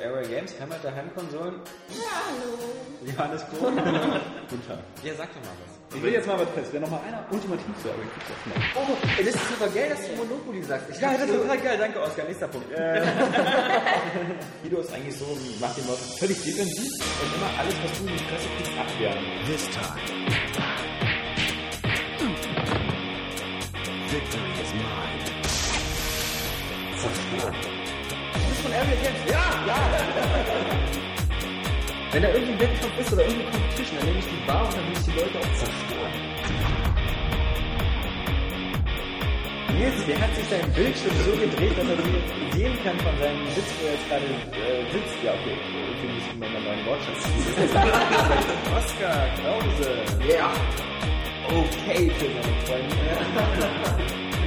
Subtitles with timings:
[0.00, 1.54] Airway Games, Heimat der Heimkonsolen.
[1.88, 2.58] Ja, hallo.
[3.04, 3.74] Johannes Krohn.
[4.50, 4.78] Guten Tag.
[5.02, 5.96] Ja, sag doch mal was.
[5.96, 6.68] Ich will jetzt mal was fest.
[6.72, 8.60] Wer noch mal einer ultimativ sagen, kriegt das schnell.
[8.76, 10.90] Oh, ey, das ist super geil, dass du Monopoly sagst.
[10.90, 11.78] Ich ja, das ist total geil.
[11.78, 12.26] Danke, Oskar.
[12.26, 12.68] Nächster Punkt.
[14.62, 15.24] Guido ist eigentlich so,
[15.60, 19.24] macht den Leuten völlig defensiv und immer alles, was du in die Presse kriegst, abwehren.
[19.46, 19.96] This time.
[24.10, 25.38] Victory is mine.
[27.00, 27.77] Du
[28.78, 28.84] Ja,
[29.66, 29.76] ja.
[32.12, 34.74] Wenn da irgendwie ein Wettkampf ist oder irgendeine Competition, dann nehme ich die Bar und
[34.76, 36.12] dann will ich die Leute auch zerstören.
[39.74, 41.96] Nils, der hat sich seinen Bildschirm so gedreht, dass er
[42.54, 45.18] sehen kann von seinem Sitz, wo er jetzt gerade äh, sitzt.
[45.24, 47.22] Ja, okay, ich finde es immer mal einen Wortschatz.
[48.78, 49.90] Oskar Krause.
[50.26, 50.50] Ja.
[51.50, 52.94] Okay für seine Freunde.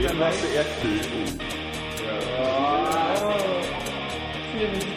[0.07, 1.60] Dann machst du Erdbeben.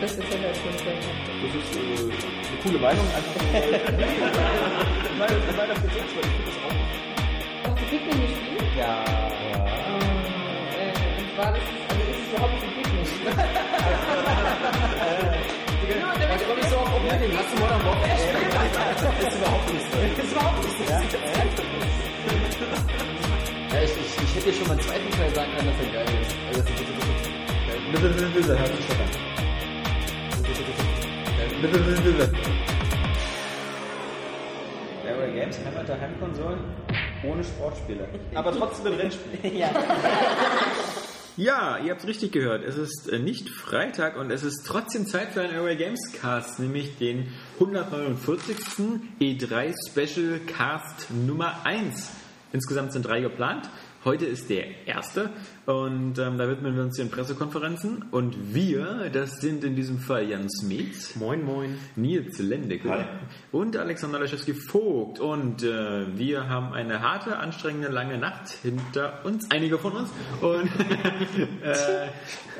[0.00, 0.58] Das beste Zeller als.
[0.58, 3.06] Das ist äh, eine coole Meinung.
[3.14, 3.62] Einfach mal.
[5.18, 6.74] Weil weil das jetzt ist, weil ich finde das auch.
[7.70, 8.70] Auch Pikmin gespielt?
[8.76, 9.04] Ja.
[10.74, 13.06] Äh, und war das, also ist es überhaupt ein Picknick?
[15.84, 16.88] Ich komme nicht so auf.
[16.88, 18.50] Hast du Modern Warfare gespielt?
[18.54, 19.96] Das ist überhaupt nicht so.
[20.00, 20.82] Das ist überhaupt nicht so.
[20.90, 20.98] Ja,
[23.82, 26.08] ich, ich, ich hätte dir schon mal einen zweiten Teil sagen können, dass er geil
[26.20, 26.34] ist.
[26.48, 27.30] Also das ist wirklich, wirklich
[27.68, 27.78] geil.
[27.92, 29.06] Bitte, bitte, bitte, hör mich stottern.
[29.06, 29.33] Bitte, bitte, bitte.
[35.04, 36.60] Airway Games, Heimat der Heimkonsolen,
[37.24, 38.08] ohne Sportspiele.
[38.34, 39.56] Aber trotzdem ein Rennspiel.
[39.58, 39.70] ja.
[41.36, 42.62] Ja, ihr habt richtig gehört.
[42.62, 46.60] Es ist äh, nicht Freitag und es ist trotzdem Zeit für einen Airway Games Cast,
[46.60, 48.56] nämlich den 149.
[49.20, 52.12] E3 Special Cast Nummer 1.
[52.52, 53.68] Insgesamt sind drei geplant.
[54.04, 55.30] Heute ist der erste
[55.66, 58.04] und ähm, da widmen wir uns den Pressekonferenzen.
[58.10, 61.78] Und wir, das sind in diesem Fall Jan Smith, Moin, moin.
[61.96, 63.04] Nils Lendecke Hi.
[63.50, 65.20] und Alexander Leschewski-Vogt.
[65.20, 70.10] Und äh, wir haben eine harte, anstrengende, lange Nacht hinter uns, einige von uns.
[70.42, 70.66] Und
[71.62, 72.08] äh,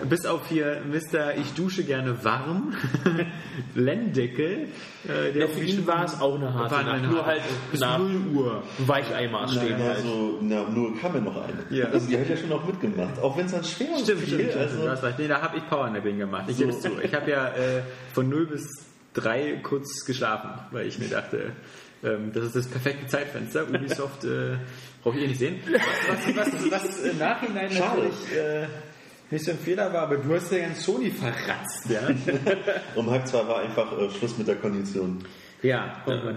[0.09, 1.37] bis auf hier Mr.
[1.37, 2.73] Ich dusche gerne warm,
[3.75, 4.69] Lendecke.
[5.05, 7.03] Äh, der Ja, für ihn war es auch eine harte Nacht.
[7.11, 8.63] Nur halt bis nach 0 Uhr.
[8.79, 9.99] Weicheimer stehen Na, halt.
[9.99, 11.65] so, na, nur kam ja noch eine.
[11.69, 11.87] Ja.
[11.87, 12.65] Also die habe ich ja schon auch
[12.97, 13.21] mitgemacht.
[13.21, 14.35] Auch wenn es dann schwer Stimmt, fiel.
[14.35, 14.57] stimmt, stimmt.
[14.57, 15.19] also, hast recht.
[15.19, 16.45] Nee, da habe ich Powernapping gemacht.
[16.49, 16.91] Ich gebe es zu.
[17.03, 17.83] Ich habe ja äh,
[18.13, 18.69] von 0 bis
[19.15, 21.53] 3 kurz geschlafen, weil ich mir dachte,
[22.03, 23.65] ähm, das ist das perfekte Zeitfenster.
[23.69, 24.57] Ubisoft äh,
[25.03, 25.61] brauche ich eh nicht sehen.
[25.67, 28.03] Was, was, was, was im Nachhinein Schade.
[28.03, 28.67] natürlich äh,
[29.31, 31.89] nicht so ein Fehler war, aber du hast ja ganz Sony verratzt.
[31.89, 32.03] Ja,
[32.95, 35.25] um halb zwei war einfach äh, Schluss mit der Kondition.
[35.63, 36.35] ja äh,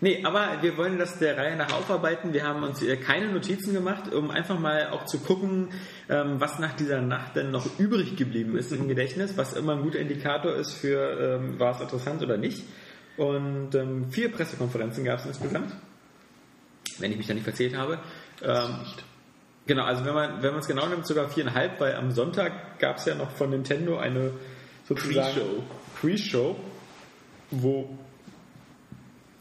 [0.00, 2.32] Nee, aber wir wollen das der Reihe nach aufarbeiten.
[2.32, 5.68] Wir haben uns äh, keine Notizen gemacht, um einfach mal auch zu gucken,
[6.08, 9.82] ähm, was nach dieser Nacht denn noch übrig geblieben ist im Gedächtnis, was immer ein
[9.82, 12.64] guter Indikator ist für, ähm, war es interessant oder nicht.
[13.16, 15.72] Und ähm, vier Pressekonferenzen gab es insgesamt,
[16.98, 17.98] wenn ich mich da nicht verzählt habe.
[18.42, 18.80] Ähm,
[19.66, 22.98] Genau, also wenn man wenn man es genau nimmt, sogar viereinhalb, weil am Sonntag gab
[22.98, 24.30] es ja noch von Nintendo eine
[24.88, 25.62] sozusagen Pre-Show.
[26.00, 26.56] Pre-Show,
[27.50, 27.98] wo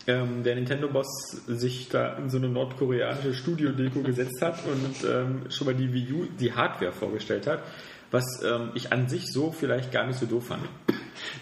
[0.07, 5.67] ähm, der Nintendo-Boss sich da in so eine nordkoreanische Studio-Deko gesetzt hat und ähm, schon
[5.67, 7.63] mal die Wii U, die Hardware vorgestellt hat,
[8.11, 10.63] was ähm, ich an sich so vielleicht gar nicht so doof fand.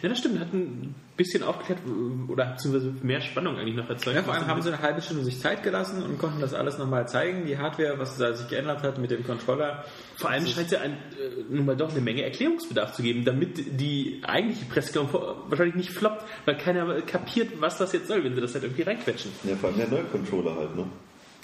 [0.02, 0.40] Ja, das stimmt.
[0.40, 1.80] Hat ein bisschen aufgeklärt
[2.28, 4.16] oder beziehungsweise mehr Spannung eigentlich noch erzeugt.
[4.16, 6.78] Ja, vor allem haben sie eine halbe Stunde sich Zeit gelassen und konnten das alles
[6.78, 9.86] nochmal zeigen, die Hardware, was da sich geändert hat mit dem Controller.
[10.18, 13.26] Vor allem scheint es ja ein, äh, nun mal doch eine Menge Erklärungsbedarf zu geben,
[13.26, 18.36] damit die eigentliche Pressekonferenz wahrscheinlich nicht floppt, weil keiner kapiert, was das jetzt soll, wenn
[18.36, 19.32] sie das halt irgendwie reinquetschen.
[19.44, 20.86] Ja, vor allem der neue Controller halt, ne?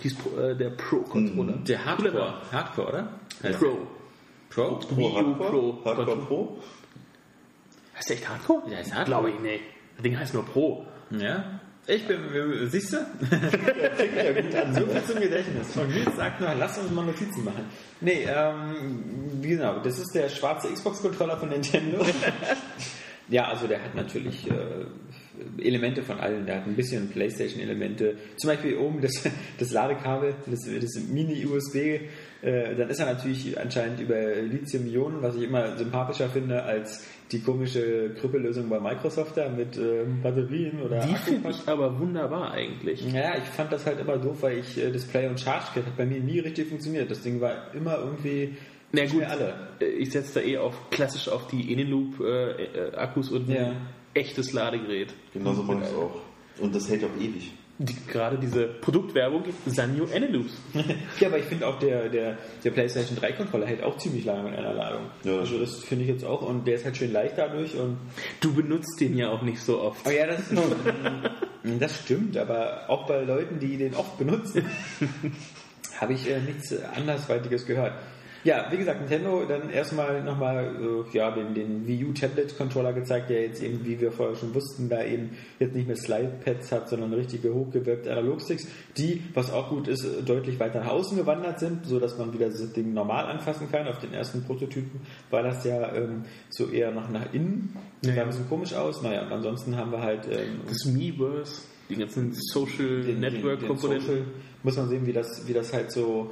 [0.03, 1.57] Äh, der Pro-Controller.
[1.67, 3.19] Der Hardcore, Hardcore, oder?
[3.43, 3.87] Heißt Pro.
[4.59, 4.75] Pro?
[4.75, 5.49] Pro Hardcore?
[5.49, 5.85] Pro.
[5.85, 6.57] Hardcore Pro?
[7.95, 8.71] Heißt der echt Hardcore?
[8.71, 9.05] Ja, ist Hardcore.
[9.05, 9.63] Glaube ich nicht.
[9.95, 10.85] Das Ding heißt nur Pro.
[11.11, 11.59] Ja.
[11.87, 12.19] Ich bin,
[12.69, 12.97] siehst du?
[13.25, 14.73] Fängt ja gut an.
[14.75, 15.73] So viel zum Gedächtnis.
[15.73, 17.65] Von Nils sagt nur, lass uns mal Notizen machen.
[17.99, 22.05] Nee, ähm, genau, das ist der schwarze Xbox-Controller von Nintendo.
[23.29, 24.85] ja, also der hat natürlich äh,
[25.57, 26.45] Elemente von allen.
[26.45, 28.15] Der hat ein bisschen Playstation-Elemente.
[28.37, 29.11] Zum Beispiel oben das,
[29.59, 31.75] das Ladekabel, das, das Mini-USB.
[32.41, 37.41] Äh, dann ist er natürlich anscheinend über Lithium-Ionen, was ich immer sympathischer finde als die
[37.41, 43.05] komische Krüppellösung bei Microsoft da mit ähm, Batterien oder Die finde ich aber wunderbar eigentlich.
[43.13, 45.85] ja, ich fand das halt immer doof, weil ich äh, das Play und Charge Kit
[45.85, 47.11] hat bei mir nie richtig funktioniert.
[47.11, 48.55] Das Ding war immer irgendwie
[48.93, 53.73] Na gut, äh, ich setze da eh auf klassisch auf die Eneloop-Akkus und Ja.
[54.13, 55.13] Echtes Ladegerät.
[55.33, 56.21] Genauso mache ich es auch.
[56.59, 57.51] Und das hält auch ewig.
[57.77, 60.53] die, gerade diese Produktwerbung Sanyo Eneloops.
[61.19, 64.43] Ja, aber ich finde auch der, der, der PlayStation 3 Controller hält auch ziemlich lange
[64.49, 65.03] mit einer Ladung.
[65.23, 65.37] Ja.
[65.39, 67.97] Also das finde ich jetzt auch und der ist halt schön leicht dadurch und
[68.41, 70.05] Du benutzt den ja auch nicht so oft.
[70.05, 70.41] Oh ja, das,
[71.79, 74.65] das stimmt, aber auch bei Leuten, die den oft benutzen,
[75.99, 77.93] habe ich äh, nichts andersweitiges gehört.
[78.45, 82.93] Ja, wie gesagt, Nintendo dann erstmal nochmal äh, ja, den, den Wii U Tablet Controller
[82.93, 86.71] gezeigt, der jetzt eben, wie wir vorher schon wussten, da eben jetzt nicht mehr Slide-Pads
[86.71, 88.65] hat, sondern richtige hochgewölbte Analogsticks,
[88.97, 92.47] die, was auch gut ist, deutlich weiter nach außen gewandert sind, so dass man wieder
[92.47, 93.87] das Ding normal anfassen kann.
[93.87, 98.27] Auf den ersten Prototypen war das ja ähm, so eher noch nach innen, sah ein
[98.27, 99.01] bisschen komisch aus.
[99.01, 104.07] Naja, und ansonsten haben wir halt ähm, Das Miiverse, die ganzen Social den- Network Komponenten.
[104.07, 104.23] Social,
[104.63, 106.31] muss man sehen, wie das, wie das halt so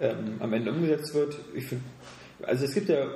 [0.00, 1.36] ähm, am Ende umgesetzt wird.
[1.54, 1.82] Ich find,
[2.42, 3.06] also es gibt ja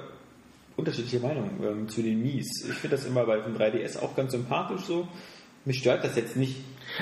[0.76, 2.64] unterschiedliche Meinungen ähm, zu den Mies.
[2.68, 5.08] Ich finde das immer bei dem 3DS auch ganz sympathisch so.
[5.64, 6.56] Mich stört das jetzt nicht.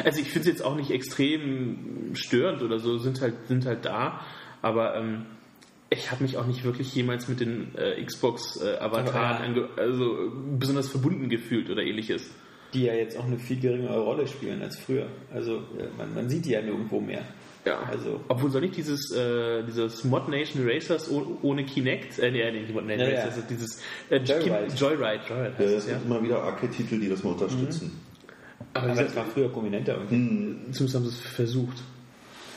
[0.04, 3.84] Also ich finde es jetzt auch nicht extrem störend oder so, sind halt, sind halt
[3.84, 4.20] da,
[4.62, 5.26] aber ähm,
[5.90, 9.44] ich habe mich auch nicht wirklich jemals mit den äh, Xbox-Avataren Ja.
[9.44, 12.28] ange also besonders verbunden gefühlt oder ähnliches.
[12.74, 15.06] Die ja jetzt auch eine viel geringere Rolle spielen als früher.
[15.32, 17.22] Also äh, man, man sieht die ja nirgendwo mehr.
[17.66, 17.80] Ja.
[17.82, 22.50] Also Obwohl soll nicht dieses, äh, dieses Mod Nation Racers oh, ohne Kinect, äh, nee,
[22.52, 23.20] nicht Mod Nation Ja, ja.
[23.20, 24.72] Racers, das ist dieses äh, Joyride.
[24.76, 25.94] Joyride, Joyride Ja, heißt es es, ja.
[25.94, 28.00] gibt immer wieder Arcade-Titel, die das mal unterstützen.
[28.72, 29.94] Aber, aber wie das war früher prominenter.
[29.94, 30.72] irgendwie.
[30.72, 31.78] zumindest haben sie es versucht.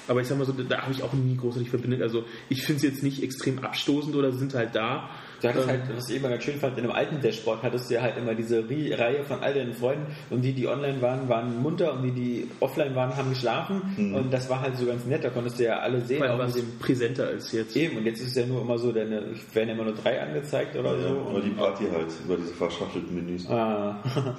[0.08, 2.02] Aber ich sag mal so, da, da habe ich auch nie großartig verbindet.
[2.04, 5.10] Also ich finde es jetzt nicht extrem abstoßend oder sind halt da.
[5.42, 7.90] Du hattest Ähm, halt, was ich immer ganz schön fand, in einem alten Dashboard hattest
[7.90, 11.30] du ja halt immer diese Reihe von all deinen Freunden und die, die online waren,
[11.30, 13.82] waren munter und die, die offline waren, haben geschlafen
[14.16, 16.22] und das war halt so ganz nett, da konntest du ja alle sehen.
[16.22, 17.76] allem auch es dem präsenter als jetzt.
[17.76, 20.76] Eben, und jetzt ist es ja nur immer so, deine, werden immer nur drei angezeigt
[20.76, 21.16] oder Ja, so.
[21.32, 23.48] oder die Party halt, über diese verschachtelten Menüs.
[23.50, 23.96] ah.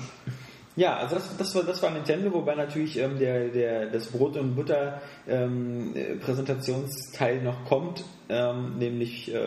[0.76, 4.36] Ja, also das, das, war, das war Nintendo, wobei natürlich ähm, der, der, das Brot-
[4.36, 9.40] und Butter-Präsentationsteil noch kommt, ähm, nämlich äh,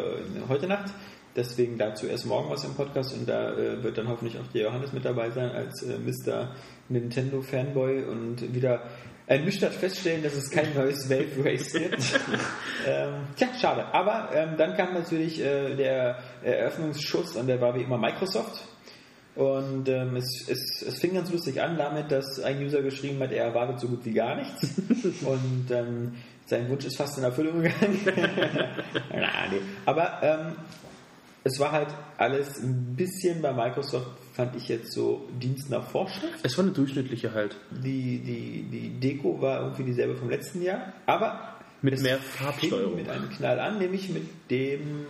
[0.49, 0.93] heute Nacht.
[1.35, 4.63] Deswegen dazu erst morgen was im Podcast und da äh, wird dann hoffentlich auch der
[4.63, 6.51] Johannes mit dabei sein als äh, Mr.
[6.89, 8.83] Nintendo-Fanboy und wieder
[9.25, 11.95] ernüchtert feststellen, dass es kein neues Wave Race gibt.
[12.87, 13.85] ähm, tja, schade.
[13.93, 18.67] Aber ähm, dann kam natürlich äh, der Eröffnungsschuss und der war wie immer Microsoft.
[19.35, 23.31] Und ähm, es, es, es fing ganz lustig an damit, dass ein User geschrieben hat,
[23.31, 24.75] er erwartet so gut wie gar nichts.
[25.25, 26.13] Und ähm,
[26.45, 27.99] sein Wunsch ist fast in Erfüllung gegangen.
[29.09, 29.61] Na, nee.
[29.85, 30.55] Aber ähm,
[31.43, 36.39] es war halt alles ein bisschen bei Microsoft, fand ich jetzt so Dienst nach Vorschrift.
[36.43, 37.57] Es war eine durchschnittliche halt.
[37.71, 42.95] Die, die, die Deko war irgendwie dieselbe vom letzten Jahr, aber Mit mehr Farbsteuerung.
[42.95, 45.05] Mit einem Knall an, nämlich mit dem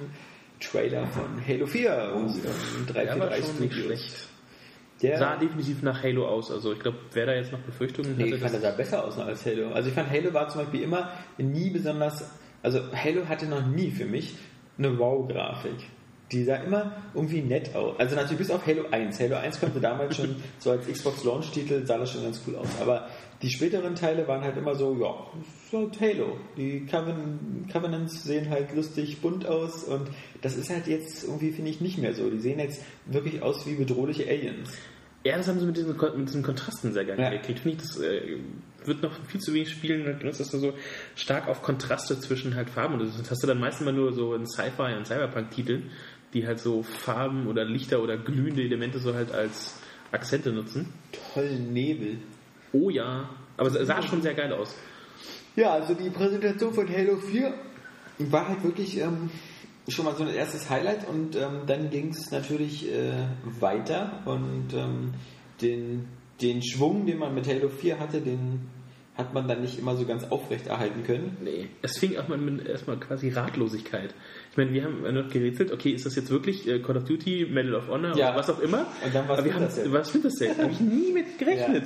[0.59, 4.30] Trailer von Halo 4 und ähm, 343 Studios.
[5.01, 6.50] Der, Sah definitiv nach Halo aus.
[6.50, 8.77] Also ich glaube, wer da jetzt noch Befürchtungen Nee, hatte, ich fand, das- er sah
[8.77, 9.71] besser aus als Halo.
[9.74, 12.30] Also ich fand, Halo war zum Beispiel immer nie besonders,
[12.62, 14.35] also Halo hatte noch nie für mich
[14.77, 15.75] eine Wow-Grafik.
[16.33, 17.97] Die sah immer irgendwie nett aus.
[18.00, 19.19] Also natürlich bis auf Halo 1.
[19.19, 22.68] Halo 1 konnte damals schon so als Xbox Launch-Titel sah das schon ganz cool aus.
[22.81, 23.07] Aber
[23.41, 26.38] die späteren Teile waren halt immer so, ja, ist halt Halo.
[26.57, 30.09] Die Coven Covenants sehen halt lustig bunt aus und
[30.41, 32.30] das ist halt jetzt irgendwie, finde ich, nicht mehr so.
[32.30, 34.71] Die sehen jetzt wirklich aus wie bedrohliche Aliens.
[35.25, 37.30] Ja, das haben sie mit diesen, mit diesen Kontrasten sehr geil Ja.
[37.30, 37.59] gekriegt.
[37.59, 38.39] Finde ich, das äh,
[38.83, 40.74] wird noch viel zu wenig spielen, genutzt, dass du so
[41.15, 44.35] stark auf Kontraste zwischen halt Farben und das hast du dann meistens mal nur so
[44.35, 45.91] in Sci-Fi und Cyberpunk-Titeln,
[46.33, 49.80] die halt so Farben oder Lichter oder glühende Elemente so halt als
[50.11, 50.94] Akzente nutzen.
[51.33, 52.19] Tollen Nebel.
[52.71, 54.75] Oh ja, aber es sah schon sehr geil aus.
[55.56, 57.54] Ja, also die Präsentation von Halo 4
[58.18, 59.30] war halt wirklich ähm,
[59.87, 63.28] schon mal so ein erstes Highlight und ähm, dann ging es natürlich äh,
[63.59, 65.13] weiter und ähm,
[65.61, 66.07] den,
[66.42, 68.68] den Schwung, den man mit Halo 4 hatte, den
[69.16, 71.38] hat man dann nicht immer so ganz aufrecht erhalten können.
[71.44, 74.14] Nee, es fing auch mal mit erstmal quasi Ratlosigkeit.
[74.52, 77.48] Ich meine, wir haben noch gerätselt, okay, ist das jetzt wirklich äh, Call of Duty,
[77.52, 78.30] Medal of Honor Ja.
[78.30, 78.88] oder was auch immer?
[79.06, 79.94] Und dann wir haben, Splinter Cell.
[79.94, 80.54] was Splinter Cell?
[80.58, 81.84] Da habe ich nie mit gerechnet.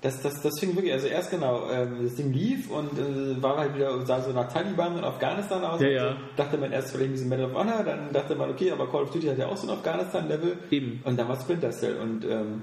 [0.00, 3.58] Das, das, das fing wirklich, also erst genau, ähm, das Ding lief und äh, war
[3.58, 5.80] halt wieder, sah so nach Taliban und Afghanistan aus.
[5.82, 6.16] Ja, ja.
[6.34, 9.10] Dachte man erst vielleicht ein Medal of Honor, dann dachte man, okay, aber Call of
[9.10, 10.56] Duty hat ja auch so ein Afghanistan-Level.
[10.70, 11.00] Eben.
[11.04, 11.98] Und dann war Splinter Cell.
[11.98, 12.62] Und ähm,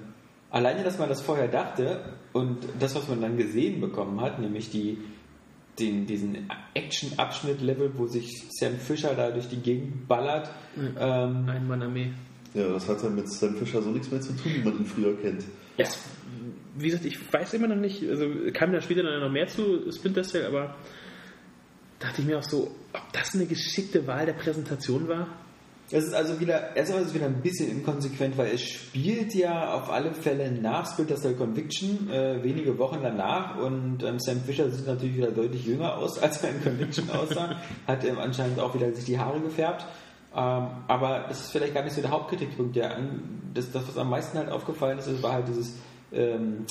[0.53, 2.00] alleine, dass man das vorher dachte
[2.31, 5.00] und das, was man dann gesehen bekommen hat, nämlich die,
[5.79, 11.81] den, diesen Action-Abschnitt-Level, wo sich Sam Fisher da durch die Gegend ballert, ähm, Ein Mann
[11.81, 12.13] Armee.
[12.53, 14.86] Ja, das hat ja mit Sam Fisher so nichts mehr zu tun, wie man ihn
[14.86, 15.43] früher kennt.
[15.77, 15.88] Ja.
[16.75, 19.91] Wie gesagt, ich weiß immer noch nicht, also kam da später dann noch mehr zu
[19.91, 20.75] Splinter Cell, aber
[22.00, 25.27] dachte ich mir auch so, ob das eine geschickte Wahl der Präsentation war?
[25.93, 29.75] Es ist also wieder, erstmal ist es wieder ein bisschen inkonsequent, weil es spielt ja
[29.75, 34.71] auf alle Fälle nach Splinter Cell Conviction, äh, wenige Wochen danach und ähm, Sam Fisher
[34.71, 38.73] sieht natürlich wieder deutlich jünger aus, als er in Conviction aussah, hat ähm, anscheinend auch
[38.73, 39.85] wieder sich die Haare gefärbt.
[40.35, 42.75] Ähm, aber das ist vielleicht gar nicht so der Hauptkritikpunkt.
[42.75, 42.97] Der,
[43.53, 45.75] das, das, was am meisten halt aufgefallen ist, war halt dieses
[46.12, 46.65] ähm,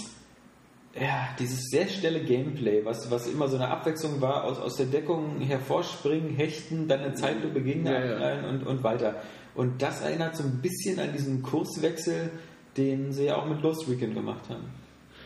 [0.99, 4.87] ja, dieses sehr schnelle Gameplay, was, was immer so eine Abwechslung war, aus, aus der
[4.87, 8.49] Deckung hervorspringen, hechten, dann eine Zeitlupe Gegner Ja, ja.
[8.49, 9.17] und, und weiter.
[9.55, 12.31] Und das erinnert so ein bisschen an diesen Kurswechsel,
[12.77, 14.65] den sie ja auch mit Lost Weekend gemacht haben.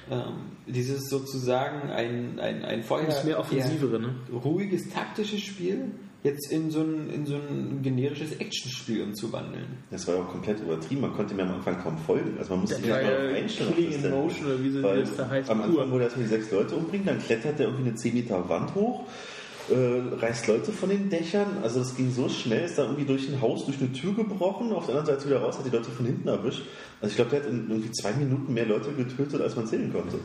[0.08, 4.14] Ähm, dieses sozusagen ein, ein, ein vorher mehr offensivere, ne?
[4.32, 5.90] ruhiges taktisches Spiel
[6.26, 9.66] jetzt in so ein, in so ein generisches Actionspiel umzuwandeln.
[9.90, 11.02] Das war ja auch komplett übertrieben.
[11.02, 12.36] Man konnte mir am Anfang kaum folgen.
[12.38, 13.70] Also man musste sich ja einstellen.
[13.70, 14.10] auf Killing in.
[14.10, 15.62] Motion, oder wie sie Weil das da heißt, Am.
[15.62, 18.48] Anfang, wo er erstmal die sechs Leute umbringt, dann klettert er irgendwie eine 10 Meter
[18.48, 19.04] Wand hoch,
[19.70, 21.58] äh, reißt Leute von den Dächern.
[21.62, 24.72] Also das ging so schnell, ist da irgendwie durch ein Haus, durch eine Tür gebrochen,
[24.72, 26.62] auf der anderen Seite wieder raus, hat die Leute von hinten erwischt.
[27.00, 29.92] Also ich glaube, der hat in irgendwie zwei Minuten mehr Leute getötet, als man zählen
[29.92, 30.18] konnte.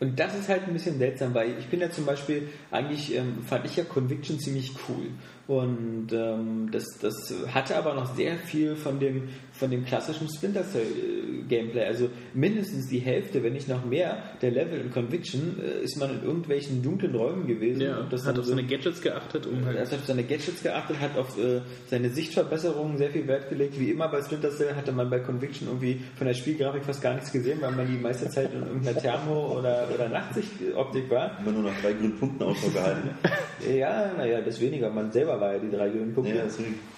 [0.00, 3.42] Und das ist halt ein bisschen seltsam, weil ich bin ja zum Beispiel, eigentlich ähm,
[3.46, 5.10] fand ich ja Conviction ziemlich cool.
[5.50, 10.62] Und ähm, das, das hatte aber noch sehr viel von dem, von dem klassischen Splinter
[10.62, 11.86] Cell äh, Gameplay.
[11.86, 16.10] Also mindestens die Hälfte, wenn nicht noch mehr, der Level in Conviction äh, ist man
[16.10, 17.80] in irgendwelchen dunklen Räumen gewesen.
[17.80, 19.90] Ja, und das hat auf seine Gadgets geachtet, um er halt.
[19.90, 23.76] hat auf seine Gadgets geachtet, hat auf äh, seine Sichtverbesserungen sehr viel Wert gelegt.
[23.76, 27.14] Wie immer bei Splinter Cell hatte man bei Conviction irgendwie von der Spielgrafik fast gar
[27.14, 31.40] nichts gesehen, weil man die meiste Zeit in irgendeiner Thermo- oder, oder Nachtsichtoptik war.
[31.40, 33.10] Immer nur nach drei grünen Punkten Ausschau gehalten.
[33.68, 34.90] Ja, naja, das weniger.
[34.90, 36.34] Man selber war ja die drei grünen Punkte.
[36.34, 36.44] Ja.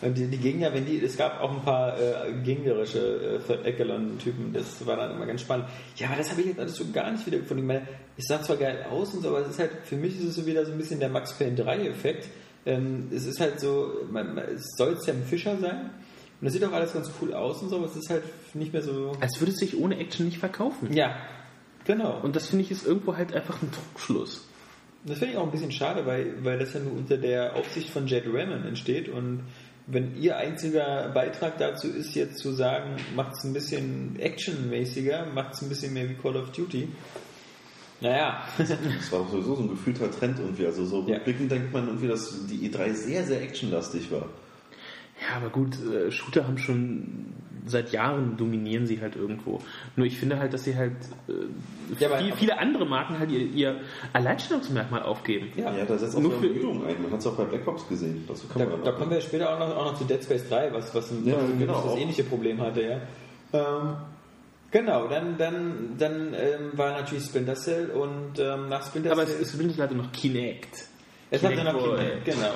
[0.07, 3.65] Und die, die Gegner, wenn die, es gab auch ein paar äh, gegnerische äh, Third
[3.65, 5.67] Echelon-Typen, das war dann immer ganz spannend.
[5.97, 7.63] Ja, aber das habe ich jetzt alles so gar nicht wieder gefunden.
[7.63, 10.19] Ich meine, es sah zwar geil aus und so, aber es ist halt, für mich
[10.19, 12.29] ist es so wieder so ein bisschen der Max Payne 3-Effekt.
[12.67, 15.91] Ähm, es ist halt so, man, man, es soll Sam Fisher sein.
[16.41, 18.73] Und das sieht auch alles ganz cool aus und so, aber es ist halt nicht
[18.73, 19.13] mehr so.
[19.21, 20.93] Als würde es sich ohne Action nicht verkaufen.
[20.93, 21.17] Ja,
[21.85, 22.19] genau.
[22.21, 24.49] Und das finde ich ist irgendwo halt einfach ein Trugschluss.
[25.05, 27.91] Das finde ich auch ein bisschen schade, weil, weil das ja nur unter der Aufsicht
[27.91, 29.41] von Jed Raymond entsteht und
[29.89, 35.55] wenn ihr einziger Beitrag dazu ist, jetzt zu sagen, macht es ein bisschen actionmäßiger, macht
[35.55, 36.89] es ein bisschen mehr wie Call of Duty.
[38.01, 40.67] Naja, Das war auch sowieso so ein gefühlter Trend irgendwie.
[40.67, 41.17] Also so Ja.
[41.17, 44.27] rückblickend denkt man irgendwie, dass die E3 sehr, sehr actionlastig war.
[45.21, 47.27] Ja, aber gut, äh, Shooter haben schon
[47.67, 49.61] seit Jahren dominieren sie halt irgendwo.
[49.97, 50.93] Nur ich finde halt, dass sie halt
[51.29, 51.33] äh,
[51.99, 53.81] Ja, viel, viele andere Marken halt ihr, ihr
[54.13, 55.49] Alleinstellungsmerkmal aufgeben.
[55.57, 55.73] ja.
[55.77, 57.01] Ja, da setzt auch Nur für- eine Übung ein.
[57.03, 58.25] Man hat es auch bei Black Ops gesehen.
[58.29, 60.73] Da, kommen wir da kommen wir später auch noch, auch noch zu Dead Space 3,
[60.73, 63.01] was, was ein, Ja, was genau, das ähnliche Problem hatte, ja.
[63.53, 63.97] Ähm,
[64.71, 69.31] genau, dann, dann, dann ähm, war natürlich Splinter Cell und ähm, nach Splinter Aber es,
[69.33, 69.43] Cell.
[69.43, 70.87] es findet leider noch Kinect.
[71.31, 72.53] es hatte noch Kinect Kinect, genau.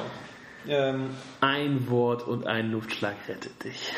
[0.68, 3.92] Ähm, Ein Wort und ein Luftschlag rettet dich.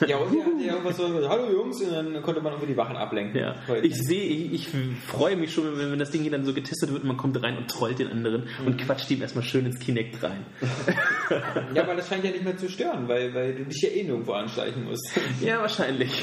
[0.06, 2.72] Ja, und er hat ja irgendwas so gesagt, hallo Jungs, und dann konnte man irgendwie
[2.72, 3.40] die Wachen ablenken.
[3.40, 4.68] Ja, Weil- ich sehe, ich, ich
[5.06, 7.40] freue mich schon, wenn, wenn das Ding hier dann so getestet wird und man kommt
[7.42, 10.44] rein und trollt den anderen und quatscht ihm erstmal schön ins Kinect rein.
[11.74, 14.02] ja, aber das scheint ja nicht mehr zu stören, weil, weil du dich ja eh
[14.04, 15.18] nirgendwo anschleichen musst.
[15.40, 16.22] Ja, wahrscheinlich.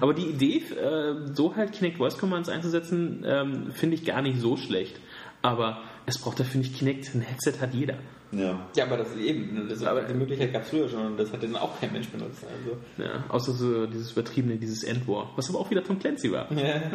[0.00, 4.40] Aber die Idee, äh, so halt Kinect Voice Commands einzusetzen, ähm, finde ich gar nicht
[4.40, 4.98] so schlecht.
[5.42, 7.14] Aber es braucht dafür nicht Kinect.
[7.14, 7.98] Ein Headset hat jeder.
[8.32, 8.66] Ja.
[8.74, 11.32] Ja, aber das eben, ne, das, aber die Möglichkeit gab es früher schon und das
[11.32, 12.44] hat dann auch kein Mensch benutzt.
[12.44, 12.76] Also.
[12.98, 15.30] Ja, außer so dieses übertriebene, dieses Endwar.
[15.36, 16.50] Was aber auch wieder Tom Clancy war.
[16.52, 16.90] Ja,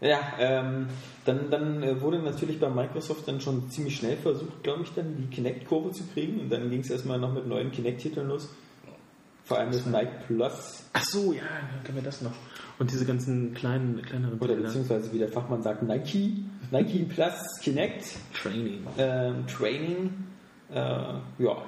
[0.00, 0.86] ja ähm,
[1.24, 5.16] dann, dann äh, wurde natürlich bei Microsoft dann schon ziemlich schnell versucht, glaube ich, dann
[5.16, 8.48] die Kinect-Kurve zu kriegen und dann ging es erstmal noch mit neuen Kinect-Titeln los.
[9.44, 12.32] Vor allem das Nike Plus Ach so, ja, dann können wir das noch.
[12.78, 18.16] Und diese ganzen kleinen, kleineren oder beziehungsweise wie der Fachmann sagt, Nike, Nike Plus Kinect.
[18.34, 18.86] Training.
[18.96, 20.10] ähm, Training.
[20.72, 21.62] Äh, ja.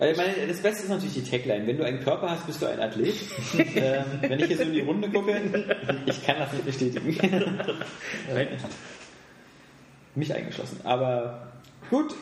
[0.00, 1.66] Ich meine, das Beste ist natürlich die Tagline.
[1.66, 3.16] Wenn du einen Körper hast, bist du ein Athlet.
[3.74, 5.32] ähm, wenn ich so in die Runde gucke,
[6.06, 7.16] ich kann das nicht bestätigen.
[10.14, 10.80] Mich eingeschlossen.
[10.84, 11.48] Aber
[11.90, 12.14] gut.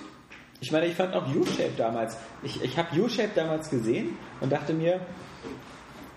[0.61, 2.17] Ich meine, ich fand auch U-Shape damals.
[2.43, 5.01] Ich, ich habe U-Shape damals gesehen und dachte mir,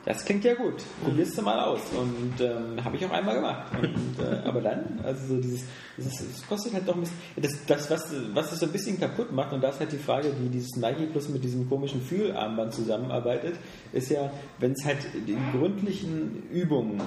[0.10, 0.84] das klingt ja gut.
[1.04, 1.82] Probierst du mal aus.
[1.96, 3.72] Und ähm, habe ich auch einmal gemacht.
[3.80, 5.62] Und, äh, aber dann, also so dieses,
[5.98, 7.18] dieses, das kostet halt doch ein bisschen.
[7.36, 10.00] Das, das was, was es so ein bisschen kaputt macht, und da ist halt die
[10.00, 13.58] Frage, wie dieses Nike Plus mit diesem komischen Fühlarmband zusammenarbeitet,
[13.94, 14.98] ist ja, wenn es halt
[15.28, 17.04] die gründlichen Übungen,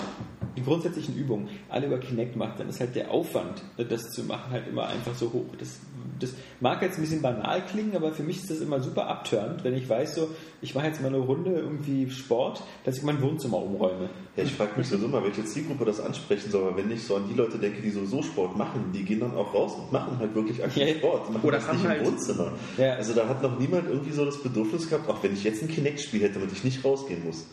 [0.56, 4.52] die grundsätzlichen Übungen alle über Kinect macht, dann ist halt der Aufwand, das zu machen,
[4.52, 5.46] halt immer einfach so hoch.
[5.58, 5.80] Das,
[6.20, 9.64] Das mag jetzt ein bisschen banal klingen, aber für mich ist das immer super abtörend,
[9.64, 10.28] wenn ich weiß, so,
[10.60, 14.08] ich mache jetzt mal eine Runde irgendwie Sport, dass ich mein Wohnzimmer umräume.
[14.36, 17.16] Ja, ich frage mich sowieso mal, welche Zielgruppe das ansprechen soll, aber wenn ich so
[17.16, 20.18] an die Leute denke, die sowieso Sport machen, die gehen dann auch raus und machen
[20.18, 20.94] halt wirklich aktiv Ja.
[20.94, 21.28] Sport.
[21.28, 22.52] Die machen Oder das haben nicht halt- im Wohnzimmer.
[22.78, 22.94] Ja.
[22.94, 25.68] Also da hat noch niemand irgendwie so das Bedürfnis gehabt, auch wenn ich jetzt ein
[25.68, 27.46] Kinect-Spiel hätte, damit ich nicht rausgehen muss.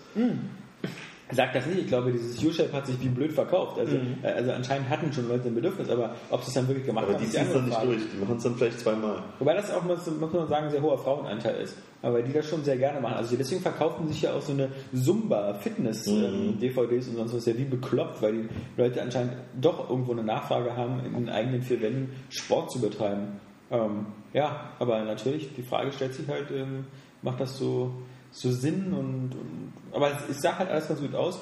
[1.32, 3.78] Sag das nicht, ich glaube, dieses U-Shape hat sich wie blöd verkauft.
[3.78, 6.88] Also, äh, also anscheinend hatten schon Leute ein Bedürfnis, aber ob sie es dann wirklich
[6.88, 7.88] gemacht Aber haben, die ist ziehen es dann nicht Frage.
[7.90, 9.24] durch, die machen es dann vielleicht zweimal.
[9.38, 11.78] Wobei das auch, muss, muss man sagen, ein sehr hoher Frauenanteil ist.
[12.02, 13.16] Aber die das schon sehr gerne machen.
[13.16, 18.22] Also deswegen verkaufen sich ja auch so eine Zumba-Fitness-DVDs und sonst was ja wie bekloppt,
[18.22, 22.72] weil die Leute anscheinend doch irgendwo eine Nachfrage haben, in den eigenen vier Wänden Sport
[22.72, 23.40] zu betreiben.
[23.70, 26.86] Ähm, ja, aber natürlich, die Frage stellt sich halt, ähm,
[27.22, 27.92] macht das so,
[28.32, 31.40] so Sinn und, und aber es, es sah halt alles ganz gut aus.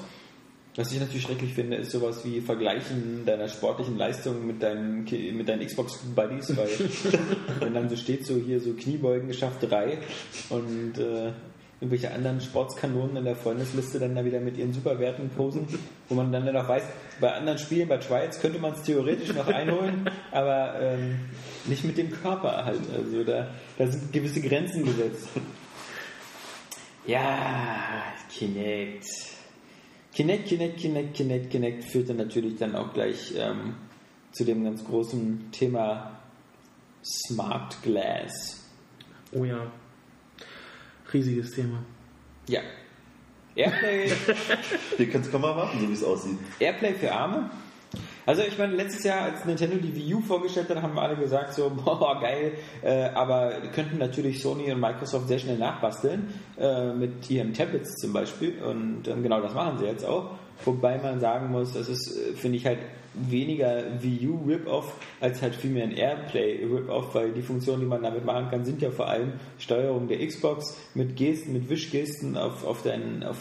[0.76, 5.50] Was ich natürlich schrecklich finde, ist sowas wie Vergleichen deiner sportlichen Leistung mit deinen, mit
[5.50, 6.70] deinen Xbox-Buddies, weil
[7.60, 9.98] wenn dann so steht, so hier so Kniebeugen geschafft drei
[10.50, 11.32] und äh,
[11.82, 15.68] irgendwelche anderen Sportskanonen in der Freundesliste dann da wieder mit ihren Superwerten posen,
[16.10, 16.84] wo man dann noch weiß,
[17.20, 21.20] bei anderen Spielen, bei Trials könnte man es theoretisch noch einholen, aber ähm,
[21.66, 22.82] nicht mit dem Körper halt.
[22.96, 23.48] Also da,
[23.80, 25.28] da sind gewisse Grenzen gesetzt.
[27.08, 29.06] Ja, Kinect.
[30.14, 33.76] Kinect, Kinect, Kinect, Kinect, Kinect führt dann natürlich dann auch gleich ähm,
[34.34, 36.20] zu dem ganz großen Thema
[37.04, 38.68] Smart Glass.
[39.32, 39.72] Oh ja.
[41.14, 41.84] Riesiges Thema.
[42.50, 42.62] Ja.
[43.56, 44.12] Airplay,
[45.00, 46.38] Ihr könnt es kaum erwarten, so wie es aussieht.
[46.60, 47.50] Airplay für Arme.
[48.28, 51.54] Also ich meine, letztes Jahr, als Nintendo die Wii U vorgestellt hat, haben alle gesagt
[51.54, 52.52] so, boah, geil,
[52.84, 56.28] äh, aber könnten natürlich Sony und Microsoft sehr schnell nachbasteln,
[56.60, 58.62] äh, mit ihren Tablets zum Beispiel.
[58.62, 60.32] Und ähm, genau das machen sie jetzt auch.
[60.66, 62.80] Wobei man sagen muss, das ist, äh, finde ich halt
[63.14, 68.04] weniger Wii U Rip-Off als halt vielmehr ein Airplay Rip-Off, weil die Funktionen, die man
[68.04, 72.66] damit machen kann, sind ja vor allem Steuerung der Xbox mit Gesten, mit Wischgesten auf,
[72.66, 73.38] auf deinen, auf,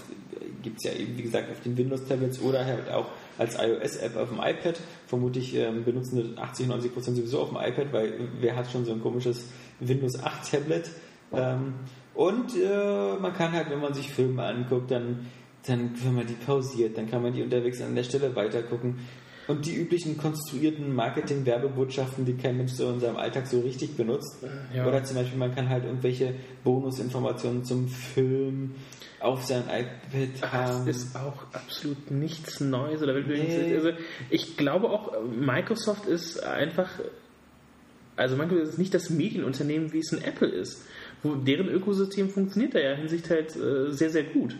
[0.62, 3.06] gibt es ja eben, wie gesagt, auf den Windows-Tablets oder halt auch
[3.38, 4.80] als iOS-App auf dem iPad.
[5.06, 8.92] Vermutlich ähm, benutzen 80, 90 Prozent sowieso auf dem iPad, weil wer hat schon so
[8.92, 9.48] ein komisches
[9.80, 10.90] Windows 8 Tablet?
[11.32, 11.74] Ähm,
[12.14, 15.26] und äh, man kann halt, wenn man sich Filme anguckt, dann,
[15.66, 18.96] dann, wenn man die pausiert, dann kann man die unterwegs an der Stelle weitergucken.
[19.48, 24.38] Und die üblichen konstruierten Marketing-Werbebotschaften, die kein Mensch so in seinem Alltag so richtig benutzt.
[24.74, 24.86] Ja.
[24.86, 28.74] Oder zum Beispiel, man kann halt irgendwelche Bonusinformationen zum Film
[29.26, 30.88] auf sein iPad Das haben.
[30.88, 33.02] ist auch absolut nichts Neues.
[33.02, 33.74] Oder Nee.
[33.74, 33.90] also
[34.30, 36.88] ich glaube auch, Microsoft ist einfach,
[38.16, 40.86] also Microsoft ist nicht das Medienunternehmen, wie es ein Apple ist.
[41.22, 44.54] Wo deren Ökosystem funktioniert da ja Hinsicht halt äh, sehr, sehr gut.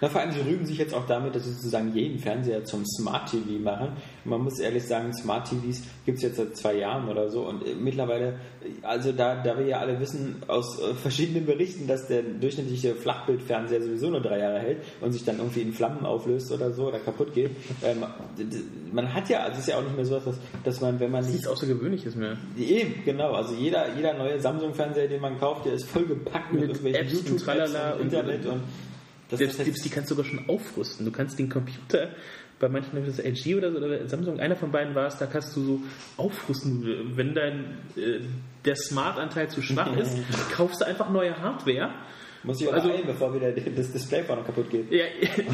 [0.00, 2.84] Na, vor allem, sie rühmen sich jetzt auch damit, dass sie sozusagen jeden Fernseher zum
[2.86, 3.92] Smart TV machen.
[4.24, 7.66] Man muss ehrlich sagen, Smart TVs gibt es jetzt seit zwei Jahren oder so und
[7.66, 8.28] äh, mittlerweile,
[8.62, 12.94] äh, also da, da wir ja alle wissen aus äh, verschiedenen Berichten, dass der durchschnittliche
[12.94, 16.88] Flachbildfernseher sowieso nur drei Jahre hält und sich dann irgendwie in Flammen auflöst oder so
[16.88, 17.50] oder kaputt geht.
[17.84, 18.04] Ähm,
[18.92, 21.10] man hat ja, also es ist ja auch nicht mehr so, dass, dass man, wenn
[21.10, 22.36] man nicht Nichts Außergewöhnliches mehr.
[22.58, 23.32] Eben, genau.
[23.32, 27.12] Also jeder, jeder neue Samsung-Fernseher, den man kauft, der ist vollgepackt mit, Mit irgendwelchen Apps
[27.14, 28.60] und YouTube-Apps und und- Internet und
[29.30, 31.06] das Selbst ist die, die kannst du sogar schon aufrüsten.
[31.06, 32.10] Du kannst den Computer,
[32.58, 35.26] bei manchen ist das LG oder, so, oder Samsung, einer von beiden war es, da
[35.26, 35.80] kannst du so
[36.16, 37.12] aufrüsten.
[37.16, 38.20] Wenn dein äh,
[38.64, 40.16] der Smart-Anteil zu schwach ist,
[40.52, 41.90] kaufst du einfach neue Hardware.
[42.42, 44.90] muss ich auch also- ein, bevor wieder das Display vorne kaputt geht.
[44.92, 45.04] Ja,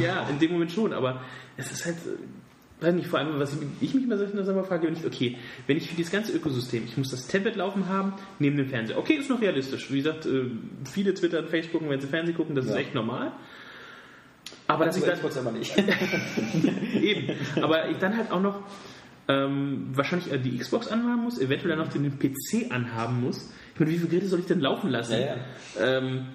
[0.01, 1.23] ja, in dem Moment schon, aber
[1.57, 3.59] es ist halt, äh, weiß nicht, vor allem, was ich,
[3.89, 5.37] ich mich immer so immer frage, wenn ich, okay,
[5.69, 8.99] wenn ich für dieses ganze Ökosystem, ich muss das Tablet laufen haben, neben dem Fernseher.
[8.99, 9.91] Okay, ist noch realistisch.
[9.93, 10.47] Wie gesagt, äh,
[10.93, 12.79] viele Twitter und Facebook, wenn sie Fernsehen gucken, das ist Ja.
[12.79, 13.33] echt normal.
[14.67, 15.77] Aber dass ich dann, Xbox aber nicht.
[17.01, 17.33] Eben.
[17.63, 18.63] Aber ich dann halt auch noch
[19.29, 23.51] ähm, wahrscheinlich äh, die Xbox anhaben muss, eventuell dann noch den PC anhaben muss.
[23.75, 25.13] Ich meine, wie viele Geräte soll ich denn laufen lassen?
[25.13, 25.37] Ja, ja.
[25.79, 26.27] Ähm,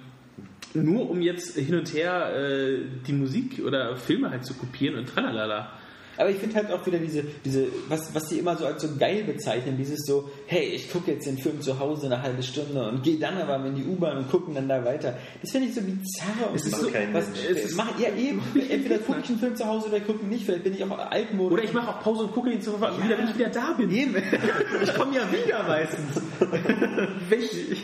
[0.74, 5.08] nur um jetzt hin und her äh, die Musik oder Filme halt zu kopieren und
[5.08, 5.72] tralalala.
[6.16, 8.88] Aber ich finde halt auch wieder diese, diese was, was die immer so als so
[8.98, 12.88] geil bezeichnen, dieses so, hey, ich gucke jetzt den Film zu Hause eine halbe Stunde
[12.88, 15.16] und gehe dann aber in die U-Bahn und gucken dann da weiter.
[15.40, 16.50] Das finde ich so bizarr.
[16.50, 19.56] Und Es ist so, was, es ist, mach, ja eben, entweder gucke ich einen Film
[19.56, 21.52] zu Hause oder gucke ihn nicht, vielleicht bin ich auch altmodisch.
[21.52, 23.90] Oder ich mache auch Pause und gucke ihn zu wieder, wenn ich wieder da bin.
[23.90, 24.16] Eben.
[24.82, 26.20] Ich komme ja wieder meistens.
[27.28, 27.78] Welch,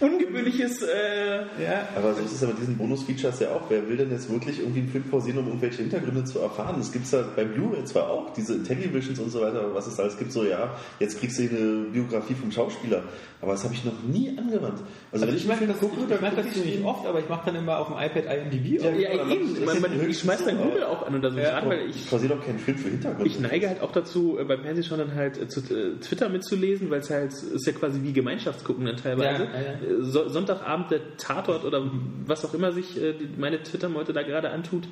[0.00, 0.82] ungewöhnliches.
[0.82, 3.62] Äh, Ja, Aber so ist es ja mit diesen Bonus-Features ja auch.
[3.68, 6.76] Wer will denn jetzt wirklich irgendwie einen Film pausieren, um irgendwelche Hintergründe zu erfahren?
[6.78, 9.86] Das gibt es ja bei Blu-ray zwar auch, diese Televisions und so weiter, aber was
[9.86, 13.02] es alles gibt, so ja, jetzt kriegst du hier eine Biografie vom Schauspieler.
[13.42, 14.80] Aber das habe ich noch nie angewandt.
[14.80, 17.28] Also, Also wenn ich mache das, gucke, ich dann mach das ziemlich oft, aber ich
[17.28, 18.80] mache dann immer auf dem iPad IMDb.
[18.82, 19.64] Ja, ja, aber eben.
[19.64, 20.88] Man, man, ja ich schmeiß dann Google ja.
[20.88, 21.38] auch an oder so.
[21.38, 22.10] Ja, gerade weil Ich ich.
[22.10, 23.26] pausiere doch keinen Film für Hintergründe.
[23.26, 26.88] Ich neige halt auch dazu, äh, beim Fernsehschauen dann halt äh, zu äh, Twitter mitzulesen,
[26.90, 29.44] weil es halt ist ja quasi wie Gemeinschaftsgucken dann teilweise.
[29.44, 31.90] Ja, ja, So, Sonntagabend der Tatort oder
[32.24, 34.88] was auch immer sich äh, meine Twitter-Meute da gerade antut,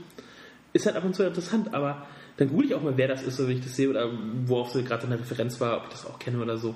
[0.75, 3.39] ist halt ab und zu interessant, aber dann google ich auch mal, wer das ist,
[3.39, 4.11] wenn ich das sehe oder
[4.47, 6.75] worauf sie gerade eine Referenz war, ob ich das auch kenne oder so.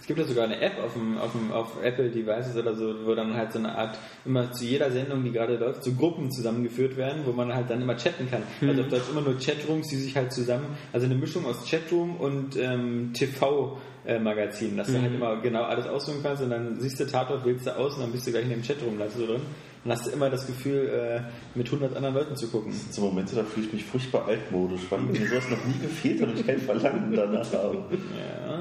[0.00, 2.94] Es gibt ja sogar eine App auf, dem, auf, dem, auf Apple Devices oder so,
[3.04, 6.30] wo dann halt so eine Art, immer zu jeder Sendung, die gerade läuft, so Gruppen
[6.30, 8.42] zusammengeführt werden, wo man halt dann immer chatten kann.
[8.66, 12.16] Also auf Deutsch immer nur Chatrooms, die sich halt zusammen, also eine Mischung aus Chatroom
[12.16, 17.06] und ähm, TV-Magazin, dass du halt immer genau alles aussuchen kannst und dann siehst du
[17.06, 19.42] Tatort, wählst du aus und dann bist du gleich in dem Chatroom da so drin.
[19.84, 22.70] Dann hast du immer das Gefühl, äh, mit 100 anderen Leuten zu gucken.
[22.70, 25.78] Das sind so Momente, da fühle ich mich furchtbar altmodisch, weil mir sowas noch nie
[25.80, 27.76] gefehlt hat und ich kein Verlangen danach habe.
[27.90, 28.60] Ja.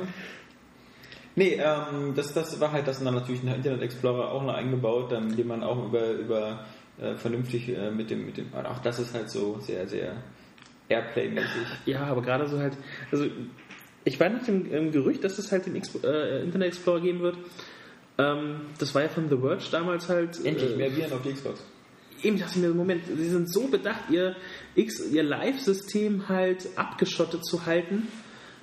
[1.35, 4.53] Nee, ähm, das, das war halt das und dann natürlich ein Internet Explorer auch noch
[4.53, 6.65] eingebaut, dann, den man auch über, über
[6.99, 10.17] äh, vernünftig äh, mit dem, mit dem, auch das ist halt so sehr, sehr
[10.89, 11.67] Airplay-mäßig.
[11.85, 12.75] Ja, aber gerade so halt,
[13.11, 13.27] also
[14.03, 17.19] ich war nach dem ähm, Gerücht, dass es halt den Expo äh, Internet Explorer geben
[17.19, 17.37] wird.
[18.17, 20.43] Ähm, das war ja von The Verge damals halt.
[20.43, 21.63] Endlich äh, mehr Viren auf die Xbox.
[22.23, 24.35] eben dachte ich mir, Moment, sie sind so bedacht, ihr,
[24.75, 28.07] X, ihr Live-System halt abgeschottet zu halten,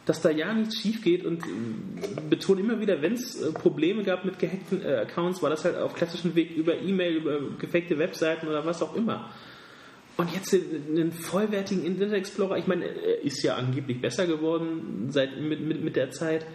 [0.07, 4.03] dass da ja nichts schief geht und äh, betonen immer wieder, wenn es äh, Probleme
[4.05, 7.99] gab mit gehackten äh, Accounts, war das halt auf klassischem Weg über E-Mail, über gefakte
[7.99, 9.31] Webseiten oder was auch immer.
[10.17, 15.39] Und jetzt einen vollwertigen Internet Explorer, ich meine, er ist ja angeblich besser geworden seit,
[15.41, 16.47] mit, mit, mit der Zeit,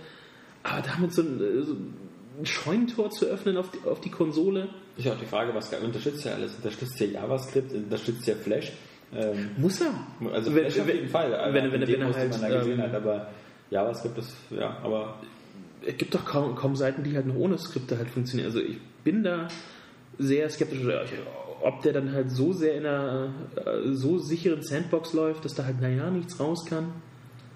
[0.63, 4.69] aber damit so ein, äh, so ein Scheunentor zu öffnen auf die, auf die Konsole,
[4.97, 6.55] Ist ja auch die Frage, was unterstützt ja alles?
[6.55, 8.71] Unterstützt ja JavaScript, unterstützt ja Flash.
[9.13, 9.93] Ähm, muss er.
[10.33, 11.31] also Wenn- Flash auf jeden Fall.
[11.53, 13.29] wenn- wenn- wenn er halt, gesehen ähm, hat, aber
[13.71, 15.15] JavaScript ist, ja, aber
[15.85, 18.47] es gibt doch kaum, kaum Seiten, die halt noch ohne Skripte halt funktionieren.
[18.47, 19.47] Also ich bin da
[20.19, 20.81] sehr skeptisch,
[21.61, 25.65] ob der dann halt so sehr in einer äh, so sicheren Sandbox läuft, dass da
[25.65, 26.91] halt naja nichts raus kann.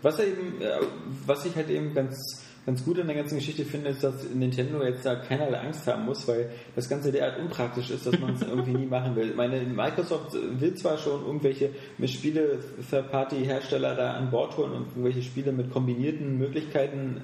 [0.02, 0.80] Was eben, äh,
[1.26, 4.84] was ich halt eben ganz, ganz gut an der ganzen Geschichte finde, ist, dass Nintendo
[4.84, 8.42] jetzt da keinerlei Angst haben muss, weil das Ganze derart unpraktisch ist, dass man es
[8.48, 9.30] irgendwie nie machen will.
[9.30, 11.70] Ich meine, Microsoft will zwar schon irgendwelche
[12.06, 17.22] Spiele Third-Party-Hersteller da an Bord holen und irgendwelche Spiele mit kombinierten Möglichkeiten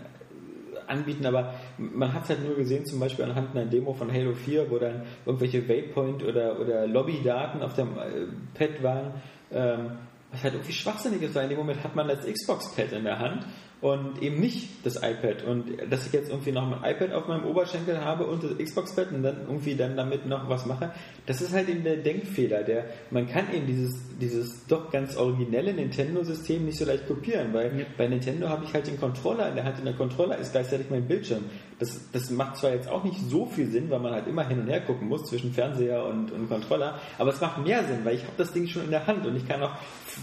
[0.88, 4.34] anbieten, aber man hat es halt nur gesehen, zum Beispiel anhand einer Demo von Halo
[4.34, 9.13] 4, wo dann irgendwelche Waypoint oder, oder Lobbydaten auf dem äh, Pad waren,
[9.51, 9.91] ähm,
[10.32, 13.19] was halt irgendwie schwachsinnig ist, weil in dem Moment hat man das Xbox-Pad in der
[13.19, 13.45] Hand
[13.82, 15.44] und eben nicht das iPad.
[15.44, 19.12] Und dass ich jetzt irgendwie noch mein iPad auf meinem Oberschenkel habe und das Xbox-Pad
[19.12, 20.91] und dann irgendwie dann damit noch was mache,
[21.26, 22.63] das ist halt eben der Denkfehler.
[22.63, 27.88] Der, man kann eben dieses, dieses doch ganz originelle Nintendo-System nicht so leicht kopieren, weil
[27.98, 30.88] bei Nintendo habe ich halt den Controller in der Hand und der Controller ist gleichzeitig
[30.91, 31.46] mein Bildschirm.
[31.80, 34.60] Das, das macht zwar jetzt auch nicht so viel Sinn, weil man halt immer hin
[34.60, 38.15] und her gucken muss zwischen Fernseher und, und Controller, aber es macht mehr Sinn, weil
[38.15, 39.76] ich habe das Ding schon in der Hand und ich kann auch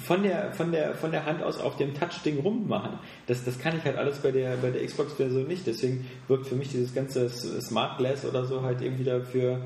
[0.04, 2.98] von der, von der, von der Hand aus auf dem Touch-Ding rummachen.
[3.26, 5.66] Das, das kann ich halt alles bei der, bei der Xbox-Version nicht.
[5.66, 9.60] Deswegen wirkt für mich dieses ganze Smart Glass oder so halt eben wieder für, für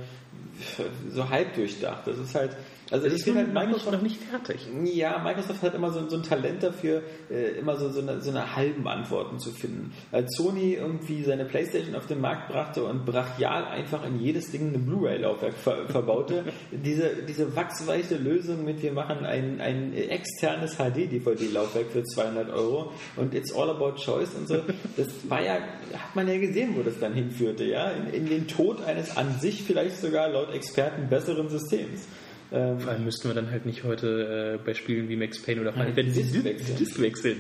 [1.11, 2.07] so halb durchdacht.
[2.07, 2.57] Das ist halt,
[2.93, 4.69] also Das ich finde halt Microsoft noch nicht fertig.
[4.85, 8.31] ja, Microsoft hat immer so, so ein Talent dafür, äh, immer so, so, eine, so
[8.31, 9.93] eine halben Antworten zu finden.
[10.11, 14.75] Als Sony irgendwie seine Playstation auf den Markt brachte und brachial einfach in jedes Ding
[14.75, 21.91] ein Blu-ray-Laufwerk ver verbaute, diese, diese wachsweiche Lösung mit, wir machen ein, ein externes HD-DVD-Laufwerk
[21.93, 24.57] für 200 Euro und it's all about choice und so,
[24.99, 28.49] das war ja, hat man ja gesehen, wo das dann hinführte, ja, in, in den
[28.49, 32.07] Tod eines an sich vielleicht sogar laut Experten besseren Systems.
[32.53, 35.61] Ähm, Vor allem müssten wir dann halt nicht heute äh, bei Spielen wie Max Payne
[35.61, 36.77] oder Final Fantasy Disc wechseln.
[36.79, 37.37] Disc wechseln.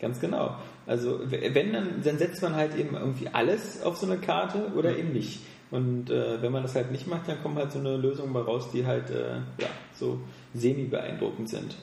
[0.00, 0.56] Ganz genau.
[0.86, 4.96] Also wenn dann, dann setzt man halt eben irgendwie alles auf so eine Karte oder
[4.96, 5.40] eben nicht.
[5.70, 8.42] Und äh, wenn man das halt nicht macht, dann kommt halt so eine Lösung mal
[8.42, 10.20] raus, die halt äh, ja, so
[10.52, 11.74] semi-beeindruckend sind.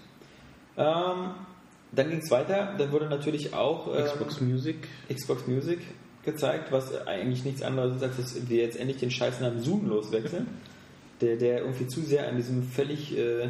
[0.77, 1.31] Ähm,
[1.91, 4.87] dann ging es weiter, dann wurde natürlich auch ähm, Xbox Music.
[5.11, 5.79] Xbox Music
[6.23, 10.47] gezeigt, was eigentlich nichts anderes ist, als dass wir jetzt endlich den Scheißnamen Zoom loswechseln.
[11.21, 13.49] Der, der irgendwie zu sehr an diesem völlig äh,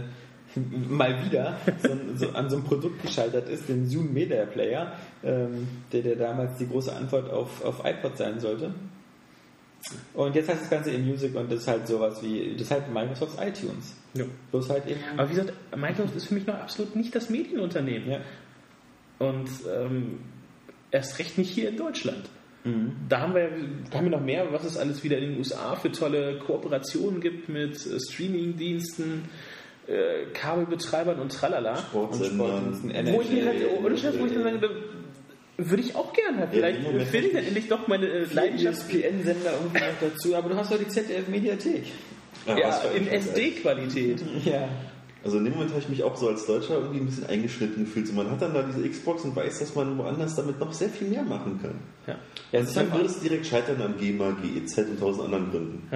[0.90, 5.68] mal wieder so, so an so einem Produkt gescheitert ist, den Zoom Media Player, ähm,
[5.92, 8.74] der, der damals die große Antwort auf, auf iPod sein sollte.
[10.14, 12.72] Und jetzt heißt das Ganze in Music und das ist halt sowas wie, das ist
[12.72, 13.96] halt Microsofts iTunes.
[14.14, 14.26] Ja.
[14.52, 15.00] Bloß halt eben.
[15.18, 18.12] Aber wie gesagt, Microsoft ist für mich noch absolut nicht das Medienunternehmen.
[18.12, 18.20] Ja.
[19.18, 20.20] Und ähm,
[20.92, 22.30] erst recht nicht hier in Deutschland.
[23.10, 23.50] Da haben wir,
[23.94, 27.50] haben wir noch mehr, was es alles wieder in den USA für tolle Kooperationen gibt
[27.50, 29.30] mit äh, Streaming-Diensten,
[29.88, 31.76] äh, Kabelbetreibern und tralala.
[31.78, 32.84] Sportsendern.
[33.14, 34.68] Wo ich mir halt, ohne Scheiß, wo ich dann sage, da
[35.58, 36.50] würde ich auch gerne halt.
[36.52, 40.50] Vielleicht Moment finde ich dann endlich doch meine äh, Leidenschaft ESPN-Sender irgendwie noch dazu, aber
[40.50, 41.84] du hast doch die ZDF-Mediathek.
[42.48, 43.08] Ja, ja, in.
[43.08, 44.22] SD-Qualität.
[44.46, 44.68] Ja.
[45.24, 47.86] Also in dem Moment habe ich mich auch so als Deutscher irgendwie ein bisschen eingeschnitten
[47.86, 48.08] gefühlt.
[48.08, 50.90] So, man hat dann da diese Xbox und weiß, dass man woanders damit noch sehr
[50.90, 51.76] viel mehr machen kann.
[52.08, 52.16] Ja.
[52.52, 55.88] Ja, Also dann würde es direkt scheitern an GEMA, GEZ und tausend anderen Gründen.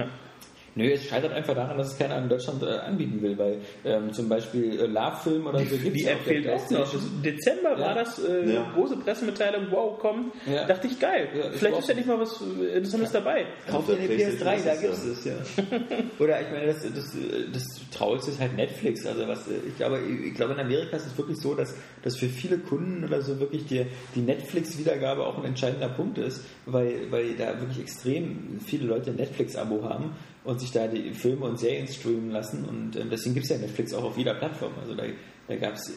[0.78, 4.12] Nö, es scheitert einfach daran, dass es keiner in Deutschland äh, anbieten will, weil ähm,
[4.12, 6.94] zum Beispiel äh, Love-Film oder so gibt's Die ja App fehlt auch noch.
[7.24, 7.80] Dezember Ja.
[7.80, 8.70] war das äh, Ja.
[8.74, 10.34] große Pressemitteilung, wow, kommt.
[10.44, 10.66] Ja.
[10.66, 11.28] Dachte ich, geil.
[11.54, 13.46] Vielleicht ist ja nicht mal was äh, Interessantes dabei.
[13.66, 15.96] Kauf Auf dir der eine PS3, PlayStation da ist gibt's es es, ja.
[16.18, 17.16] Oder ich meine, das, das,
[17.54, 19.06] das Traurigste ist halt Netflix.
[19.06, 22.28] Also was, ich glaube, ich glaube in Amerika ist es wirklich so, dass, dass für
[22.28, 27.34] viele Kunden oder so wirklich die, die Netflix-Wiedergabe auch ein entscheidender Punkt ist, weil, weil
[27.34, 30.10] da wirklich extrem viele Leute ein Netflix-Abo haben
[30.46, 32.64] und sich da die Filme und Serien streamen lassen.
[32.64, 34.72] Und ähm, deswegen gibt es ja Netflix auch auf jeder Plattform.
[34.80, 35.04] Also da,
[35.48, 35.92] da gab es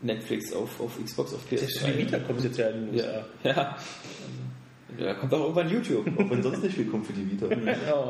[0.00, 1.78] Netflix auf, auf Xbox, auf PS3.
[1.78, 3.12] Für die Vita kommt jetzt ja in den USA.
[3.12, 3.24] Ja.
[3.50, 3.76] ja.
[4.90, 6.06] Also, da kommt auch irgendwann YouTube.
[6.18, 7.46] Auch wenn sonst nicht viel kommt für die Vita.
[7.92, 8.08] Oh.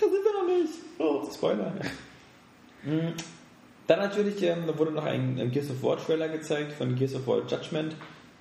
[0.00, 0.74] Da sind wir noch nicht.
[0.98, 1.72] Oh, Spoiler.
[2.84, 3.12] Mhm.
[3.88, 7.14] Dann natürlich ähm, da wurde noch ein, ein Gears of War Trailer gezeigt von Gears
[7.14, 7.96] of War Judgment.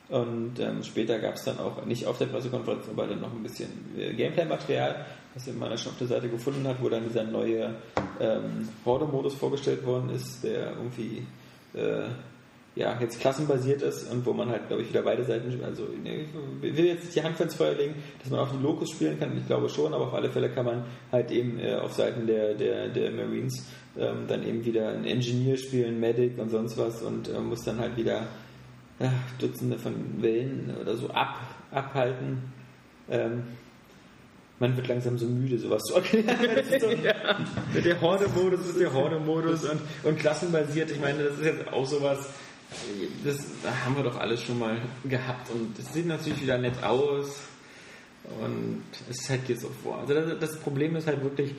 [0.10, 3.44] Und ähm, später gab es dann auch, nicht auf der Pressekonferenz, aber dann noch ein
[3.44, 5.06] bisschen äh, Gameplay-Material,
[5.38, 7.76] was man schon auf der Seite gefunden hat, wo dann dieser neue
[8.20, 11.24] ähm, Horde-Modus vorgestellt worden ist, der irgendwie
[11.74, 12.08] äh,
[12.76, 15.88] ja, jetzt klassenbasiert ist und wo man halt, glaube ich, wieder beide Seiten, also
[16.62, 18.92] ich will jetzt nicht die Hand für ins Feuer legen, dass man auf die Locus
[18.92, 21.94] spielen kann, ich glaube schon, aber auf alle Fälle kann man halt eben äh, auf
[21.94, 26.78] Seiten der, der, der Marines ähm, dann eben wieder einen Engineer spielen, Medic und sonst
[26.78, 28.28] was und äh, muss dann halt wieder
[29.00, 31.40] ja, Dutzende von Wellen oder so ab,
[31.72, 32.54] abhalten.
[33.10, 33.44] Ähm,
[34.60, 36.28] man wird langsam so müde, sowas zu erklären.
[37.74, 40.92] So, Der Horde-Modus ist der Horde-Modus und, und klassenbasiert.
[40.92, 42.30] Ich meine, das ist jetzt auch sowas,
[43.24, 43.38] das
[43.86, 47.38] haben wir doch alles schon mal gehabt und es sieht natürlich wieder nett aus
[48.42, 50.00] und es ist halt Gears of War.
[50.00, 51.54] Also das, das Problem ist halt wirklich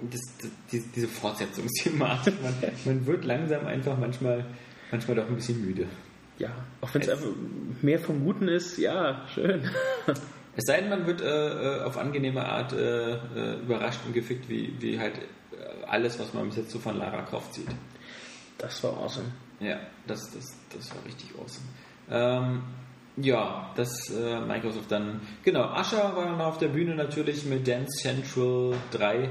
[0.00, 2.34] das, das, die, diese Fortsetzungsthematik.
[2.42, 4.44] Man, man wird langsam einfach manchmal,
[4.90, 5.86] manchmal doch ein bisschen müde.
[6.38, 7.28] Ja, auch wenn es einfach
[7.80, 9.70] mehr vom Guten ist, ja, schön.
[10.56, 14.48] Es sei denn, man wird äh, äh, auf angenehme Art äh, äh, überrascht und gefickt,
[14.48, 17.68] wie, wie halt äh, alles, was man bis jetzt so von Lara Croft sieht.
[18.58, 19.32] Das war awesome.
[19.60, 21.66] Ja, das, das, das war richtig awesome.
[22.10, 22.62] Ähm,
[23.16, 25.20] ja, das äh, Microsoft dann.
[25.42, 29.28] Genau, Ascher war noch auf der Bühne natürlich mit Dance Central 3.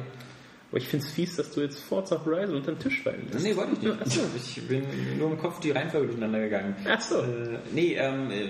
[0.73, 3.45] Aber ich finde es fies, dass du jetzt Forza Horizon unter den Tisch fallen lässt.
[3.45, 4.01] Nee, wollte ich nicht.
[4.01, 4.83] Achso, ich bin
[5.19, 6.75] nur im Kopf die Reihenfolge durcheinander gegangen.
[6.89, 7.19] Ach so.
[7.19, 8.49] Äh, nee, ähm, äh,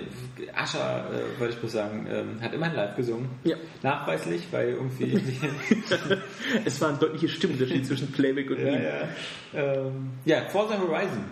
[0.54, 3.28] Ascher, äh, wollte ich bloß sagen, ähm, hat immerhin live gesungen.
[3.44, 3.56] Ja.
[3.82, 5.20] Nachweislich, weil irgendwie.
[6.64, 8.82] Es war ein deutlicher Stimmunterschied zwischen Playback und ja, ihm.
[8.82, 9.08] ja.
[9.52, 11.24] Ähm, ja, Forza Horizon.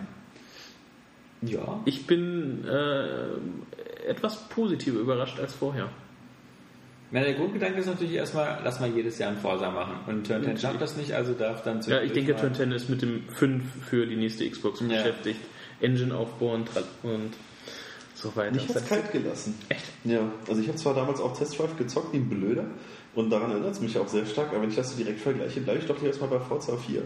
[1.41, 1.81] Ja.
[1.85, 5.89] Ich bin äh, etwas positiver überrascht als vorher.
[7.13, 9.97] Na, der Grundgedanke ist natürlich erstmal, lass mal jedes Jahr einen Forsa machen.
[10.07, 12.89] Und Turn 10 schafft das nicht, also darf dann Ja, ich denke, Turn 10 ist
[12.89, 14.87] mit dem 5 für die nächste Xbox Ja.
[14.87, 15.39] beschäftigt.
[15.79, 16.65] Engine aufbauen
[17.03, 17.33] und
[18.15, 18.51] so weiter.
[18.55, 19.53] Mich hat's kalt gelassen.
[19.69, 19.83] Echt?
[20.05, 22.65] Ja, also ich habe zwar damals auch Test Drive gezockt wie ein Blöder
[23.13, 25.61] und daran erinnert es mich auch sehr stark, aber wenn ich das so direkt vergleiche,
[25.61, 27.03] bleibe ich doch hier erstmal bei Forza 4.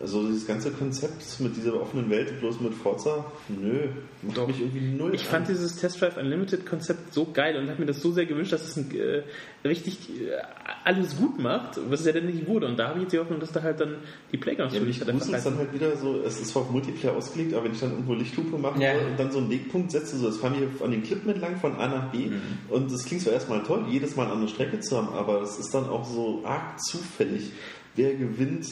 [0.00, 3.88] Also dieses ganze Konzept mit dieser offenen Welt bloß mit Forza, nö,
[4.22, 5.12] macht mich irgendwie null.
[5.12, 5.52] Ich fand an.
[5.52, 8.62] dieses Test Drive Unlimited Konzept so geil und habe mir das so sehr gewünscht, dass
[8.62, 9.22] es ein, äh,
[9.66, 10.36] richtig äh,
[10.84, 12.68] alles gut macht, was es ja dann nicht wurde.
[12.68, 13.96] Und da habe ich jetzt die Hoffnung, dass da halt dann
[14.30, 16.50] die Playgrounds Ja, für mich dich halt gruselt es dann halt wieder so, es ist
[16.50, 18.92] zwar auf Multiplayer ausgelegt, aber wenn ich dann irgendwo Lichthupe machen Ja.
[18.92, 21.74] und dann so einen Wegpunkt setze, so, das fahren wir an den Klippen entlang von
[21.74, 22.40] A nach B Mhm.
[22.68, 25.58] und das klingt zwar erstmal toll, jedes Mal eine andere Strecke zu haben, aber es
[25.58, 27.50] ist dann auch so arg zufällig.
[27.96, 28.64] Wer gewinnt,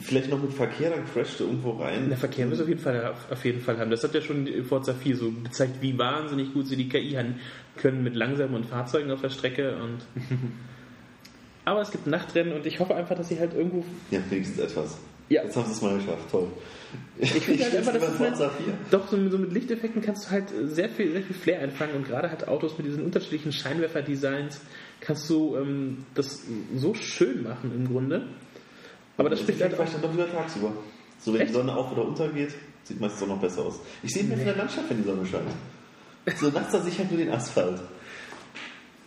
[0.00, 2.08] vielleicht noch mit Verkehr, dann crasht er irgendwo rein.
[2.08, 3.90] Der Verkehr muss auf jeden Fall auf jeden Fall haben.
[3.90, 7.36] Das hat ja schon Forza 4 so gezeigt, wie wahnsinnig gut sie die KI haben
[7.76, 9.98] können mit langsamen Fahrzeugen auf der Strecke und
[11.64, 14.98] aber es gibt Nachtrennen und ich hoffe einfach, dass sie halt irgendwo Ja, wenigstens etwas.
[15.28, 15.42] Ja.
[15.44, 16.48] Jetzt haben sie es mal geschafft, toll.
[17.18, 18.74] Ich finde halt einfach, dass Forza halt, 4.
[18.90, 22.08] doch so, so mit Lichteffekten kannst du halt sehr viel, sehr viel Flair einfangen und
[22.08, 24.60] gerade halt Autos mit diesen unterschiedlichen Scheinwerfer-Designs
[25.00, 28.26] kannst du ähm, das so schön machen im Grunde.
[29.18, 29.84] Aber das spricht vielleicht auch.
[29.84, 30.72] dann doch wieder tagsüber.
[31.18, 31.50] So, wenn Echt?
[31.50, 32.54] die Sonne auf- oder untergeht,
[32.84, 33.80] sieht meistens auch noch besser aus.
[34.02, 35.50] Ich sehe mehr von der Landschaft, wenn die Sonne scheint.
[36.38, 37.80] So nachts da sehe ich halt nur den Asphalt.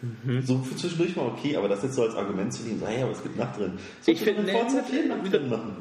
[0.01, 0.41] Mhm.
[0.41, 3.11] So für zwischendurch mal okay, aber das jetzt so als Argument zu nehmen, naja, aber
[3.11, 3.73] es gibt Nacht drin.
[4.01, 5.77] So Ich finde, man Forza nee, 4 Nacht drin machen.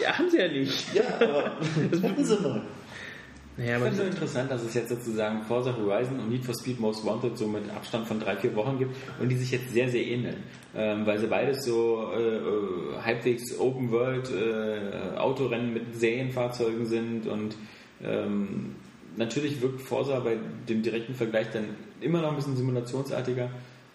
[0.00, 0.94] Ja, haben sie ja nicht.
[0.94, 1.52] Ja, aber
[1.90, 2.62] das hätten sie mal.
[3.62, 6.54] Naja, Ich finde es so interessant, dass es jetzt sozusagen Forza Horizon und Need for
[6.54, 9.70] Speed Most Wanted so mit Abstand von drei, vier Wochen gibt und die sich jetzt
[9.70, 10.42] sehr, sehr ähneln.
[10.74, 17.26] Ähm, weil sie beides so äh, äh, halbwegs Open World äh, Autorennen mit Serienfahrzeugen sind
[17.28, 17.54] und
[18.02, 18.74] ähm,
[19.16, 23.48] natürlich wirkt Forza bei dem direkten Vergleich dann immer noch ein bisschen simulationsartiger.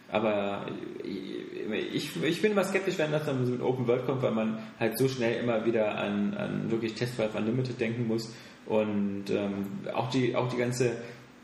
[0.10, 0.68] Aber
[1.04, 4.60] ich, ich bin immer skeptisch, wenn das dann so mit Open World kommt, weil man
[4.80, 8.34] halt so schnell immer wieder an, an wirklich Test Drive Unlimited denken muss.
[8.68, 10.98] Und ähm, auch, die, auch die ganze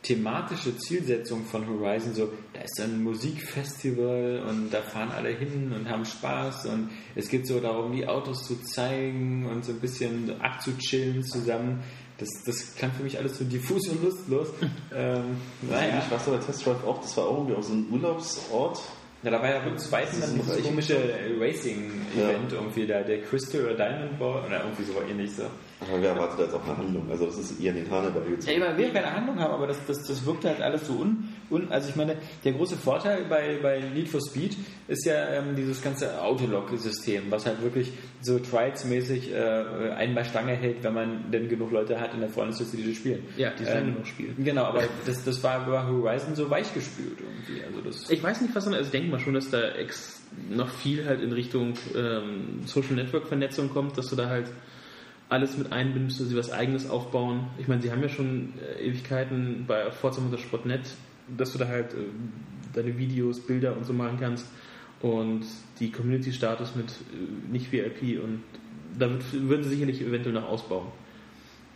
[0.04, 5.90] thematische Zielsetzung von Horizon, so, da ist ein Musikfestival und da fahren alle hin und
[5.90, 10.40] haben Spaß und es geht so darum, die Autos zu zeigen und so ein bisschen
[10.42, 11.82] abzuchillen zusammen.
[12.18, 14.50] Das, das klang für mich alles so diffus und lustlos.
[14.94, 16.00] ähm, naja.
[16.00, 18.82] Ich du bei Test Drive auch, das war auch irgendwie auch so ein Urlaubsort.
[19.24, 20.98] Ja, da war ja beim zweiten dann dieses so komische
[21.40, 25.44] Racing-Event irgendwie da, der Crystal oder Diamond Ball oder irgendwie so ähnlich so.
[25.82, 27.10] Aber wer erwartet da jetzt auch eine Handlung?
[27.12, 28.06] Also das ist eher in den Hahn
[28.46, 31.30] Ja, man will keine Handlung haben, aber das, das, das wirkt halt alles so un,
[31.50, 31.72] un.
[31.72, 34.56] Also ich meine, der große Vorteil bei, bei Need for Speed
[34.88, 40.54] ist ja ähm, dieses ganze Autolog-System, was halt wirklich so Trials-mäßig äh, einen bei Stange
[40.54, 43.24] hält, wenn man denn genug Leute hat in der Freundesliste, die das spielen.
[43.38, 44.36] Ja, die sollen Ähm, genug spielen.
[44.38, 47.64] Genau, aber das, das war bei Horizon so weichgespült irgendwie.
[47.66, 50.22] Also das, Ich weiß nicht, was dann, also ich denke mal schon, dass da ex
[50.50, 54.48] noch viel halt in Richtung ähm, Social Network Vernetzung kommt, dass du da halt
[55.34, 57.48] alles mit einbindest, dass sie was eigenes aufbauen.
[57.58, 60.82] Ich meine, sie haben ja schon äh, Ewigkeiten bei Forza Motorsport.net,
[61.36, 62.06] dass du da halt äh,
[62.74, 64.48] deine Videos, Bilder und so machen kannst
[65.02, 65.42] und
[65.80, 68.44] die Community-Status mit äh, nicht VIP und
[68.98, 70.86] da wird, würden sie sicherlich eventuell noch ausbauen.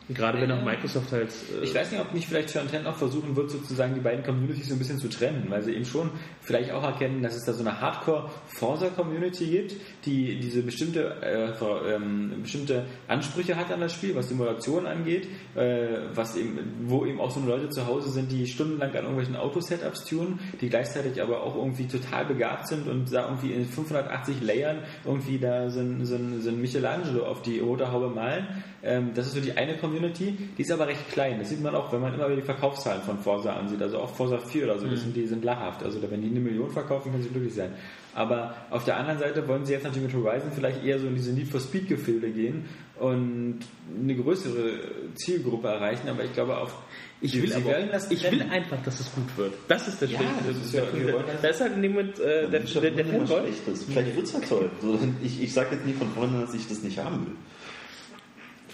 [0.09, 3.35] Gerade wenn auch Microsoft halt äh, Ich weiß nicht, ob nicht vielleicht Chantel auch versuchen
[3.35, 6.71] wird, sozusagen die beiden Communities so ein bisschen zu trennen, weil sie eben schon vielleicht
[6.71, 12.85] auch erkennen, dass es da so eine Hardcore-Forza-Community gibt, die diese bestimmte, äh, ähm, bestimmte
[13.09, 17.41] Ansprüche hat an das Spiel, was Simulation angeht, äh, was eben, wo eben auch so
[17.41, 21.87] Leute zu Hause sind, die stundenlang an irgendwelchen Autosetups tunen, die gleichzeitig aber auch irgendwie
[21.87, 26.41] total begabt sind und da irgendwie in 580 Layern irgendwie da so ein, so ein,
[26.41, 28.47] so ein Michelangelo auf die rote Haube malen.
[28.83, 31.39] Ähm, das ist so die eine Community, die ist aber recht klein.
[31.39, 33.81] Das sieht man auch, wenn man immer wieder die Verkaufszahlen von Forza ansieht.
[33.81, 35.83] Also auch Forza 4 oder so, das sind, die sind lachhaft.
[35.83, 37.71] Also wenn die eine Million verkaufen, können sie glücklich sein.
[38.13, 41.15] Aber auf der anderen Seite wollen sie jetzt natürlich mit Horizon vielleicht eher so in
[41.15, 42.65] diese Need for Speed Gefilde gehen
[42.99, 43.59] und
[44.01, 44.71] eine größere
[45.15, 46.09] Zielgruppe erreichen.
[46.09, 46.75] Aber ich glaube auf
[47.21, 49.53] Ich will, aber, werden das ich will einfach, dass es gut wird.
[49.67, 50.35] Das ist der Ja, Schwierige.
[50.47, 53.05] das ist ja- wollen das- da ist halt in dem Moment äh, der, der, der
[53.05, 53.39] Fanboy.
[53.41, 53.83] Schlechtes.
[53.83, 54.69] Vielleicht wird es ja toll.
[54.81, 57.35] So, ich ich sage jetzt nie von vornherein, dass ich das nicht haben will.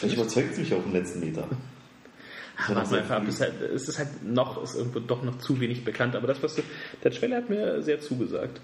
[0.03, 1.47] Vielleicht überzeugt mich auch im letzten Meter.
[2.57, 3.23] Ach, warte mal einfach ab.
[3.27, 6.15] Es ist halt, es ist halt noch, ist irgendwo doch noch zu wenig bekannt.
[6.15, 6.61] Aber das, was du,
[7.03, 8.59] der Trailer hat mir sehr zugesagt.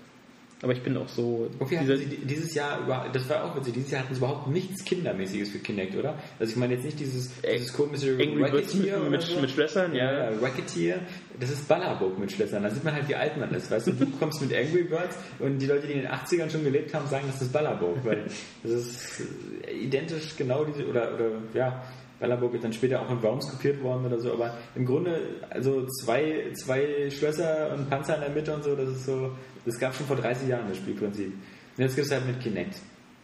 [0.61, 1.49] Aber ich bin auch so.
[1.59, 2.79] Okay, dieser, dieses Jahr,
[3.13, 6.15] das war auch witzig, dieses Jahr hatten sie überhaupt nichts Kindermäßiges für Kinect, oder?
[6.37, 9.39] Also ich meine jetzt nicht dieses, dieses komische Angry Birds mit, mit, so.
[9.39, 10.31] mit Schlössern, ja.
[10.31, 10.99] Ja, Racketeer,
[11.39, 12.63] das ist Ballerburg mit Schlössern.
[12.63, 13.71] Da sieht man halt, wie alt man ist.
[13.71, 16.65] Weißt du, du kommst mit Angry Birds und die Leute, die in den 80ern schon
[16.65, 18.25] gelebt haben, sagen, das ist Ballerburg, weil
[18.63, 19.21] das ist
[19.65, 21.83] äh, identisch genau diese, oder, oder ja,
[22.19, 25.85] Ballerburg ist dann später auch in Worms kopiert worden oder so, aber im Grunde, also
[25.87, 29.31] zwei, zwei Schlösser und Panzer in der Mitte und so, das ist so,
[29.69, 31.33] das gab schon vor 30 Jahren das Spielprinzip.
[31.33, 32.75] Und jetzt gibt es halt mit Kinect.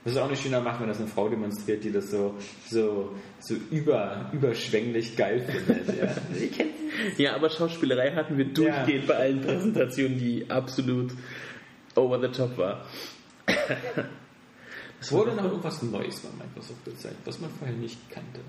[0.03, 2.35] Das ist auch nicht schöner macht, wenn das eine Frau demonstriert, die das so,
[2.69, 5.99] so, so über, überschwänglich geil findet.
[5.99, 6.15] Ja.
[7.17, 11.11] Ja, aber Schauspielerei hatten wir durchgehend bei allen Präsentationen, die absolut
[11.93, 12.85] over the top war.
[15.01, 18.39] Es wurde noch irgendwas Neues bei Microsoft gezeigt, was man vorher nicht kannte.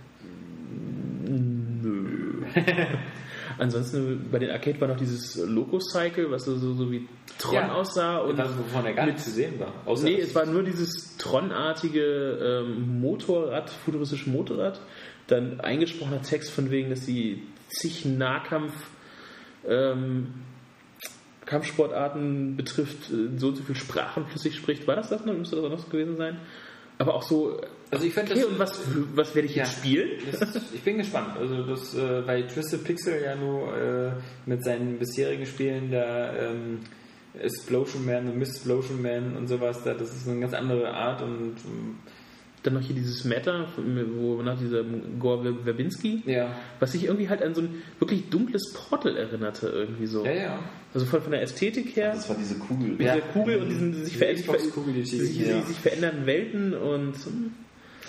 [1.25, 2.45] Nö.
[3.59, 7.75] Ansonsten bei den Arcade war noch dieses Loco-Cycle, was so, so, so wie Tron Ja.
[7.75, 8.19] aussah.
[8.19, 9.73] Und was wovon er gar nicht zu sehen war.
[9.85, 14.81] Außer nee, es war nur dieses Tron-artige ähm, Motorrad, futuristische Motorrad.
[15.27, 18.75] Dann eingesprochener Text von wegen, dass sie zig Nahkampf
[19.67, 20.35] ähm,
[21.47, 24.87] Kampfsportarten betrifft, äh, so und so viel Sprachen flüssig spricht.
[24.87, 25.35] War das das noch?
[25.35, 26.39] Müsste das auch noch so gewesen sein?
[26.99, 28.81] Aber auch so, Also ich fand okay, das- und was,
[29.15, 29.65] was werde ich Ja.
[29.65, 30.09] jetzt spielen?
[30.33, 31.37] Das, ich bin gespannt.
[31.39, 34.11] Also das, äh, weil Twisted Pixel ja nur äh,
[34.47, 36.81] mit seinen bisherigen Spielen da ähm,
[37.41, 41.23] Explosion Man und Miss Explosion Man und sowas, da, das ist eine ganz andere Art
[41.23, 41.97] und ähm,
[42.63, 43.67] Dann noch hier dieses Meta,
[44.17, 44.83] wo nach dieser
[45.21, 46.51] Gore Verbinski, ja.
[46.81, 50.25] was sich irgendwie halt an so ein wirklich dunkles Portal erinnerte, irgendwie so.
[50.25, 50.59] Ja, ja.
[50.93, 52.13] Also von, von der Ästhetik her.
[52.15, 52.89] Das war diese Kugel.
[52.93, 53.19] Mit Ja.
[53.33, 55.63] Kugel und diesen sich, Diese ver die sich, sich, ja.
[55.63, 57.53] sich verändernden Welten und hm,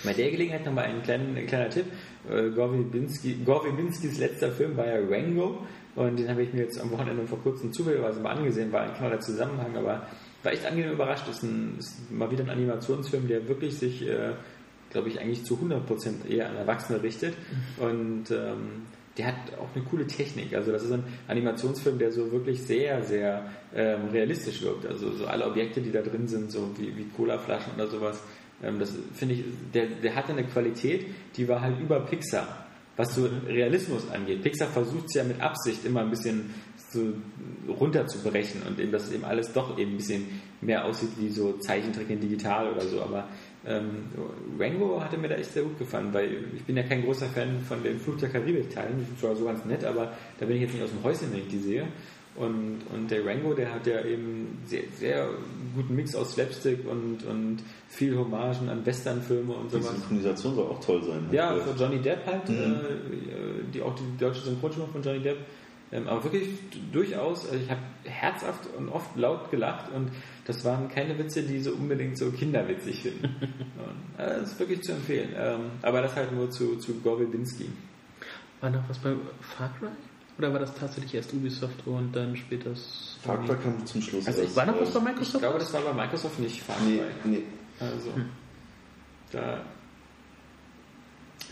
[0.04, 1.86] Bei der Gelegenheit nochmal ein, kleinen, ein kleiner Tipp.
[2.28, 6.80] Äh, Verbinski, Gore Verbinskis letzter Film war ja Rango und den habe ich mir jetzt
[6.80, 10.06] am Wochenende vor kurzem zufälligerweise mal angesehen, war mal der Zusammenhang, aber
[10.42, 11.28] war echt angenehm überrascht.
[11.28, 14.34] Ist, ein, ist mal wieder ein Animationsfilm, der wirklich sich, äh,
[14.90, 17.34] glaube ich, eigentlich zu 100% eher an Erwachsene richtet
[17.78, 18.86] und ähm,
[19.18, 20.54] der hat auch eine coole Technik.
[20.54, 24.86] Also das ist ein Animationsfilm, der so wirklich sehr, sehr ähm, realistisch wirkt.
[24.86, 28.22] Also so alle Objekte, die da drin sind, so wie, wie Colaflaschen oder sowas,
[28.60, 32.66] das finde ich, der, der hatte eine Qualität, die war halt über Pixar,
[32.96, 34.42] was so Realismus angeht.
[34.42, 36.50] Pixar versucht es ja mit Absicht immer ein bisschen
[36.90, 37.12] so
[37.68, 40.26] runterzubrechen und eben, dass eben alles doch eben ein bisschen
[40.60, 43.02] mehr aussieht wie so Zeichentrick in digital oder so.
[43.02, 43.28] Aber
[43.66, 44.06] ähm,
[44.58, 47.60] Rango hatte mir da echt sehr gut gefallen, weil ich bin ja kein großer Fan
[47.60, 50.62] von den Fluch der Karibik-Teilen, die sind zwar so ganz nett, aber da bin ich
[50.62, 51.88] jetzt nicht aus dem Häuschen, wenn ich die sehe.
[52.38, 55.28] Und, und der Rango, der hat ja eben sehr, sehr
[55.74, 57.58] guten Mix aus Slapstick und, und
[57.88, 59.90] viel Hommagen an Westernfilme und Die sowas.
[59.96, 61.26] Synchronisation soll auch toll sein.
[61.32, 62.54] Ja, von Johnny Depp halt, Mhm.
[62.56, 65.38] äh, die, auch die deutsche Synchronstimme von Johnny Depp.
[65.90, 66.48] Ähm, aber wirklich
[66.92, 70.10] durchaus, also ich habe herzhaft und oft laut gelacht und
[70.46, 73.24] das waren keine Witze, die so unbedingt so kinderwitzig finden.
[73.40, 75.30] und, äh, das ist wirklich zu empfehlen.
[75.36, 77.70] Ähm, aber das halt nur zu, zu Gorwilbinski.
[78.60, 79.88] War noch was bei Far Cry?
[80.38, 82.70] Oder war das tatsächlich erst Ubisoft und dann später
[83.22, 84.26] Far Cry kam zum Schluss.
[84.26, 85.40] Also erst, War noch was bei Ich Microsoft?
[85.42, 87.28] glaube, das war bei Microsoft nicht Far Nee, Cry.
[87.30, 87.42] nee.
[87.80, 88.10] Also,
[89.32, 89.60] da,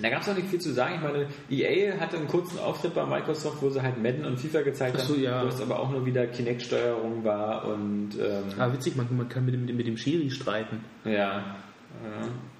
[0.01, 0.95] da gab es auch nicht viel zu sagen.
[0.97, 4.63] Ich meine, EA hatte einen kurzen Auftritt bei Microsoft, wo sie halt Madden und FIFA
[4.63, 5.43] gezeigt Ach so, haben, ja.
[5.43, 9.45] wo es aber auch nur wieder Kinect-Steuerung war und ähm, Ah, witzig, man, man kann
[9.47, 10.81] mit dem, mit dem Schiri streiten.
[11.05, 11.13] ja.
[11.13, 11.45] ja.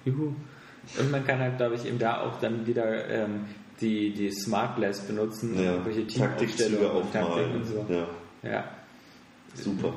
[0.05, 0.33] Juhu.
[0.99, 3.45] Und man kann halt, glaube ich, eben da auch dann wieder ähm,
[3.81, 7.85] die, die Smart Glass benutzen, Ja, irgendwelche Teamaufstellungen und Taktik und so.
[7.89, 8.07] Ja,
[8.43, 8.63] Ja.
[9.53, 9.93] super.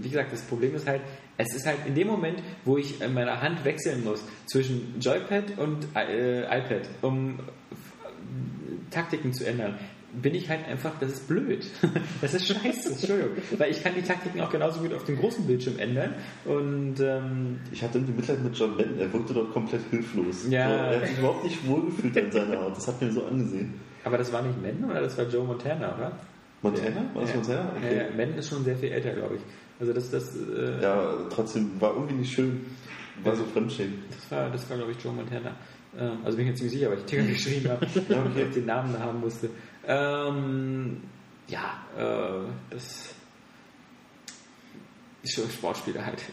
[0.00, 1.00] wie gesagt, das Problem ist halt,
[1.38, 5.58] es ist halt in dem Moment, wo ich in meiner Hand wechseln muss zwischen Joypad
[5.58, 9.78] und äh, iPad, um äh, Taktiken zu ändern,
[10.22, 11.66] bin ich halt einfach, das ist blöd.
[12.20, 13.32] Das ist scheiße, Entschuldigung.
[13.58, 17.58] Weil ich kann die Taktiken auch genauso gut auf dem großen Bildschirm ändern und ähm,
[17.72, 20.46] Ich hatte irgendwie Mitleid mit John Benton, er wirkte dort komplett hilflos.
[20.48, 20.68] Ja.
[20.68, 22.76] Er hat sich überhaupt nicht wohlgefühlt in seiner Art.
[22.76, 23.74] Das hat mir so angesehen.
[24.04, 26.12] aber das war nicht Madden oder das war Joe Montana, oder?
[26.62, 27.04] Montana?
[27.12, 27.36] War das ja.
[27.36, 27.72] Montana?
[27.76, 27.96] Okay.
[27.98, 29.40] ja, Madden ist schon sehr viel älter, glaube ich.
[29.80, 32.60] Also das, das, äh, Ja, trotzdem war irgendwie nicht schön.
[33.22, 33.98] War so Fremdschämen.
[34.10, 35.54] das war, das war glaube ich Joe Montana.
[35.98, 38.30] Ähm, also bin ich mir ziemlich sicher, weil ich Ticker geschrieben habe, Ja, okay.
[38.34, 39.50] weil ich den Namen haben musste.
[39.86, 41.02] Ähm,
[41.48, 43.14] ja, äh, das
[45.22, 46.22] ist schon Sportspieler halt.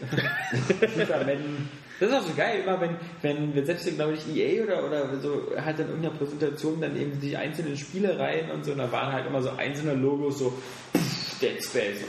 [2.00, 5.20] Das ist auch so geil, immer wenn, wenn, wenn selbst, glaube ich, EA oder, oder
[5.20, 8.90] so dann in irgendeiner Präsentation dann eben die einzelnen Spiele rein und so, und da
[8.90, 10.52] waren halt immer so einzelne Logos, so
[11.40, 12.02] Dead Space,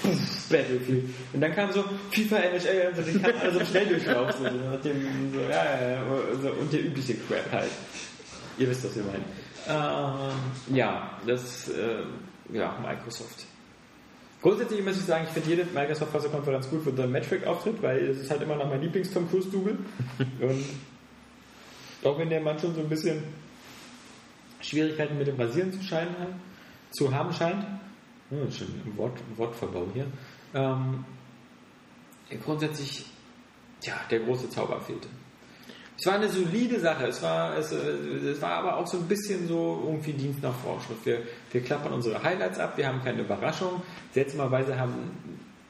[0.49, 1.05] Battlefield.
[1.33, 4.43] Und dann kam so FIFA, NHL und so, die kamen alle so schnell durchlauf, so,
[4.43, 6.03] so, ja, ja,
[6.41, 7.71] so, und der übliche Crap halt.
[8.57, 9.25] Ihr wisst, was wir meinen.
[9.67, 12.03] Ähm, ja, das, äh,
[12.51, 13.45] ja, Microsoft.
[14.41, 18.29] Grundsätzlich muss ich sagen, ich finde jede Microsoft-Pressekonferenz gut, wo der Metric-Auftritt, weil es ist
[18.29, 19.77] halt immer noch mein Lieblings-Tom Cruise-Double.
[20.41, 20.65] Und
[22.03, 23.23] auch wenn der Mann schon so ein bisschen
[24.59, 26.13] Schwierigkeiten mit dem Rasieren zu, scheinen,
[26.91, 27.65] zu haben scheint,
[28.31, 30.07] oh, schon im Wort, Wortverbau hier,
[30.53, 31.05] ähm,
[32.43, 33.05] grundsätzlich,
[33.83, 35.07] ja, der große Zauber fehlte.
[36.03, 39.07] Es war eine solide Sache, es war, es, äh, es war aber auch so ein
[39.07, 41.05] bisschen so irgendwie Dienst nach Vorschrift.
[41.05, 43.81] Wir, wir klappern unsere Highlights ab, wir haben keine Überraschung.
[44.11, 44.95] Seltsamerweise haben,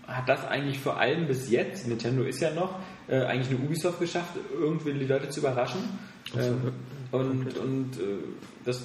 [0.08, 4.00] hat das eigentlich vor allem bis jetzt, Nintendo ist ja noch, äh, eigentlich nur Ubisoft
[4.00, 6.00] geschafft, irgendwie die Leute zu überraschen.
[6.36, 6.72] Ähm,
[7.12, 8.18] und und äh,
[8.66, 8.82] das,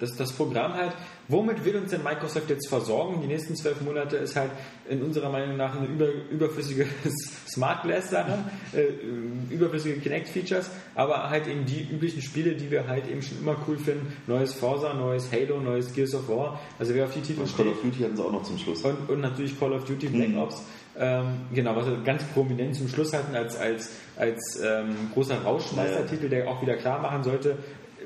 [0.00, 0.92] das, das Programm halt,
[1.28, 3.20] womit will uns denn Microsoft jetzt versorgen?
[3.20, 4.50] Die nächsten zwölf Monate ist halt
[4.88, 6.86] in unserer Meinung nach eine über, überflüssige
[7.48, 8.38] Smart Glass Sache,
[8.74, 13.38] äh, überflüssige Kinect Features, aber halt eben die üblichen Spiele, die wir halt eben schon
[13.38, 14.12] immer cool finden.
[14.26, 16.60] Neues Forza, neues Halo, neues Gears of War.
[16.78, 17.76] Also wer auf die Titel Und Call steht.
[17.76, 18.82] of Duty hatten sie auch noch zum Schluss.
[18.82, 20.38] Und, und natürlich Call of Duty Black Mhm.
[20.38, 20.62] Ops.
[21.00, 26.28] Ähm, genau, was wir ganz prominent zum Schluss hatten als, als, als ähm, großer Rauschmeistertitel,
[26.28, 27.56] der auch wieder klar machen sollte,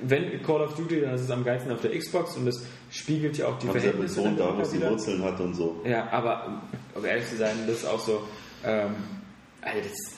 [0.03, 2.63] wenn Call of Duty, dann ist es am geilsten auf der Xbox und das
[2.93, 4.81] spiegelt ja auch die Haben sie ja Verhältnisse betont, da wo es die.
[4.83, 5.81] Wurzeln hat und so.
[5.85, 6.63] Ja, aber
[6.95, 8.23] um ehrlich zu sein, das ist auch so,
[8.65, 8.95] ähm,
[9.63, 10.17] also das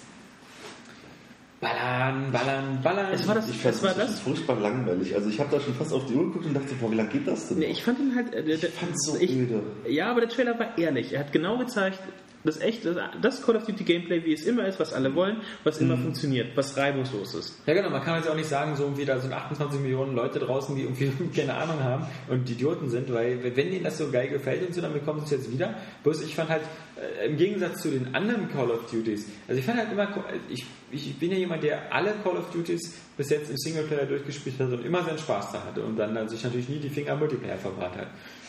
[1.61, 3.13] Ballern, ballern, ballern.
[3.15, 4.21] Es war das, Ich fand es war das das.
[4.21, 5.15] furchtbar langweilig.
[5.15, 7.09] Also ich habe da schon fast auf die Uhr geguckt und dachte, boah, wie lange
[7.09, 7.59] geht das denn?
[7.61, 8.35] Nee, ich fand ihn halt.
[8.35, 9.63] Äh, Ich fand's so ich, öde.
[9.89, 11.15] Ja, aber der Trailer war ehrlich.
[11.15, 12.01] Er hat genau gezeigt,
[12.45, 15.79] das echt, das- Call of Duty Gameplay, wie es immer ist, was alle wollen, was
[15.79, 17.59] immer funktioniert, was reibungslos ist.
[17.67, 20.39] Ja genau, man kann jetzt auch nicht sagen, so irgendwie da sind 28 Millionen Leute
[20.39, 24.29] draußen, die irgendwie keine Ahnung haben und Idioten sind, weil wenn denen das so geil
[24.29, 25.75] gefällt und so, dann bekommen sie es jetzt wieder.
[26.03, 26.63] Bloß ich fand halt,
[26.97, 30.09] äh, im Gegensatz zu den anderen Call of Duties, also ich fand halt immer,
[30.49, 34.59] ich, ich bin ja jemand, der alle Call of Duties bis jetzt im Singleplayer durchgespielt
[34.59, 37.13] hat und immer seinen Spaß da hatte und dann äh, sich natürlich nie die Finger
[37.13, 38.09] am Multiplayer verbraten hat.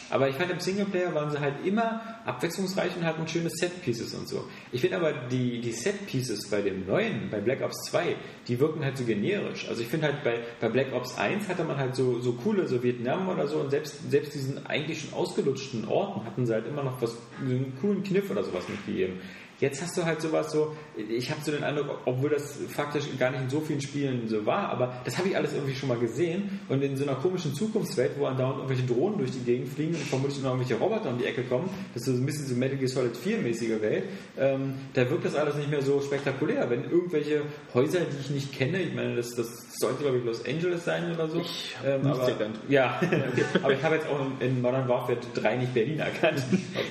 [0.09, 4.27] Aber ich fand im Singleplayer waren sie halt immer abwechslungsreich und hatten schöne Set-Pieces und
[4.27, 4.47] so.
[4.71, 8.15] Ich finde aber die, die Set-Pieces bei dem neuen, bei Black Ops 2,
[8.47, 9.67] die wirken halt so generisch.
[9.67, 12.67] Also ich finde halt bei, bei Black Ops 1 hatte man halt so, so coole,
[12.67, 16.67] so Vietnam oder so und selbst, selbst diesen eigentlich schon ausgelutschten Orten hatten sie halt
[16.67, 19.19] immer noch was, so einen coolen Kniff oder sowas mitgegeben.
[19.59, 23.31] Jetzt hast du halt sowas so, ich habe so den Eindruck, obwohl das faktisch gar
[23.31, 25.97] nicht in so vielen Spielen so war, aber das habe ich alles irgendwie schon mal
[25.97, 29.95] gesehen und in so einer komischen Zukunftswelt, wo andauernd irgendwelche Drohnen durch die Gegend fliegen
[29.95, 32.55] und vermutlich noch irgendwelche Roboter um die Ecke kommen, das ist so ein bisschen so
[32.55, 34.03] Metal Gear Solid 4-mäßige Welt,
[34.37, 36.69] ähm, da wirkt das alles nicht mehr so spektakulär.
[36.69, 37.43] Wenn irgendwelche
[37.73, 39.47] Häuser, die ich nicht kenne, ich meine, das, das
[39.79, 41.39] sollte glaube ich Los Angeles sein oder so.
[41.39, 42.59] Ich ähm, aber, erkannt.
[42.67, 43.43] Ja, okay.
[43.63, 46.43] aber ich habe jetzt auch in, Modern Warfare 3 nicht Berlin erkannt.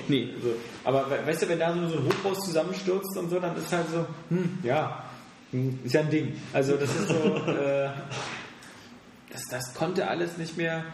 [0.07, 0.29] Nee.
[0.41, 0.49] So.
[0.83, 3.71] Aber we- weißt du, wenn da so so ein Hochhaus zusammenstürzt und so, dann ist
[3.71, 5.03] halt so, hm, ja,
[5.83, 6.33] ist ja ein Ding.
[6.53, 7.15] Also das ist so,
[7.51, 7.89] äh,
[9.31, 10.85] das, das konnte alles nicht mehr.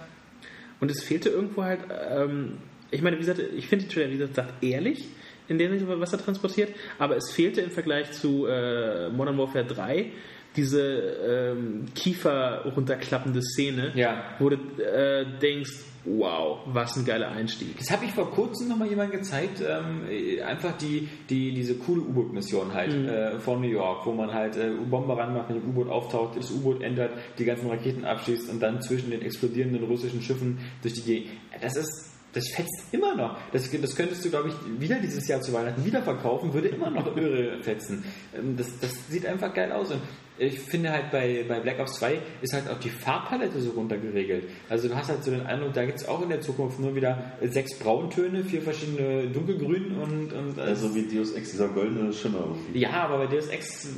[0.79, 2.57] Und es fehlte irgendwo halt, ähm,
[2.89, 5.07] ich meine, wie gesagt, ich finde die Trailer, wie gesagt, sagt ehrlich
[5.47, 9.65] in dem, Sinne, was er transportiert, aber es fehlte im Vergleich zu äh, Modern Warfare
[9.65, 10.11] 3
[10.55, 14.23] diese ähm, Kiefer runterklappende Szene, Ja.
[14.39, 15.71] wo du äh, denkst,
[16.03, 17.77] wow, was ein geiler Einstieg.
[17.77, 22.01] Das habe ich vor kurzem nochmal jemand gezeigt, ähm, äh, einfach die, die, diese coole
[22.01, 25.89] U-Boot-Mission halt äh, von New York, wo man halt äh, Bombe ranmacht, wenn ein U-Boot
[25.89, 30.57] auftaucht, das U-Boot ändert, die ganzen Raketen abschießt und dann zwischen den explodierenden russischen Schiffen
[30.81, 31.29] durch die Gegend.
[31.61, 33.37] Das ist das fetzt immer noch.
[33.51, 36.89] Das, das könntest du, glaube ich, wieder dieses Jahr zu Weihnachten wieder verkaufen, würde immer
[36.89, 38.05] noch irre fetzen.
[38.33, 39.91] Ähm, Das, das sieht einfach geil aus.
[39.91, 39.99] Und
[40.41, 44.45] ich finde halt bei, bei Black Ops 2 ist halt auch die Farbpalette so runtergeregelt.
[44.69, 46.95] Also du hast halt so den Eindruck, da gibt es auch in der Zukunft nur
[46.95, 52.39] wieder sechs Brauntöne, vier verschiedene dunkelgrün und, und Also wie Deus Ex, dieser goldene Schimmer
[52.39, 52.79] irgendwie.
[52.79, 53.89] ja, aber bei Deus Ex äh,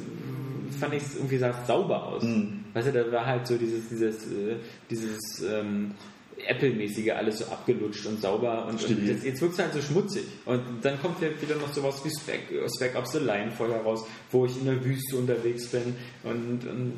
[0.79, 2.25] fand ich es irgendwie sah sauber aus.
[2.73, 4.55] Weißt du, da war halt so dieses, dieses, äh,
[4.89, 5.91] dieses ähm,
[6.47, 9.07] Apple-mäßige alles so abgelutscht und sauber und, und Steril.
[9.07, 10.23] jetzt, jetzt wirkt es halt so schmutzig.
[10.45, 12.41] Und dann kommt ja wieder noch sowas wie Spec,
[12.75, 16.93] Spec Ops The Line vorher raus, wo ich in der Wüste unterwegs bin und, und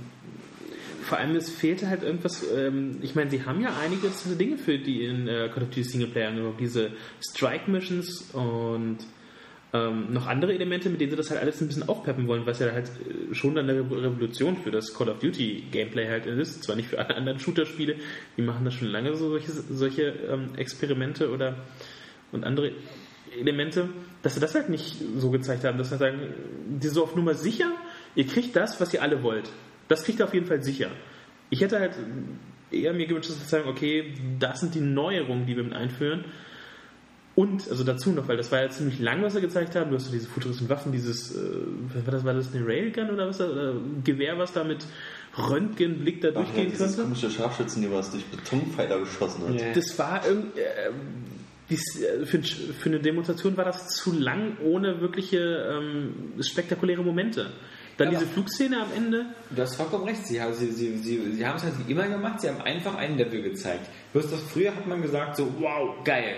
[1.03, 4.79] Vor allem, es fehlte halt irgendwas, ähm, ich meine, sie haben ja einige Dinge für
[4.79, 6.91] die in äh, Call of Duty Singleplayer diese
[7.21, 8.97] Strike-Missions und
[9.73, 12.59] ähm, noch andere Elemente, mit denen sie das halt alles ein bisschen aufpeppen wollen, was
[12.59, 16.25] ja halt äh, schon dann eine Revo- Revolution für das Call of Duty Gameplay halt
[16.27, 16.63] ist.
[16.63, 17.95] Zwar nicht für alle anderen Shooter-Spiele,
[18.37, 21.55] die machen das schon lange so solche, solche ähm, Experimente oder
[22.31, 22.71] und andere
[23.37, 23.89] Elemente,
[24.21, 26.19] dass sie das halt nicht so gezeigt haben, dass sie sagen,
[26.81, 27.71] die so auf Nummer sicher,
[28.15, 29.49] ihr kriegt das, was ihr alle wollt.
[29.89, 30.89] Das kriegt ihr auf jeden Fall sicher.
[31.49, 31.93] Ich hätte halt
[32.71, 36.25] eher mir gewünscht, dass sie sagen, okay, das sind die Neuerungen, die wir mit einführen.
[37.35, 39.89] Und, also dazu noch, weil das war ja ziemlich lang, was sie gezeigt haben.
[39.89, 41.39] Du hast so diese futuristischen Waffen, dieses, äh,
[41.93, 43.39] was war das, war das eine Railgun oder was?
[43.39, 44.85] da- Oder ein Gewehr, was da mit
[45.37, 47.01] Röntgenblick da Ach ja, durchgehen dieses könnte?
[47.03, 49.59] komische Scharfschützengewehr, was durch Betonpfeiler geschossen hat.
[49.59, 49.73] Ja.
[49.73, 50.59] Das war irgendwie.
[50.59, 50.91] Äh,
[51.69, 57.47] dies, äh, für, für eine Demonstration war das zu lang, ohne wirkliche ähm, spektakuläre Momente.
[57.97, 59.25] Dann Ja, diese Flugszene am Ende.
[59.49, 60.25] Du hast vollkommen recht.
[60.27, 62.39] Sie, haben- sie, sie, sie, sie haben es halt wie immer gemacht.
[62.41, 63.89] Sie haben einfach ein Level gezeigt.
[64.13, 66.35] Bloß das früher hat man gesagt so, wow, geil.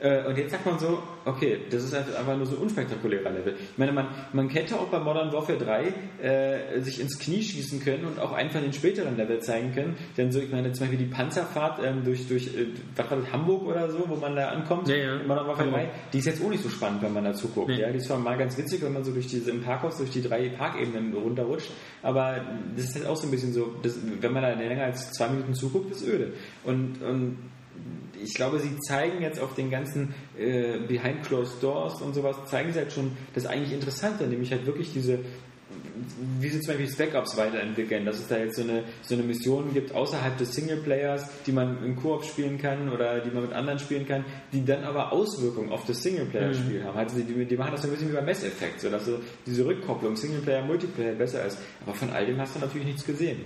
[0.00, 3.30] Äh, Und jetzt sagt man so, okay, das ist halt einfach nur so ein unspektakulärer
[3.30, 3.54] Level.
[3.58, 5.92] Ich meine, man, man hätte auch bei Modern Warfare 3
[6.22, 9.96] äh, sich ins Knie schießen können und auch einfach den späteren Level zeigen können.
[10.16, 13.30] Denn so, ich meine, zum Beispiel die Panzerfahrt ähm, durch, durch äh, was war das,
[13.32, 15.16] Hamburg oder so, wo man da ankommt, Ja, ja.
[15.20, 15.82] in Modern Warfare Hamburg.
[15.82, 17.68] 3, die ist jetzt auch nicht so spannend, wenn man dazu guckt.
[17.68, 17.80] Nee.
[17.80, 17.90] Ja?
[17.90, 20.22] Die ist zwar mal ganz witzig, wenn man so durch diese im Parkhaus durch die
[20.22, 21.70] drei Parkebenen runterrutscht,
[22.02, 22.40] aber
[22.74, 25.28] das ist halt auch so ein bisschen so, das, wenn man da länger als zwei
[25.28, 26.32] Minuten zuguckt, ist öde.
[26.64, 27.36] Und, und
[28.22, 32.72] ich glaube, sie zeigen jetzt auf den ganzen äh, Behind Closed Doors und sowas, zeigen
[32.72, 35.20] sie halt schon das eigentlich Interessante, nämlich halt wirklich diese
[36.40, 39.22] wie sie zum Beispiel Spec Ops weiterentwickeln, dass es da jetzt so eine, so eine
[39.22, 43.52] Mission gibt außerhalb des Singleplayers, die man im Koop spielen kann oder die man mit
[43.52, 46.98] anderen spielen kann, die dann aber Auswirkungen auf das Singleplayer-Spiel haben.
[46.98, 48.88] Also die, die machen das so ein bisschen wie beim Mass Effect, so
[49.46, 51.58] diese Rückkopplung Singleplayer, Multiplayer besser ist.
[51.84, 53.40] Aber von all dem hast du natürlich nichts gesehen.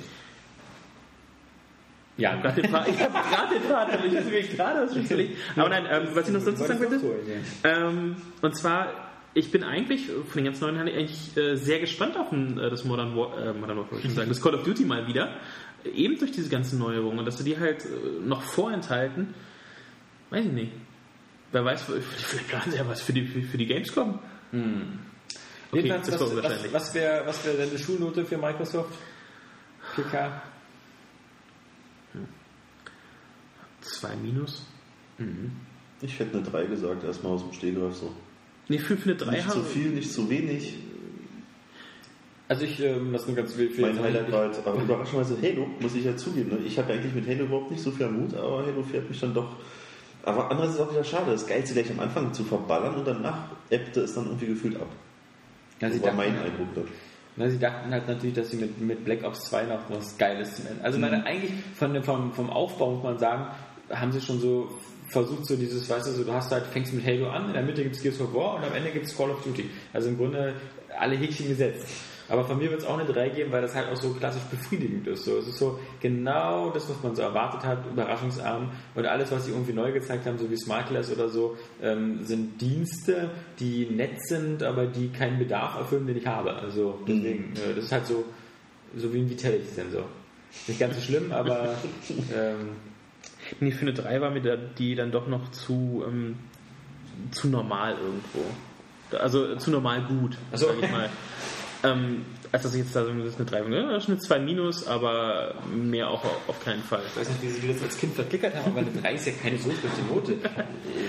[2.17, 4.97] Ja, Gerade den Part, ich habe gerade den Part, aber ich weiß wirklich gerade was
[4.97, 7.01] ich Aber nein, ähm, was ich noch sonst sagen wollte,
[7.65, 12.17] ähm, und zwar, ich bin eigentlich von den ganz neuen Handel eigentlich äh, sehr gespannt
[12.17, 14.85] auf ein, äh, das Modern War, äh, Modern Warfare, ich sagen, das Call of Duty
[14.85, 15.37] mal wieder.
[15.93, 19.35] Eben durch diese ganzen Neuerungen und dass sie die halt äh, noch vorenthalten,
[20.31, 20.73] weiß ich nicht.
[21.51, 24.19] Wer weiß, vielleicht planen sie ja was für die, für, die Gamescom.
[24.51, 24.63] Okay,
[25.73, 28.93] Jedenfalls, was, was, was wäre was wär deine Schulnote für Microsoft?
[29.95, 30.43] PK?
[33.81, 34.67] Zwei Minus.
[36.01, 38.13] Ich hätte eine 3 gesagt, erstmal aus dem Stehgreif so.
[38.69, 40.79] Nee, für, für eine 3 Nicht zu viel, nicht zu wenig.
[42.49, 43.71] Also ich, ähm, das nur ganz viel.
[43.71, 46.51] viel Mein Highlight war halt aber überraschenderweise Halo, muss ich ja zugeben.
[46.51, 46.59] Ne?
[46.67, 49.21] Ich habe eigentlich mit Halo überhaupt nicht so viel am Mut, aber Halo fährt mich
[49.21, 49.57] dann doch
[50.25, 53.07] Aber andererseits ist es auch wieder schade, das Geilste gleich am Anfang zu verballern und
[53.07, 54.89] danach ebbte es dann irgendwie gefühlt ab.
[55.81, 56.69] Ja, das war mein Eindruck.
[56.75, 56.83] Da.
[57.37, 60.57] Na, sie dachten halt natürlich, dass sie mit, mit Black Ops 2 noch was Geiles
[60.57, 60.85] zum Ende.
[60.85, 63.47] Also meine, eigentlich von, dem- vom, vom Aufbau muss man sagen,
[63.91, 64.69] haben sie schon so
[65.09, 67.63] versucht, so dieses, weißt du, so, du hast halt, fängst mit Halo an, in der
[67.63, 69.69] Mitte gibt es Gears of War und am Ende gibt es Call of Duty.
[69.93, 70.55] Also im Grunde
[70.99, 71.87] alle Häkchen gesetzt.
[72.29, 74.43] Aber von mir wird es auch eine 3 geben, weil das halt auch so klassisch
[74.45, 75.25] befriedigend ist.
[75.25, 78.71] So, es ist so genau das, was man so erwartet hat, überraschungsarm.
[78.95, 82.61] Und alles, was sie irgendwie neu gezeigt haben, so wie Smartless oder so, ähm, sind
[82.61, 86.55] Dienste, die nett sind, aber die keinen Bedarf erfüllen, den ich habe.
[86.55, 88.25] Also deswegen, äh, das ist halt so,
[88.97, 90.05] so wie ein Vitality-Sensor.
[90.67, 91.75] Nicht ganz so schlimm, aber
[92.35, 92.71] ähm,
[93.61, 96.37] Nee, für eine 3 war mir da, die dann doch noch zu, ähm,
[97.31, 98.45] zu normal irgendwo.
[99.19, 100.69] Also äh, zu normal gut, Ach so.
[100.69, 101.09] sag ich mal.
[101.85, 103.73] ähm, als dass ich jetzt da so eine 3 bin.
[103.73, 107.03] Ja, das ist eine 2 minus, aber mehr auch auf keinen Fall.
[107.07, 109.33] ich weiß nicht, wie sie das als Kind verklickert haben, aber eine 3 ist ja
[109.43, 110.37] keine so schlechte Note.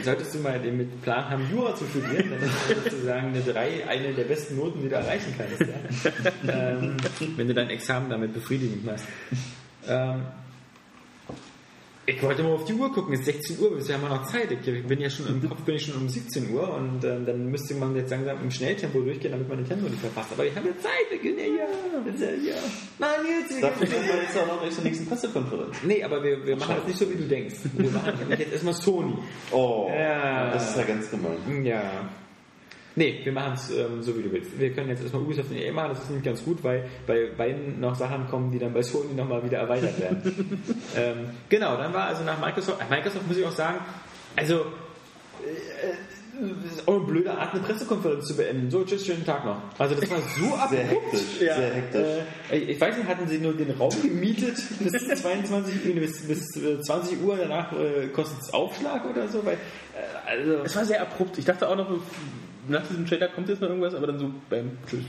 [0.03, 3.87] Solltest du mal den mit Plan haben, Jura zu studieren, dann ist sozusagen eine 3
[3.87, 5.61] eine der besten Noten, die du erreichen kannst.
[5.61, 6.51] Ja?
[6.71, 6.97] ähm,
[7.35, 9.05] wenn du dein Examen damit befriedigend machst.
[9.87, 10.21] Ähm,
[12.07, 14.25] ich wollte mal auf die Uhr gucken, es ist 16 Uhr, bisher haben wir noch
[14.25, 14.51] Zeit.
[14.51, 17.47] Ich bin ja schon im Kopf bin ich schon um 17 Uhr und ähm, dann
[17.49, 20.29] müsste man jetzt langsam im Schnelltempo durchgehen, damit man Nintendo nicht verpasst.
[20.33, 22.25] Aber ich habe ja Zeit, wir können ja hier.
[22.27, 22.55] Ja, ja.
[22.99, 25.77] Mann, jetzt, wir Dafür sind wir jetzt auch noch nicht zur nächsten Pressekonferenz.
[25.83, 27.55] Nee, aber wir, wir machen das nicht so, wie du denkst.
[27.73, 29.13] Wir machen jetzt erstmal Sony.
[29.51, 30.51] Oh, Ja.
[30.51, 31.65] das ist ja ganz gemein.
[31.65, 31.81] Ja.
[32.97, 34.57] Nee, wir machen es ähm, so, wie du willst.
[34.57, 37.27] Wir können jetzt erstmal Ubisoft und EA machen, das ist nämlich ganz gut, weil bei
[37.37, 40.63] beiden noch Sachen kommen, die dann bei Sony nochmal wieder erweitert werden.
[40.97, 43.79] ähm, genau, dann war also nach Microsoft, äh, Microsoft muss ich auch sagen,
[44.37, 45.93] also äh,
[46.69, 48.69] ist auch eine blöde Art, eine Pressekonferenz zu beenden.
[48.69, 49.57] So, tschüss, schönen Tag noch.
[49.77, 50.69] Also das war so abrupt.
[50.71, 52.07] Sehr hektisch, Ja, sehr hektisch.
[52.51, 56.55] Äh, ich weiß nicht, hatten sie nur den Raum gemietet bis 22 Uhr, bis, bis
[56.57, 59.45] äh, 20 Uhr, danach äh, kostet es Aufschlag oder so?
[59.45, 61.37] Weil, äh, also, Es war sehr abrupt.
[61.37, 61.89] Ich dachte auch noch,
[62.67, 65.03] nach diesem Trailer kommt jetzt noch irgendwas, aber dann so, bam, tschüss.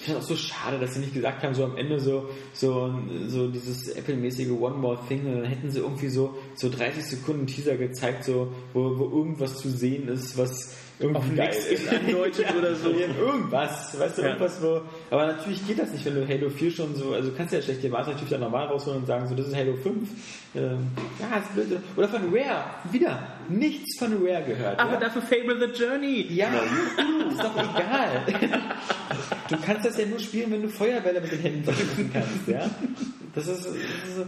[0.00, 2.92] Ich finde auch so schade, dass sie nicht gesagt haben, so am Ende so, so,
[3.26, 7.46] so dieses Apple-mäßige One More Thing, und dann hätten sie irgendwie so, so 30 Sekunden
[7.46, 11.88] Teaser gezeigt, so, wo, wo irgendwas zu sehen ist, was irgendwie Auf geil ist.
[11.88, 12.90] angedeutet oder so.
[12.90, 14.28] Ja, Irgendwas, weißt du, Ja.
[14.28, 14.80] irgendwas, wo,
[15.10, 17.60] aber natürlich geht das nicht, wenn du Halo 4 schon so, also du kannst ja
[17.60, 20.08] schlecht den Master Chief dann normal rausholen und sagen, so, das ist Halo 5.
[20.56, 20.78] Ähm,
[21.20, 21.80] ja, ist blöd.
[21.96, 24.78] Oder von Rare, wieder, nichts von Rare gehört.
[24.78, 25.00] Aber ja?
[25.00, 26.26] dafür Fable the Journey.
[26.32, 26.46] Ja,
[27.30, 28.24] ist doch egal.
[29.48, 32.70] Du kannst das ja nur spielen, wenn du Feuerbälle mit den Händen verschießen kannst, ja?
[33.34, 34.26] Das ist, das ist so.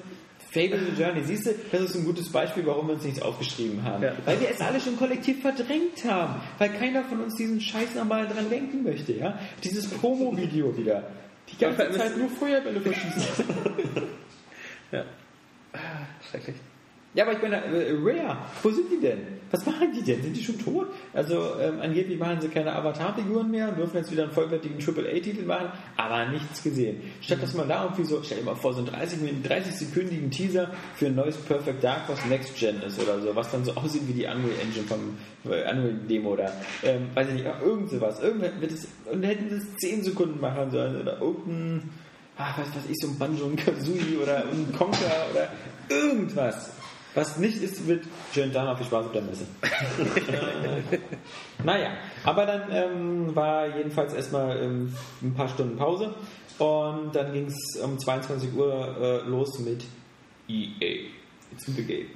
[0.57, 3.83] Fable the Journey, siehst du, das ist ein gutes Beispiel, warum wir uns nichts aufgeschrieben
[3.83, 4.03] haben.
[4.03, 4.13] Ja.
[4.25, 6.41] Weil wir es alle schon kollektiv verdrängt haben.
[6.57, 9.39] Weil keiner von uns diesen Scheiß nochmal dran denken möchte, ja?
[9.63, 11.03] Dieses Promo-Video wieder.
[11.53, 13.45] Die ganze Zeit nur Feuerbälle verschießen.
[14.93, 15.05] Ja.
[15.73, 15.79] Ah,
[16.31, 16.55] Schrecklich.
[17.17, 19.19] Ja, aber ich meine, äh, Rare, wo sind die denn?
[19.51, 20.23] Was machen die denn?
[20.23, 20.89] Sind die schon tot?
[21.15, 25.47] Also ähm, angeblich machen sie keine Avatar-Figuren mehr und dürfen jetzt wieder einen vollwertigen AAA-Titel
[25.47, 27.01] machen, aber nichts gesehen.
[27.23, 30.31] Statt dass man da irgendwie so, stell dir mal vor, so einen 30, Minuten- 30-sekündigen
[30.31, 33.73] Teaser für ein neues Perfect Dark, was Next Gen ist oder so, was dann so
[33.77, 35.17] aussieht wie die Unreal Engine vom
[35.51, 36.53] äh, Unreal Demo oder
[36.83, 38.21] ähm, weiß ich nicht, irgend sowas.
[38.21, 41.89] Irgendwann wird es, und hätten sie es 10 Sekunden machen sollen oder irgendein,
[42.37, 45.49] ach, was weiß ich, so ein Banjo, ein Kazooie oder ein Conker oder
[45.89, 46.73] irgendwas.
[47.17, 48.05] Was nicht ist, wird
[48.35, 49.47] Tag noch viel Spaß auf der Messe.
[51.65, 56.15] Naja, aber dann ähm, war jedenfalls erstmal ähm, ein paar Stunden Pause
[56.59, 59.83] und dann ging es um 22 Uhr äh, los mit
[60.47, 61.09] EA.
[61.53, 62.11] It's the game.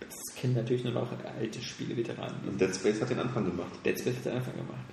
[0.00, 1.08] das kennen natürlich nur noch
[1.38, 2.36] alte Spieleveteranen.
[2.46, 3.72] Und Dead Space hat den Anfang gemacht.
[3.84, 4.86] Dead Space hat den Anfang gemacht.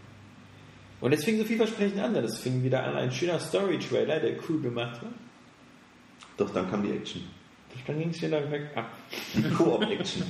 [0.99, 2.15] Und es fing so vielversprechend an.
[2.15, 5.11] Das fing wieder an, ein schöner Story-Trailer, der cool gemacht war.
[6.37, 7.21] Doch dann kam die Action.
[7.87, 8.89] Dann ging es wieder weg ab.
[9.57, 10.23] Koop-Action.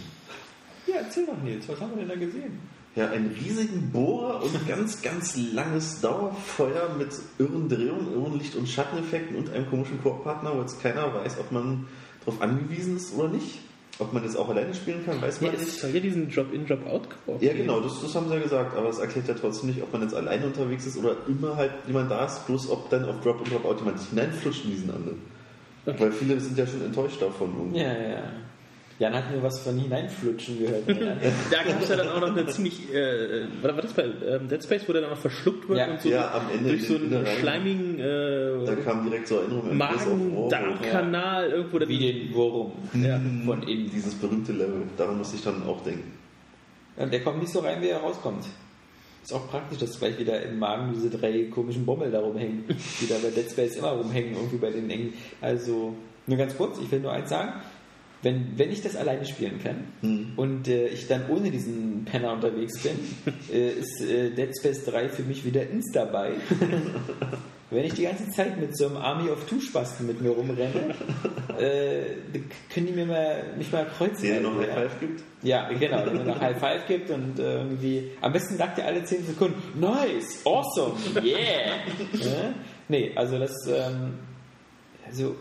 [0.88, 2.60] Ja, erzähl doch Nils, was haben wir denn da gesehen?
[2.96, 8.68] Ja, einen riesigen Bohrer und ganz, ganz langes Dauerfeuer mit irren Drehungen, irren Licht- und
[8.68, 11.88] Schatteneffekten und einem komischen Koop-Partner, wo jetzt keiner weiß, ob man
[12.26, 13.60] darauf angewiesen ist oder nicht.
[14.00, 15.80] Ob man jetzt auch alleine spielen kann, weiß Ja, man es nicht.
[15.80, 17.08] soll ja diesen Drop-in, Drop-out
[17.40, 19.94] Ja, genau, das, das haben sie ja gesagt, aber es erklärt ja trotzdem nicht, ob
[19.94, 23.22] man jetzt alleine unterwegs ist oder immer halt jemand da ist, bloß ob dann auf
[23.22, 25.22] Drop und Drop-out jemand sich hineinflutscht in diesen anderen.
[25.86, 27.50] Weil viele sind ja schon enttäuscht davon.
[27.58, 27.80] irgendwie.
[27.80, 28.24] Ja, ja, ja.
[29.00, 30.84] Jan hat mir was von hineinflutschen gehört.
[30.88, 34.48] Da gab es ja dann auch noch eine ziemlich, äh, war war das bei ähm,
[34.48, 35.88] Dead Space, wo der dann noch verschluckt wird Ja.
[35.88, 39.74] und so Ja, am Ende durch so einen schleimigen Da äh, kam direkt so wo-
[39.74, 41.80] Magen-Darm-Kanal irgendwo.
[41.88, 43.20] Wie den Wurm Ja.
[43.46, 43.90] von innen.
[43.92, 46.12] Dieses berühmte Level, daran muss ich dann auch denken.
[46.98, 48.46] Ja, der kommt nicht so rein, wie er rauskommt.
[49.24, 52.66] Ist auch praktisch, dass gleich wieder im Magen diese drei komischen Bommel da rumhängen,
[53.00, 55.14] die da bei Dead Space immer rumhängen, irgendwie bei den engen.
[55.42, 55.94] Also,
[56.26, 57.54] nur ganz kurz, ich will nur eins sagen.
[58.24, 62.82] wenn, wenn ich das alleine spielen kann und äh, ich dann ohne diesen Penner unterwegs
[62.82, 62.98] bin,
[63.52, 66.34] äh, ist äh, Dead Space 3 für mich wieder ins dabei.
[67.72, 70.94] wenn ich die ganze Zeit mit so einem Army of Two Spasten mit mir rumrenne,
[71.58, 72.40] äh,
[72.74, 74.24] können die mir mal, mich mal kreuzen.
[74.24, 74.74] Der noch High ja.
[74.76, 75.24] Five gibt.
[75.42, 78.86] Ja, genau, wenn man noch High Five gibt und äh, irgendwie, am besten sagt ihr
[78.86, 80.94] alle 10 Sekunden, nice, awesome,
[81.24, 81.38] yeah.
[82.14, 82.54] ja?
[82.90, 84.20] Nee, also das, ähm,
[85.08, 85.36] also,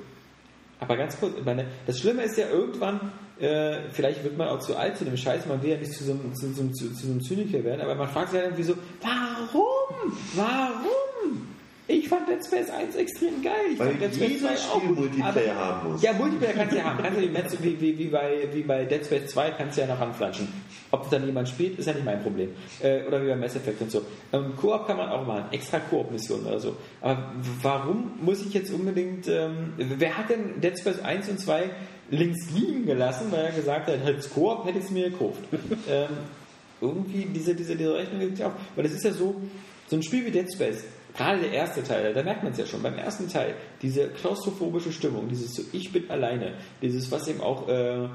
[0.79, 4.61] aber ganz kurz, ich meine, das Schlimme ist ja irgendwann, äh, vielleicht wird man auch
[4.61, 6.93] zu alt zu dem Scheiß, man will ja nicht zu so einem, zu, einem- zu,
[6.95, 10.13] zu so einem Zyniker werden, aber man fragt sich halt irgendwie so, warum?
[10.35, 11.49] Warum?
[11.93, 13.53] Ich fand Dead Space 1 extrem geil.
[13.73, 16.03] Ich Weil Dead Space jedes 2 auch Spiel gut, Multiplayer aber- haben muss.
[16.03, 17.03] Ja, Multiplayer kannst du ja haben.
[17.03, 19.87] Kannst du wie, wie, wie, wie, bei, wie bei Dead Space 2 kannst du ja
[19.89, 20.49] noch anflanschen.
[20.93, 22.51] Ob dann jemand spielt, ist ja nicht mein Problem.
[22.83, 24.03] Äh, oder wie bei Mass Effect und so.
[24.33, 26.77] Ähm, Koop kann man auch machen, extra Koop-Missionen oder so.
[27.01, 27.33] Aber
[27.63, 31.71] warum muss ich jetzt unbedingt, ähm, wer hat denn Dead Space 1 und 2
[32.11, 35.41] links liegen gelassen, weil er gesagt hat, als Koop hätte ich es mir gekauft.
[35.89, 36.09] ähm,
[36.81, 38.53] irgendwie diese, diese, diese Rechnung gibt es ja auch.
[38.75, 39.41] Weil das ist ja so,
[39.89, 40.85] so ein Spiel wie Dead Space,
[41.17, 44.93] gerade der erste Teil, da merkt man es ja schon, beim ersten Teil, diese klaustrophobische
[44.93, 48.09] Stimmung, dieses so, ich bin alleine, dieses, was eben auch äh,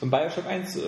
[0.00, 0.80] im Bioshock 1 äh,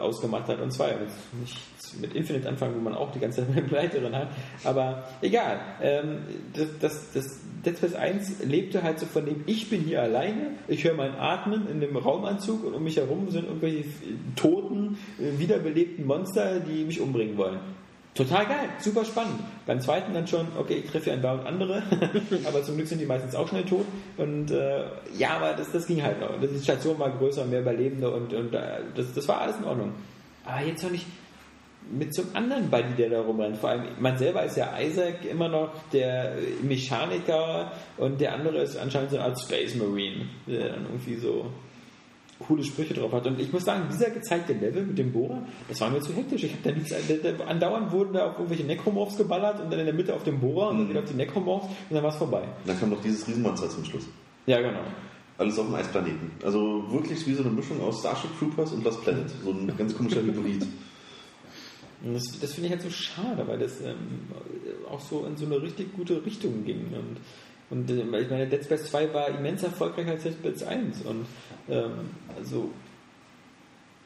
[0.00, 1.58] ausgemacht hat und 2, mit, nicht
[2.00, 4.28] mit Infinite anfangen, wo man auch die ganze Zeit eine Begleiterin hat,
[4.64, 6.22] aber egal, ähm,
[6.54, 10.52] das, das, das Dead Space 1 lebte halt so von dem, ich bin hier alleine,
[10.68, 13.84] ich höre mein Atmen in dem Raumanzug und um mich herum sind irgendwelche
[14.36, 17.60] toten, äh, wiederbelebten Monster, die mich umbringen wollen.
[18.14, 19.40] Total geil, super spannend.
[19.64, 21.82] Beim zweiten dann schon, okay, ich treffe ja andauernd andere,
[22.44, 23.86] aber zum Glück sind die meistens auch schnell tot.
[24.18, 24.84] Und äh,
[25.16, 26.38] ja, aber das, das ging halt noch.
[26.38, 29.94] Die Station war größer, mehr Überlebende und, und äh, das, das war alles in Ordnung.
[30.44, 31.06] Aber jetzt noch nicht
[31.90, 33.56] mit einem anderen Buddy, der da rumrennt.
[33.56, 38.76] Vor allem, man selber ist ja Isaac immer noch der Mechaniker und der andere ist
[38.76, 41.46] anscheinend so eine Art Space Marine, der dann irgendwie so
[42.46, 43.26] coole Sprüche drauf hat.
[43.26, 46.44] Und ich muss sagen, dieser gezeigte Level mit dem Bohrer, das war mir zu hektisch.
[46.44, 49.80] Ich hab da nichts, da, da, andauernd wurden da auf irgendwelche Necromorphs geballert und dann
[49.80, 52.10] in der Mitte auf den Bohrer und dann wieder auf die Necromorphs und dann war
[52.10, 52.42] es vorbei.
[52.66, 54.04] Dann kam noch dieses Riesenmonster zum Schluss.
[54.46, 54.80] Ja, genau.
[55.38, 56.30] Alles auf dem Eisplaneten.
[56.44, 59.30] Also wirklich wie so eine Mischung aus Starship Troopers und Lost Planet.
[59.42, 60.66] So ein ganz komischer Hybrid.
[62.04, 63.96] Das, das finde ich halt so schade, weil das ähm,
[64.90, 66.86] auch so in so eine richtig gute Richtung ging.
[66.92, 67.18] Und,
[67.70, 71.02] und äh, ich meine, Dead Space 2 war immens erfolgreicher als Dead Space 1.
[71.02, 71.26] Und
[71.68, 71.92] ähm,
[72.36, 72.70] also,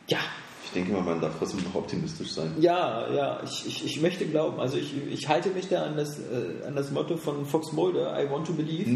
[0.08, 0.18] ja,
[0.64, 2.52] Ich denke mal, man darf trotzdem noch optimistisch sein.
[2.60, 4.60] ja, ja, ich, ich, ich möchte glauben.
[4.60, 8.20] Also ich, ich halte mich da an das, äh, an das Motto von Fox Mulder,
[8.20, 8.88] I want to believe,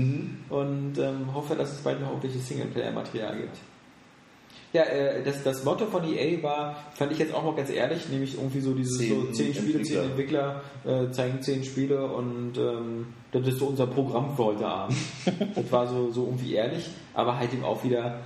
[0.50, 3.56] und ähm, hoffe, dass es bald noch irgendwelche Singleplayer-Material gibt.
[4.73, 8.09] Ja, äh, das, das Motto von EA war, fand ich jetzt auch mal ganz ehrlich,
[8.09, 12.57] nämlich irgendwie so dieses Zehn so zehn Spiele, zehn Entwickler äh, zeigen zehn Spiele und
[12.57, 14.97] ähm, das ist so unser Programm für heute Abend.
[15.57, 18.21] das war so, so irgendwie ehrlich, aber halt eben auch wieder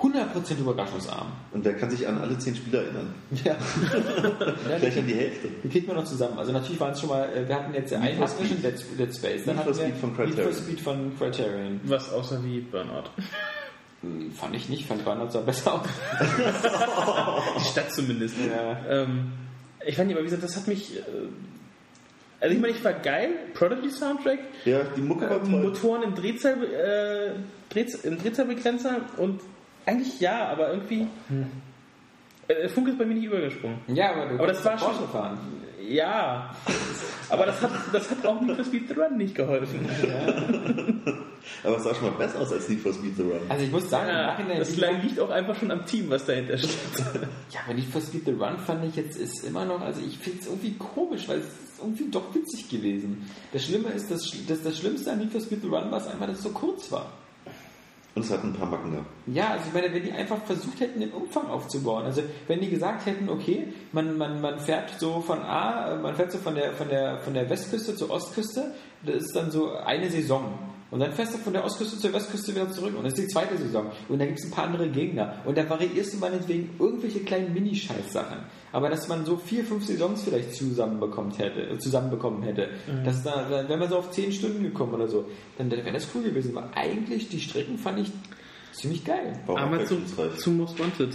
[0.00, 1.28] 100% überraschungsarm.
[1.52, 3.14] Und wer kann sich an alle zehn Spieler erinnern?
[3.44, 3.54] Ja.
[4.64, 5.48] Vielleicht an die Hälfte.
[5.62, 6.38] Die kriegt man noch zusammen.
[6.38, 9.14] Also natürlich waren es schon mal, äh, wir hatten jetzt einen hatten wir schon Dead,
[9.14, 10.54] Space, dann Need hatten wir Speed von Need for Criterion.
[10.54, 11.80] Speed von Criterion.
[11.84, 13.10] Was außer wie Burnout.
[14.02, 15.86] Hm, Fand ich nicht, fand Burnout sah besser aus.
[17.60, 18.36] Die Stadt zumindest.
[18.38, 18.78] Ja.
[19.02, 19.32] Ähm,
[19.86, 20.96] ich fand, aber wie gesagt, das hat mich.
[20.98, 21.02] Äh,
[22.40, 25.48] also ich meine, ich war geil, Prodigy Soundtrack, Ja, die Mucke war äh, toll.
[25.62, 27.30] Motoren im, Drehzahl, äh,
[27.72, 29.40] Drehz im Drehzahlbegrenzer und
[29.86, 31.06] eigentlich ja, aber irgendwie.
[32.48, 33.78] Äh, Funk ist bei mir nicht übergesprungen.
[33.86, 35.38] Ja, aber, du Aber das war schon- fahren.
[35.92, 36.54] Ja,
[37.28, 39.86] aber das hat, das hat auch Need for Speed the Run nicht geholfen.
[41.64, 43.40] Aber es sah schon mal besser aus als Need for Speed The Run.
[43.48, 46.24] Also ich muss sagen, im Ja, Nachhinein, das liegt auch einfach schon am Team, was
[46.24, 46.70] dahinter steht.
[47.50, 50.16] Ja, aber Need for Speed The Run fand ich jetzt ist immer noch, also ich
[50.18, 53.28] finde es irgendwie komisch, weil es ist irgendwie doch witzig gewesen.
[53.52, 56.06] Das Schlimme ist, das, das, das Schlimmste an Need for Speed The Run war es
[56.06, 57.12] einfach, dass es so kurz war.
[58.14, 59.06] Und es hat ein paar Macken gehabt.
[59.26, 62.68] Ja, also ich meine, wenn die einfach versucht hätten, den Umfang aufzubauen, also wenn die
[62.68, 66.72] gesagt hätten, okay, man, man, man fährt so von A, man fährt so von der,
[66.74, 70.58] von der, von der Westküste zur Ostküste, das ist dann so eine Saison.
[70.92, 73.28] Und dann fährst du von der Ostküste zur Westküste wieder zurück und das ist die
[73.28, 73.90] zweite Saison.
[74.10, 75.36] Und da gibt es ein paar andere Gegner.
[75.46, 78.40] Und da variierst du meinetwegen irgendwelche kleinen Minischeiß-Sachen.
[78.72, 82.68] Aber dass man so vier, fünf Saisons vielleicht zusammenbekommen hätte, äh, zusammenbekommen hätte,
[83.06, 85.24] dass da, wäre man so auf zehn Stunden gekommen oder so,
[85.56, 86.54] dann wäre das cool gewesen.
[86.58, 88.12] Aber eigentlich, die Strecken fand ich
[88.72, 89.40] ziemlich geil.
[89.46, 89.96] War auch Aber zu,
[90.36, 91.14] zu Most Wanted.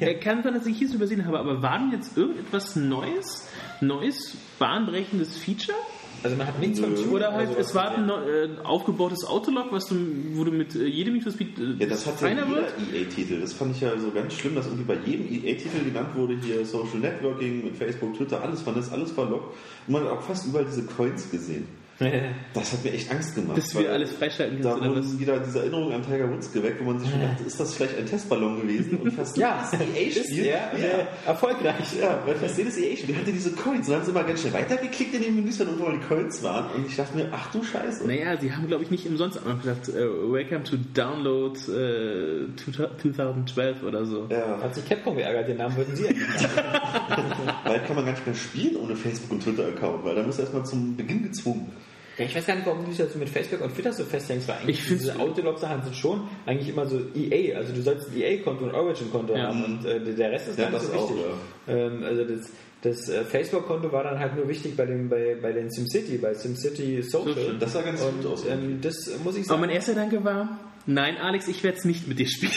[0.00, 3.48] Er kann sein, dass ich hier's übersehen habe, aber war denn jetzt irgendetwas Neues,
[3.80, 5.78] neues, bahnbrechendes Feature?
[6.22, 9.66] Also man hat nichts vom Tuning Oder halt, sowas es war ein äh, aufgebautes Autolog,
[9.70, 9.96] was du,
[10.34, 12.68] wo du mit äh, jedem Need for Speed äh, Ja, das hat ja jeder?
[12.94, 13.40] EA-Titel.
[13.40, 16.64] Das fand ich ja so ganz schlimm, dass irgendwie bei jedem EA-Titel genannt wurde, hier
[16.64, 19.54] Social Networking mit Facebook, Twitter, alles, man ist alles verlockt.
[19.86, 21.66] Und man hat auch fast überall diese Coins gesehen.
[22.54, 23.54] Das hat mir echt Angst gemacht.
[23.54, 27.00] Bis wir alles freischalten Da wurden wieder diese Erinnerungen an Tiger Woods geweckt, wo man
[27.00, 28.98] sich schon dachte, ist das vielleicht ein Testballon gewesen?
[28.98, 30.44] Und fast Ja, EA-Spiel.
[30.46, 31.98] ja, ja, erfolgreich.
[32.00, 33.86] Ja, weil fast jedes EA-Spiel hatte diese Coins.
[33.86, 36.42] Dann haben sie immer ganz schnell weitergeklickt in den Menüs, wenn irgendwo mal die Coins
[36.42, 36.70] waren.
[36.74, 38.06] Und ich dachte mir, ach du Scheiße.
[38.06, 39.94] Naja, sie haben, glaube ich, nicht umsonst auch noch gesagt, äh,
[40.32, 44.26] Welcome to Download äh, 2012 oder so.
[44.30, 46.22] Ja, Hat sich Capcom geärgert, den Namen würden sie eigentlich
[47.64, 50.64] weil kann man gar nicht mehr spielen ohne Facebook- und Twitter-Account, weil da muss erstmal
[50.64, 51.70] zum Beginn gezwungen.
[52.18, 54.46] Ja, ich weiß gar nicht, warum du dich dazu mit Facebook und Twitter so festhängst,
[54.48, 58.16] weil eigentlich Ich diese Autolog-Sachen sind schon eigentlich immer so EA, also du sollst ein
[58.20, 59.48] EA-Konto und Origin-Konto Ja.
[59.48, 61.24] haben und äh, der Rest ist Ja, gar nicht das so auch, wichtig.
[61.68, 62.50] Ähm, also das,
[62.82, 66.34] das äh, Facebook-Konto war dann halt nur wichtig bei dem bei, bei den SimCity, bei
[66.34, 67.34] SimCity Social.
[67.34, 67.56] Social.
[67.58, 68.44] Das sah ganz und gut aus.
[68.46, 68.94] ähm, das
[69.24, 69.60] muss ich Aber sagen.
[69.62, 72.52] mein erster Gedanke war, nein, Alex, ich werde es nicht mit dir spielen.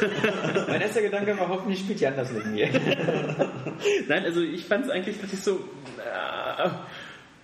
[0.68, 2.68] mein erster Gedanke war, hoffentlich spielt Jan das mit mir.
[4.08, 5.52] nein, also ich fand es eigentlich, dachte ich so,
[5.98, 6.68] äh,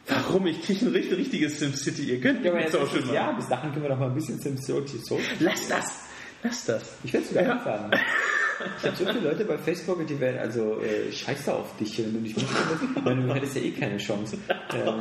[0.08, 0.46] warum?
[0.46, 2.02] Ich kriege ein richtig, richtiges SimCity.
[2.04, 3.36] Ihr könnt ja, jetzt Social ist es, ja, machen.
[3.36, 5.24] bis dahin können wir doch mal ein bisschen SimCity Social.
[5.40, 5.84] Lass das!
[6.42, 6.96] Lass das!
[7.04, 7.52] Ich werde es wieder Ja.
[7.52, 7.90] anfangen.
[8.78, 12.14] Ich habe so viele Leute bei Facebook, die werden also äh, scheiße auf dich, wenn
[12.14, 12.36] du nicht.
[13.04, 14.38] Weil du hättest ja eh keine Chance.
[14.74, 15.00] Ähm,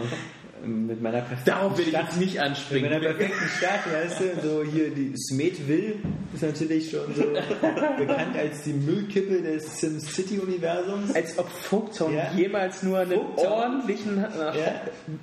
[0.66, 2.90] mit meiner perfekten Darauf will ich Stadt- jetzt nicht mit anspringen.
[2.90, 5.94] meiner perfekten Stadt, weißt du, so hier die Smethville
[6.34, 7.24] ist natürlich schon so
[7.98, 11.14] bekannt als die Müllkippe des SimCity-Universums.
[11.16, 12.32] Als ob Vogtown Ja.
[12.36, 13.46] jemals nur einen Vogtown.
[13.48, 14.28] ordentlichen äh,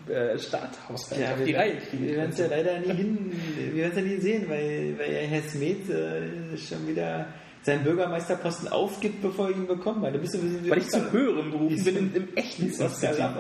[0.09, 0.15] Ja.
[0.15, 3.33] äh, Starthaushalt Ja, auf wir, die Reihe kriegen wir werden es ja leider nie hin,
[3.57, 7.27] wir werden es ja nie sehen, weil, weil ja Herr Smet äh, schon wieder
[7.65, 10.03] seinen Bürgermeisterposten aufgibt, bevor er ihn bekommt.
[10.03, 10.39] Weil, bist du,
[10.71, 12.81] Weil ich zu höheren Berufen bin im, im echten ist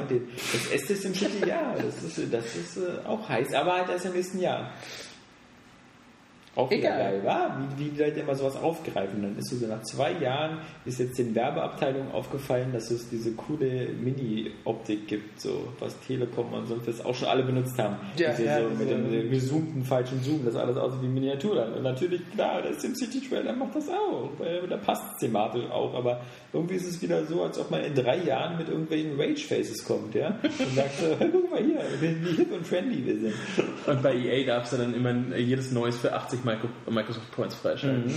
[0.08, 3.88] den- Das Estes Sim City, ja, das ist, das ist äh, auch heiß, aber halt
[3.88, 4.70] erst im nächsten Jahr.
[6.54, 6.98] Auch wieder Egal.
[6.98, 7.56] geil, wa?
[7.78, 9.22] Wie, wie die Leute immer sowas aufgreifen.
[9.22, 13.32] Dann ist so, so nach zwei Jahren ist jetzt den Werbeabteilungen aufgefallen, dass es diese
[13.32, 13.88] coole
[14.26, 17.96] Mini-Optik gibt, so was Telekom und sonst was auch schon alle benutzt haben.
[18.16, 21.54] Ja, diese, ja, so mit diese- dem gezoomten falschen Zoom, das alles aussieht wie Miniatur
[21.56, 21.72] dann.
[21.74, 24.30] Und natürlich, klar, der SimCity-Trailer macht das auch.
[24.38, 26.20] weil Da passt es thematisch auch, aber
[26.52, 30.14] irgendwie ist es wieder so, als ob man in drei Jahren mit irgendwelchen Rage-Faces kommt,
[30.14, 30.38] ja?
[30.42, 33.34] Und sagt so, guck mal hier, wie hip und trendy wir sind.
[33.86, 38.12] Und bei EA darfst du dann immer jedes Neues für 80 Micro Microsoft Points freischalten.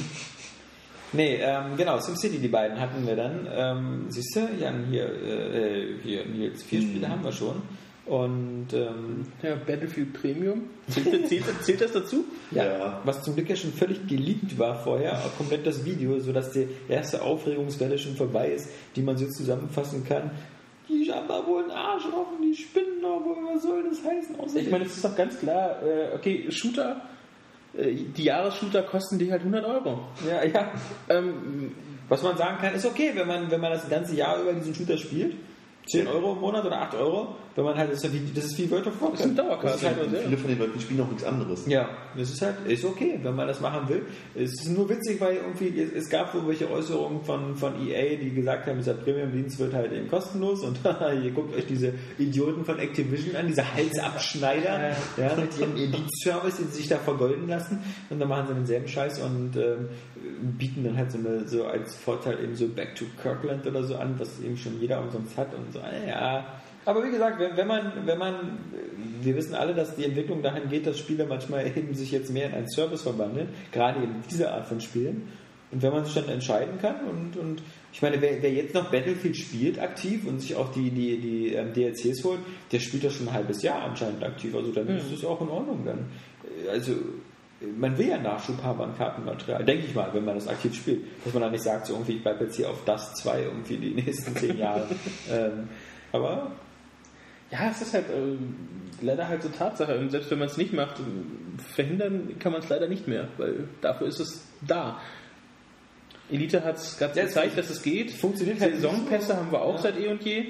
[1.13, 3.47] Nee, ähm, genau, SimCity, die beiden hatten wir dann.
[3.53, 7.61] Ähm, siehst du, Jan, hier, äh, hier Nils, vier Spiele haben wir schon.
[8.05, 10.63] Und ähm, Ja, Battlefield Premium.
[10.89, 12.25] Zählt, zählt, zählt das dazu?
[12.51, 13.01] ja, Ja.
[13.03, 17.21] was zum Glück ja schon völlig geleakt war vorher, komplett das Video, sodass die erste
[17.21, 20.31] Aufregungswelle schon vorbei ist, die man so zusammenfassen kann.
[20.87, 24.39] Die haben da wohl einen Arsch offen, die spinnen doch, wohl, was soll das heißen?
[24.39, 27.14] Außerdem, Ich meine, es ist doch ganz klar, äh, okay, Shooter, äh,
[27.77, 29.99] die Jahresshooter kosten die halt 100 Euro.
[30.27, 30.71] ja, ja.
[31.09, 31.75] Ähm,
[32.07, 34.73] Was man sagen kann, ist okay, wenn man, wenn man das ganze Jahr über diesen
[34.75, 35.35] Shooter spielt.
[35.87, 38.57] 10 Euro im Monat oder 8 Euro, wenn man halt, das ist, wie, das ist
[38.57, 39.13] wie World of Warcraft.
[39.13, 39.67] Das ist ein Dauerkarte.
[39.67, 40.19] Das ist halt, Ja.
[40.21, 41.65] Viele von den Leuten spielen auch nichts anderes.
[41.67, 44.05] ja, das ist halt, ist okay, wenn man das machen will.
[44.33, 48.17] Es ist nur witzig, weil irgendwie, es, es gab wohl welche Äußerungen von, von EA,
[48.17, 50.79] die gesagt haben, dieser Premium-Dienst wird halt eben kostenlos und
[51.23, 56.63] ihr guckt euch diese Idioten von Activision an, diese Halsabschneider, ja, mit ihrem Elite-Service, die
[56.75, 59.89] sich da vergolden lassen und dann machen sie denselben Scheiß und ähm,
[60.57, 63.95] bieten dann halt so, eine, so als Vorteil eben so Back to Kirkland oder so
[63.95, 66.45] an, was eben schon jeder umsonst hat und so, ja.
[66.85, 68.57] Aber wie gesagt, wenn, wenn man, wenn man,
[69.21, 72.47] wir wissen alle, dass die Entwicklung dahin geht, dass Spiele manchmal eben sich jetzt mehr
[72.47, 75.29] in einen Service verwandeln, gerade in dieser Art von Spielen.
[75.71, 77.61] Und wenn man sich dann entscheiden kann und, und
[77.91, 81.53] ich meine, wer, wer jetzt noch Battlefield spielt aktiv und sich auch die, die, die
[81.53, 82.39] ähm, DLCs holt,
[82.71, 84.55] der spielt das schon ein halbes Jahr anscheinend aktiv.
[84.55, 86.05] Also dann ist das auch in Ordnung dann.
[86.69, 86.93] Also
[87.77, 91.03] man will ja Nachschub haben an Kartenmaterial, denke ich mal, wenn man das aktiv spielt.
[91.23, 93.77] Dass man dann nicht sagt, so irgendwie, ich bleibe jetzt hier auf das 2 irgendwie
[93.77, 94.87] die nächsten zehn Jahre.
[95.31, 95.69] ähm,
[96.11, 96.51] aber
[97.51, 98.35] ja, es ist halt äh,
[99.05, 99.97] leider halt so Tatsache.
[99.97, 100.95] Und selbst wenn man es nicht macht,
[101.73, 104.99] verhindern kann man es leider nicht mehr, weil dafür ist es da.
[106.31, 108.09] Elite hat es gerade Ja, gezeigt, dass es geht.
[108.11, 109.35] funktioniert halt Saisonpässe so.
[109.35, 109.81] haben wir auch Ja.
[109.83, 110.45] seit eh und je.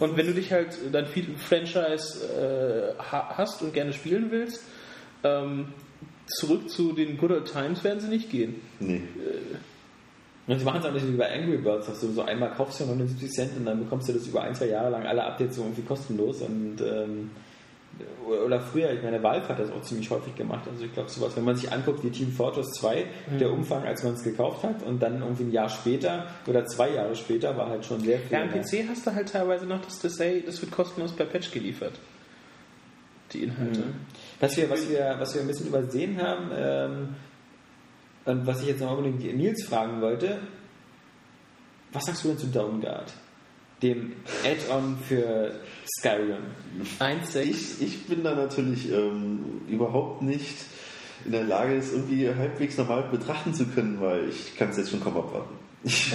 [0.00, 4.64] Und wenn du dich halt dann viel Franchise äh, ha- hast und gerne spielen willst,
[5.22, 5.66] ähm,
[6.38, 8.56] zurück zu den Good Old Times werden sie nicht gehen.
[8.78, 9.02] Nee.
[10.46, 12.78] Und sie machen es auch nicht wie bei Angry Birds, dass du so einmal kaufst
[12.78, 15.56] für 79 Cent und dann bekommst du das über ein, zwei Jahre lang alle Updates
[15.56, 17.30] so irgendwie kostenlos und ähm,
[18.44, 20.62] oder früher, ich meine, Valve hat das auch ziemlich häufig gemacht.
[20.70, 23.04] Also ich glaube sowas, wenn man sich anguckt wie Team Fortress 2,
[23.38, 26.90] der Umfang, als man es gekauft hat und dann irgendwie ein Jahr später oder zwei
[26.90, 28.32] Jahre später war halt schon sehr viel.
[28.32, 28.50] Ja, am.
[28.50, 31.92] PC hast du halt teilweise noch das Display, das wird kostenlos per Patch geliefert.
[33.32, 33.84] Die Inhalte.
[34.40, 37.08] Was wir, was wir, was wir ein bisschen übersehen haben, ähm,
[38.24, 40.40] und was ich jetzt noch unbedingt Nils fragen wollte,
[41.92, 43.12] was sagst du denn zu Downguard?
[43.82, 44.12] dem
[44.44, 45.52] Add-on für
[45.98, 46.42] Skyrim.
[46.98, 47.40] 1,6.
[47.40, 50.56] Ich, ich bin da natürlich ähm, überhaupt nicht
[51.24, 54.90] in der Lage, es irgendwie halbwegs normal betrachten zu können, weil ich kann es jetzt
[54.90, 55.54] schon kaum abwarten.
[55.82, 56.12] Ich,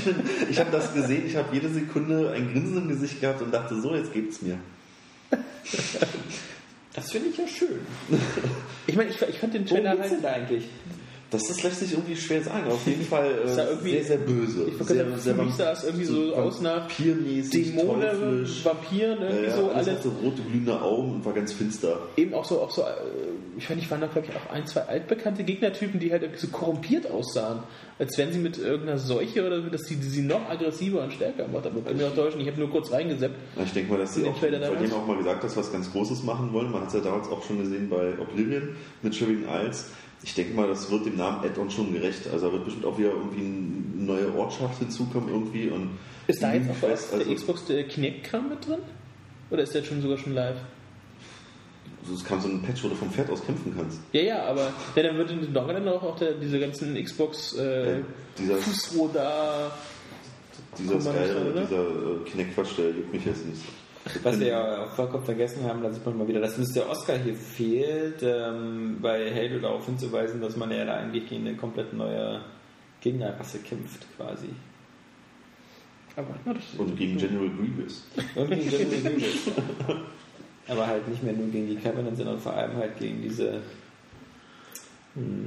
[0.51, 3.81] ich habe das gesehen, ich habe jede Sekunde ein Grinsen im Gesicht gehabt und dachte,
[3.81, 4.59] so, jetzt gebt's mir.
[6.95, 7.79] Das finde ich ja schön.
[8.87, 10.25] Ich meine, ich, ich fand den Worum Trailer geht's halt.
[10.25, 10.65] eigentlich?
[11.31, 12.67] Das, lässt sich irgendwie schwer sagen.
[12.71, 14.65] Auf jeden Fall äh, sehr, sehr böse.
[14.67, 18.47] Ich sehr, für mich sah es irgendwie so aus nach Dämonen.
[18.63, 21.99] Vampiren, irgendwie ja, so alles hatte rote, glühende Augen und war ganz finster.
[22.15, 22.85] Eben auch so, auch so, äh,
[23.57, 26.41] ich meine, ich waren da glaube ich auch ein, zwei altbekannte Gegnertypen, die halt irgendwie
[26.41, 27.63] so korrumpiert aussahen.
[27.97, 31.13] Als wenn sie mit irgendeiner Seuche oder so, dass sie, die sie noch aggressiver und
[31.13, 31.65] stärker macht.
[31.65, 33.35] Aber bin mir auch täuschen, ich habe nur kurz reingeseppt.
[33.63, 35.91] Ich denke mal, dass sie auch, Trailer denen auch mal gesagt, dass sie was ganz
[35.91, 36.71] Großes machen wollen.
[36.71, 39.85] Man hat es ja damals auch schon gesehen bei Oblivion mit Sheridan Isles.
[40.25, 42.21] Ich denke mal, das wird dem Namen Add-on schon gerecht.
[42.33, 45.69] Also da wird bestimmt auch wieder irgendwie eine neue Ortschaft hinzukommen irgendwie.
[45.69, 45.91] Und
[46.25, 48.79] Ist da jetzt auch weiß, der also- Xbox der Kinect-Kram mit drin?
[49.51, 50.57] Oder ist der schon sogar schon live?
[52.01, 53.99] Also es kam so ein Patch, wo du vom Pferd aus kämpfen kannst.
[54.13, 56.95] Ja, ja, aber ja, dann wird in den Dongle dann auch, auch der, diese ganzen
[57.03, 58.03] Xbox äh, Ja,
[58.39, 59.71] dieser Fußroda.
[60.79, 61.09] dieser, Sky,
[61.61, 63.61] dieser äh, Kinect-Quatsch, der juckt mich jetzt nicht.
[64.21, 66.87] Was wir ja auch vollkommen vergessen haben, da sieht man mal wieder, dass uns der
[66.87, 71.57] Oscar hier fehlt, ähm, bei Halo darauf hinzuweisen, dass man ja da eigentlich gegen eine
[71.57, 72.41] komplett neue
[73.01, 74.49] Gegnerrasse kämpft, quasi.
[76.15, 78.07] Aber na, das Und gegen General Grievous.
[78.35, 79.51] Und gegen General Grievous.
[80.67, 83.61] Aber halt nicht mehr nur gegen die Covenant, sondern vor allem halt gegen diese.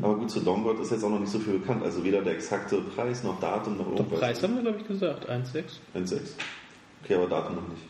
[0.01, 1.83] Aber gut, zu Dawnguard ist jetzt auch noch nicht so viel bekannt.
[1.83, 4.19] Also weder der exakte Preis noch Datum noch irgendwas.
[4.21, 5.29] Preis haben wir, glaube ich, gesagt.
[5.29, 5.65] 1,6.
[5.95, 6.21] 1,6.
[7.05, 7.83] Okay, aber Datum noch nicht.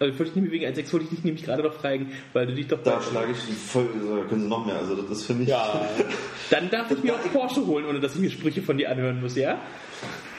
[0.00, 2.54] Also wollte ich nicht wegen 1,6 wollte ich dich nämlich gerade noch fragen, weil du
[2.54, 4.76] dich doch Da schlage ich voll, da können sie noch mehr.
[4.76, 5.48] Also das ist für mich.
[5.48, 5.86] Ja,
[6.50, 9.20] Dann darf ich mir auch Porsche holen, ohne dass ich mir Sprüche von dir anhören
[9.20, 9.60] muss, ja?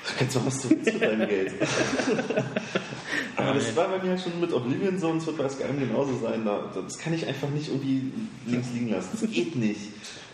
[0.07, 1.53] Du kannst doch was du willst mit deinem Geld.
[3.35, 5.79] Aber das war bei mir halt schon mit Oblivion so und es wird bei Skyrim
[5.79, 6.43] genauso sein.
[6.43, 8.11] Da, das kann ich einfach nicht irgendwie
[8.47, 9.09] links liegen lassen.
[9.11, 9.79] Das geht nicht.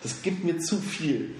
[0.03, 1.35] Das gibt mir zu viel.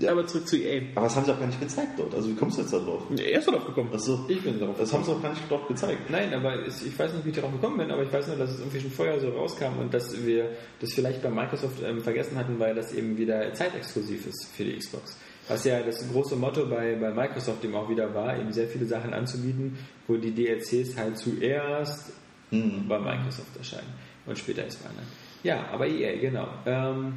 [0.00, 0.12] Ja.
[0.12, 0.82] Aber zurück zu EA.
[0.94, 2.14] Aber das haben sie auch gar nicht gezeigt dort.
[2.14, 3.02] Also wie kommst du jetzt da drauf?
[3.16, 3.90] Er ist drauf gekommen.
[3.92, 4.76] Achso, ich bin drauf.
[4.78, 6.10] das haben sie auch gar nicht dort gezeigt.
[6.10, 8.50] Nein, aber ich weiß nicht, wie ich darauf gekommen bin, aber ich weiß nur, dass
[8.50, 12.36] es irgendwie schon vorher so rauskam und dass wir das vielleicht bei Microsoft ähm, vergessen
[12.38, 15.16] hatten, weil das eben wieder zeitexklusiv ist für die Xbox.
[15.48, 18.86] Was ja das große Motto bei, bei Microsoft eben auch wieder war, eben sehr viele
[18.86, 22.12] Sachen anzubieten, wo die DLCs halt zuerst
[22.50, 22.88] Hm.
[22.88, 23.92] bei Microsoft erscheinen
[24.26, 25.06] und später ist bei anderen.
[25.42, 26.48] Ja, aber EA, genau.
[26.66, 27.14] Ähm,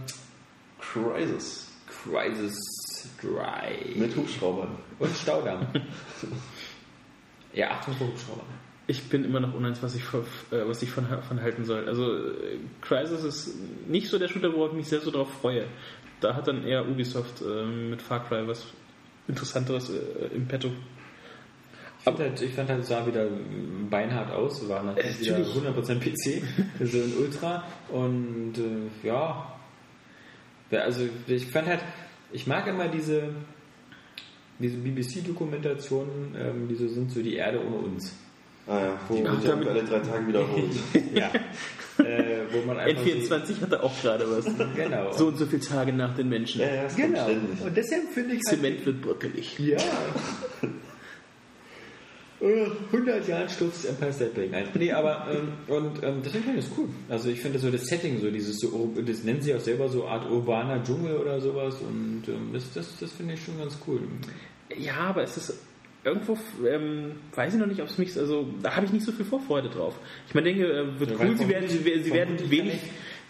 [0.79, 1.67] Crisis.
[2.03, 4.69] Crisis 3 Mit Hubschraubern.
[4.99, 5.67] und Staudamm.
[7.53, 8.45] ja, Achtung vor Hubschraubern.
[8.87, 11.87] Ich bin immer noch uneins, was ich, von, äh, was ich von, von halten soll.
[11.87, 13.55] Also, äh, Crysis ist
[13.87, 15.65] nicht so der Shooter, worauf ich mich sehr so drauf freue.
[16.19, 18.65] Da hat dann eher Ubisoft äh, mit Far Cry was
[19.27, 20.69] Interessanteres äh, im Petto.
[21.99, 23.25] Ich fand, halt, ich fand halt, es sah wieder
[23.89, 25.95] beinhart aus, war natürlich wieder Natürlich.
[25.95, 26.43] 100% PC,
[26.85, 29.55] so in Ultra und äh, Ja,
[30.81, 31.81] also ich fand halt,
[32.31, 33.29] ich mag immer diese,
[34.59, 38.15] diese BBC-Dokumentationen, ähm, die so sind, so die Erde ohne uns.
[38.65, 40.71] Ah ja, Wo- die wird ja alle drei Tage wiederholt.
[41.13, 41.29] ja.
[42.03, 44.45] äh, wo man einfach N24 hat da auch gerade was.
[44.45, 45.11] so, genau.
[45.11, 46.61] So und so viele Tage nach den Menschen.
[46.61, 47.27] ja, ja, genau.
[47.27, 49.59] Und deshalb finde ich halt, Zement wird bröckelig.
[49.59, 49.77] Ja.
[52.43, 54.67] Äh, 100 Jahren stürzt Empire State Building ein.
[54.73, 56.89] Nee, aber ähm, und ähm, deswegen finde ich das cool.
[57.09, 60.05] Also ich finde so das Setting, so dieses so, das nennen sie auch selber so
[60.07, 64.01] Art urbaner Dschungel oder sowas und ähm, das, das, das finde ich schon ganz cool.
[64.77, 65.53] Ja, aber es ist
[66.03, 66.37] irgendwo,
[66.67, 69.23] ähm, weiß ich noch nicht, ob es mich, also da habe ich nicht so viel
[69.25, 69.95] Vorfreude drauf.
[70.27, 72.79] Ich meine, denke, äh, wird Ja, cool, sie werden, sie, werden- sie werden wenig,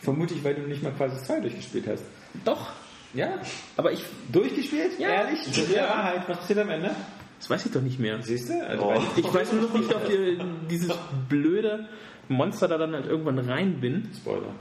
[0.02, 2.04] Vermutlich, weil du nicht mal quasi 2 durchgespielt hast.
[2.46, 2.72] doch,
[3.14, 3.40] Ja?
[3.78, 4.98] aber ich, Durchgespielt?
[5.00, 5.10] Ja.
[5.10, 5.40] Ehrlich?
[5.70, 5.76] Ja.
[5.76, 6.24] Ja, halt.
[6.28, 6.96] Was passiert am Ende?
[7.44, 8.22] Das weiß ich doch nicht mehr.
[8.22, 8.54] Siehst du?
[8.66, 9.02] Also, Oh.
[9.18, 10.38] Ich weiß nur noch nicht, ob die,
[10.70, 10.94] dieses
[11.28, 11.90] blöde
[12.30, 14.08] Monster da dann halt irgendwann rein bin.
[14.16, 14.56] Spoiler.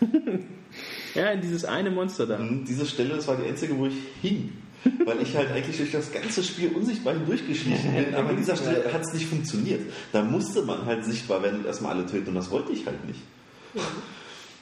[1.14, 2.38] Ja, in dieses eine Monster da.
[2.38, 4.52] Diese Stelle, das war die einzige, wo ich hing.
[5.06, 8.92] Weil ich halt eigentlich durch das ganze Spiel unsichtbar hindurchgeschlichen bin, aber an dieser Stelle
[8.92, 9.80] hat es nicht funktioniert.
[10.12, 13.04] Da musste man halt sichtbar werden und erstmal alle töten und das wollte ich halt
[13.06, 13.20] nicht.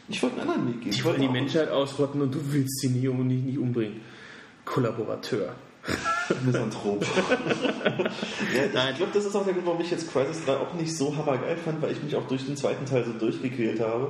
[0.09, 0.93] Ich wollte einen anderen Weg gehen.
[0.93, 4.01] Ich wollte die Menschheit ausrotten und du willst sie nie, nicht, nicht umbringen.
[4.65, 5.55] Kollaborateur.
[6.45, 7.05] Misanthrop.
[8.75, 10.97] ja, ich glaube, das ist auch der Grund, warum ich jetzt Crisis 3 auch nicht
[10.97, 14.07] so hammergeil fand, weil ich mich auch durch den zweiten Teil so durchgequält habe.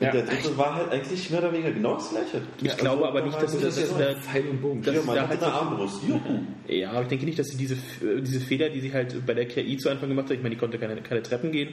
[0.00, 0.12] Und Ja.
[0.12, 2.42] der dritte war halt eigentlich mehr oder weniger genau das gleiche.
[2.62, 4.82] Ich glaube aber nicht, dass Das das, das, ja das, Pfeil und Bogen.
[4.82, 6.02] dass ja, da halt eine Armbrust.
[6.06, 6.20] Juhu.
[6.68, 9.34] Ja, aber ich denke nicht, dass sie diese, äh, diese Fehler, die sie halt bei
[9.34, 11.70] der KI zu Anfang gemacht hat, ich meine, die konnte keine, keine Treppen gehen.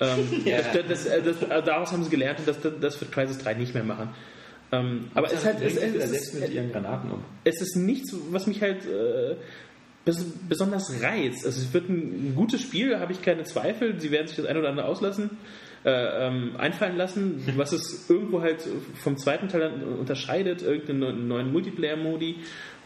[0.00, 3.36] Ähm, das, das, äh, das, äh, daraus haben sie gelernt und das, das wird Crisis
[3.38, 4.08] 3 nicht mehr machen.
[4.72, 7.20] Ähm, aber es ist halt, es, es, es, setzt mit ihren Granaten um.
[7.44, 9.34] es ist nichts, was mich halt äh,
[10.08, 11.44] bes- besonders reizt.
[11.44, 14.00] Also es wird ein gutes Spiel, da habe ich keine Zweifel.
[14.00, 15.30] Sie werden sich das ein oder andere auslassen,
[15.84, 18.62] äh, ähm, einfallen lassen, was es irgendwo halt
[19.02, 22.36] vom zweiten Teil unterscheidet, irgendeinen neuen Multiplayer-Modi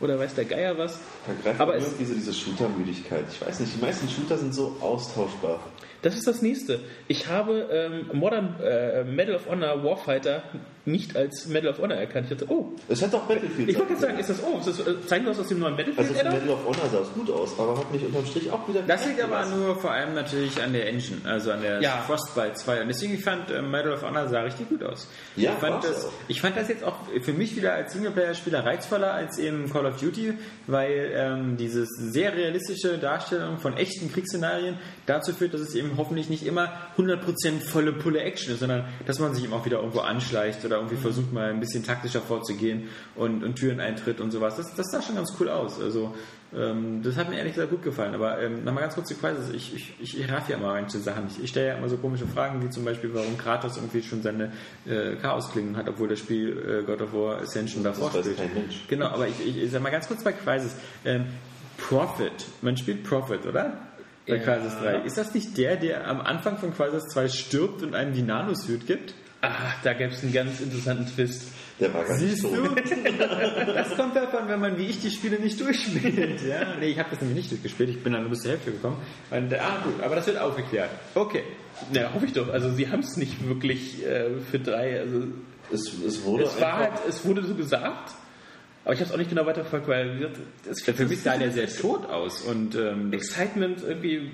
[0.00, 0.98] oder weiß der Geier was.
[1.26, 3.24] Da greift Aber irgendwie so diese Shooter-Müdigkeit.
[3.30, 5.60] Ich weiß nicht, die meisten Shooter sind so austauschbar.
[6.04, 6.80] Das ist das nächste.
[7.08, 10.42] Ich habe ähm, Modern äh, Medal of Honor Warfighter
[10.86, 12.26] nicht als Medal of Honor erkannt.
[12.30, 13.70] Ich dachte, oh, Es hat doch Battlefield.
[13.70, 15.60] ich wollte gerade sagen, ist das, oh, ist das, äh, zeigen wir das aus dem
[15.60, 16.26] neuen Battlefield?
[16.26, 16.30] Also?
[16.38, 18.82] Medal of Honor sah es gut aus, aber hat mich unterm Strich auch wieder...
[18.86, 22.02] Das liegt aber nur vor allem natürlich an der Engine, also an der Ja.
[22.06, 22.82] Frostbite 2.
[22.82, 25.08] Und deswegen ich fand äh, Medal of Honor sah richtig gut aus.
[25.36, 26.12] Ja, ich, fand das, auch.
[26.28, 29.98] ich fand das jetzt auch für mich wieder als Singleplayer-Spieler reizvoller als eben Call of
[29.98, 30.34] Duty,
[30.66, 34.76] weil ähm, diese sehr realistische Darstellung von echten Kriegsszenarien
[35.06, 39.18] dazu führt, dass es eben hoffentlich nicht immer 100% volle Pulle Action ist, sondern dass
[39.18, 42.88] man sich eben auch wieder irgendwo anschleicht oder irgendwie versucht mal ein bisschen taktischer vorzugehen
[43.14, 44.56] und, und Türen eintritt und sowas.
[44.56, 45.80] Das, das sah schon ganz cool aus.
[45.80, 46.14] Also
[46.56, 48.14] ähm, das hat mir ehrlich gesagt gut gefallen.
[48.14, 49.50] Aber ähm, nochmal ganz kurz die Quizzes.
[49.50, 51.42] Ich, ich, ich, ich raff ja immer manche Sachen nicht.
[51.42, 54.52] Ich stelle ja immer so komische Fragen, wie zum Beispiel, warum Kratos irgendwie schon seine
[54.86, 58.88] äh, Chaosklingen hat, obwohl das Spiel äh, God of War Ascension davor weiß spielt.
[58.88, 60.76] Genau, aber ich, ich, ich sag mal ganz kurz bei Quizzes.
[61.04, 61.26] Ähm,
[61.88, 62.32] Prophet.
[62.62, 63.78] Man spielt Prophet, oder?
[64.26, 64.42] Bei Ja.
[64.42, 64.96] Crisis 3.
[65.04, 68.86] Ist das nicht der, der am Anfang von Crisis 2 stirbt und einem die Nanosuit
[68.86, 69.14] gibt?
[69.42, 69.50] Ah,
[69.82, 71.48] da gäbe es einen ganz interessanten Twist.
[71.78, 72.48] Der war gar nicht Siehst so.
[72.48, 72.74] du?
[73.74, 76.40] Das kommt davon, wenn man wie ich die Spiele nicht durchspielt.
[76.48, 76.74] Ja?
[76.80, 77.90] Nee, ich habe das nämlich nicht durchgespielt.
[77.90, 78.96] Ich bin dann nur bis zur Hälfte gekommen.
[79.30, 80.88] Und, äh, ah, gut, aber das wird aufgeklärt.
[81.14, 81.42] Okay.
[81.92, 82.48] Ja, hoffe ich doch.
[82.50, 85.00] Also sie haben es nicht wirklich äh, für drei.
[85.00, 85.24] Also
[85.72, 88.12] Es, es wurde es war halt, es wurde so gesagt,
[88.84, 90.38] aber ich habe es auch nicht genau weiterverfolgt, weil wie gesagt,
[90.70, 92.42] es Für mich sah der sehr tot aus.
[92.42, 94.30] Und ähm, das Excitement irgendwie,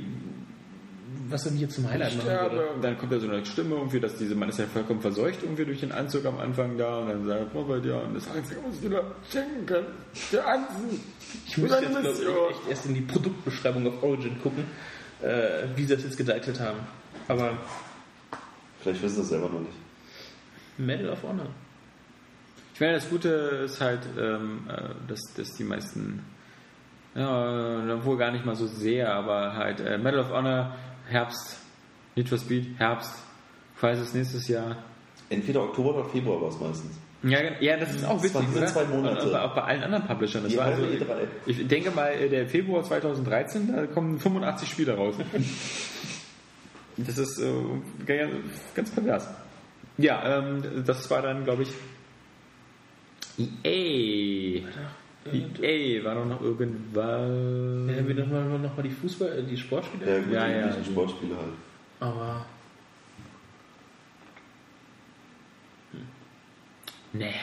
[1.28, 2.38] was dann hier zum Highlight machen würde.
[2.38, 2.70] Sterbe.
[2.74, 5.42] Und dann kommt da so eine Stimme irgendwie, dass dieser Mann ist ja vollkommen verseucht
[5.42, 8.61] irgendwie durch den Anzug am Anfang da und dann sagt Robert ja und das Einzige,
[8.66, 9.84] was ich dir schenken kann,
[10.32, 11.01] der Anzug.
[11.46, 14.64] Ich muss jetzt glaub ich, echt erst in die Produktbeschreibung auf Origin gucken,
[15.22, 16.80] äh, wie sie das jetzt gedeichtet haben.
[17.28, 17.57] Aber
[18.80, 19.76] Vielleicht wissen sie es selber noch nicht.
[20.78, 21.46] Medal of Honor.
[22.80, 23.28] Ich meine, das Gute
[23.66, 26.24] ist halt, ähm, äh, dass, dass die meisten,
[27.14, 30.74] ja, wohl gar nicht mal so sehr, aber halt äh, Medal of Honor,
[31.06, 31.58] Herbst,
[32.16, 33.22] Need for Speed, Herbst,
[33.78, 34.78] Crisis nächstes Jahr.
[35.28, 36.98] Entweder Oktober oder Februar war es meistens.
[37.22, 38.66] Ja, ja, das ist auch witzig, waren oder?
[38.66, 39.28] zwei Monate.
[39.28, 40.44] Und, auch bei allen anderen Publishern.
[40.44, 41.26] Das Die war also, halbe E3.
[41.44, 45.16] ich denke mal, äh, der Februar 2013, da kommen 85 Spiele raus.
[46.96, 47.52] das ist äh,
[48.06, 48.32] ganz,
[48.74, 49.28] ganz pervers.
[49.98, 51.68] Ja, ähm, das war dann, glaube ich,
[53.64, 54.62] EA.
[55.62, 57.88] EA war doch noch irgendwann.
[57.88, 60.11] Ja, wir nochmal noch mal die Fußball, äh, die Sportspiele.
[60.11, 60.66] Ja, gut, Ja, ja.
[60.66, 61.53] üblichen Sportspiele halt.
[62.01, 62.47] Aber
[67.12, 67.34] Nee.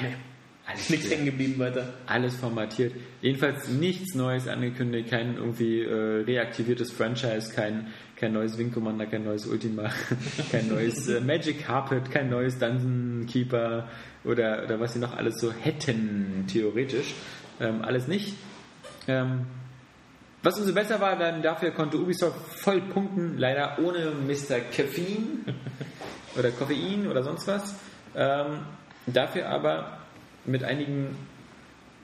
[0.70, 1.93] Alles, nichts hängen geblieben weiter.
[2.07, 2.93] alles formatiert.
[3.22, 7.88] Jedenfalls nichts Neues angekündigt, kein irgendwie äh, reaktiviertes Franchise, kein,
[8.18, 9.89] kein neues Wing Commander, kein neues Ultima,
[10.51, 13.88] kein neues äh, Magic Carpet, kein neues Dungeon Keeper
[14.26, 17.13] oder, oder was sie noch alles so hätten, theoretisch.
[17.61, 18.36] Ähm, alles nicht.
[19.07, 19.47] Ähm,
[20.43, 24.59] was umso besser war, dann dafür konnte Ubisoft voll punkten, leider ohne Mr.
[24.59, 25.55] Caffeine
[26.38, 27.74] oder Koffein oder sonst was.
[28.15, 28.59] Ähm,
[29.07, 29.97] dafür aber
[30.48, 31.16] mit einigen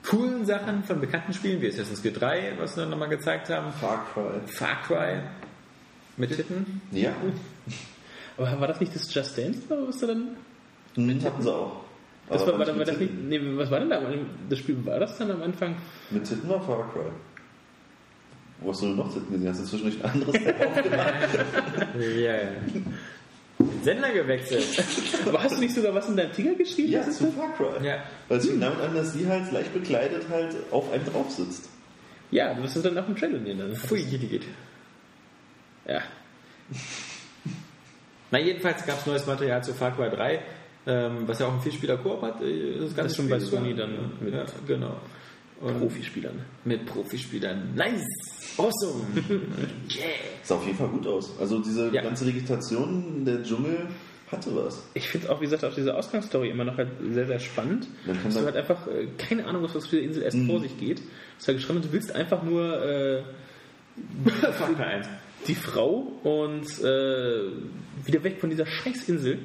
[0.06, 4.06] coolen Sachen von bekannten Spielen, wie Assassin's Creed 3, was wir nochmal gezeigt haben, Far
[4.14, 4.40] Cry.
[4.46, 5.22] Far Cry
[6.18, 6.82] mit Titten.
[6.92, 7.14] Ja,
[8.38, 10.30] Aber war das nicht das Just Dance, oder was da dann?
[10.96, 11.82] mit hatten sie auch.
[12.30, 14.02] Das war, war, war das nicht, nee, was war denn da?
[14.50, 15.76] Das Spiel war das dann am Anfang?
[16.10, 17.12] Mit Titten war Far Cry.
[18.60, 19.50] Wo hast du denn noch Titten gesehen?
[19.50, 20.36] Hast du zwischendurch ein anderes
[20.68, 21.14] aufgemacht?
[22.00, 22.52] Ja, ja.
[23.84, 24.66] Sender gewechselt.
[25.28, 26.92] Aber hast du nicht sogar was in deinem Tiger geschrieben?
[26.92, 27.32] ja, Das ist zu?
[27.32, 27.86] Far Cry.
[27.86, 28.04] Ja.
[28.28, 31.70] Weil es fing damit an, dass sie halt leicht bekleidet halt auf einem drauf sitzt.
[32.32, 33.60] ja, du wirst es dann auch im Trailer nehmen.
[33.60, 33.76] Dann.
[33.76, 34.44] Pfui, geht, geht.
[35.88, 36.02] Ja.
[38.32, 40.40] Na, jedenfalls gab es neues Material zu Far Cry 3,
[40.88, 42.42] ähm, was ja auch ein Vielspieler-Koop hat.
[42.42, 44.96] äh, Das, ganze ist schon bei Sony dann mit ja, genau.
[45.62, 46.42] Und Profispielern.
[46.66, 47.74] Mit Profispielern.
[47.76, 48.33] Nice!
[48.58, 49.04] Awesome!
[49.90, 50.06] yeah!
[50.44, 51.32] Sah auf jeden Fall gut aus.
[51.40, 52.02] Also diese Ja.
[52.02, 53.88] ganze Vegetation, der Dschungel
[54.32, 54.84] hatte was.
[54.94, 57.88] Ich finde auch, wie gesagt, auch diese Ausgangsstory immer noch halt sehr, sehr spannend.
[58.06, 60.38] Man kann Dass du halt einfach äh, keine Ahnung hast, was für die Insel erst
[60.48, 61.00] vor sich geht.
[61.38, 63.22] Es ist halt geschrieben, du willst einfach nur äh,
[64.76, 65.08] Cry 1.
[65.48, 67.52] die Frau und äh,
[68.06, 69.40] wieder weg von dieser Scheißinsel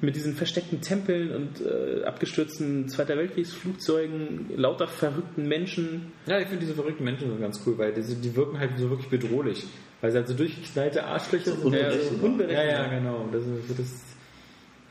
[0.00, 6.12] mit diesen versteckten Tempeln und äh, abgestürzten Zweiter Weltkriegsflugzeugen, lauter verrückten Menschen.
[6.26, 8.90] Ja, ich finde diese verrückten Menschen so ganz cool, weil die, die wirken halt so
[8.90, 9.66] wirklich bedrohlich.
[10.00, 11.64] Weil sie halt so durchgeknallte Arschlöcher sind.
[11.64, 12.50] unberechenbar.
[12.50, 13.28] Ja, ja, genau.
[13.30, 13.86] Das ist, das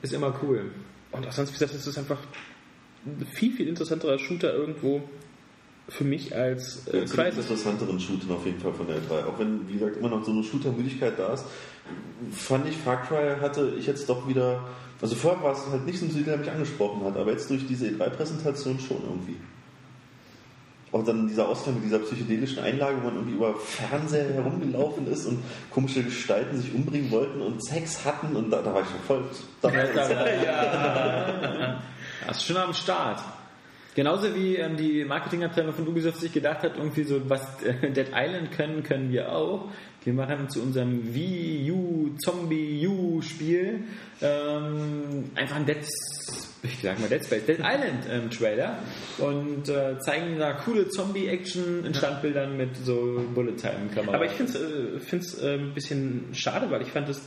[0.01, 0.71] ist immer cool.
[1.11, 2.19] Und auch sonst, wie gesagt, es ist einfach
[3.05, 5.01] ein viel, viel interessanterer Shooter irgendwo.
[5.89, 7.37] Für mich als äh, Äh, den Crisis.
[7.45, 9.25] interessanteren Shootern auf jeden Fall von der L3.
[9.25, 11.45] Auch wenn, wie gesagt, immer noch so eine Shooter-Müdigkeit da ist,
[12.31, 14.63] fand ich, Far Cry hatte ich jetzt doch wieder.
[15.01, 17.49] Also vorher war es halt nicht so ein Titel, der mich angesprochen hat, aber jetzt
[17.49, 19.37] durch diese E3-Präsentation schon irgendwie.
[20.91, 25.27] Auch dann dieser Ausgang mit dieser psychedelischen Einlage, wo man irgendwie über Fernseher herumgelaufen ist
[25.27, 25.37] und
[25.71, 29.23] komische Gestalten sich umbringen wollten und Sex hatten und da, da war ich schon voll.
[29.61, 31.79] Da ja.
[32.27, 33.19] Das ist schon am Start.
[33.99, 38.07] Genauso wie ähm, die Marketingabteilung von Ubisoft sich gedacht hat, irgendwie so, was äh, Dead
[38.15, 39.69] Island können, können wir auch.
[40.05, 43.81] Wir machen zu unserem Wii U Zombie U Spiel
[44.21, 45.85] ähm, einfach ein Dead,
[46.63, 48.79] ich sag mal Dead Space, Dead Island ähm, Trailer
[49.17, 54.15] und äh, zeigen da coole Zombie-Action in Standbildern mit so Bullet-Time-Kamera.
[54.15, 54.53] Aber ich finde
[55.11, 57.21] es äh, äh, ein bisschen schade, weil ich fand, das,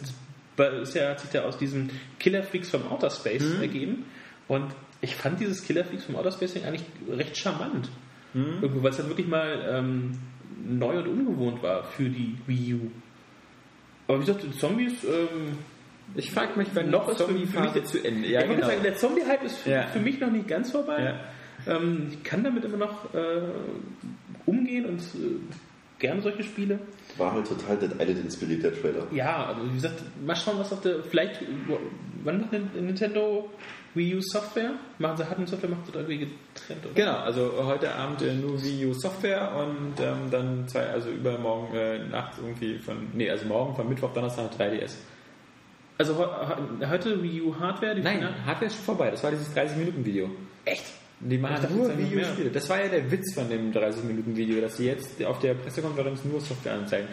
[0.94, 3.60] ja, hat sich ja aus diesen Killer Freaks vom Outer Space Mhm.
[3.60, 4.04] ergeben.
[4.52, 4.66] Und
[5.00, 7.88] ich fand dieses Killer Freaks vom Outer Space Ding eigentlich recht charmant.
[8.34, 8.58] Mhm.
[8.60, 10.18] Irgendwo, weil es dann wirklich mal ähm,
[10.66, 12.90] neu und ungewohnt war für die Wii U.
[14.08, 15.56] Aber wie gesagt, die Zombies, ähm,
[16.14, 18.26] ich frage mich, wenn Noch noch ist für- mich- zu Ende.
[18.26, 19.82] ich würde sagen, der Zombie-Hype ist für, Ja.
[19.86, 21.14] für mich noch nicht ganz vorbei.
[21.66, 21.76] Ja.
[21.76, 23.40] Ähm, ich kann damit immer noch äh,
[24.46, 25.38] umgehen und äh,
[25.98, 26.78] gerne solche Spiele.
[27.16, 29.06] war halt total Dead Island inspiriert, der Trailer.
[29.12, 31.02] Ja, aber wie gesagt, mal schauen, was auf der.
[31.04, 31.40] Vielleicht.
[32.24, 33.48] Wann macht Nin- Nintendo
[33.94, 34.72] Wii U Software?
[34.98, 36.94] Machen sie harten Software, macht das irgendwie getrennt, oder?
[36.94, 41.74] Genau, also heute Abend äh, nur Wii U Software und ähm, dann zwei, also übermorgen
[41.76, 44.94] äh, Nacht irgendwie von, nee, also morgen von Mittwoch, Donnerstag 3DS.
[45.98, 46.24] Also he-
[46.80, 47.94] he- heute Wii U Hardware?
[47.94, 50.30] Die Nein, Final- Hardware ist schon vorbei, das war dieses 30-Minuten-Video.
[50.64, 50.84] Echt?
[51.20, 52.16] Die machen dachte, nur Wii.
[52.20, 52.50] U-Spiele.
[52.50, 56.40] Das war ja der Witz von dem 30-Minuten-Video, dass sie jetzt auf der Pressekonferenz nur
[56.40, 57.06] Software anzeigen.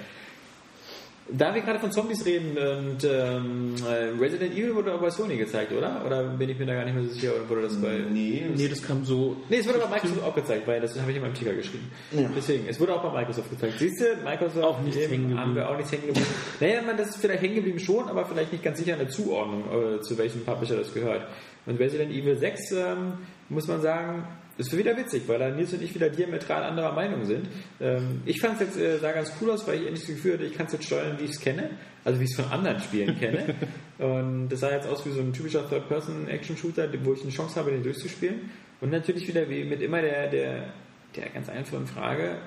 [1.32, 5.38] Da wir gerade von Zombies reden und ähm, äh, Resident Evil wurde aber bei Sony
[5.38, 6.04] gezeigt, oder?
[6.06, 8.00] Oder bin ich mir da gar nicht mehr so sicher, oder wurde das bei...
[8.12, 9.36] Nee, Nee, das kam so.
[9.48, 11.92] Nee, es wurde aber Microsoft auch gezeigt, weil das habe ich in meinem Ticker geschrieben.
[12.36, 13.76] Deswegen, es wurde auch bei Microsoft gezeigt.
[13.78, 15.40] Siehst du, Microsoft Auch nichts eben hängen geblieben.
[15.40, 16.28] haben wir auch nichts hängen geblieben.
[16.60, 19.10] naja, man, das ist vielleicht hängen geblieben schon, aber vielleicht nicht ganz sicher in der
[19.10, 19.64] Zuordnung,
[19.98, 21.28] äh, zu welchem Publisher das gehört.
[21.68, 23.14] Und Resident Evil 6, ähm,
[23.50, 24.28] muss man sagen,
[24.60, 27.48] ist wieder witzig, weil da Nils und ich wieder diametral anderer Meinung sind.
[27.80, 30.34] Ähm, ich fand es jetzt äh, sah ganz cool aus, weil ich endlich das Gefühl
[30.34, 31.70] hatte, ich kann es jetzt steuern, wie ich es kenne.
[32.04, 33.56] Also wie ich es von anderen Spielen kenne.
[33.98, 37.72] Und das sah jetzt aus wie so ein typischer Third-Person-Action-Shooter, wo ich eine Chance habe,
[37.72, 38.50] den durchzuspielen.
[38.82, 40.74] Und natürlich wieder wie mit immer der, der,
[41.16, 42.38] der ganz einfachen Frage,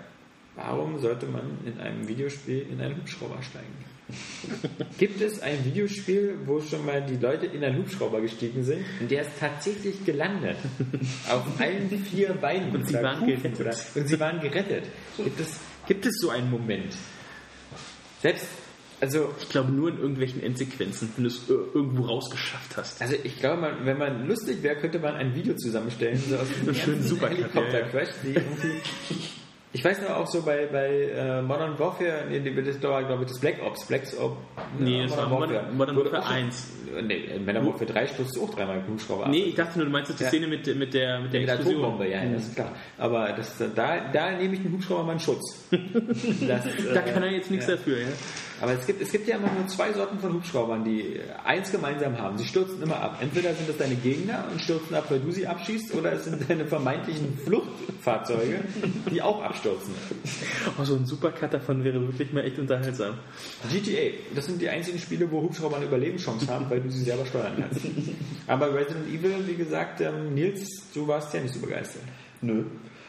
[0.55, 3.92] warum sollte man in einem Videospiel in einen Hubschrauber steigen?
[4.99, 9.11] Gibt es ein Videospiel, wo schon mal die Leute in einen Hubschrauber gestiegen sind und
[9.11, 10.57] der ist tatsächlich gelandet?
[11.29, 12.75] Auf allen vier Beinen.
[12.75, 13.61] Und sie waren gerettet.
[13.61, 14.85] Oder, und sie waren gerettet.
[15.17, 16.95] Gibt es, gibt es so einen Moment?
[18.21, 18.47] Selbst,
[19.03, 23.03] also Ich glaube nur in irgendwelchen Endsequenzen, wenn du es irgendwo rausgeschafft hast.
[23.03, 26.47] Also ich glaube, man, wenn man lustig wäre, könnte man ein Video zusammenstellen, so aus
[26.47, 28.81] diesem schönen ganzen Supercut, Helikopter-Crash, die irgendwie...
[29.75, 30.87] Ich weiß noch auch so bei, bei
[31.17, 34.37] äh, Modern Warfare, nee, das war glaube ich das Black Ops, Black Ops,
[34.79, 36.73] Nee, das war Modern- Modern Wurde Warfare auch schon- 1.
[37.05, 39.31] Nee, in Modern Warfare 3 stürzt auch dreimal Hubschrauber ab.
[39.31, 40.29] Nee, ich dachte nur, du meinst jetzt die Ja.
[40.29, 41.55] Szene mit, mit der, mit der Mit der.
[41.59, 42.73] Atombombe, ja, das ist klar.
[42.99, 45.69] Aber das, da, da nehme ich den Hubschrauber mal in Schutz.
[45.73, 47.77] Das, Da äh, kann er jetzt nichts ja.
[47.77, 48.07] dafür, ja.
[48.63, 52.17] Aber es gibt, es gibt ja immer nur zwei Sorten von Hubschraubern, die eins gemeinsam
[52.17, 52.39] haben.
[52.39, 53.19] Sie stürzen immer ab.
[53.21, 56.49] Entweder sind das deine Gegner und stürzen ab, weil du sie abschießt, oder es sind
[56.49, 58.61] deine vermeintlichen Fluchtfahrzeuge,
[59.11, 59.93] die auch abstürzen.
[60.81, 63.15] Oh, so ein Supercut davon wäre wirklich mal echt unterhaltsam.
[63.69, 67.27] GTA, das sind die einzigen Spiele, wo Hubschrauber eine Überlebenschance haben, weil du sie selber
[67.27, 67.85] steuern kannst.
[68.47, 72.03] Aber Resident Evil, wie gesagt, ähm, Nils, du warst ja nicht so begeistert.
[72.41, 72.63] Nö.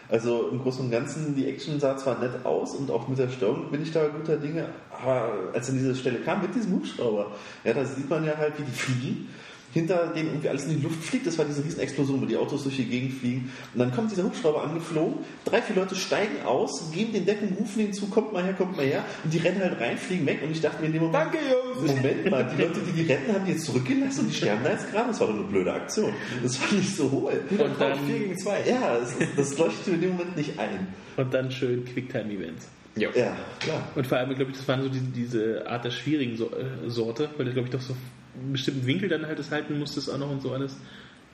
[0.10, 3.30] Also im Großen und Ganzen, die Action sah zwar nett aus und auch mit der
[3.30, 7.32] Steuerung bin ich da guter Dinge, aber als dann diese Stelle kam mit diesem Hubschrauber,
[7.64, 9.30] ja, da sieht man ja halt, wie die fliegen,
[9.74, 12.64] hinter denen irgendwie alles in die Luft fliegt, das war diese Riesenexplosion, wo die Autos
[12.64, 16.92] durch die Gegend fliegen und dann kommt dieser Hubschrauber angeflogen, drei, vier Leute steigen aus,
[16.92, 19.62] geben den Decken, rufen ihnen zu, kommt mal her, kommt mal her und die rennen
[19.62, 21.92] halt rein, fliegen weg und ich dachte mir in dem Moment, Danke, Jungs!
[21.92, 24.72] Moment mal, die Leute, die die retten, haben die jetzt zurückgelassen und die sterben da
[24.72, 27.34] jetzt gerade, das war doch eine blöde Aktion, das fand ich so hohl.
[27.50, 28.64] Und dann 4 gegen 2.
[28.68, 30.88] Ja, das, das leuchtet mir in dem Moment nicht ein.
[31.18, 32.68] Und dann schön Quicktime-Events.
[32.96, 33.10] Ja.
[33.16, 33.88] Ja, klar.
[33.96, 36.90] Und vor allem, glaube ich, das waren so die, diese Art der schwierigen so äh,
[36.90, 37.96] Sorte, weil du, glaube ich, doch so
[38.40, 40.78] einen bestimmten Winkel dann halt das halten musstest auch noch und so alles.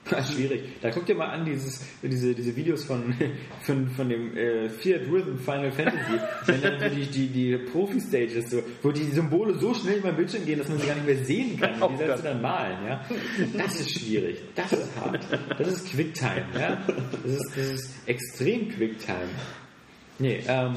[0.08, 0.62] Das ist schwierig.
[0.80, 3.14] Da guck dir mal an, dieses, diese, diese Videos von,
[3.62, 8.50] von, von dem äh, Fiat Rhythm Final Fantasy, wenn dann so die, die, die Profi-Stages,
[8.50, 11.06] so, wo die Symbole so schnell über den Bildschirm gehen, dass man sie gar nicht
[11.06, 11.74] mehr sehen kann.
[11.82, 13.04] Oh Und die sollst du dann malen, ja.
[13.56, 14.38] Das ist schwierig.
[14.54, 15.20] Das ist hart.
[15.58, 16.82] Das ist Quicktime, ja.
[17.22, 19.28] Das ist, das ist extrem Quicktime.
[20.18, 20.76] Nee, ähm,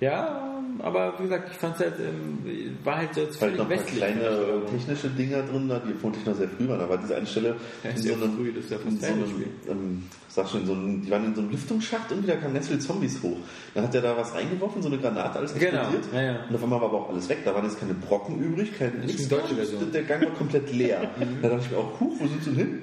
[0.00, 3.68] ja, aber wie gesagt, ich fand es halt, ähm, war halt so jetzt völlig noch
[3.68, 6.98] ein paar kleine fand ich, technische Dinger drin, die vermutlich noch sehr früh waren, aber
[6.98, 9.46] diese eine Stelle Ja, so ja einem, früh, das ist ja so einem Spiel.
[9.68, 12.54] ähm, sag schon, in so einem, die waren in so einem Lüftungsschacht und da kamen
[12.54, 13.36] ganz viele Zombies hoch.
[13.74, 16.04] Dann hat er da was reingeworfen, so eine Granate, alles Genau, explodiert.
[16.14, 16.36] ja, ja.
[16.48, 18.94] Und auf einmal war aber auch alles weg, da waren jetzt keine Brocken übrig, kein
[18.98, 19.54] ist nichts die deutsche.
[19.54, 19.90] Version.
[19.92, 21.00] Der Gang war komplett leer.
[21.42, 22.78] da dachte ich mir auch, huch, wo sind sie denn hin?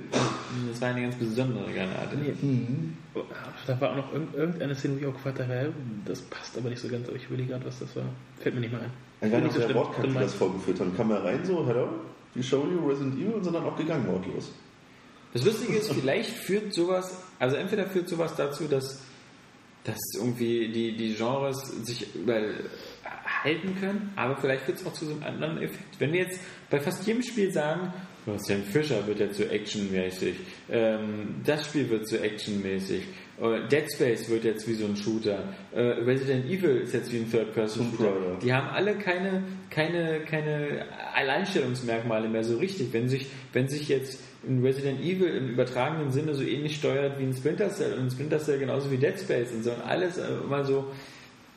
[0.71, 2.17] Das war eine ganz besondere Granate.
[3.67, 5.73] Da war auch noch irgend- irgendeine Szene, wo ich auch gefragt habe,
[6.05, 8.03] das passt aber nicht so ganz, aber ich überlege gerade, was das war.
[8.39, 8.91] Fällt mir nicht mehr ein.
[9.21, 9.73] Dann war Nicht so der.
[9.75, 10.95] Wortkampf, das vorgeführt haben.
[10.95, 11.87] Kam er rein, so, hello,
[12.33, 14.51] we show you Resident Evil und sind dann auch gegangen, wortlos.
[15.35, 19.01] Das Lustige ist, vielleicht führt sowas, also entweder führt sowas dazu, dass,
[19.83, 25.11] dass irgendwie die, die Genres sich überhalten können, aber vielleicht führt es auch zu so
[25.11, 25.99] einem anderen Effekt.
[25.99, 26.39] Wenn wir jetzt
[26.69, 27.93] bei fast jedem Spiel sagen,
[28.37, 30.37] Sam Fisher wird jetzt so actionmäßig,
[30.69, 33.03] ähm, das Spiel wird so actionmäßig,
[33.37, 37.17] äh, Dead Space wird jetzt wie so ein Shooter, äh, Resident Evil ist jetzt wie
[37.17, 38.39] ein Third-Person-Shooter.
[38.41, 42.93] Die haben alle keine, keine, keine Alleinstellungsmerkmale mehr so richtig.
[42.93, 47.23] Wenn sich, wenn sich jetzt ein Resident Evil im übertragenen Sinne so ähnlich steuert wie
[47.23, 50.17] ein Splinter Cell und ein Splinter Cell genauso wie Dead Space und so und alles
[50.17, 50.91] äh, immer so,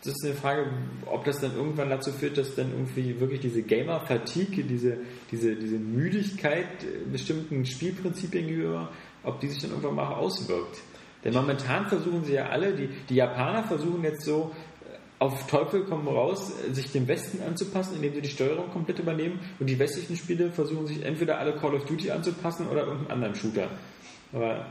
[0.04, 0.66] das ist eine Frage,
[1.06, 4.98] ob das dann irgendwann dazu führt, dass dann irgendwie wirklich diese Gamer-Fatigue, diese,
[5.30, 6.66] diese, diese Müdigkeit
[7.10, 8.90] bestimmten Spielprinzipien gegenüber,
[9.24, 10.78] ob die sich dann irgendwann mal auswirkt.
[11.24, 14.54] Denn momentan versuchen sie ja alle, die, die Japaner versuchen jetzt so,
[15.20, 19.66] auf Teufel komm raus, sich dem Westen anzupassen, indem sie die Steuerung komplett übernehmen und
[19.68, 23.68] die westlichen Spiele versuchen sich entweder alle Call of Duty anzupassen oder irgendeinen anderen Shooter.
[24.32, 24.66] Aber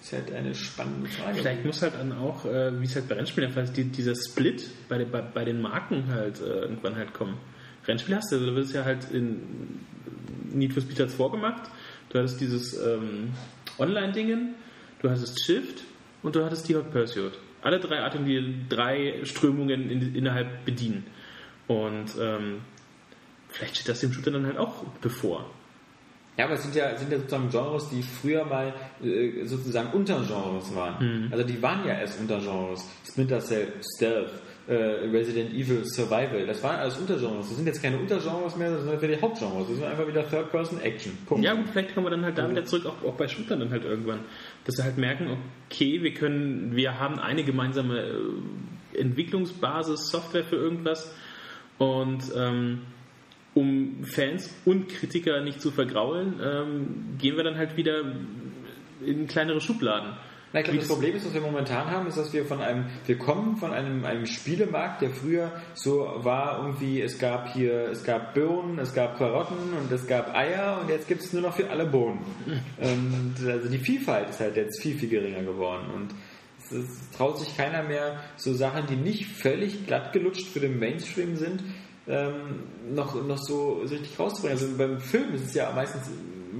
[0.00, 1.38] ist halt eine spannende Frage.
[1.38, 3.84] Vielleicht muss halt dann auch, äh, wie es halt bei Rennspielen der Fall ist, die,
[3.84, 7.36] dieser Split bei, den- bei, bei den Marken halt äh, irgendwann halt kommen.
[7.86, 9.40] Rennspiel hast du, du wirst ja halt in
[10.52, 11.70] Need for Speed hat's vorgemacht.
[12.08, 13.30] Du hattest dieses ähm,
[13.78, 14.54] Online-Dingen,
[15.00, 15.84] du hattest Shift
[16.22, 17.32] und du hattest die Hot Pursuit.
[17.62, 21.06] Alle drei Arten, die drei Strömungen in, innerhalb bedienen.
[21.68, 22.60] Und ähm,
[23.48, 25.48] vielleicht steht das dem Shooter dann halt auch bevor.
[26.36, 28.72] Ja, aber es sind ja, sind ja sozusagen Genres, die früher mal
[29.02, 31.28] äh, sozusagen Untergenres waren.
[31.30, 32.88] Also die waren ja erst Untergenres.
[33.06, 34.30] Splinter Cell, Stealth,
[34.66, 37.48] äh, Resident Evil, Survival, das waren alles Untergenres.
[37.48, 39.68] Das sind jetzt keine Untergenres mehr, das sind die Hauptgenres.
[39.68, 41.18] Das sind einfach wieder Third-Person-Action.
[41.42, 43.70] Ja gut, vielleicht kommen wir dann halt da wieder zurück, auch, auch bei Shootern dann
[43.70, 44.20] halt irgendwann.
[44.64, 45.36] Dass sie halt merken,
[45.68, 51.14] okay, wir können, wir haben eine gemeinsame äh, Entwicklungsbasis, Software für irgendwas
[51.78, 52.82] und ähm,
[53.54, 58.02] um Fans und Kritiker nicht zu vergraulen, ähm, gehen wir dann halt wieder
[59.04, 60.14] in kleinere Schubladen.
[60.52, 62.86] Na, ich glaube, das Problem ist, was wir momentan haben, ist, dass wir von einem,
[63.06, 68.04] wir kommen von einem, einem Spielemarkt, der früher so war, irgendwie, es gab hier, es
[68.04, 71.56] gab Bohnen, es gab Karotten und es gab Eier und jetzt gibt es nur noch
[71.56, 72.20] für alle Bohnen.
[72.80, 76.10] und also die Vielfalt ist halt jetzt viel, viel geringer geworden und
[76.58, 80.78] es, es traut sich keiner mehr, so Sachen, die nicht völlig glatt gelutscht für den
[80.78, 81.62] Mainstream sind,
[82.08, 82.64] ähm,
[82.94, 84.58] noch, noch so, so richtig rauszubringen.
[84.58, 86.10] Also beim Film ist es ja meistens,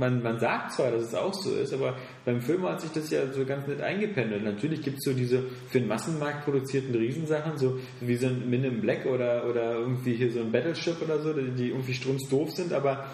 [0.03, 3.09] man, man sagt zwar, dass es auch so ist, aber beim Film hat sich das
[3.11, 4.43] ja so ganz nett eingependelt.
[4.43, 8.65] Natürlich gibt es so diese für den Massenmarkt produzierten Riesensachen, so wie so ein Men
[8.65, 12.51] in Black oder, oder irgendwie hier so ein Battleship oder so, die, die irgendwie strunzdoof
[12.51, 13.07] sind, aber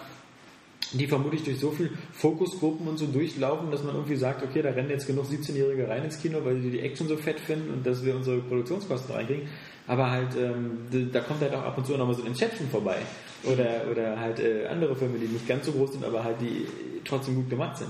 [0.93, 4.71] die vermutlich durch so viel Fokusgruppen und so durchlaufen, dass man irgendwie sagt, okay, da
[4.71, 7.85] rennen jetzt genug 17-Jährige rein ins Kino, weil die die Action so fett finden und
[7.85, 9.47] dass wir unsere Produktionskosten reinkriegen.
[9.89, 12.69] Aber halt, ähm, da kommt halt auch ab und zu noch mal so ein Inception
[12.69, 12.97] vorbei.
[13.43, 16.65] Oder, oder halt äh, andere Filme, die nicht ganz so groß sind, aber halt die
[17.03, 17.89] trotzdem gut gemacht sind.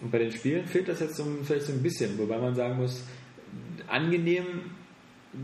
[0.00, 2.76] Und bei den Spielen fehlt das jetzt so, vielleicht so ein bisschen, wobei man sagen
[2.76, 3.02] muss,
[3.88, 4.44] angenehm,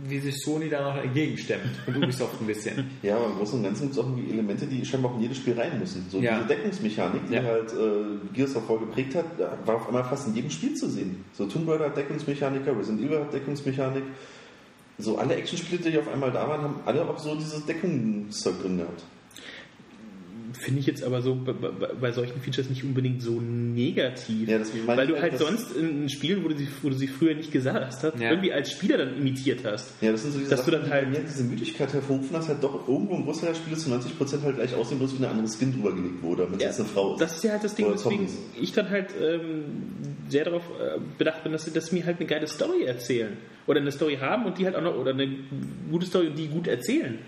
[0.07, 2.91] wie sich Sony da noch entgegenstemmt und Ubisoft ein bisschen.
[3.03, 5.23] Ja, aber im Großen und Ganzen gibt es auch irgendwie Elemente, die scheinbar auch in
[5.23, 6.07] jedes Spiel rein müssen.
[6.11, 6.37] So Ja.
[6.37, 7.43] diese Deckungsmechanik, die Ja.
[7.43, 9.25] halt äh, Gears of War geprägt hat,
[9.67, 11.25] war auf einmal fast in jedem Spiel zu sehen.
[11.33, 14.03] So Tomb Raider hat Deckungsmechaniker, Resident Evil hat Deckungsmechanik.
[14.99, 18.79] So alle Actionspiele, die auf einmal da waren, haben alle auch so dieses Deckungszeug drin
[18.79, 19.05] gehabt.
[20.55, 24.49] Finde ich jetzt aber so bei, bei, bei solchen Features nicht unbedingt so negativ.
[24.49, 26.97] Ja, das meine weil du halt, halt sonst in Spielen, wo du, sie, wo du
[26.97, 28.31] sie früher nicht gesagt hast, Ja.
[28.31, 29.93] irgendwie als Spieler dann imitiert hast.
[30.01, 31.93] Ja, das sind so diese Dass du Sachen, dann halt- die bei mir diese Müdigkeit
[31.93, 35.13] hervorrufen, dass halt doch irgendwo ein Großteil der Spiele zu 90% halt gleich aussehen, bloß
[35.15, 37.21] wie eine andere Skin drüber gelegt wurde, damit Ja, jetzt eine Frau ist.
[37.21, 38.39] Das ist ja halt das Ding, Oder weswegen Zombies.
[38.61, 39.65] ich dann halt ähm,
[40.29, 43.37] sehr darauf äh, bedacht bin, dass sie, dass sie mir halt eine geile Story erzählen.
[43.69, 45.29] Oder eine Story haben und die halt auch noch, oder eine
[45.91, 47.19] gute Story und die gut erzählen.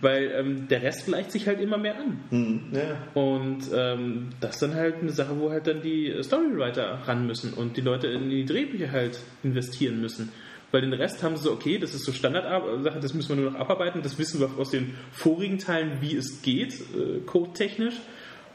[0.00, 2.18] Weil ähm, der Rest gleicht sich halt immer mehr an.
[2.30, 3.20] Hm, ja.
[3.22, 7.52] Und ähm, das ist dann halt eine Sache, wo halt dann die Storywriter ran müssen
[7.54, 10.32] und die Leute in die Drehbücher halt investieren müssen.
[10.72, 13.52] Weil den Rest haben sie so, okay, das ist so Standardsache, das müssen wir nur
[13.52, 17.94] noch abarbeiten, das wissen wir aus den vorigen Teilen, wie es geht, äh, codetechnisch.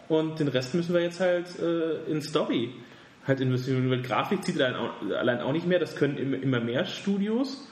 [0.10, 2.72] Und den Rest müssen wir jetzt halt äh, in Story
[3.30, 3.90] halt investieren.
[3.90, 7.66] Weil Grafik zieht allein auch, allein auch nicht mehr, das können immer mehr Studios.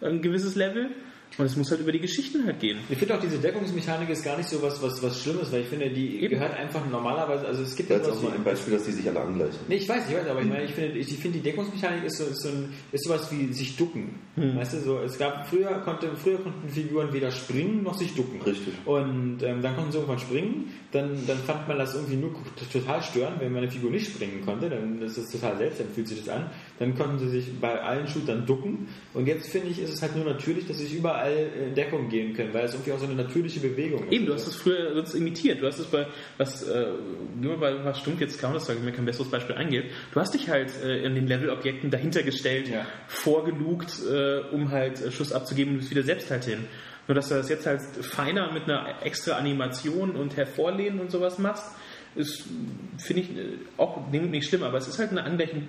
[0.00, 0.90] ein gewisses Level.
[1.38, 2.78] Und es muss halt über die Geschichten halt gehen.
[2.90, 5.66] Ich finde auch diese Deckungsmechanik ist gar nicht so was, was, was Schlimmes, weil ich
[5.68, 6.34] finde, die Eben.
[6.34, 8.84] gehört einfach normalerweise, also es gibt Da ist sowas auch nur wie- ein Beispiel, dass
[8.84, 9.58] die sich alle angleichen.
[9.66, 12.04] Nee, ich weiß, ich weiß, aber ich meine, ich finde, ich, ich finde die Deckungsmechanik
[12.04, 14.14] ist so, ist so ein, ist sowas wie sich ducken.
[14.36, 18.40] Weißt du, so, es gab, früher konnte, früher konnten Figuren weder springen noch sich ducken.
[18.42, 18.74] Richtig.
[18.84, 22.34] Und ähm, dann konnten sie irgendwann springen, dann, dann fand man das irgendwie nur
[22.72, 26.18] total störend, wenn meine Figur nicht springen konnte, dann ist das total seltsam, fühlt sich
[26.24, 26.50] das an.
[26.78, 28.88] Dann konnten sie sich bei allen Shootern ducken.
[29.14, 32.08] Und jetzt finde ich, ist es halt nur natürlich, dass sie sich überall in Deckung
[32.08, 34.12] gehen können, weil es irgendwie auch so eine natürliche Bewegung ist.
[34.12, 35.60] Eben, du hast es früher sonst imitiert.
[35.62, 36.06] Du hast es bei,
[36.38, 36.86] was, äh,
[37.40, 39.84] nur bei was stumpf jetzt Counter-Strike mir kein besseres Beispiel eingeht.
[40.12, 42.86] Du hast dich halt äh, in den Levelobjekten dahinter gestellt, Ja.
[43.06, 46.64] vorgelugt, äh, um halt äh, Schuss abzugeben und bist wieder selbst halt hin.
[47.08, 51.38] Nur, dass du das jetzt halt feiner mit einer extra Animation und Hervorlehnen und sowas
[51.38, 51.64] machst,
[52.14, 52.44] ist,
[52.98, 53.28] finde ich,
[53.78, 55.62] auch nicht schlimm, aber es ist halt eine Angleichung.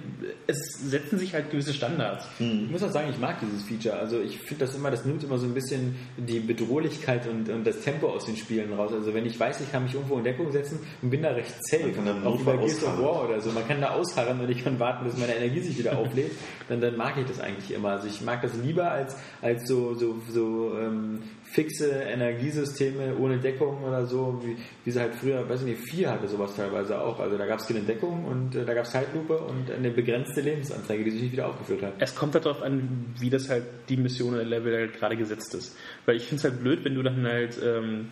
[0.47, 0.57] Es
[0.89, 2.25] setzen sich halt gewisse Standards.
[2.39, 3.97] Ich muss auch sagen, ich mag dieses Feature.
[3.97, 7.65] Also ich finde das immer, das nimmt immer so ein bisschen die Bedrohlichkeit und, und
[7.65, 8.91] das Tempo aus den Spielen raus.
[8.93, 11.53] Also wenn ich weiß, ich kann mich irgendwo in Deckung setzen und bin da recht
[11.65, 12.99] safe, im auch über Gears of.
[12.99, 15.77] War oder so, man kann da ausharren und ich kann warten, bis meine Energie sich
[15.77, 16.31] wieder auflädt,
[16.67, 17.91] dann, dann mag ich das eigentlich immer.
[17.91, 23.83] Also ich mag das lieber als, als so, so, so ähm, fixe Energiesysteme ohne Deckung
[23.83, 27.19] oder so, wie, wie sie halt früher, weiß ich nicht, 4 hatte sowas teilweise auch.
[27.19, 30.41] Also da gab es keine Deckung und äh, da gab es Zeitlupe und eine begrenzte
[30.41, 31.93] Lebensanzeige, die sich nicht wieder aufgeführt hat.
[31.99, 35.53] Es kommt halt darauf an, wie das halt die Mission oder Level halt gerade gesetzt
[35.53, 35.77] ist.
[36.07, 38.07] Weil ich finde es halt blöd, wenn du dann halt, ähm,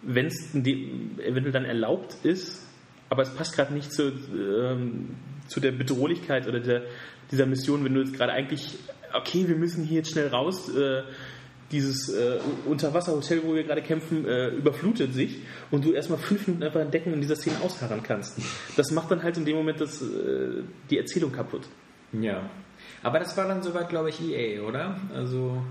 [0.00, 2.66] wenn es eventuell dann erlaubt ist,
[3.10, 5.16] aber es passt gerade nicht zu, ähm,
[5.48, 6.84] zu der Bedrohlichkeit oder der,
[7.30, 8.78] dieser Mission, wenn du jetzt gerade eigentlich,
[9.12, 11.02] okay, wir müssen hier jetzt schnell raus, äh,
[11.72, 15.38] dieses äh, Unterwasserhotel, wo wir gerade kämpfen, äh, überflutet sich
[15.70, 18.38] und du erstmal fünf Minuten einfach in Deckung in dieser Szene ausharren kannst.
[18.76, 21.62] Das macht dann halt in dem Moment das, äh, die Erzählung kaputt.
[22.12, 22.48] Ja.
[23.02, 24.98] Aber das war dann soweit, glaube ich, EA, oder?
[25.14, 25.62] Also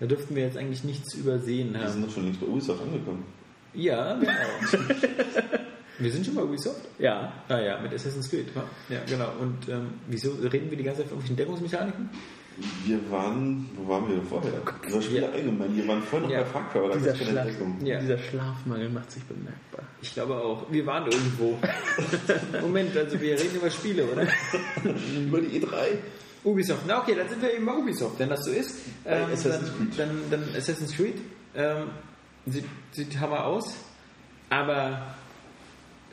[0.00, 2.02] da dürften wir jetzt eigentlich nichts übersehen Die sind haben.
[2.06, 3.24] doch schon längst bei Ubisoft angekommen.
[3.74, 4.32] Ja, genau.
[5.98, 6.80] wir sind schon bei Ubisoft?
[6.98, 8.46] Ja, Ah ja, mit Assassin's Creed.
[8.88, 9.30] Ja, genau.
[9.40, 12.10] Und ähm, wieso reden wir die ganze Zeit von irgendwelchen Deckungsmechaniken?
[12.84, 14.52] Wir waren, wo waren wir denn vorher?
[14.88, 15.28] Über Spiele Ja.
[15.30, 15.76] allgemein.
[15.76, 16.40] Wir waren vorher noch Ja.
[16.42, 17.46] bei Far Cry, da dieser, Schlaf.
[17.84, 18.00] Ja.
[18.00, 19.82] dieser Schlafmangel macht sich bemerkbar.
[20.02, 20.66] Ich glaube auch.
[20.70, 21.56] Wir waren irgendwo.
[22.60, 24.22] Moment, also wir reden über Spiele, oder?
[25.16, 25.98] Über die E E3.
[26.44, 26.82] Ubisoft.
[26.86, 28.18] Na okay, dann sind wir eben bei Ubisoft.
[28.18, 29.98] Wenn das so ist, ähm, Assassin's dann, Creed.
[29.98, 31.16] Dann, dann Assassin's Creed
[31.54, 31.88] ähm,
[32.46, 33.74] sieht, sieht Hammer aus,
[34.50, 35.14] aber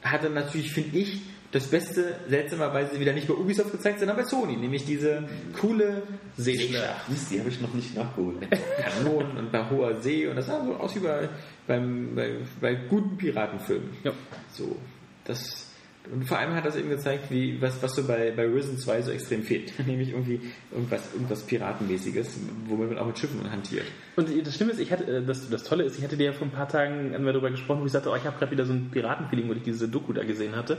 [0.04, 1.22] hatte natürlich, finde ich,
[1.56, 5.24] das Beste seltsamerweise wieder nicht bei Ubisoft gezeigt, sondern bei Sony, nämlich diese
[5.58, 6.04] coole
[6.36, 7.08] Seeschlacht.
[7.08, 8.46] Mist, die habe ich noch nicht nachgeholt.
[8.78, 11.30] Kanonen und bei hoher See und das sah so aus wie bei,
[11.66, 13.90] beim, bei, bei guten Piratenfilmen.
[14.04, 14.12] Ja.
[14.52, 14.76] So,
[15.24, 15.66] das
[16.12, 19.02] und vor allem hat das eben gezeigt, wie, was, was so bei, bei Risen 2
[19.02, 19.74] so extrem fehlt.
[19.88, 20.40] Nämlich irgendwie
[20.72, 23.86] irgendwas, irgendwas Piratenmäßiges, womit man auch mit Schiffen hantiert.
[24.16, 26.34] Und das Schlimme ist, ich hatte, äh, das, das Tolle ist, ich hatte dir ja
[26.34, 28.66] vor ein paar Tagen einmal darüber gesprochen, wo ich sagte, oh, ich habe gerade wieder
[28.66, 30.78] so ein Piratenfeeling, wo ich diese Doku da gesehen hatte.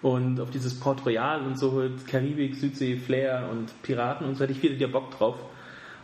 [0.00, 4.52] Und auf dieses Port Royal und so, Karibik, Südsee, Flair und Piraten und so hatte
[4.52, 5.36] ich wieder Bock drauf.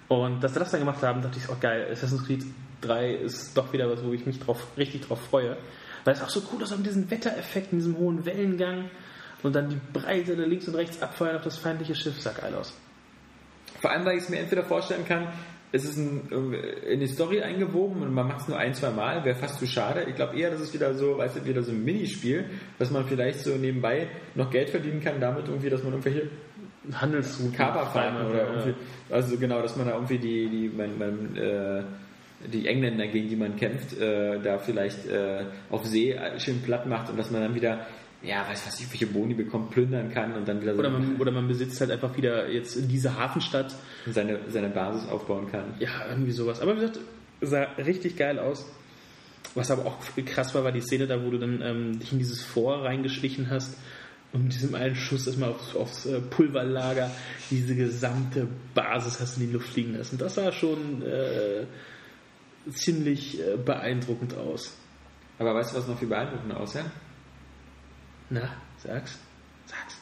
[0.09, 2.45] Und dass sie das dann gemacht haben, dachte ich, oh geil, Assassin's Creed
[2.81, 5.57] 3 ist doch wieder was, wo ich mich drauf, richtig drauf freue.
[6.05, 8.91] Weil es auch so cool ist, auch mit diesem Wettereffekt, mit diesem hohen Wellengang
[9.43, 12.55] und dann die Breite da links und rechts abfeuern auf das feindliche Schiff, sah geil
[12.55, 12.75] aus.
[13.81, 15.29] Vor allem, weil ich es mir entweder vorstellen kann,
[15.75, 16.31] es ist ein,
[16.89, 19.67] in die Story eingewoben und man macht es nur ein, zwei Mal, wäre fast zu
[19.67, 20.05] schade.
[20.09, 22.45] Ich glaube eher, das ist wieder so, weißt du, wieder so ein Minispiel,
[22.79, 24.07] dass man vielleicht so nebenbei
[24.37, 26.29] noch Geld verdienen kann, damit irgendwie, dass man irgendwelche
[26.93, 27.53] Handelsrouten.
[27.57, 28.53] Kaper fahren oder Ja.
[28.53, 28.75] irgendwie,
[29.11, 31.83] also genau, dass man da irgendwie die, die, man, man, äh,
[32.53, 37.11] die Engländer, gegen die man kämpft, äh, da vielleicht äh, auf See schön platt macht
[37.11, 37.85] und dass man dann wieder,
[38.25, 41.17] ja, weiß was ich, welche Boni bekommt, plündern kann und dann wieder so Oder man,
[41.17, 43.75] oder man besitzt halt einfach wieder jetzt in diese Hafenstadt.
[44.11, 45.75] seine, seine Basis aufbauen kann.
[45.79, 46.61] Ja, irgendwie sowas.
[46.61, 47.01] Aber wie gesagt,
[47.41, 48.67] sah richtig geil aus.
[49.55, 52.19] Was aber auch krass war, war die Szene da, wo du dann ähm, dich in
[52.19, 53.77] dieses Vor reingeschlichen hast
[54.33, 57.11] und mit diesem einen Schuss erstmal aufs, aufs äh, Pulverlager
[57.51, 60.19] diese gesamte Basis hast in die Luft fliegen lassen.
[60.19, 61.67] Das sah schon äh,
[62.73, 64.77] ziemlich äh, beeindruckend aus.
[65.39, 66.85] Aber weißt du, was noch viel beeindruckender aussah?
[68.31, 68.41] Na,
[68.83, 69.19] sag's.
[69.67, 69.97] Sag's.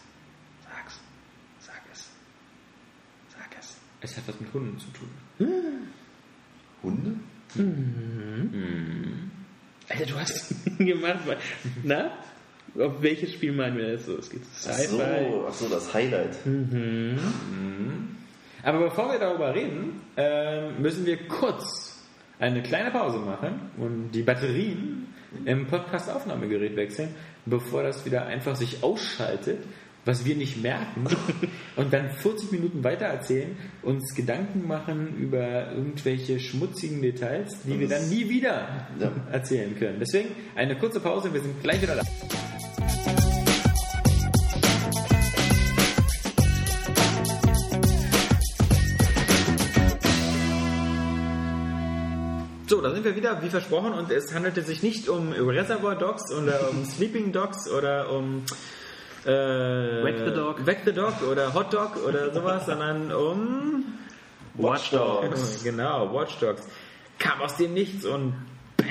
[0.65, 1.01] Sag's.
[1.61, 2.09] Sag es.
[3.29, 3.77] Sag es.
[4.01, 5.09] Es hat was mit Hunden zu tun.
[6.83, 7.15] Hunde?
[9.89, 11.21] Alter, du hast gemacht.
[11.27, 11.39] weil-
[11.83, 12.11] Na?
[12.79, 14.17] Auf welches Spiel meinen wir jetzt so?
[14.17, 15.03] Es geht Sci-Fi.
[15.47, 16.35] ach so, das Highlight.
[18.63, 22.03] Aber bevor wir darüber reden, ähm, müssen wir kurz
[22.39, 25.12] eine kleine Pause machen und die Batterien
[25.45, 27.15] im Podcast-Aufnahmegerät wechseln,
[27.47, 29.59] bevor das wieder einfach sich ausschaltet
[30.05, 31.05] was wir nicht merken
[31.77, 37.89] und dann 40 Minuten weiter erzählen, uns Gedanken machen über irgendwelche schmutzigen Details, die wir
[37.89, 38.89] dann nie wieder
[39.31, 39.99] erzählen können.
[40.01, 42.03] Deswegen eine kurze Pause, wir sind gleich wieder da.
[52.83, 56.33] So, da sind wir wieder, wie versprochen, und es handelte sich nicht um Reservoir Dogs
[56.33, 58.43] oder um Sleeping Dogs oder um
[59.25, 60.67] äh, Whack the Dog.
[60.67, 63.85] Whack the Dog oder Hot Dog oder sowas, sondern um
[64.55, 65.61] Watch Dogs.
[65.65, 66.67] Genau, Watch Dogs.
[67.21, 68.35] Kam aus dem Nichts und
[68.77, 68.89] BAM!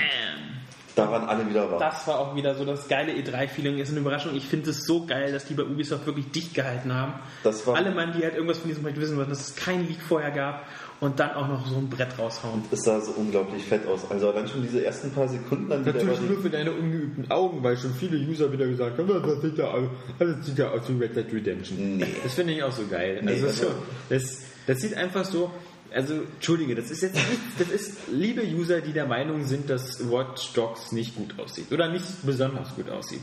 [0.94, 1.78] Da waren alle wieder wach.
[1.78, 3.76] Das war auch wieder so das geile E3-Feeling.
[3.78, 4.34] Ist eine Überraschung.
[4.34, 7.12] Ich finde es so geil, dass die bei Ubisoft wirklich dicht gehalten haben.
[7.44, 9.86] Das war- Alle Mann, die halt irgendwas von diesem Projekt wissen wollten, dass es kein
[9.86, 10.64] Leak vorher gab
[11.02, 12.62] und dann auch noch so ein Brett raushauen.
[12.70, 14.08] Es sah so unglaublich fett aus.
[14.08, 17.60] Also allein schon diese ersten paar Sekunden dann wieder Natürlich nur für deine ungeübten Augen,
[17.64, 19.88] weil schon viele User wieder gesagt haben, das sieht ja aus,
[20.20, 21.96] das sieht ja aus wie Red Dead Redemption.
[21.96, 22.06] Nee.
[22.22, 23.20] Das finde ich auch so geil.
[23.20, 23.70] Nee, also also- so,
[24.10, 25.50] das, das sieht einfach so,
[25.92, 27.26] also Entschuldige, das ist jetzt nicht,
[27.58, 31.90] das ist liebe User, die der Meinung sind, dass Watch Dogs nicht gut aussieht oder
[31.90, 33.20] nicht besonders gut aussieht.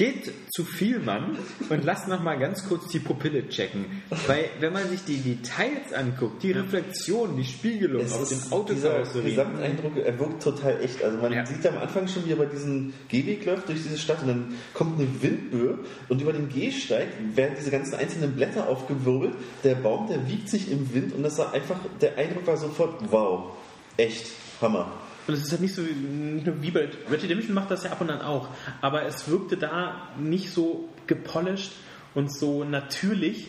[0.00, 1.36] Geht zu viel Mann
[1.68, 3.84] und lasst noch mal ganz kurz die Pupille checken.
[4.26, 8.50] Weil wenn man sich die Details anguckt, die Reflexion, die Spiegelung es auf den dieser
[8.50, 11.04] Autokarosserien, Gesamteindruck, er wirkt total echt.
[11.04, 11.44] Also man Ja.
[11.44, 14.54] sieht am Anfang schon, wie er bei diesem Gehweg läuft durch diese Stadt und dann
[14.72, 19.34] kommt eine Windböe und über den Gehsteig werden diese ganzen einzelnen Blätter aufgewirbelt.
[19.64, 22.94] Der Baum, der wiegt sich im Wind und das war einfach, der Eindruck war sofort,
[23.10, 23.50] wow,
[23.98, 24.28] echt,
[24.62, 24.90] Hammer.
[25.26, 27.92] Und es ist halt nicht so, nur wie bei Red Dead Redemption macht das ja
[27.92, 28.48] ab und an auch,
[28.80, 31.72] aber es wirkte da nicht so gepolished
[32.14, 33.48] und so natürlich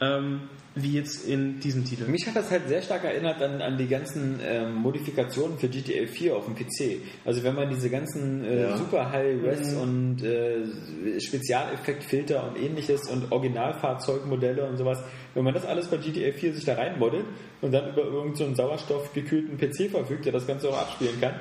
[0.00, 2.04] ähm, wie jetzt in diesem Titel.
[2.08, 6.06] Mich hat das halt sehr stark erinnert an, an die ganzen ähm, Modifikationen für GTA
[6.06, 7.00] 4 auf dem PC.
[7.24, 8.76] Also wenn man diese ganzen äh, Ja.
[8.76, 14.98] Super High Res und äh, Spezialeffektfilter und ähnliches und Originalfahrzeugmodelle und sowas,
[15.34, 17.24] wenn man das alles bei GTA 4 sich da reinmoddet
[17.60, 21.34] und dann über irgendeinen so einen sauerstoffgekühlten PC verfügt, der das Ganze auch abspielen kann,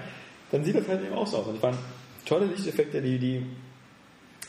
[0.52, 1.48] dann sieht das halt eben auch so aus.
[1.48, 1.78] Und ich fand
[2.26, 3.44] tolle Lichteffekte, die, die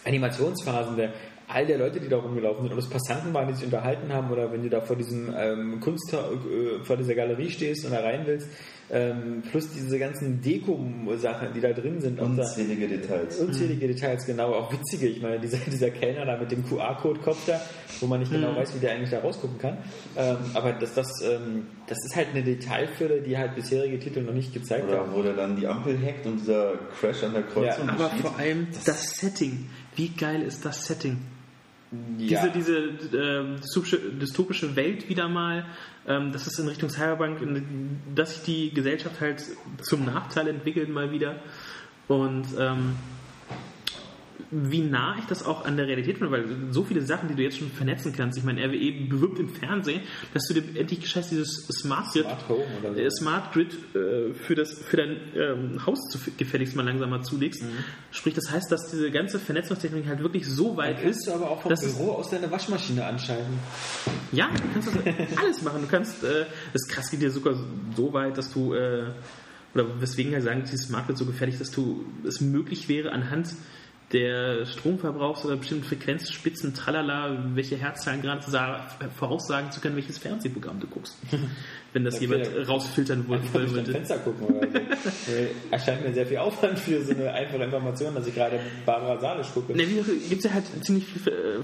[0.05, 1.13] Animationsphasen der
[1.49, 4.31] all der Leute, die da rumgelaufen sind, ob es Passanten waren, die sich unterhalten haben
[4.31, 8.01] oder wenn du da vor diesem ähm, Kunst äh, vor dieser Galerie stehst und da
[8.01, 8.49] rein willst,
[8.91, 13.39] ähm, plus diese ganzen Deko-Sachen, die da drin sind, ob da Unzählige Details.
[13.41, 15.07] unzählige Details, genau, auch witzige.
[15.09, 17.61] Ich meine, dieser, dieser Kellner da mit dem QR-Code-Kopf da,
[18.01, 19.79] wo man nicht genau weiß, wie der eigentlich da rausgucken kann.
[20.17, 24.35] Ähm, aber das, das, ähm, das ist halt eine Detailfülle, die halt bisherige Titel noch
[24.35, 25.15] nicht gezeigt Oder haben.
[25.15, 27.87] wo der dann die Ampel hackt und dieser Crash an der Kreuzung.
[27.87, 28.21] Ja, Aber steht.
[28.21, 29.71] vor allem das Setting.
[29.97, 31.17] Wie geil ist das Setting?
[32.19, 32.47] Ja.
[32.47, 35.67] Diese, diese äh, dystopische, Welt wieder mal,
[36.07, 37.39] ähm, das ist in Richtung Cyberpunk,
[38.15, 39.45] dass sich die Gesellschaft halt
[39.83, 41.37] zum Nachteil entwickelt mal wieder.
[42.09, 42.97] Und ähm,
[44.51, 47.43] wie nah ich das auch an der Realität finde, weil so viele Sachen, die du
[47.43, 48.39] jetzt schon vernetzen kannst.
[48.39, 50.03] Ich meine, RWE bewirbt im Fernsehen,
[50.33, 53.01] dass du dir endlich gescheit dieses Smart Grid, Smart Home oder so.
[53.01, 57.63] äh, Smart Grid äh, für, das, für dein ähm, Haus zu, gefälligst mal langsamer zulegst.
[57.63, 57.69] Mhm.
[58.11, 61.29] Sprich, das heißt, dass diese ganze Vernetzungstechnik halt wirklich so weit Kannst ist.
[61.29, 63.59] du aber auch vom Büro aus deine Waschmaschine anschalten.
[64.33, 65.83] ja, du kannst das alles machen.
[65.83, 67.55] Du kannst, äh, das krass geht dir sogar
[67.97, 69.05] so weit, dass du, äh,
[69.75, 73.49] oder weswegen wir sagen, dieses Smart wird so gefährlich, dass du es möglich wäre, anhand
[74.15, 78.41] der Stromverbrauchs oder bestimmten Frequenzspitzen, tralala, welche Herzzahlen gerade
[79.17, 81.19] voraussagen zu können, welches Fernsehprogramm du guckst.
[81.93, 82.25] Wenn das Okay.
[82.27, 83.93] jemand rausfiltern durch dein würde.
[83.93, 84.79] Fenster gucken oder so.
[85.71, 89.49] Erscheint mir sehr viel Aufwand für so eine einfache Information, dass ich gerade Barbara Salisch
[89.53, 89.77] gucke.
[89.77, 91.59] Ne, gibt es ja halt ziemlich viele äh,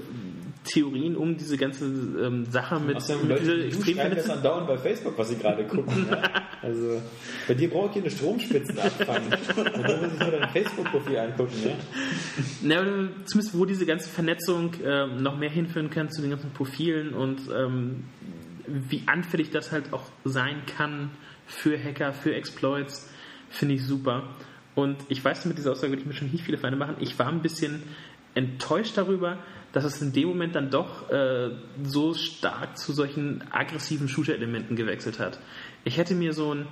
[0.63, 5.17] Theorien um diese ganze ähm, Sache mit, Außerdem mit dieser extrem das andauernd bei Facebook,
[5.17, 6.07] was sie gerade gucken.
[6.09, 6.21] ja?
[6.61, 7.01] Also,
[7.47, 9.33] bei dir brauche ich keine Stromspitzen abfangen.
[9.57, 11.53] Und dann muss ich mir dein Facebook-Profil angucken.
[11.65, 11.71] Ja?
[12.61, 17.15] Na, zumindest wo diese ganze Vernetzung ähm, noch mehr hinführen kann zu den ganzen Profilen
[17.15, 18.03] und ähm,
[18.67, 21.09] wie anfällig das halt auch sein kann
[21.47, 23.09] für Hacker, für Exploits,
[23.49, 24.35] finde ich super.
[24.75, 26.95] Und ich weiß, mit dieser Aussage würde ich mir schon nicht viele Feinde machen.
[26.99, 27.81] Ich war ein bisschen
[28.35, 29.37] enttäuscht darüber,
[29.73, 31.51] dass es in dem Moment dann doch äh,
[31.83, 35.39] so stark zu solchen aggressiven Shooter-Elementen gewechselt hat.
[35.83, 36.67] Ich hätte mir so ein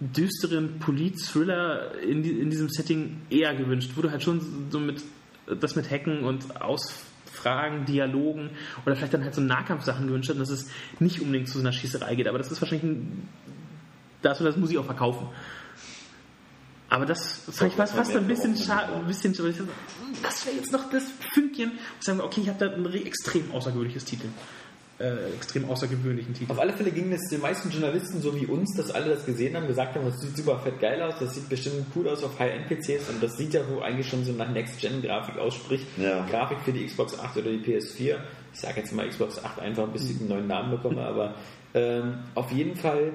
[0.00, 5.02] düsteren Polit-Thriller in, die, in diesem Setting eher gewünscht, wo du halt schon so mit
[5.46, 8.50] das mit Hacken und Ausfragen, Dialogen
[8.84, 11.72] oder vielleicht dann halt so Nahkampfsachen gewünscht hast, dass es nicht unbedingt zu so einer
[11.72, 12.28] Schießerei geht.
[12.28, 13.28] Aber das ist wahrscheinlich ein,
[14.22, 15.28] das, das muss ich auch verkaufen.
[16.88, 19.54] Aber das fand ich fast, fast ein bisschen schade, ein bisschen schade.
[20.22, 21.02] Das wäre jetzt noch das
[21.34, 21.72] Fünkchen.
[21.72, 24.28] Und sagen wir, okay, ich habe da ein re- extrem außergewöhnliches Titel.
[24.98, 26.50] äh, extrem außergewöhnlichen Titel.
[26.52, 29.54] Auf alle Fälle ging es den meisten Journalisten so wie uns, dass alle das gesehen
[29.54, 32.38] haben, gesagt haben, das sieht super fett geil aus, das sieht bestimmt cool aus auf
[32.38, 36.24] High-End-PCs und das sieht ja so eigentlich schon so nach Next-Gen-Grafik aus, sprich Ja.
[36.30, 38.16] Grafik für die Xbox 8 oder die PS4.
[38.54, 41.34] Ich sage jetzt mal Xbox 8 einfach, bis ich einen neuen Namen bekomme, aber
[41.74, 43.12] ähm, auf jeden Fall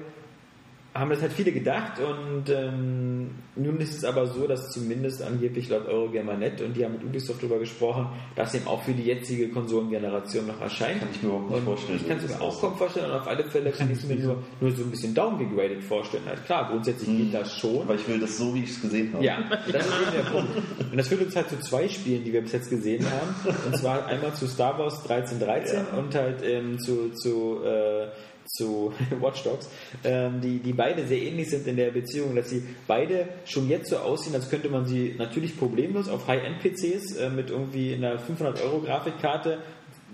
[0.94, 5.70] haben das halt viele gedacht und ähm, nun ist es aber so, dass zumindest angeblich
[5.70, 9.48] laut Eurogamer.net und die haben mit Ubisoft darüber gesprochen, dass eben auch für die jetzige
[9.48, 11.00] Konsolengeneration noch erscheint.
[11.00, 11.98] Kann ich mir überhaupt nicht Und vorstellen.
[11.98, 14.16] Ich kann es mir auch kaum vorstellen und auf alle Fälle kann ich es mir
[14.16, 16.24] nur, nur so ein bisschen downgegradet vorstellen.
[16.26, 17.80] Halt klar, grundsätzlich geht das schon.
[17.82, 19.24] Aber ich will das so, wie ich es gesehen habe.
[19.24, 19.38] Ja,
[19.72, 20.50] das ist eben der Punkt.
[20.90, 23.56] Und das führt uns halt zu zwei Spielen, die wir bis jetzt gesehen haben.
[23.66, 28.08] Und zwar einmal zu Star Wars 1313 und halt ähm, zu, zu, äh,
[28.52, 29.68] zu Watch Dogs,
[30.04, 33.88] ähm, die, die beide sehr ähnlich sind in der Beziehung, dass sie beide schon jetzt
[33.88, 39.58] so aussehen, als könnte man sie natürlich problemlos auf High-End-PCs äh, mit irgendwie einer 500-Euro-Grafikkarte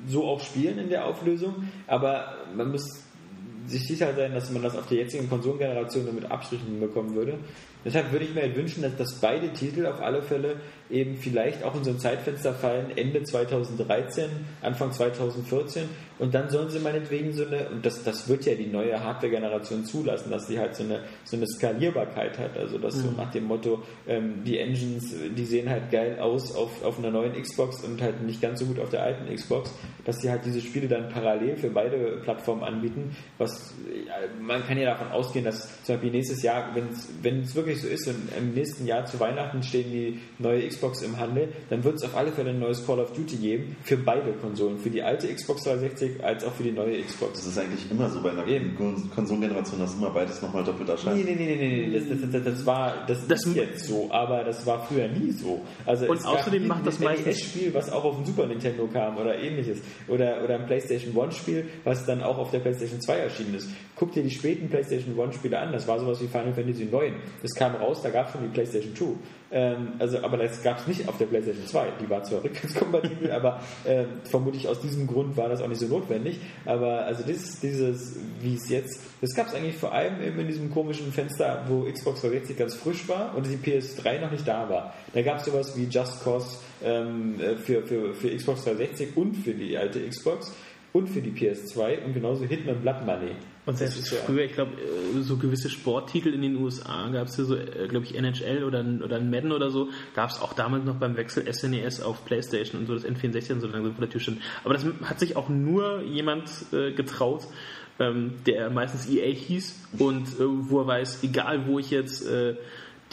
[0.06, 3.02] so auch spielen in der Auflösung, aber man muss
[3.66, 7.39] sich sicher sein, dass man das auf der jetzigen Konsolengeneration nur mit Abstrichen hinbekommen würde.
[7.84, 10.56] Deshalb würde ich mir halt wünschen, dass, dass beide Titel auf alle Fälle
[10.90, 14.28] eben vielleicht auch in so ein Zeitfenster fallen, Ende 2013,
[14.62, 15.84] Anfang 2014
[16.18, 19.84] und dann sollen sie meinetwegen so eine, und das, das wird ja die neue Hardware-Generation
[19.84, 23.44] zulassen, dass sie halt so eine, so eine Skalierbarkeit hat, also dass so nach dem
[23.44, 28.00] Motto, ähm, die Engines, die sehen halt geil aus auf, auf einer neuen Xbox und
[28.02, 29.72] halt nicht ganz so gut auf der alten Xbox,
[30.05, 33.74] dass sie halt diese Spiele dann parallel für beide Plattformen anbieten, was
[34.06, 37.09] ja, man kann ja davon ausgehen, dass zum Beispiel nächstes Jahr, wenn es-
[37.44, 41.19] es wirklich so ist und im nächsten Jahr zu Weihnachten stehen die neue Xbox im
[41.19, 44.32] Handel, dann wird es auf alle Fälle ein neues Call of Duty geben für beide
[44.32, 47.39] Konsolen, für die alte Xbox 360 als auch für die neue Xbox.
[47.40, 48.74] Das ist eigentlich immer so bei einer Eben.
[48.77, 51.16] Kon- Konsolengeneration, dass immer beides nochmal doppelt erscheint.
[51.24, 54.09] Nee, nee, nee, nee, nee, das, das, das, das war, das, Das- ist jetzt so,
[54.11, 55.61] aber das war früher nie so.
[55.86, 59.16] Also Und außerdem macht das ein meistens- NES-Spiel, was auch auf dem Super Nintendo kam
[59.19, 59.78] oder ähnliches.
[60.09, 63.69] Oder, oder ein PlayStation One-Spiel, was dann auch auf der PlayStation 2 erschienen ist.
[63.97, 67.15] Guck dir die späten PlayStation One-Spiele an, das war sowas wie Final Fantasy 9.
[67.43, 69.06] Das kam raus, da gab es schon die PlayStation 2.
[69.51, 71.86] Ähm, also, aber das gab es nicht auf der PlayStation 2.
[72.01, 75.86] Die war zwar rückwärtskompatibel, aber ähm, vermutlich aus diesem Grund war das auch nicht so
[75.86, 76.39] notwendig.
[76.64, 80.47] Aber also dieses, dieses wie es jetzt, das gab es eigentlich vor allem eben in
[80.47, 84.68] diesem komischen Fenster, wo Xbox 360 ganz frisch war und die PS3 noch nicht da
[84.68, 84.94] war.
[85.12, 89.35] Da gab es sowas wie Just Cause ähm, äh, für, für, für Xbox 360 und
[89.35, 90.52] für die alte Xbox
[90.93, 93.32] und für die PS2 und genauso Hitman Blood Money.
[93.69, 97.36] Und selbst ja- früher, ich glaube, äh, so gewisse Sporttitel in den USA gab es
[97.36, 97.55] ja so,
[97.89, 101.16] glaube ich, NHL oder, ein- oder Madden oder so, gab es auch damals noch beim
[101.19, 104.39] Wechsel SNES auf Playstation und so, das N64 und so langsam vor der Tür stand.
[104.65, 107.43] Aber das hat sich auch nur jemand äh, getraut,
[108.01, 112.55] ähm, der meistens EA hieß und äh, wo er weiß, egal wo ich jetzt äh,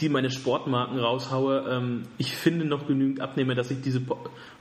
[0.00, 4.18] die meine Sportmarken raushaue, ähm, ich finde noch genügend Abnehmer, dass ich diese Po-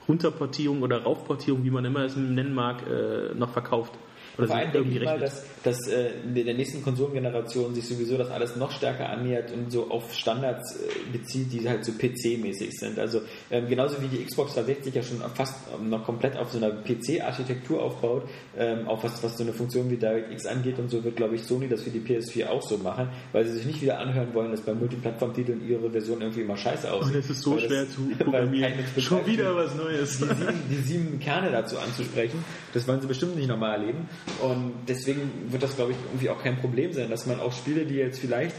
[0.09, 3.93] Runterportierung oder Raufportierung, wie man immer es nennen mag, äh, noch verkauft.
[4.37, 7.87] Oder Vor sie allem denke ich mal, dass, dass äh, in der nächsten Konsolengeneration sich
[7.87, 11.91] sowieso das alles noch stärker annähert und so auf Standards äh, bezieht, die halt so
[11.93, 12.99] PC-mäßig sind.
[12.99, 13.21] Also
[13.51, 16.71] ähm, genauso wie die Xbox 360 ja schon fast ähm, noch komplett auf so einer
[16.71, 18.23] PC-Architektur aufbaut,
[18.57, 21.43] ähm, auch was, was so eine Funktion wie DirectX angeht und so, wird glaube ich
[21.43, 24.51] Sony das für die PS4 auch so machen, weil sie sich nicht wieder anhören wollen,
[24.51, 27.13] dass bei Multiplattform-Titeln ihre Version irgendwie immer scheiße aussieht.
[27.15, 28.73] Und es ist so Weil das- schwer zu programmieren.
[28.97, 30.17] Schon wieder was Neues.
[30.19, 32.43] die sieben, die sieben Kerne dazu anzusprechen.
[32.73, 34.07] Das wollen sie bestimmt nicht nochmal erleben.
[34.41, 37.85] Und deswegen wird das, glaube ich, irgendwie auch kein Problem sein, dass man auch Spiele,
[37.85, 38.55] die jetzt vielleicht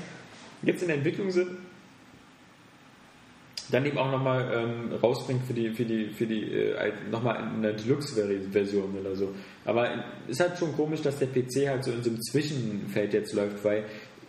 [0.63, 1.51] jetzt in der Entwicklung sind,
[3.71, 7.75] dann eben auch nochmal ähm, rausbringt für die, für die, für die äh, nochmal eine
[7.75, 9.35] Deluxe-Version oder so.
[9.65, 13.35] Aber ist halt schon komisch, dass der PC halt so in so einem Zwischenfeld jetzt
[13.35, 13.85] läuft, weil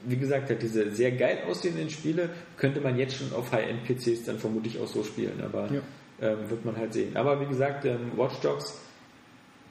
[0.06, 4.40] wie gesagt, halt diese sehr geil aussehenden Spiele könnte man jetzt schon auf High-End-PCs dann
[4.40, 5.70] vermutlich auch so spielen, aber
[6.22, 7.16] ähm, wird man halt sehen.
[7.18, 8.80] Aber wie gesagt, ähm, Watch Dogs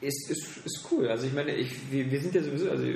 [0.00, 1.08] ist, ist, ist cool.
[1.08, 2.92] Also ich meine, ich, wir, wir sind ja sowieso, also, also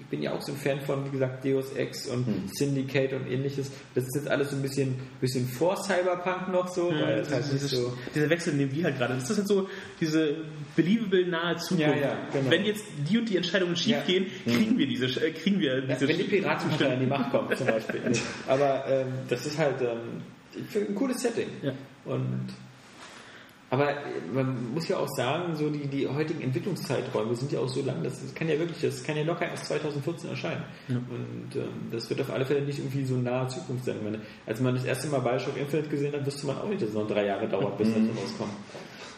[0.00, 3.26] ich bin ja auch so ein Fan von, wie gesagt, Deus Ex und Syndicate und
[3.30, 3.70] ähnliches.
[3.94, 7.42] Das ist jetzt alles so ein bisschen, bisschen vor Cyberpunk noch so, weil es halt
[7.42, 7.92] nicht Dieses- so...
[8.14, 9.68] dieser Wechsel, den wir halt gerade, das ist halt so
[10.00, 10.36] diese
[10.76, 11.82] believable nahe Zukunft.
[11.82, 12.50] Ja, ja, genau.
[12.50, 14.02] Wenn jetzt die und die Entscheidungen schief Ja.
[14.06, 17.30] gehen, kriegen wir diese, äh, kriegen wir Ja, diese wenn die Piratenpartei an die Macht
[17.32, 18.00] kommt, zum Beispiel.
[18.46, 20.22] Aber ähm, das ist halt ähm,
[20.54, 21.48] ich finde, ein cooles Setting.
[21.62, 21.72] Ja.
[22.06, 22.46] Und
[23.70, 23.94] aber äh,
[24.32, 28.02] man muss ja auch sagen, so die, die heutigen Entwicklungszeiträume sind ja auch so lang,
[28.02, 30.64] das, kann ja wirklich, das kann ja locker erst 2014 erscheinen.
[31.10, 33.96] Und ähm, das wird auf alle Fälle nicht irgendwie so nahe Zukunft sein.
[34.04, 36.90] Meine, als man das erste Mal Bioshock Infinite gesehen hat, wusste man auch nicht, dass
[36.90, 38.52] es noch drei Jahre dauert, bis das rauskommt.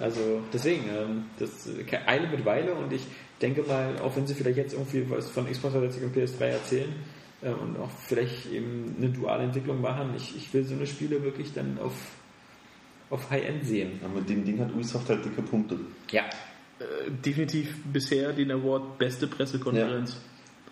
[0.01, 1.69] Also deswegen, ähm, das
[2.07, 3.07] Eile mit Weile und ich
[3.43, 6.93] denke mal, auch wenn sie vielleicht jetzt irgendwie was von Xbox 360 und PS3 erzählen
[7.43, 11.23] äh, und auch vielleicht eben eine duale Entwicklung machen, ich, ich will so eine Spiele
[11.23, 11.93] wirklich dann auf,
[13.11, 13.99] auf High-End sehen.
[14.03, 15.79] Ja, mit dem Ding hat Ubisoft halt dicke Punkte.
[16.11, 16.23] Ja.
[16.81, 20.13] äh, definitiv bisher den Award Beste Pressekonferenz.
[20.13, 20.19] Ja,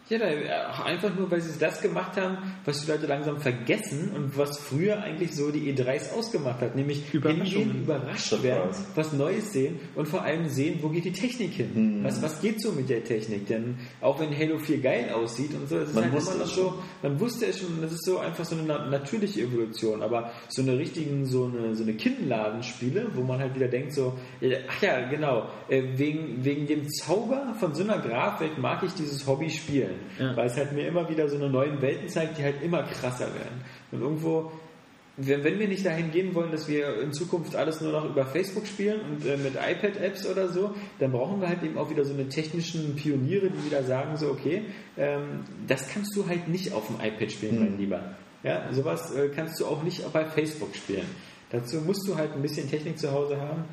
[0.08, 4.12] da, äh, auch einfach nur, weil sie das gemacht haben, was die Leute langsam vergessen
[4.14, 8.84] und was früher eigentlich so die E3s ausgemacht hat, nämlich hingehen, überrascht werden, Surprise.
[8.94, 12.00] was Neues sehen und vor allem sehen, wo geht die Technik hin?
[12.04, 13.46] Was, was geht so mit der Technik?
[13.48, 16.44] Denn auch wenn Halo 4 geil aussieht und so, das ist Man halt wusste immer
[16.44, 19.40] noch es so, man wusste es schon, das ist so einfach so eine na- natürliche
[19.42, 23.92] Evolution, aber so eine richtigen, so eine, so eine Kinnladenspiele, wo man halt wieder denkt
[23.92, 28.82] so, äh, ach ja, genau, äh, wegen, wegen dem Zauber von so einer Grafik mag
[28.84, 30.36] ich dieses Hobby spielen, Ja.
[30.36, 33.27] weil es halt mir immer wieder so eine neuen Welten zeigt, die halt immer krasser
[33.35, 33.62] werden.
[33.93, 34.52] Und irgendwo,
[35.16, 38.27] wenn, wenn wir nicht dahin gehen wollen, dass wir in Zukunft alles nur noch über
[38.27, 42.05] Facebook spielen und äh, mit iPad-Apps oder so, dann brauchen wir halt eben auch wieder
[42.05, 44.62] so eine technischen Pioniere, die wieder sagen so, okay,
[44.97, 48.14] ähm, das kannst du halt nicht auf dem iPad spielen, mein Lieber.
[48.43, 51.06] Ja, sowas äh, kannst du auch nicht bei Facebook spielen.
[51.51, 53.64] Dazu musst du halt ein bisschen Technik zu Hause haben.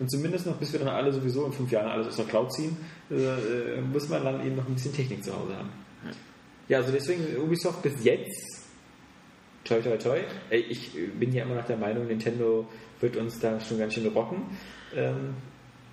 [0.00, 2.52] Und zumindest noch, bis wir dann alle sowieso in fünf Jahren alles aus der Cloud
[2.52, 2.76] ziehen,
[3.10, 5.68] äh, äh, muss man dann eben noch ein bisschen Technik zu Hause haben.
[6.68, 8.64] Ja, also deswegen Ubisoft bis jetzt,
[9.64, 10.18] toi toi toi,
[10.50, 12.66] ich äh, bin ja immer noch der Meinung, Nintendo
[13.00, 14.42] wird uns da schon ganz schön rocken.
[14.96, 15.34] Ähm,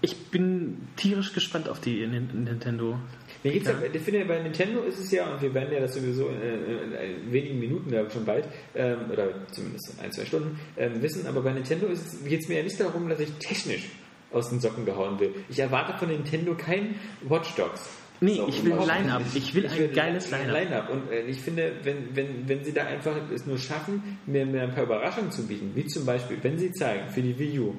[0.04, 2.98] Ich bin tierisch gespannt auf die Nin- Nintendo.
[3.44, 3.76] Mir geht's ja.
[3.92, 6.94] ich finde, bei Nintendo ist es ja, und wir werden ja das sowieso in, in,
[6.94, 8.46] in wenigen Minuten ja schon bald,
[8.76, 12.58] ähm, oder zumindest in ein, zwei Stunden, ähm, wissen, aber bei Nintendo geht es mir
[12.58, 13.90] ja nicht darum, dass ich technisch
[14.32, 15.34] aus den Socken gehauen will.
[15.50, 16.96] Ich erwarte von Nintendo kein
[17.28, 17.90] Watch Dogs.
[18.24, 19.24] Nee, So, ich will ein Line-Up.
[19.34, 20.54] Ich will Ich ein geiles Line-Up.
[20.54, 20.90] Line-Up.
[20.92, 24.62] Und äh, ich finde, wenn, wenn, wenn sie da einfach es nur schaffen, mir, mir
[24.62, 27.76] ein paar Überraschungen zu bieten, wie zum Beispiel, wenn sie zeigen für die Wii U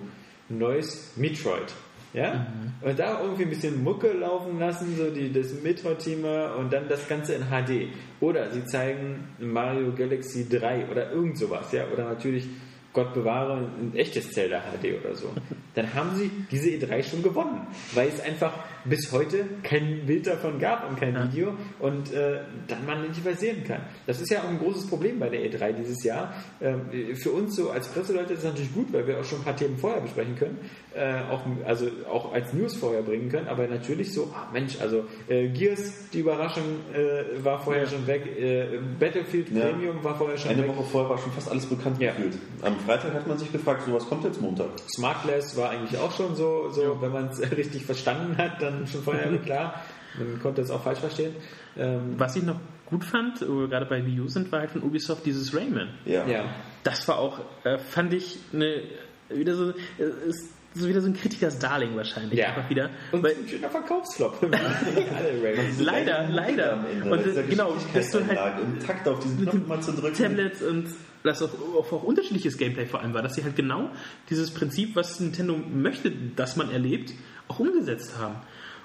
[0.50, 1.72] ein neues Metroid,
[2.12, 2.88] ja, Mhm.
[2.88, 7.08] und da irgendwie ein bisschen Mucke laufen lassen, so die, das Metroid-Thema und dann das
[7.08, 7.88] Ganze in HD.
[8.20, 12.46] Oder sie zeigen Mario Galaxy 3 oder irgend sowas, ja, oder natürlich
[12.92, 15.28] Gott bewahre, ein echtes Zelda HD oder so.
[15.74, 18.52] Dann haben sie diese E3 schon gewonnen, weil es einfach
[18.84, 23.36] bis heute kein Bild davon gab und kein Video und äh, dann man nicht mehr
[23.36, 23.80] sehen kann.
[24.06, 26.34] Das ist ja auch ein großes Problem bei der E3 dieses Jahr.
[26.60, 29.44] Ähm, für uns so als Presseleute ist es natürlich gut, weil wir auch schon ein
[29.44, 30.58] paar Themen vorher besprechen können,
[30.94, 35.04] äh, auch, also auch als News vorher bringen können, aber natürlich so, ah Mensch, also
[35.28, 39.66] äh, Gears, die Überraschung äh, war vorher schon weg, äh, Battlefield Ja.
[39.66, 40.68] Premium war vorher schon Eine weg.
[40.70, 42.10] Woche vorher war schon fast alles bekannt Ja.
[42.12, 42.34] gefühlt.
[42.62, 44.68] Am Freitag hat man sich gefragt, so was kommt jetzt Montag?
[44.96, 49.02] Smartless war eigentlich auch schon so, so wenn man es richtig verstanden hat, dann schon
[49.02, 49.82] vorher klar.
[50.18, 51.34] Man konnte es auch falsch verstehen.
[51.76, 55.24] Ähm, Was ich noch gut fand, gerade bei Wii U sind, war halt von Ubisoft
[55.24, 55.88] dieses Rayman.
[56.04, 56.26] Ja.
[56.26, 56.44] ja.
[56.84, 58.82] Das war auch, äh, fand ich, eine,
[59.30, 62.38] wieder so, äh, ist so wieder so ein Kritikers Darling wahrscheinlich.
[62.38, 62.48] Ja.
[62.48, 62.90] Einfach wieder.
[63.12, 64.38] Und Weil, ein schöner Verkaufsflop.
[65.78, 66.84] Leider, leider.
[67.04, 70.14] Und Dieser äh, genau, dass du halt im Takt auf diesen Knopf mal zu drücken.
[70.14, 70.88] Tablets und
[71.24, 73.90] das auch, auch, auch unterschiedliches Gameplay vor allem war, dass sie halt genau
[74.30, 77.12] dieses Prinzip, was Nintendo möchte, dass man erlebt,
[77.48, 78.36] auch umgesetzt haben.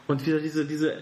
[0.07, 0.93] Und wieder diese, diese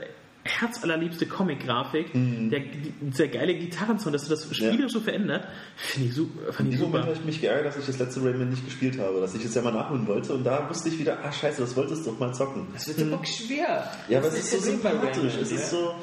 [0.48, 6.14] herzallerliebste Comic-Grafik, der, die- dieser geile Gitarrensound, dass du das spielerisch so verändert, finde ich,
[6.16, 7.02] su fand ich super.
[7.02, 9.56] habe ich mich geärgert, dass ich das letzte Rayman nicht gespielt habe, dass ich es
[9.56, 12.20] ja mal nachholen wollte und da wusste ich wieder, ah scheiße, das wolltest du doch
[12.20, 12.68] mal zocken.
[12.74, 13.92] Das wird so bock schwer.
[14.08, 15.96] Ja, aber Das es ist so das sympathisch, Rayman, es ist ja.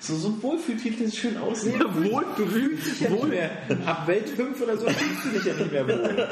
[0.00, 1.74] So, so, Wohlfühltitel, das schön aussieht.
[1.80, 3.28] wohl berühmt, Ja, nicht wohl.
[3.28, 3.50] mehr.
[3.86, 6.28] Ab Welt 5 oder so fühlst du dich ja nicht mehr wohl.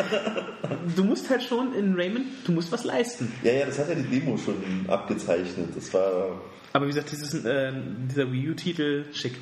[0.94, 3.32] Du musst halt schon in Rayman, du musst was leisten.
[3.42, 4.54] Ja, ja, das hat ja die Demo schon
[4.88, 5.70] abgezeichnet.
[5.74, 6.40] Das war,
[6.72, 7.72] Aber wie gesagt, dieses, äh,
[8.10, 9.36] dieser Wii U-Titel, schick.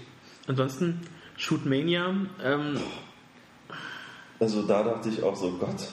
[0.46, 1.00] Ansonsten,
[1.36, 2.76] Shootmania, ähm,
[4.40, 5.88] also da dachte ich auch so, Gott.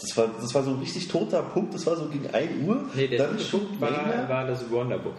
[0.00, 2.84] Das war, das war so ein richtig toter Punkt, das war so gegen 1 Uhr.
[2.94, 5.16] Nee, der dann Punkt war, war das Wonderbook.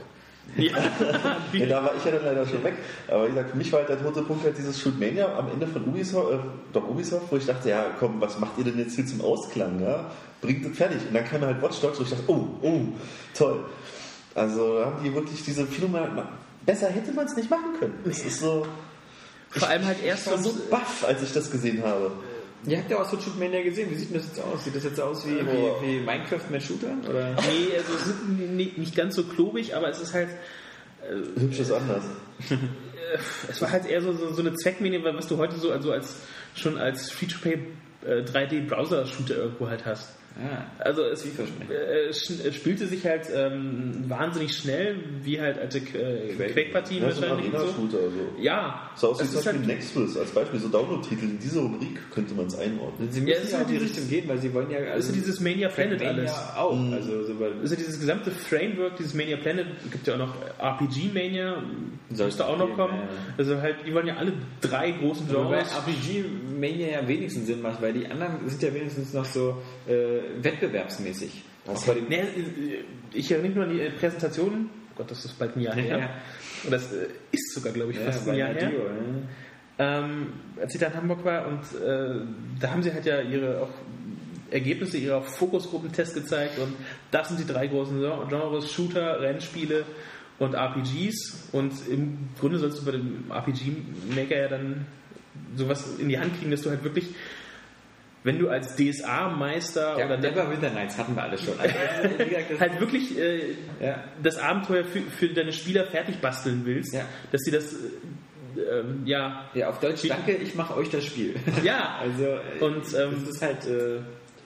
[0.57, 0.71] Ja,
[1.53, 2.73] Ja, da war ich ja dann leider schon weg.
[3.07, 5.67] Aber wie gesagt, für mich war halt der tote Punkt halt dieses Shootmania am Ende
[5.67, 6.37] von Ubisoft, äh,
[6.73, 9.81] doch Ubisoft, wo ich dachte, ja komm, was macht ihr denn jetzt hier zum Ausklang?
[9.81, 10.11] Ja?
[10.41, 10.99] Bringt es fertig.
[11.07, 12.81] Und dann kam halt Watch Dogs, wo ich dachte, oh, oh,
[13.33, 13.65] toll.
[14.35, 16.21] Also da haben die wirklich diese Phänomen.
[16.65, 17.93] Besser hätte man es nicht machen können.
[18.07, 18.65] Es ist so.
[19.49, 22.11] vor allem halt erst Ich war so, baff, als ich das gesehen habe.
[22.65, 23.89] Ihr habt ja auch so Shootmania gesehen.
[23.89, 24.63] Wie sieht denn das jetzt aus?
[24.63, 25.81] Sieht das jetzt aus wie, Boah.
[25.81, 27.01] wie, wie Minecraft mit Shootern?
[27.09, 27.31] Oder?
[27.31, 30.29] nee, also es ist nicht, nicht ganz so klobig, aber es ist halt,
[31.37, 32.03] Hübsch ist anders.
[33.49, 36.17] es war halt eher so, so, so eine Zweckmenie, was du heute so also als
[36.55, 37.59] schon als Free-to-Play
[38.05, 40.09] äh, 3D-Browser-Shooter irgendwo halt hast.
[40.37, 41.71] Ah, Also es Vielversprechend.
[41.71, 46.53] äh, spielte sich halt ähm, wahnsinnig schnell, wie halt alte äh, Quake.
[46.53, 47.87] Quake-Partien Ja, so ein wahrscheinlich so.
[47.89, 47.99] So.
[48.39, 51.25] Ja, So aus wie es zum ist Beispiel halt, Nexus als Beispiel, so Download-Titel.
[51.25, 53.11] In diese Rubrik könnte man es einordnen.
[53.11, 54.53] Sie Ja, müssen es ist ja, halt auch in die dieses- Richtung gehen, weil sie
[54.53, 54.77] wollen ja...
[54.79, 56.55] Also ist dieses Mania Planet Trackmania alles.
[56.57, 56.75] auch.
[56.79, 56.93] Mhm.
[56.93, 61.11] Also, so, weil- Also dieses gesamte Framework, dieses Mania Planet, gibt ja auch noch RPG
[61.13, 61.61] Mania,
[62.13, 62.93] Soll müsste auch noch kommen.
[62.95, 63.09] ja, ja.
[63.37, 65.67] Also halt, die wollen ja alle drei großen Genres.
[65.75, 66.23] RPG
[66.59, 71.43] Mania ja wenigstens Sinn macht, weil die anderen sind ja wenigstens noch so äh, wettbewerbsmäßig.
[71.65, 72.23] Was bei dem- Nee,
[73.13, 74.69] ich erinnere mich nur an die äh, Präsentation.
[74.91, 75.97] Oh Gott, das ist bald ein Jahr her.
[75.99, 76.09] Ja.
[76.63, 78.69] Und das äh, ist sogar, glaube ich, Ja, fast bei ein Jahr her.
[78.69, 79.27] Ne?
[79.79, 80.27] ähm,
[80.61, 82.25] als ich da in Hamburg war und äh,
[82.59, 83.69] da haben sie halt ja ihre auch
[84.51, 86.73] Ergebnisse ihrer Fokusgruppentests gezeigt und
[87.09, 87.97] das sind die drei großen
[88.29, 89.85] Genres, Shooter, Rennspiele
[90.39, 94.85] und RPGs und im Grunde sollst du bei dem RPG-Maker ja dann
[95.55, 97.05] sowas in die Hand kriegen, dass du halt wirklich
[98.23, 101.59] wenn du als DSA-Meister Ja, oder Neverwinter Nights hatten wir alle schon.
[101.59, 101.73] Also,
[102.59, 104.03] halt wirklich äh, ja.
[104.21, 107.05] das Abenteuer für, für deine Spieler fertig basteln willst, Ja.
[107.31, 107.77] dass die das äh,
[108.79, 111.35] ähm, ja ja, auf Deutsch, danke, ich mache euch das Spiel.
[111.63, 113.99] ja Also, äh, Und, ähm, das ist halt, äh,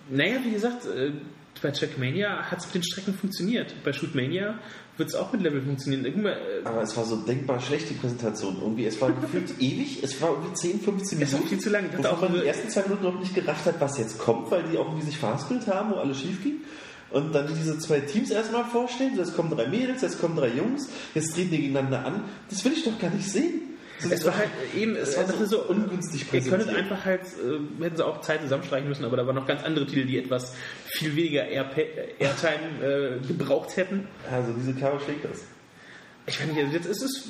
[0.10, 1.12] Naja, wie gesagt, äh,
[1.62, 3.74] bei Trackmania hat es mit den Strecken funktioniert.
[3.84, 4.60] Bei Shootmania
[4.98, 6.06] wird es auch mit Level funktionieren.
[6.06, 8.58] Irgendwann, äh, Aber es war so denkbar schlecht, die Präsentation.
[8.62, 11.50] Irgendwie, es war gefühlt ewig, es war irgendwie 10, 15 Es war Minuten.
[11.50, 11.86] viel zu lang.
[11.86, 14.20] Ich dachte Wovon auch, man die ersten zwei Minuten noch nicht gerafft hat, was jetzt
[14.20, 16.56] kommt, weil die auch irgendwie sich verhaspelt haben, wo alles schief ging.
[17.12, 20.50] Und dann diese zwei Teams erstmal vorstellen, so, jetzt kommen drei Mädels, jetzt kommen drei
[20.50, 22.24] Jungs, jetzt treten die gegeneinander an.
[22.50, 23.62] Das will ich doch gar nicht sehen.
[24.12, 26.78] Es war halt eben, es äh, war das so ist so ungünstig Ihr könntet präsentiert.
[26.78, 29.86] einfach halt, äh, hätten sie auch Zeit zusammenstreichen müssen, aber da waren noch ganz andere
[29.86, 30.56] Titel, die etwas
[30.86, 31.70] viel weniger Air
[32.20, 34.08] Airtime äh, gebraucht hätten.
[34.32, 35.44] Also diese Caro Shakers.
[36.28, 37.28] Ich weiß nicht, also jetzt ist es.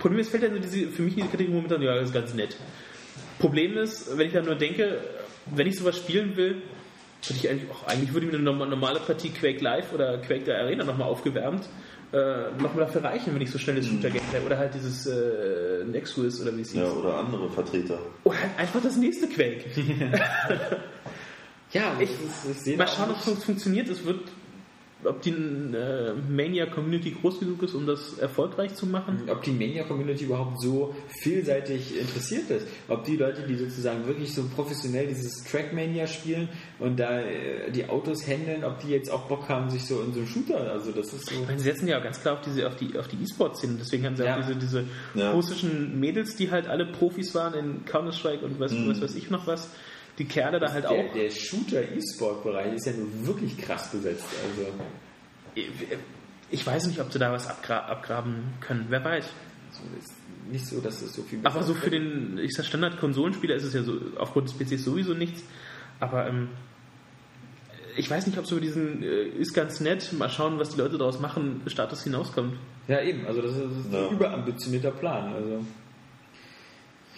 [0.00, 2.56] Problem ist, fällt ja diese, für mich diese Kategorie momentan, ja, das ist ganz nett.
[3.38, 4.98] Problem ist, wenn ich dann nur denke,
[5.46, 6.62] wenn ich sowas spielen will,
[7.26, 10.44] würde ich eigentlich, auch, eigentlich würde mir eine norma- normale Partie Quake Live oder Quake
[10.44, 11.68] der Arena nochmal aufgewärmt,
[12.12, 16.56] äh, nochmal dafür reichen, wenn ich so schnelles Shooter-Gameplay oder halt dieses äh, Nexus oder
[16.56, 16.80] wie es hieß.
[16.80, 17.98] Ja, oder andere Vertreter.
[18.24, 19.64] Oder halt einfach das nächste Quake.
[21.72, 23.88] ja, Ich- das ich sehe Mal schauen, ob es funktioniert.
[23.88, 24.20] Es wird,
[25.04, 29.22] ob die äh, Mania-Community groß genug ist, um das erfolgreich zu machen.
[29.28, 32.66] ob die Mania-Community überhaupt so vielseitig interessiert ist.
[32.88, 36.48] Ob die Leute, die sozusagen wirklich so professionell dieses Trackmania spielen
[36.78, 40.12] und da äh, die Autos handeln, ob die jetzt auch Bock haben, sich so in
[40.12, 41.34] so einen Shooter, also das ist so...
[41.46, 43.74] Meine, sie setzen ja auch ganz klar auf diese auf die auf die E-Sport-Szene.
[43.78, 44.34] Deswegen haben sie Ja.
[44.36, 44.84] auch diese, diese
[45.14, 45.32] Ja.
[45.32, 49.46] russischen Mädels, die halt alle Profis waren in Counter-Strike und was, was weiß ich noch
[49.46, 49.70] was.
[50.18, 51.12] Die Kerle da halt der, auch.
[51.14, 54.24] der Shooter-E-Sport-Bereich ist ja nun wirklich krass besetzt.
[54.44, 54.70] Also
[56.50, 58.86] Ich weiß nicht, ob sie da was abgra abgraben können.
[58.88, 59.24] Wer weiß.
[59.72, 60.12] so ist
[60.50, 63.74] nicht so, dass es so viel Aber so für den, ich sag Standard-Konsolenspieler ist es
[63.74, 65.42] ja so aufgrund des PCs sowieso nichts.
[66.00, 66.48] Aber ähm,
[67.96, 70.78] ich weiß nicht, ob so über diesen äh, ist ganz nett, mal schauen, was die
[70.78, 72.54] Leute daraus machen, Status hinauskommt.
[72.88, 73.26] Ja, eben.
[73.26, 74.08] Also das ist, das ist Ja.
[74.08, 75.32] ein überambitionierter Plan.
[75.32, 75.64] Also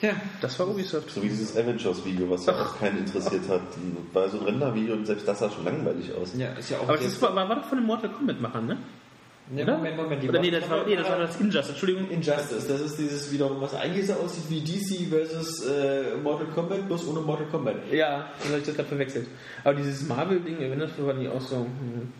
[0.02, 1.10] ja, Das war Ubisoft.
[1.10, 3.62] So wie dieses Avengers-Video, was ja auch keinen interessiert hat.
[4.12, 6.32] War so ein Rendervideo und selbst das sah schon langweilig aus.
[6.36, 6.88] ja, ist ja auch.
[6.88, 8.76] Aber das war, war, doch von den Mortal Kombat-Machern, ne?
[9.50, 9.76] Ne, Oder?
[9.76, 10.22] Moment, Moment.
[10.22, 12.08] die Oder nee, das war, nee, das war das Injustice, Entschuldigung.
[12.10, 16.86] Injustice, das ist dieses wiederum, was eigentlich so aussieht wie DC versus äh, Mortal Kombat,
[16.86, 17.76] bloß ohne Mortal Kombat.
[17.92, 19.28] Ja, dann habe ich das gerade verwechselt.
[19.62, 21.56] Aber dieses Marvel-Ding, wenn das war nie auch so.
[21.56, 22.12] hm.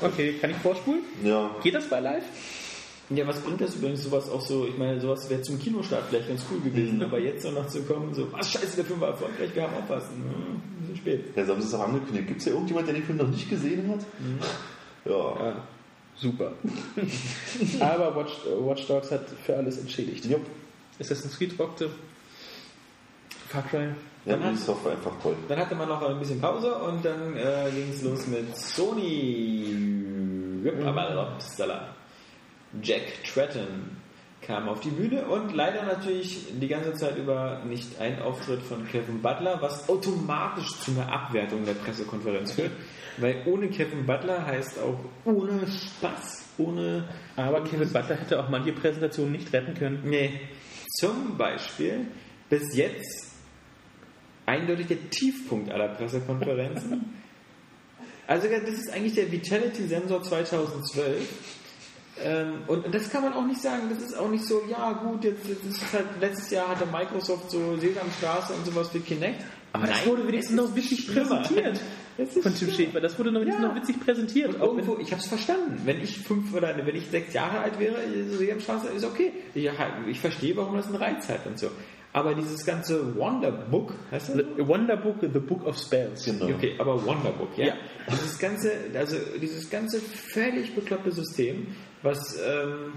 [0.00, 1.02] Okay, kann ich vorspulen?
[1.22, 1.50] Ja.
[1.62, 2.24] Geht das bei live?
[3.10, 4.66] Ja, was bringt das übrigens sowas auch so?
[4.66, 7.82] Ich meine, sowas wäre zum Kinostart vielleicht ganz cool gewesen, aber jetzt so noch zu
[7.82, 10.16] kommen, so, was scheiße, der Film war erfolgreich, wir haben aufpassen.
[10.16, 11.36] Hm, ein bisschen spät.
[11.36, 12.26] Ja, sie haben es auch angekündigt.
[12.26, 14.00] Gibt es ja irgendjemand, der den Film noch nicht gesehen hat?
[15.04, 15.46] Ja.
[15.46, 15.62] Ja,
[16.16, 16.52] super.
[17.80, 20.24] Aber Watch, Watch Dogs hat für alles entschädigt.
[20.24, 20.42] Jupp.
[20.98, 21.90] Assassin's Creed rockte.
[23.48, 23.88] Far Cry.
[24.24, 25.36] Ja, Ubisoft war einfach toll.
[25.48, 29.76] Dann hatte man noch ein bisschen Pause und dann äh, ging es los mit Sony.
[30.66, 31.94] Upsala.
[32.82, 33.96] Jack Tretton
[34.42, 38.86] kam auf die Bühne und leider natürlich die ganze Zeit über nicht ein Auftritt von
[38.86, 42.70] Kevin Butler, was automatisch zu einer Abwertung der Pressekonferenz führt.
[43.18, 48.72] Weil ohne Kevin Butler heißt auch ohne Spaß, ohne Aber Kevin Butler hätte auch manche
[48.72, 50.02] Präsentationen nicht retten können.
[50.04, 50.40] Nee.
[51.00, 52.06] Zum Beispiel
[52.48, 53.32] bis jetzt
[54.44, 57.14] eindeutig der Tiefpunkt aller Pressekonferenzen.
[58.28, 61.64] Also das ist eigentlich der Vitality Sensor 2012.
[62.22, 65.24] Ähm, und das kann man auch nicht sagen, das ist auch nicht so, ja gut,
[65.24, 69.44] jetzt, jetzt ist halt, letztes Jahr hatte Microsoft so Sesamstraße und sowas wie Kinect.
[69.72, 71.78] Aber das Nein, wurde wenigstens noch witzig präsentiert.
[72.42, 72.70] Von Tim.
[72.70, 72.98] Schäfer.
[73.00, 73.68] Das wurde noch wenigstens Ja.
[73.68, 74.54] noch witzig präsentiert.
[74.54, 75.82] Und Auch irgendwo, ich habe es verstanden.
[75.84, 77.96] Wenn ich fünf oder wenn ich sechs Jahre alt wäre,
[78.30, 79.32] so Sesamstraße ist okay.
[79.54, 79.68] Ich,
[80.08, 81.68] ich verstehe, warum das einen Reiz hat und so.
[82.14, 84.36] Aber dieses ganze Wonderbook, heißt das?
[84.56, 86.24] The Wonderbook, The Book of Spells.
[86.24, 86.46] Genau.
[86.46, 87.66] Okay, aber Wonderbook, ja.
[87.66, 87.74] Ja.
[88.10, 91.66] Dieses ganze, also dieses ganze völlig bekloppte System,
[92.06, 92.92] was, ähm,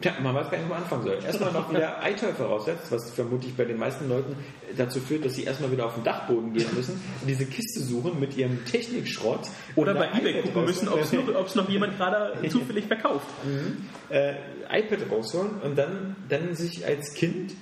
[0.00, 1.18] tja, man weiß gar nicht, wo man anfangen soll.
[1.24, 4.34] Erstmal noch wieder Eiteufel voraussetzt, was vermutlich bei den meisten Leuten
[4.76, 8.36] dazu führt, dass sie erstmal wieder auf den Dachboden gehen müssen, diese Kiste suchen mit
[8.36, 9.48] ihrem Technikschrott.
[9.76, 13.28] Oder bei Ebay gucken müssen, ob es noch, noch jemand gerade zufällig verkauft.
[14.08, 14.34] äh,
[14.72, 17.52] iPad rausholen und dann, dann sich als Kind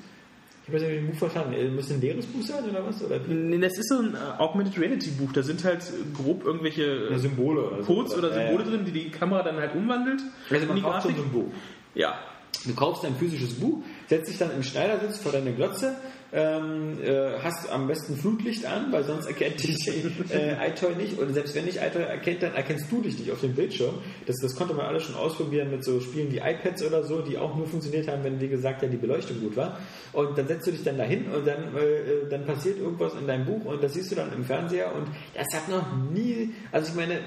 [0.69, 1.53] Ich weiß nicht, wie ich den Buch verstanden.
[1.55, 3.03] Äh, Muss ein leeres Buch sein oder was?
[3.03, 5.33] Oder Nee, Das ist so ein äh, Augmented Reality Buch.
[5.33, 5.83] Da sind halt
[6.15, 7.95] grob irgendwelche äh, Symbole oder so.
[7.95, 8.71] Codes oder Ja, Symbole ja.
[8.71, 10.21] drin, die die Kamera dann halt umwandelt.
[10.51, 11.47] Also man kauft so ein Buch.
[11.95, 12.19] Ja.
[12.67, 15.95] Du kaufst ein physisches Buch, setzt dich dann im Schneidersitz vor deine Glotze,
[16.33, 21.19] ähm, äh, hast am besten Flutlicht an, weil sonst erkennt dich äh, iToy nicht.
[21.19, 23.95] Und selbst wenn dich iToy erkennt, dann erkennst du dich nicht auf dem Bildschirm.
[24.27, 27.39] Das, das konnte man alles schon ausprobieren mit so Spielen wie iPads oder so, die
[27.39, 29.79] auch nur funktioniert haben, wenn, wie gesagt, ja die Beleuchtung gut war.
[30.13, 33.47] Und dann setzt du dich dann dahin und dann, äh, dann passiert irgendwas in deinem
[33.47, 36.95] Buch und das siehst du dann im Fernseher und das hat noch nie, also ich
[36.95, 37.21] meine,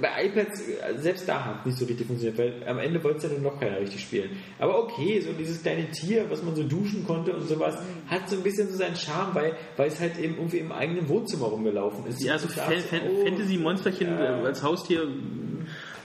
[0.00, 0.62] bei iPads,
[0.96, 3.58] selbst da hat nicht so richtig funktioniert, weil am Ende wollte es ja dann noch
[3.58, 4.30] keiner richtig spielen.
[4.58, 8.36] Aber okay, so dieses kleine Tier, was man so duschen konnte und sowas, hat so
[8.36, 12.06] ein bisschen so seinen Charme, weil, weil es halt eben irgendwie im eigenen Wohnzimmer rumgelaufen
[12.06, 12.22] ist.
[12.22, 14.42] Ja, so oh, Fantasy-Monsterchen Ja.
[14.42, 15.06] als Haustier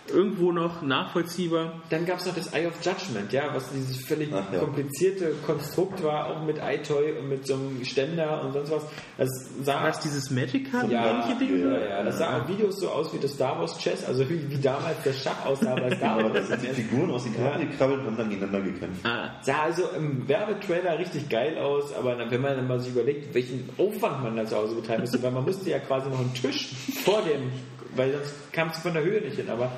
[0.10, 1.82] irgendwo noch nachvollziehbar.
[1.90, 4.60] Dann gab es noch das Eye of Judgment, ja, was dieses völlig Ach, ja.
[4.60, 8.84] komplizierte Konstrukt war, auch mit iToy und mit so einem Ständer und sonst was.
[9.18, 9.30] Das
[9.64, 11.60] sah Was dieses Magic Card ja, Ding?
[11.72, 14.50] ja, ja, das sah auf Videos so aus wie das Star Wars Chess, also wie,
[14.50, 16.50] wie damals das Schach aussah bei Star Aber Wars.
[16.50, 19.06] das sind die Figuren aus den Karten gekrabbelt und haben dann gegeneinander gekämpft.
[19.06, 23.34] Ah, Sah also im Werbetrailer richtig geil aus, aber wenn man dann mal sich überlegt,
[23.34, 26.34] welchen Aufwand man da zu Hause betreiben müsste, weil man musste ja quasi noch einen
[26.34, 26.70] Tisch
[27.04, 27.52] vor dem,
[27.96, 29.50] weil sonst kam es von der Höhe nicht hin.
[29.50, 29.72] Aber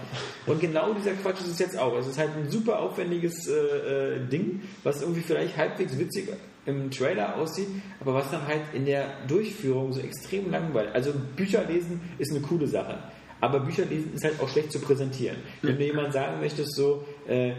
[0.46, 1.98] und genau dieser Quatsch ist es jetzt auch.
[1.98, 6.30] Es ist halt ein super aufwendiges äh, äh, Ding, was irgendwie vielleicht halbwegs witzig
[6.66, 7.68] im Trailer aussieht,
[8.00, 10.94] aber was dann halt in der Durchführung so extrem langweilig.
[10.94, 13.00] Also Bücher lesen ist eine coole Sache.
[13.40, 15.38] Aber Bücher lesen ist halt auch schlecht zu präsentieren.
[15.64, 17.54] Wenn du jemand sagen möchtest, so äh,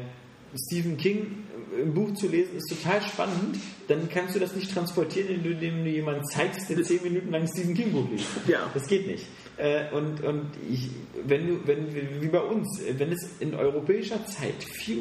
[0.55, 1.45] Stephen King
[1.81, 3.57] im Buch zu lesen ist total spannend,
[3.89, 7.47] dann kannst du das nicht transportieren, indem du, du jemanden zeigst, der zehn Minuten lang
[7.49, 8.29] Stephen King Buch liest.
[8.47, 8.70] Ja.
[8.73, 9.27] Das geht nicht.
[9.59, 10.89] Äh, und und ich,
[11.27, 11.87] wenn du, wenn,
[12.23, 14.99] wie bei uns, wenn es in europäischer Zeit 4.30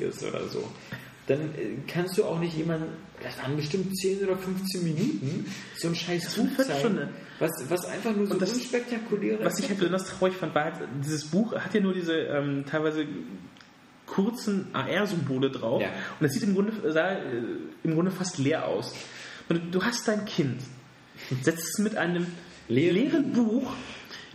[0.00, 0.62] Uhr ist oder so,
[1.26, 2.86] dann äh, kannst du auch nicht jemanden,
[3.22, 5.46] das waren bestimmt 10 oder 15 Minuten,
[5.76, 7.08] so ein scheiß Buch zeigen,
[7.38, 10.64] was, was einfach nur so Und das- unspektakuläre Was ich halt besonders traurig fand, war
[10.64, 13.04] halt, dieses Buch hat ja nur diese ähm, teilweise
[14.06, 15.80] kurzen AR-Symbole drauf.
[15.82, 15.88] Ja.
[15.88, 17.20] Und das sieht im Grunde, sah, äh,
[17.84, 18.92] im Grunde fast leer aus.
[19.48, 20.60] Und du hast dein Kind,
[21.42, 22.26] setzt es mit einem
[22.70, 23.72] leeren, Buch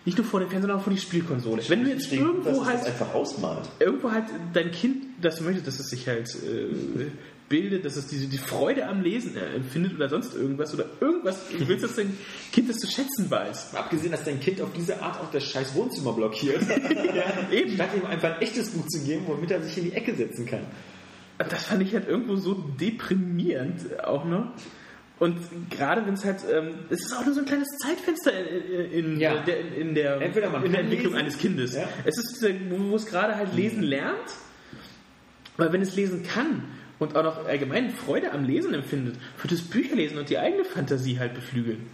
[0.05, 1.63] nicht nur vor den Fernseher, sondern auch vor die Spielkonsole.
[1.67, 3.67] Wenn du jetzt denke, irgendwo halt, einfach ausmalt.
[3.79, 7.05] irgendwo halt dein Kind das möchte, dass es sich halt äh,
[7.49, 11.39] bildet, dass es diese, die Freude am Lesen äh, empfindet oder sonst irgendwas oder irgendwas,
[11.57, 12.15] du willst, dass dein
[12.51, 13.73] Kind das zu schätzen weiß.
[13.73, 16.61] Abgesehen, dass dein Kind auf diese Art auch das scheiß Wohnzimmer blockiert.
[17.51, 17.73] Eben.
[17.73, 20.45] Statt ihm einfach ein echtes Buch zu geben, womit er sich in die Ecke setzen
[20.45, 20.61] kann.
[21.37, 24.53] Das fand ich halt irgendwo so deprimierend auch noch.
[25.17, 25.37] Und
[25.69, 29.19] gerade wenn es halt, ähm, es ist auch nur so ein kleines Zeitfenster in, in,
[29.19, 29.35] Ja.
[29.43, 31.73] der, in, der, in der Entwicklung lesen, eines Kindes.
[31.75, 31.87] ja.
[32.03, 34.17] Es ist dieser, wo es gerade halt lesen lernt,
[35.57, 36.65] weil wenn es lesen kann
[36.99, 41.17] und auch noch allgemein Freude am Lesen empfindet, wird es Bücherlesen und die eigene Fantasie
[41.17, 41.87] halt beflügeln.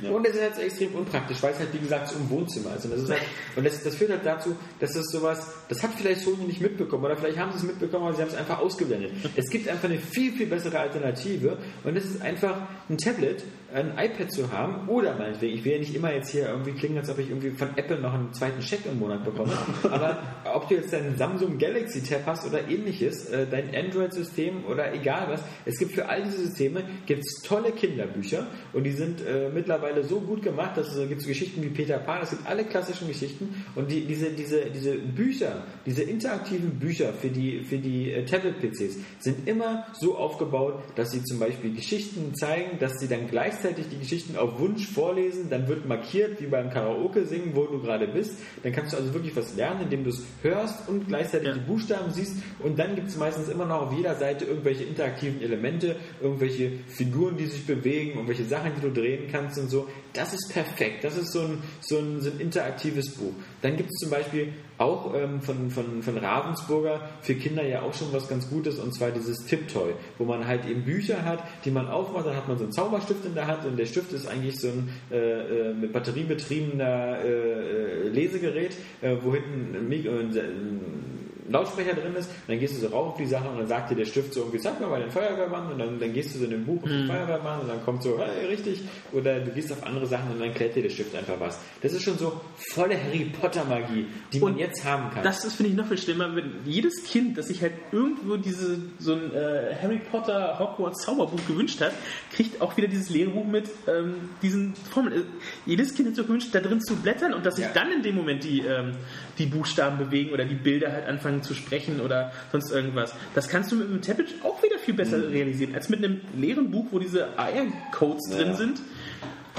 [0.00, 2.84] Und es ist halt extrem unpraktisch, weil es halt, wie gesagt, so im Wohnzimmer ist.
[2.84, 3.22] Und das, ist halt,
[3.56, 7.04] und das, das führt halt dazu, dass das sowas, das hat vielleicht Sony nicht mitbekommen,
[7.04, 9.12] oder vielleicht haben sie es mitbekommen, aber sie haben es einfach ausgeblendet.
[9.36, 12.56] Es gibt einfach eine viel, viel bessere Alternative, und das ist einfach
[12.88, 13.44] ein Tablet,
[13.74, 16.98] ein iPad zu haben, oder meinetwegen, ich will ja nicht immer jetzt hier irgendwie klingen,
[16.98, 19.52] als ob ich irgendwie von Apple noch einen zweiten Scheck im Monat bekomme,
[19.90, 20.18] aber
[20.54, 25.26] ob du jetzt deinen Samsung Galaxy Tab hast oder ähnliches, äh, dein Android-System oder egal
[25.28, 30.04] was, es gibt für all diese Systeme gibt's tolle Kinderbücher und die sind äh, mittlerweile
[30.04, 33.08] so gut gemacht, dass es gibt so Geschichten wie Peter Pan, es gibt alle klassischen
[33.08, 38.24] Geschichten und die, diese, diese, diese Bücher, diese interaktiven Bücher für die, für die äh,
[38.24, 43.28] Tablet-PCs sind immer so aufgebaut, dass sie zum Beispiel Geschichten zeigen, dass sie dann
[43.62, 47.80] gleichzeitig die Geschichten auf Wunsch vorlesen, dann wird markiert, wie beim Karaoke singen, wo du
[47.80, 48.32] gerade bist,
[48.62, 51.54] dann kannst du also wirklich was lernen, indem du es hörst und gleichzeitig Ja.
[51.54, 55.40] die Buchstaben siehst und dann gibt es meistens immer noch auf jeder Seite irgendwelche interaktiven
[55.40, 59.88] Elemente, irgendwelche Figuren, die sich bewegen, irgendwelche Sachen, die du drehen kannst und so.
[60.12, 61.04] Das ist perfekt.
[61.04, 63.32] Das ist so ein, so ein, so ein interaktives Buch.
[63.62, 64.48] Dann gibt es zum Beispiel
[64.82, 68.92] auch ähm, von, von, von Ravensburger für Kinder ja auch schon was ganz Gutes und
[68.94, 72.58] zwar dieses Tiptoy, wo man halt eben Bücher hat, die man aufmacht, dann hat man
[72.58, 75.74] so einen Zauberstift in der Hand und der Stift ist eigentlich so ein äh, äh,
[75.74, 82.30] mit Batterie betriebener äh, äh, Lesegerät, äh, wo hinten ein, äh, ein Lautsprecher drin ist,
[82.46, 84.40] dann gehst du so rauf auf die Sache und dann sagt dir der Stift so
[84.40, 86.82] irgendwie, sag mir mal den Feuerwehrmann und dann, dann gehst du so in dem Buch
[86.82, 88.80] auf den Feuerwehrmann und dann kommt so, hey, richtig,
[89.12, 91.58] oder du gehst auf andere Sachen und dann klärt dir der Stift einfach was.
[91.80, 92.40] Das ist schon so
[92.72, 95.24] volle Harry Potter Magie, die man Und jetzt haben kann.
[95.24, 98.78] Das ist, finde ich, noch viel schlimmer, wenn jedes Kind, das sich halt irgendwo diese,
[98.98, 101.92] so ein äh, Harry Potter Hogwarts Zauberbuch gewünscht hat,
[102.32, 105.12] kriegt auch wieder dieses Lehrbuch mit ähm, diesen Formeln.
[105.14, 105.24] Äh,
[105.66, 107.70] Jedes Kind hat sich gewünscht, da drin zu blättern und dass sich Ja.
[107.74, 108.92] dann in dem Moment die, ähm,
[109.38, 113.14] die Buchstaben bewegen oder die Bilder halt anfangen anfangen zu sprechen oder sonst irgendwas.
[113.34, 116.70] Das kannst du mit einem Tablet auch wieder viel besser realisieren, als mit einem leeren
[116.70, 118.80] Buch, wo diese AR-Codes drin sind.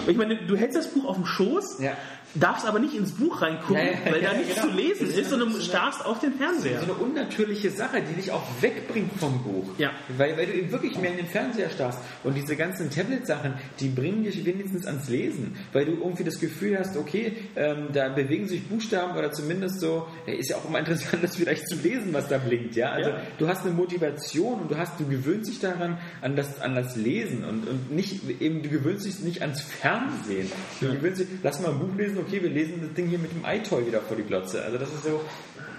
[0.07, 1.91] Ich meine, du hältst das Buch auf dem Schoß, Ja.
[2.35, 4.67] Darfst aber nicht ins Buch reingucken, Ja, ja, weil da ja, nichts genau.
[4.67, 6.79] zu lesen ist sondern so du starrst auf den Fernseher.
[6.79, 9.69] So eine unnatürliche Sache, die dich auch wegbringt vom Buch.
[9.77, 9.91] Ja.
[10.17, 11.99] Weil, weil du eben wirklich mehr in den Fernseher starrst.
[12.23, 15.55] Und diese ganzen Tablet-Sachen, die bringen dich wenigstens ans Lesen.
[15.71, 20.07] Weil du irgendwie das Gefühl hast, okay, ähm, da bewegen sich Buchstaben oder zumindest so,
[20.25, 22.75] ist ja auch immer interessant, das vielleicht zu lesen, was da blinkt.
[22.75, 22.91] Ja?
[22.91, 26.75] Also du hast eine Motivation und du hast, du gewöhnst dich daran, an das, an
[26.75, 30.51] das Lesen und, und nicht, eben, du gewöhnst dich nicht ans Fernsehen.
[30.79, 33.31] Du gewöhnst dich, lass mal ein Buch lesen, okay, wir lesen das Ding hier mit
[33.31, 34.63] dem iToy wieder vor die Glotze.
[34.63, 35.21] Also das ist so,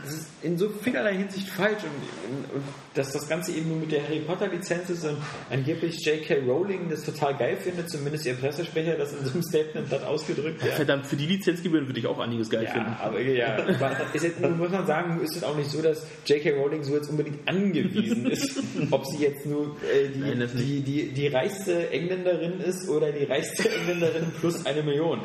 [0.04, 2.64] das ist in so vielerlei Hinsicht falsch und, und, und
[2.94, 5.16] dass das Ganze eben nur mit der Harry Potter Lizenz ist und
[5.50, 6.40] angeblich J.K.
[6.46, 10.62] Rowling das total geil findet, zumindest ihr Pressesprecher das in so einem Statement hat ausgedrückt.
[10.62, 10.72] Ja.
[10.72, 12.90] Verdammt, für die Lizenzgebühren würde ich auch einiges geil finden.
[12.90, 16.06] Ja, aber ja, aber ist jetzt, muss man sagen, ist es auch nicht so, dass
[16.26, 16.50] J.K.
[16.52, 21.08] Rowling so jetzt unbedingt angewiesen ist, ob sie jetzt nur äh, die, Nein, die, die,
[21.12, 25.20] die reichste Engländerin ist oder die reichste Engländerin plus eine Million.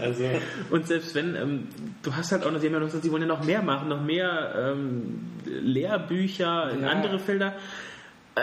[0.00, 0.24] Also,
[0.70, 1.68] Und selbst wenn, ähm,
[2.02, 3.62] du hast halt auch noch, die haben ja noch gesagt, sie wollen ja noch mehr
[3.62, 6.88] machen, noch mehr ähm, Lehrbücher in Ja.
[6.90, 7.54] andere Felder.
[8.34, 8.40] Äh,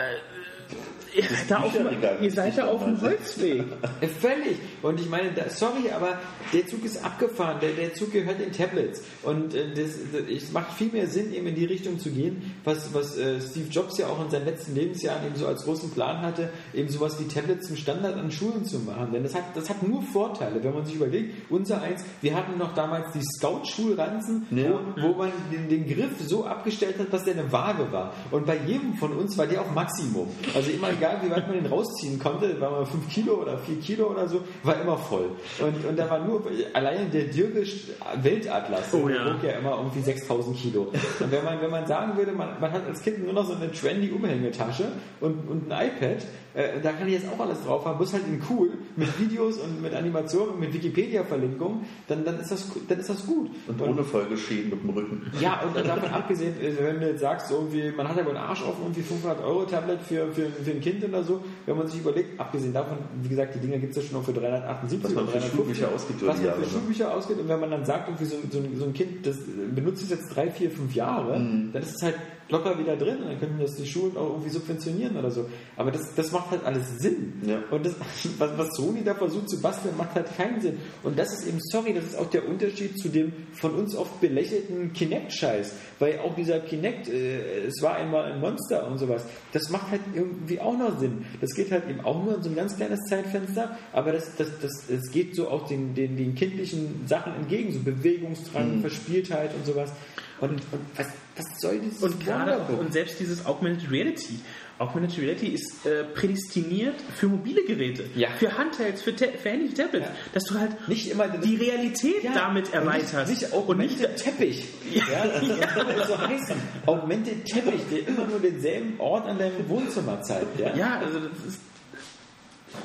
[1.14, 1.72] ihr seid da auf,
[2.20, 3.64] ihr seid da auf dem Holzweg.
[4.20, 4.56] Völlig.
[4.82, 6.18] Und ich meine, da, sorry, aber
[6.52, 7.58] der Zug ist abgefahren.
[7.60, 9.02] Der, der Zug gehört den Tablets.
[9.22, 12.54] Und äh, das, das, es macht viel mehr Sinn, eben in die Richtung zu gehen,
[12.64, 15.90] was, was äh, Steve Jobs ja auch in seinen letzten Lebensjahren eben so als großen
[15.90, 19.12] Plan hatte, eben sowas wie Tablets zum Standard an Schulen zu machen.
[19.12, 22.58] Denn das hat, das hat nur Vorteile, wenn man sich überlegt, unser eins, wir hatten
[22.58, 24.80] noch damals die Scout-Schulranzen, Ja.
[24.96, 28.12] wo, wo man den, den Griff so abgestellt hat, dass der eine Waage war.
[28.30, 30.28] Und bei jedem von uns war der auf Maximum.
[30.54, 33.76] Also immer egal, wie weit man den rausziehen konnte, war mal 5 Kilo oder 4
[33.80, 35.30] Kilo oder so, war immer voll.
[35.58, 36.42] Und, und da war nur,
[36.74, 37.86] allein der Dirgisch
[38.22, 39.26] Weltatlas, Oh der ja.
[39.26, 40.92] wog ja immer irgendwie 6000 Kilo.
[41.20, 43.54] Und wenn man, wenn man sagen würde, man, man hat als Kind nur noch so
[43.54, 47.84] eine trendy Umhängetasche und, und ein iPad, äh, da kann ich jetzt auch alles drauf
[47.84, 52.40] haben, bloß halt in cool, mit Videos und mit Animationen und mit Wikipedia-Verlinkungen, dann, dann,
[52.40, 53.50] ist das, dann ist das gut.
[53.68, 55.22] Und ohne Folgeschäden mit dem Rücken.
[55.40, 58.44] Ja, und davon abgesehen, äh, wenn du jetzt sagst, irgendwie, man hat ja wohl einen
[58.48, 61.86] Arsch offen, irgendwie 500 Euro Tablet für, für, für ein Kind oder so, wenn man
[61.88, 65.04] sich überlegt, abgesehen davon, wie gesagt, die Dinger gibt es ja schon noch für 378
[65.04, 66.66] Was man für 350, Schulbücher ausgibt was man für ne?
[66.66, 69.36] Schulbücher ausgibt und wenn man dann sagt, irgendwie so, so, ein- so ein Kind, das
[69.74, 71.70] benutzt es jetzt drei, vier, fünf Jahre, Mhm.
[71.72, 72.16] dann ist es halt
[72.50, 75.48] locker wieder drin und dann können das die Schulen auch irgendwie subventionieren oder so.
[75.76, 77.40] Aber das, das macht halt alles Sinn.
[77.46, 77.62] Ja.
[77.70, 77.94] Und das,
[78.38, 80.78] was, was Sony da versucht zu basteln, macht halt keinen Sinn.
[81.02, 84.20] Und das ist eben, sorry, das ist auch der Unterschied zu dem von uns oft
[84.20, 85.72] belächelten Kinect-Scheiß.
[85.98, 90.02] Weil auch dieser Kinect, äh, es war einmal ein Monster und sowas, das macht halt
[90.14, 91.24] irgendwie auch noch Sinn.
[91.40, 94.48] Das geht halt eben auch nur in so ein ganz kleines Zeitfenster, aber das, das,
[94.60, 99.66] das, es geht so auch den, den, den kindlichen Sachen entgegen, so Bewegungsdrang, Verspieltheit und
[99.66, 99.92] sowas.
[100.40, 101.08] Und, und was,
[101.50, 104.40] was soll dieses Und gerade und selbst dieses Augmented Reality.
[104.78, 108.30] Augmented Reality ist äh, prädestiniert für mobile Geräte, Ja.
[108.38, 110.12] für Handhelds, für, für Handys, für Tablets, Ja.
[110.32, 113.28] dass du halt Nicht immer die Realität Ja, damit und erweiterst.
[113.28, 114.64] Nicht, nicht Augmented Teppich.
[114.90, 115.46] Ja, das
[115.76, 116.56] soll so heißen.
[116.86, 120.58] Augmented Teppich, der immer nur denselben Ort an deinem Wohnzimmer zeigt.
[120.58, 120.74] Ja?
[120.74, 121.60] Ja, also das ist.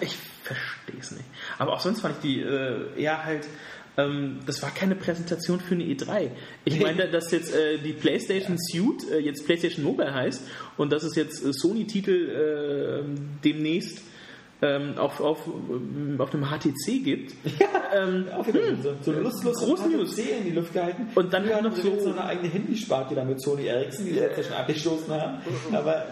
[0.02, 1.26] Ich verstehe es nicht.
[1.58, 3.48] Aber auch sonst fand ich die äh, eher halt.
[3.98, 6.30] Ähm, das war keine Präsentation für eine E3.
[6.66, 10.44] Ich meine, dass jetzt äh, die PlayStation Suite äh, jetzt PlayStation Mobile heißt
[10.78, 14.02] und dass es jetzt äh, Sony-Titel äh, demnächst
[14.62, 17.34] ähm, auf, auf, ähm, auf dem HTC gibt.
[17.96, 20.18] Ähm, Auch wieder so, so lustlos Große News.
[20.18, 21.08] in die Luft gehalten.
[21.16, 24.20] Und dann Früher noch so- noch eine eigene Handysparte da mit Sony Ericsson, die sie
[24.20, 25.38] jetzt ja schon abgestoßen haben.
[25.72, 26.08] Aber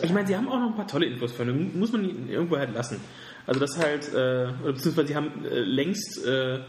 [0.00, 1.78] Ich meine, sie haben auch noch ein paar tolle Infos von.
[1.78, 2.98] Muss man irgendwo halt lassen.
[3.46, 6.60] Also das halt, äh, beziehungsweise sie haben äh, längst äh,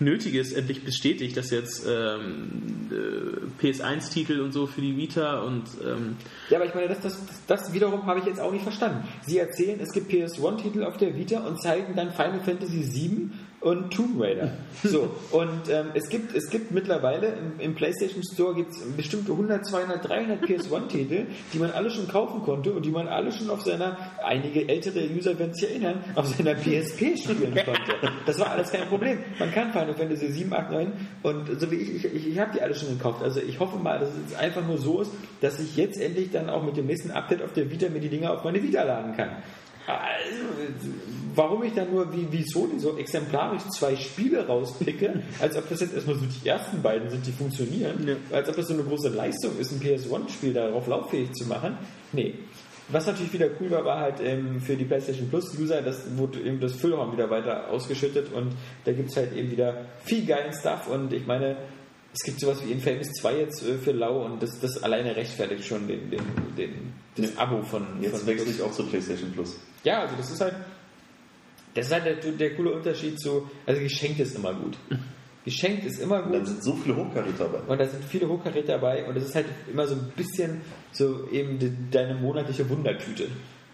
[0.00, 6.16] Nötiges endlich bestätigt, dass jetzt ähm, äh, PS1-Titel und so für die Vita und ähm,
[6.50, 7.18] Ja, aber ich meine, das, das,
[7.48, 9.08] das wiederum habe ich jetzt auch nicht verstanden.
[9.22, 13.30] Sie erzählen, es gibt PS1-Titel auf der Vita und zeigen dann Final Fantasy VII
[13.60, 14.50] und Tomb Raider.
[14.84, 19.32] So, und ähm, es, gibt, es gibt mittlerweile im, im PlayStation Store gibt es bestimmte
[19.32, 23.50] 100, 200, 300 PS1-Titel, die man alle schon kaufen konnte und die man alle schon
[23.50, 28.12] auf seiner, einige ältere User werden sich erinnern, auf seiner PSP spielen konnte.
[28.24, 29.18] Das war alles kein Problem.
[29.40, 30.92] Man kann Final Fantasy 7, 8, 9
[31.24, 33.20] und so wie ich, ich, ich, ich habe die alle schon gekauft.
[33.24, 35.10] Also ich hoffe mal, dass es einfach nur so ist,
[35.40, 38.10] dass ich jetzt endlich dann auch mit dem nächsten Update auf der Vita mir die
[38.10, 39.30] Dinger auf meine Vita laden kann.
[39.88, 40.44] Also,
[41.34, 45.80] warum ich dann nur wie, wie Sony so exemplarisch zwei Spiele rauspicke, als ob das
[45.80, 48.36] jetzt erstmal so die ersten beiden sind, die funktionieren, Ja.
[48.36, 51.78] als ob das so eine große Leistung ist, ein PS1-Spiel darauf lauffähig zu machen.
[52.12, 52.34] Nee.
[52.90, 56.58] Was natürlich wieder cool war, war halt ähm, für die PlayStation Plus-User, das wurde eben
[56.58, 58.52] das Füllraum wieder weiter ausgeschüttet und
[58.84, 61.56] da gibt es halt eben wieder viel geilen Stuff und ich meine,
[62.14, 65.64] es gibt sowas wie Infamous 2 jetzt äh, für Lau und das, das alleine rechtfertigt
[65.66, 66.20] schon den, den,
[66.56, 67.86] den, das Abo von.
[68.00, 69.58] Jetzt von wechsle ich auch zu PlayStation Plus.
[69.84, 70.54] Ja, also das ist halt.
[71.74, 73.48] Das ist halt der, der coole Unterschied zu.
[73.66, 74.76] Also geschenkt ist immer gut.
[75.44, 76.48] Geschenkt ist immer Und dann gut.
[76.48, 77.60] sind so viele Hochkaräter dabei.
[77.72, 80.60] Und da sind viele Hochkaräter dabei und es ist halt immer so ein bisschen
[80.92, 83.28] so eben de, deine monatliche Wundertüte.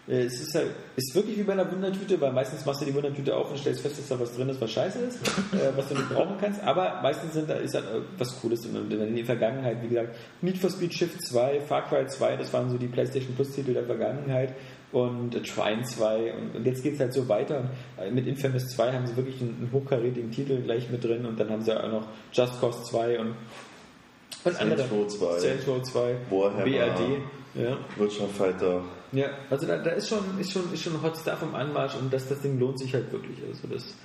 [0.07, 2.93] Äh, Es ist halt, ist wirklich wie bei einer Wundertüte, weil meistens machst du die
[2.93, 5.17] Wundertüte auf und stellst fest, dass da was drin ist, was scheiße ist,
[5.53, 6.61] äh, was du nicht brauchen kannst.
[6.63, 8.77] Aber meistens sind da, ist halt äh, was Cooles drin.
[8.77, 12.53] Und in der Vergangenheit, wie gesagt, Need for Speed Shift 2, Far Cry 2, das
[12.53, 14.53] waren so die PlayStation Plus Titel der Vergangenheit.
[14.91, 17.69] Und Trine 2 und, und jetzt geht es halt so weiter.
[17.97, 21.25] Und äh, mit Infamous 2 haben sie wirklich einen, einen hochkarätigen Titel gleich mit drin
[21.25, 23.35] und dann haben sie auch noch Just Cause 2 und,
[24.45, 24.87] und andere.
[24.89, 25.39] Row 2.
[25.39, 26.63] Saints Row 2, Warhammer.
[26.63, 26.99] BRD.
[27.55, 27.77] Ja.
[27.95, 28.83] Virtual Fighter.
[29.13, 32.11] Ja, also da, da ist schon ist schon ist schon Hot Stuff im Anmarsch und
[32.11, 33.37] das, das Ding lohnt sich halt wirklich.
[33.47, 33.95] Also das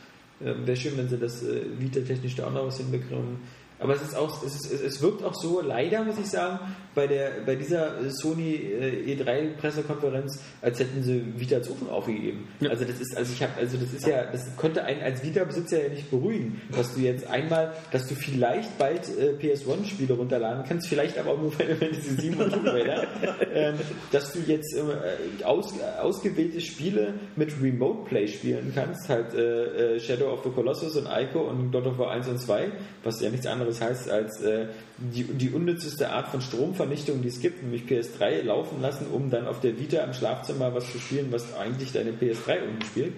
[0.40, 3.38] äh, wäre schön, wenn sie das äh, Vita-technisch da auch noch was hinbekommen.
[3.80, 6.60] Aber es ist auch, es, ist, es, wirkt auch so, leider muss ich sagen,
[6.94, 12.46] bei der bei dieser Sony äh, E3 Pressekonferenz, als hätten sie Vita als Ofen aufgegeben.
[12.68, 15.84] Also das ist, also ich habe, also das ist ja, das könnte einen als Vita-Besitzer
[15.84, 20.86] ja nicht beruhigen, dass du jetzt einmal, dass du vielleicht bald äh, PS1-Spiele runterladen kannst,
[20.86, 22.66] vielleicht aber auch nur Final Fantasy 7 und Tomb
[23.54, 23.74] ähm,
[24.12, 30.00] dass du jetzt äh, aus, ausgewählte Spiele mit Remote Play spielen kannst, halt äh, äh,
[30.00, 32.70] Shadow of the Colossus und Ico und God of War 1 und 2,
[33.02, 37.40] was ja nichts anderes heißt als äh, die, die unnützeste Art von Stromvernichtung, die es
[37.40, 41.26] gibt, nämlich PS3 laufen lassen, um dann auf der Vita im Schlafzimmer was zu spielen,
[41.30, 43.12] was eigentlich deine PS3 unten spielt.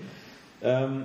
[0.62, 1.04] Ähm,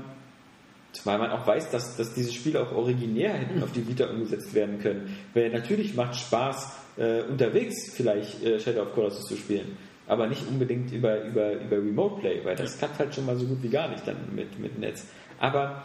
[0.94, 4.53] Zumal man auch weiß, dass, dass diese Spiele auch originär hätten auf die Vita umgesetzt
[4.53, 5.15] werden können.
[5.34, 9.78] Weil natürlich macht Spaß, äh, unterwegs vielleicht äh, Shadow of Colossus zu spielen.
[10.07, 13.45] Aber nicht unbedingt über, über, über Remote Play, weil das klappt halt schon mal so
[13.45, 15.06] gut wie gar nicht dann mit, mit Netz.
[15.40, 15.84] Aber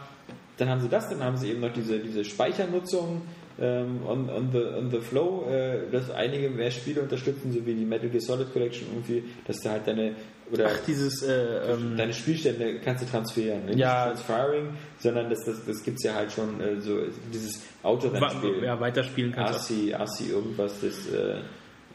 [0.57, 3.21] dann haben sie das, dann haben sie eben noch diese, diese Speichernutzung
[3.59, 7.73] ähm, on, on, the, on the Flow, äh, dass einige mehr Spiele unterstützen, so wie
[7.73, 10.15] die Metal Gear Solid Collection irgendwie, dass du halt deine
[10.51, 13.65] oder Ach, dieses, äh, ähm, deine Spielstände kannst du transferieren.
[13.65, 13.75] Ne?
[13.75, 14.09] Ja.
[14.09, 14.69] Nicht Transferring,
[14.99, 16.99] sondern das, das, das gibt es ja halt schon äh, so
[17.33, 18.63] dieses Autorennspiel.
[18.63, 19.71] ja, weiterspielen kannst.
[19.71, 21.39] RC, RC irgendwas, das äh,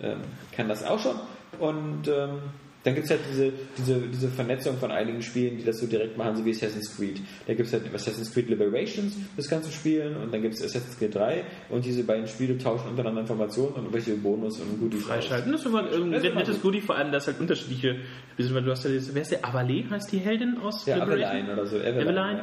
[0.00, 0.20] ähm,
[0.52, 1.16] kann das auch schon.
[1.60, 2.38] Und ähm,
[2.84, 6.16] dann gibt es halt diese, diese, diese Vernetzung von einigen Spielen, die das so direkt
[6.16, 7.20] machen, so wie Assassin's Creed.
[7.46, 10.62] Da gibt es halt Assassin's Creed Liberations, das kannst du spielen, und dann gibt es
[10.62, 15.04] Assassin's Creed 3 und diese beiden Spiele tauschen untereinander Informationen und irgendwelche Bonus und Goodies.
[15.04, 15.50] Freischalten.
[15.52, 16.60] Das ist immer ein nettes.
[16.62, 17.96] Goodie, vor allem, dass halt unterschiedliche
[18.34, 19.44] Spiele du hast ja dieses, wer ist der?
[19.44, 21.30] Avalee heißt die Heldin aus Ja, Liberation?
[21.30, 21.76] Eveline oder so.
[21.78, 22.00] Eveline.
[22.02, 22.42] Eveline.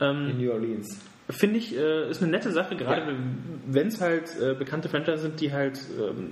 [0.00, 0.10] ja.
[0.10, 0.98] Ähm, In New Orleans.
[1.30, 3.16] Finde ich, äh, ist eine nette Sache, gerade Ja.
[3.66, 6.30] wenn es halt äh, bekannte Franchise sind, die halt ähm,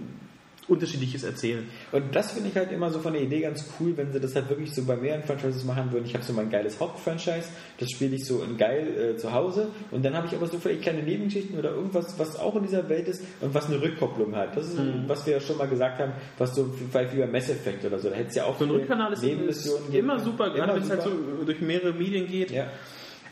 [0.69, 1.69] unterschiedliches erzählen.
[1.93, 4.35] Und das finde ich halt immer so von der Idee ganz cool, wenn sie das
[4.35, 6.05] halt wirklich so bei mehreren Franchises machen würden.
[6.07, 7.49] Ich habe so mein geiles Hauptfranchise,
[7.79, 10.59] das spiele ich so in geil äh, zu Hause und dann habe ich aber so
[10.59, 14.35] vielleicht kleine Nebengeschichten oder irgendwas, was auch in dieser Welt ist und was eine Rückkopplung
[14.35, 14.57] hat.
[14.57, 17.49] Das ist, was wir ja schon mal gesagt haben, was so vielleicht wie bei Mass
[17.49, 18.11] Effect oder so.
[18.11, 20.91] Da hätte es ja auch So ein Rückkanal ist, Nebenmissionen immer super, gerade wenn es
[20.91, 21.11] halt so
[21.45, 22.51] durch mehrere Medien geht.
[22.51, 22.71] Ja.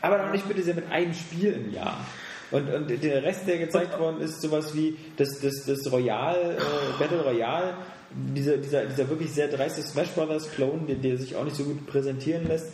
[0.01, 2.05] Aber noch nicht bitte sehr mit einem Spiel im Jahr.
[2.51, 6.99] Und, und der Rest, der gezeigt worden ist, sowas wie das, das, das Royal, äh,
[6.99, 7.73] Battle Royale,
[8.11, 11.63] dieser, dieser, dieser wirklich sehr dreiste Smash Brothers Clone, der, der sich auch nicht so
[11.63, 12.71] gut präsentieren lässt.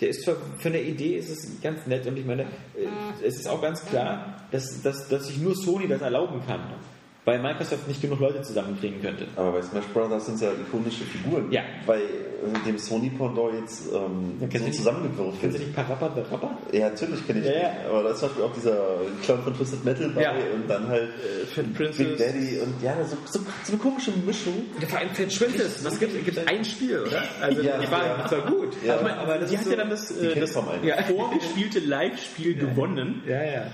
[0.00, 3.36] Der ist für, für eine Idee ist es ganz nett und ich meine, äh, es
[3.36, 6.60] ist auch ganz klar, dass, dass, dass sich nur Sony das erlauben kann,
[7.24, 9.28] weil Microsoft nicht genug Leute zusammenkriegen könnte.
[9.36, 11.50] Aber bei Smash Brothers sind es ja ikonische Figuren.
[11.52, 11.62] Ja.
[11.86, 12.00] Bei
[12.66, 15.40] dem Sony Pendant jetzt ähm, Ja, kennst du zusammengewürfelt.
[15.40, 16.58] Kennst du nicht Parappa the Rapper?
[16.72, 17.60] Ja, natürlich kenne ich Ja, den.
[17.62, 17.90] ja.
[17.90, 18.78] Aber da ist zum Beispiel auch dieser
[19.24, 20.32] Clown von Twisted Metal bei Ja.
[20.54, 21.08] und dann halt
[21.54, 22.16] Fat Big.
[22.18, 24.54] Daddy und ja, so, so, so eine komische Mischung.
[24.88, 26.46] Vor allem Fat Princess, was gibt es?
[26.46, 27.22] ein Spiel, oder?
[27.40, 28.16] Also, Ja, die war, ja.
[28.22, 28.72] das war gut.
[28.84, 28.98] Ja.
[28.98, 30.54] aber, aber das die hat so, ja dann das, äh, das.
[30.82, 31.02] Ja.
[31.02, 33.22] vorgespielte Live-Spiel gewonnen.
[33.26, 33.66] Ja, ja.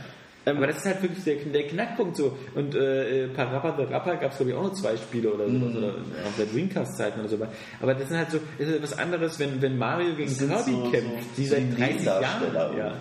[0.57, 2.37] Aber das ist halt wirklich der, der Knackpunkt so.
[2.55, 5.47] Und äh, äh, Parappa the Rapper gab es glaube ich auch noch zwei Spiele oder
[5.49, 7.39] sowas, oder auf der Dreamcast-Zeiten oder so.
[7.81, 10.91] Aber das sind halt so, das ist was anderes, wenn, wenn Mario gegen Kirby so-
[10.91, 12.77] kämpft, so die seit 30 Jahren.
[12.77, 12.95] Ja.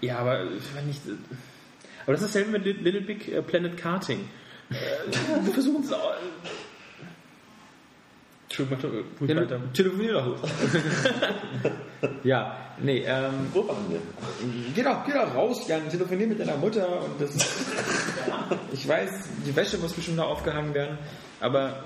[0.00, 0.40] Ja, aber
[0.74, 1.00] wenn nicht.
[2.04, 4.18] Aber das ist dasselbe mit Little Big äh, Planet Karting.
[4.70, 4.74] Äh,
[5.44, 6.14] Wir versuchen es auch.
[8.48, 9.60] Entschuldigung, mach doch ruhig weiter.
[9.72, 10.42] Telefonier doch.
[12.24, 14.00] Ja, nee, ähm, Wo waren wir?
[14.74, 17.34] geh doch, geh doch raus, Jan, telefonier mit deiner Mutter und das.
[18.72, 19.10] ich weiß,
[19.46, 20.98] die Wäsche muss bestimmt noch aufgehangen werden,
[21.40, 21.84] aber.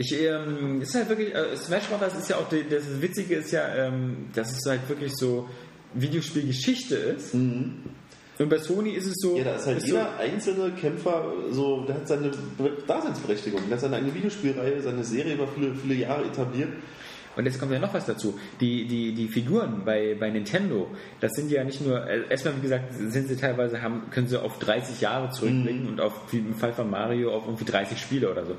[0.00, 3.50] Ich, ähm, ist halt wirklich, äh, Smash Brothers ist ja auch, die, das Witzige ist
[3.50, 5.48] ja, ähm, dass es halt wirklich so
[5.94, 7.34] Videospielgeschichte ist.
[7.34, 9.36] Und bei Sony ist es so.
[9.36, 12.30] Ja, da ist halt ist jeder einzelne Kämpfer so, der hat seine
[12.86, 13.62] Daseinsberechtigung.
[13.66, 16.70] Der hat seine eigene Videospielreihe, seine Serie über viele, viele Jahre etabliert.
[17.38, 18.38] Und jetzt kommt ja noch was dazu.
[18.60, 20.88] Die, die, die Figuren bei, bei Nintendo,
[21.20, 24.42] das sind ja nicht nur, äh, erstmal wie gesagt, sind sie teilweise, haben, können sie
[24.42, 25.88] auf 30 Jahre zurückblicken Mhm.
[25.88, 28.56] und auf, wie im Fall von Mario, auf irgendwie 30 Spiele oder so.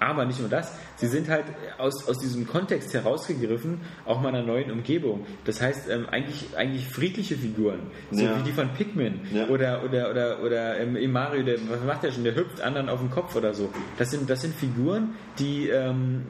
[0.00, 1.44] Aber nicht nur das, sie sind halt
[1.78, 5.26] aus, aus diesem Kontext herausgegriffen, auch meiner neuen Umgebung.
[5.44, 7.80] Das heißt, ähm, eigentlich, eigentlich friedliche Figuren,
[8.12, 8.38] so Ja.
[8.38, 9.48] wie die von Pikmin Ja.
[9.48, 12.88] oder, oder, oder, oder ähm, im Mario, der, was macht der schon, der hüpft anderen
[12.88, 13.70] auf den Kopf oder so.
[13.98, 16.26] Das sind, das sind Figuren, die ähm,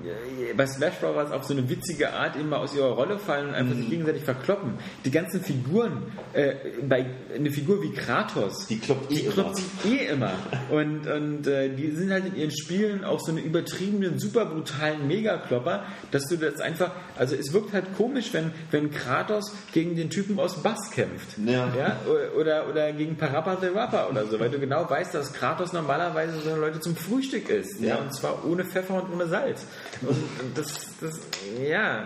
[0.56, 1.30] bei Smash Bros.
[1.30, 3.80] auf so eine witzige Art immer aus ihrer Rolle fallen und einfach Mhm.
[3.80, 4.74] sich gegenseitig verkloppen.
[5.04, 6.54] Die ganzen Figuren, äh,
[6.88, 7.04] bei,
[7.34, 9.32] eine Figur wie Kratos, Die kloppt eh die immer.
[9.34, 10.32] kloppt sich eh immer.
[10.70, 15.06] Und, und äh, die sind halt in ihren Spielen auch so eine übertriebenen, super brutalen
[15.06, 20.10] Megaklopper, dass du das einfach, also es wirkt halt komisch, wenn, wenn Kratos gegen den
[20.10, 21.38] Typen aus Bass kämpft.
[21.44, 21.98] Ja.
[22.36, 26.40] Oder, oder gegen Parappa the Rapper oder so, weil du genau weißt, dass Kratos normalerweise
[26.40, 27.80] so Leute zum Frühstück isst.
[27.80, 27.88] Ja.
[27.88, 27.96] Ja.
[27.96, 29.66] Und zwar ohne Pfeffer und ohne Salz.
[30.02, 30.16] Und
[30.54, 31.20] das, das,
[31.60, 32.04] ja,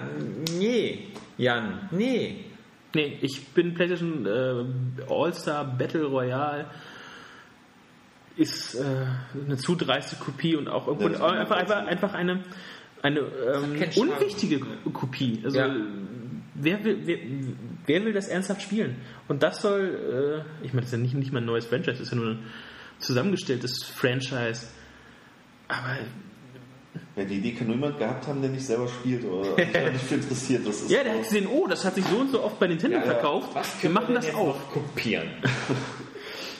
[0.58, 2.44] nee, Jan, nee.
[2.94, 6.66] Nee, ich bin PlayStation äh, All-Star Battle Royale
[8.36, 8.84] ist äh,
[9.46, 12.42] eine zu dreiste Kopie und auch irgendwo Ja, einfach, einfach, einfach eine,
[13.02, 14.60] eine ähm, unwichtige
[14.92, 15.40] Kopie.
[15.44, 15.74] Also Ja.
[16.54, 17.18] wer, will, wer,
[17.86, 18.96] wer will das ernsthaft spielen?
[19.28, 21.92] Und das soll, äh, ich meine, das ist ja nicht, nicht mal ein neues Franchise,
[21.92, 22.42] das ist ja nur ein
[22.98, 24.66] zusammengestelltes Franchise.
[25.68, 25.98] Aber
[27.16, 29.56] Ja, die Idee kann nur jemand gehabt haben, der nicht selber spielt oder
[29.92, 30.66] nicht für interessiert.
[30.66, 32.66] Das ist ja, der hat gesehen, oh, das hat sich so und so oft bei
[32.68, 33.10] Nintendo Ja, ja.
[33.12, 33.54] verkauft.
[33.54, 34.46] Wir können machen das auch.
[34.58, 35.28] noch kopieren.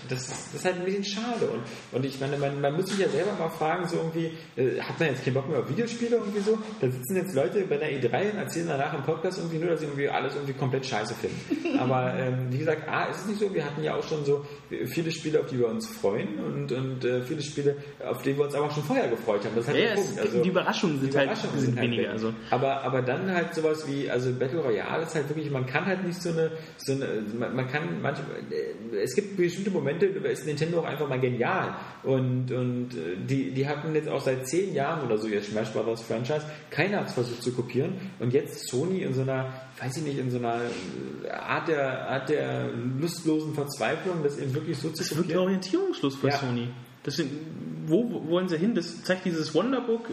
[0.08, 1.46] Das, das ist halt ein bisschen schade.
[1.46, 1.62] Und,
[1.92, 4.98] und ich meine, man, man muss sich ja selber mal fragen, so irgendwie, äh, hat
[4.98, 6.58] man jetzt keinen Bock mehr auf Videospiele irgendwie so?
[6.80, 9.80] Da sitzen jetzt Leute bei der E3 und erzählen danach im Podcast irgendwie nur, dass
[9.80, 11.78] sie irgendwie alles irgendwie komplett scheiße finden.
[11.78, 14.44] Aber ähm, wie gesagt, A, ist es nicht so, wir hatten ja auch schon so
[14.86, 18.44] viele Spiele, auf die wir uns freuen und, und äh, viele Spiele, auf die wir
[18.44, 19.54] uns aber auch schon vorher gefreut haben.
[19.56, 20.18] Das halt Ja, Punkt.
[20.18, 22.10] Also, die Überraschungen sind die halt Überraschungen sind sind halt weniger.
[22.10, 22.32] Also.
[22.50, 26.04] Aber, aber dann halt sowas wie, also Battle Royale ist halt wirklich, man kann halt
[26.04, 30.28] nicht so eine, so eine man, man kann manchmal, äh, es gibt bestimmte Momente, da
[30.28, 31.74] ist Nintendo auch einfach mal genial.
[32.02, 35.70] Und, und äh, die, die hatten jetzt auch seit zehn Jahren oder so ihr Smash
[35.70, 36.02] Bros.
[36.02, 37.94] Franchise, keiner hat es versucht zu kopieren.
[38.19, 40.60] Und jetzt Sony in so einer, weiß ich nicht, in so einer
[41.24, 42.70] äh, Art der, Art der
[43.01, 45.44] lustlosen Verzweiflung, das eben wirklich so zu Das ist wirklich ein kopieren.
[45.44, 46.39] Orientierungsschluss für Ja.
[46.39, 46.69] Sony.
[47.05, 47.31] Das sind,
[47.86, 48.74] wo, wo wollen sie hin?
[48.74, 50.09] Das zeigt dieses Wonderbook.
[50.10, 50.12] Äh,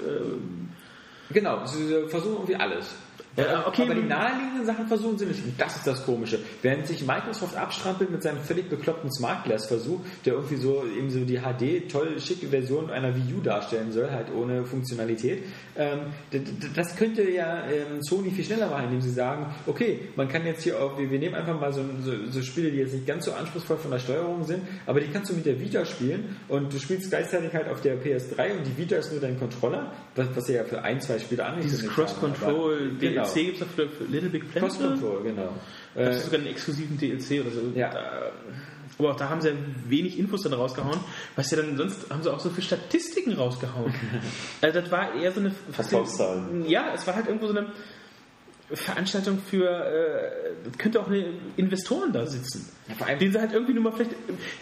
[1.32, 2.96] Genau, sie versuchen irgendwie alles.
[3.40, 3.84] Ja, okay.
[3.84, 5.44] Aber die naheliegenden Sachen versuchen sie nicht.
[5.44, 6.40] Und das ist das Komische.
[6.62, 11.10] Während sich Microsoft abstrampelt mit seinem völlig bekloppten Smart Glass Versuch, der irgendwie so eben
[11.10, 15.44] so die HD toll schicke Version einer Wii U darstellen soll, halt ohne Funktionalität.
[15.78, 16.00] Ähm,
[16.76, 20.64] das könnte ja ähm, Sony viel schneller machen, indem sie sagen, okay, man kann jetzt
[20.64, 23.34] hier auch, wir, nehmen einfach mal so, so, so Spiele, die jetzt nicht ganz so
[23.34, 26.80] anspruchsvoll von der Steuerung sind, aber die kannst du mit der Vita spielen und du
[26.80, 30.48] spielst gleichzeitig halt auf der PS3 und die Vita ist nur dein Controller, was, was
[30.48, 33.24] ja für ein, zwei Spiele dieses angekündigt haben, Cross-Control Genau.
[33.34, 34.70] DLC gibt es für, für Little Big Planet.
[34.70, 35.54] Cross Control, genau.
[35.96, 37.62] Das Äh, ist sogar einen exklusiven DLC oder so.
[37.76, 37.90] Ja.
[37.92, 38.32] Da,
[38.98, 39.56] aber auch da haben sie ja
[39.88, 41.00] wenig Infos dann rausgehauen.
[41.38, 43.94] Was ja dann sonst haben sie auch so für Statistiken rausgehauen.
[44.62, 46.68] also das war eher so eine Verkaufszahlen.
[46.70, 47.68] Ja, es war halt irgendwo so eine
[48.72, 51.26] Veranstaltung für äh, das könnte auch eine
[51.58, 52.70] Investoren da sitzen.
[52.98, 54.12] vor allem- Den sie halt irgendwie nur mal vielleicht.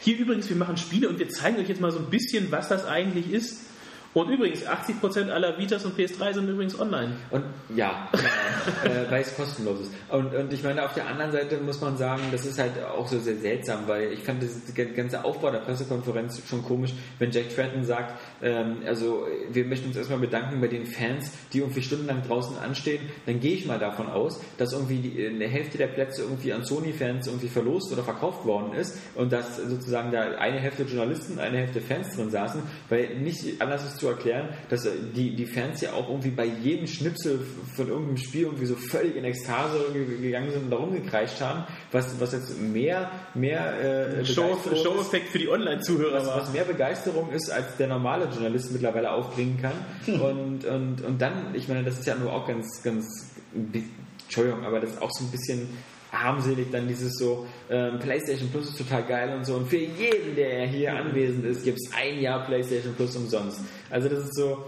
[0.01, 2.69] Hier übrigens, wir machen Spiele und wir zeigen euch jetzt mal so ein bisschen, was
[2.69, 3.63] das eigentlich ist.
[4.13, 7.13] Und übrigens, 80% aller Vitas und PS3 sind übrigens online.
[7.29, 7.43] Und
[7.75, 9.91] ja, genau, äh, weil es kostenlos ist.
[10.09, 13.07] Und, und ich meine, auf der anderen Seite muss man sagen, das ist halt auch
[13.07, 17.53] so sehr seltsam, weil ich fand das ganze Aufbau der Pressekonferenz schon komisch, wenn Jack
[17.55, 22.23] Tratton sagt, ähm, also wir möchten uns erstmal bedanken bei den Fans, die irgendwie stundenlang
[22.23, 26.23] draußen anstehen, dann gehe ich mal davon aus, dass irgendwie die, eine Hälfte der Plätze
[26.23, 30.83] irgendwie an Sony-Fans irgendwie verlost oder verkauft worden ist und dass sozusagen da eine Hälfte
[30.83, 35.45] Journalisten, eine Hälfte Fans drin saßen, weil nicht anders ist zu erklären, dass die, die
[35.45, 37.39] Fans ja auch irgendwie bei jedem Schnipsel
[37.75, 39.79] von irgendeinem Spiel irgendwie so völlig in Ekstase
[40.21, 45.39] gegangen sind und da rumgekreischt haben, was, was jetzt mehr, mehr äh, Show- Show-Effekt für
[45.39, 46.41] die Online-Zuhörer war.
[46.41, 49.73] was mehr Begeisterung ist, als der normale Journalist mittlerweile aufbringen kann.
[50.19, 53.31] Und, und, und dann, ich meine, das ist ja nur auch ganz, ganz,
[54.23, 55.67] Entschuldigung, aber das ist auch so ein bisschen
[56.11, 59.55] armselig, dann dieses so, ähm, PlayStation Plus ist total geil und so.
[59.55, 63.61] Und für jeden, der hier anwesend ist, gibt es ein Jahr PlayStation Plus umsonst.
[63.89, 64.65] Also das ist so,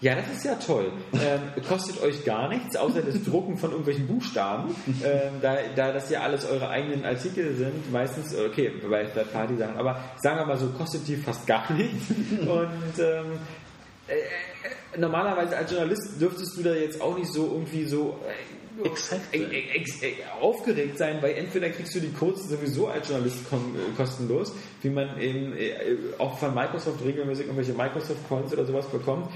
[0.00, 0.92] ja, das ist ja toll.
[1.14, 4.74] Ähm, kostet euch gar nichts, außer das Drucken von irgendwelchen Buchstaben.
[5.04, 10.00] Ähm, da, da das ja alles eure eigenen Artikel sind, meistens, okay, bei Third-Party-Sachen, aber
[10.16, 12.10] sagen wir mal so, kostet die fast gar nichts.
[12.40, 13.38] Und ähm,
[14.08, 19.22] äh, normalerweise als Journalist dürftest du da jetzt auch nicht so irgendwie so äh, Excited
[19.32, 19.50] ex, sein.
[19.74, 24.52] ex, ex, aufgeregt sein, weil entweder kriegst du die Codes sowieso als Journalist äh, kostenlos,
[24.82, 25.74] wie man eben äh,
[26.18, 29.28] auch von Microsoft regelmäßig irgendwelche Microsoft Coins oder sowas bekommt,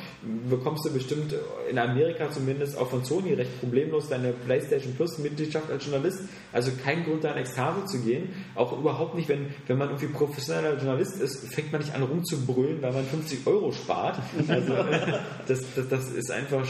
[0.48, 1.34] bekommst du bestimmt
[1.70, 6.22] in Amerika zumindest auch von Sony recht problemlos deine PlayStation Plus Mitgliedschaft als Journalist.
[6.52, 8.30] Also kein Grund da in Ekstase zu gehen.
[8.54, 12.82] Auch überhaupt nicht, wenn, wenn man irgendwie professioneller Journalist ist, fängt man nicht an rumzubrüllen,
[12.82, 14.18] weil man 50 Euro spart.
[14.48, 14.74] Also
[15.48, 16.66] das, das, das ist einfach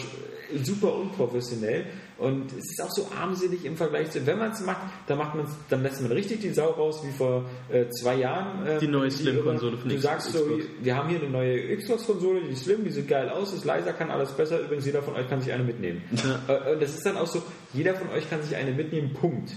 [0.63, 1.87] super unprofessionell
[2.19, 5.35] und es ist auch so armselig im Vergleich zu, wenn man es macht, dann macht
[5.35, 8.67] man dann lässt man richtig die Sau raus, wie vor äh, zwei Jahren.
[8.67, 10.65] äh, Die neue Slim-Konsole von Du sagst so, Xbox.
[10.81, 13.93] wir haben hier eine neue Xbox-Konsole, die ist Slim, die sieht geil aus, ist leiser,
[13.93, 16.03] kann alles besser, übrigens jeder von euch kann sich eine mitnehmen.
[16.49, 17.43] Äh, Und das ist dann auch so,
[17.73, 19.51] jeder von euch kann sich eine mitnehmen, Punkt.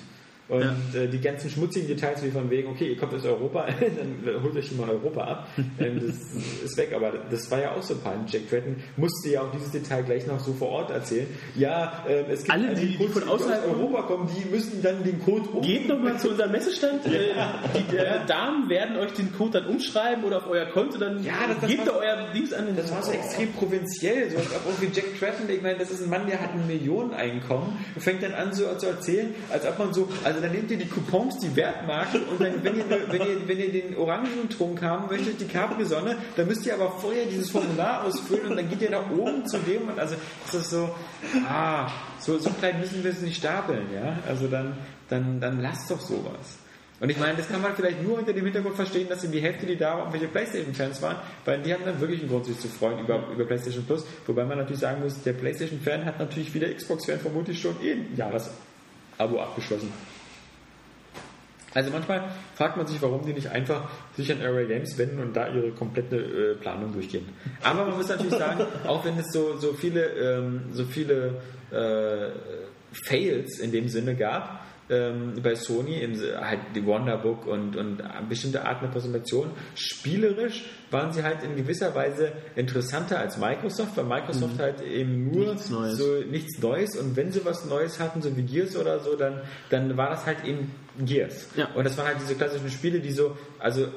[0.50, 3.66] Und äh, die ganzen schmutzigen Details wie von wegen, okay, ihr kommt aus Europa,
[4.26, 5.48] dann holt euch schon mal Europa ab.
[5.80, 6.16] Ähm, das
[6.64, 8.32] ist weg, aber das war ja auch so peinlich.
[8.34, 11.28] Jack Tretton musste ja auch dieses Detail gleich noch so vor Ort erzählen.
[11.56, 14.82] Ja, ähm, es gibt Alle, die- die Codes, von außerhalb aus Europa kommen, die müssen
[14.82, 15.62] dann den Code um.
[15.62, 17.02] Geht nochmal zu unserem Messestand.
[17.06, 17.34] Äh,
[17.92, 21.34] die äh, Damen werden euch den Code dann umschreiben oder auf euer Konto, dann Ja,
[21.48, 22.68] das- das gebt war- euer Dings an.
[22.76, 26.02] Das war so extrem provinziell, so als ob irgendwie Jack Tretton, ich meine, das ist
[26.04, 29.94] ein Mann, der hat ein Millioneneinkommen fängt dann an so zu erzählen, als ob man
[29.94, 33.48] so, also dann nehmt ihr die Coupons, die Wertmarken und dann, wenn ihr, wenn ihr,
[33.48, 38.04] wenn ihr den Orangentrunk haben möchtet, die Capri-Sonne, dann müsst ihr aber vorher dieses Formular
[38.04, 40.16] ausfüllen und dann geht ihr da oben zu dem und also,
[40.46, 40.90] das ist so,
[41.48, 41.90] ah,
[42.20, 44.78] so, so klein müssen wir es nicht stapeln, ja, also dann,
[45.10, 46.60] dann, dann lasst doch sowas.
[47.00, 49.40] Und ich meine, das kann man vielleicht nur unter dem Hintergrund verstehen, dass in die
[49.40, 52.60] Hälfte, die da waren, welche Playstation-Fans waren, weil die haben dann wirklich einen Grund, sich
[52.60, 54.04] zu freuen über, über Playstation Plus.
[54.26, 57.92] Wobei man natürlich sagen muss, der Playstation-Fan hat natürlich wie der Xbox-Fan vermutlich schon eh
[57.92, 59.94] ein Jahresabo abgeschlossen.
[61.74, 65.36] Also manchmal fragt man sich, warum die nicht einfach sich an Array Games wenden und
[65.36, 67.28] da ihre komplette äh, Planung durchgehen.
[67.64, 71.42] Aber man muss natürlich sagen, auch wenn es so, so viele, ähm, so viele
[71.72, 72.30] äh,
[72.92, 78.66] Fails in dem Sinne gab, ähm, bei Sony, im, halt die Wonderbook und, und bestimmte
[78.66, 84.60] Arten der Präsentation, spielerisch waren sie halt in gewisser Weise interessanter als Microsoft, weil Microsoft
[84.60, 85.98] halt eben nur Nichts Neues.
[85.98, 89.42] so nichts Neues und wenn sie was Neues hatten, so wie Gears oder so, dann,
[89.70, 90.72] dann war das halt eben
[91.06, 91.48] Gears.
[91.56, 91.70] Ja.
[91.76, 93.88] Und das waren halt diese klassischen Spiele, die so, also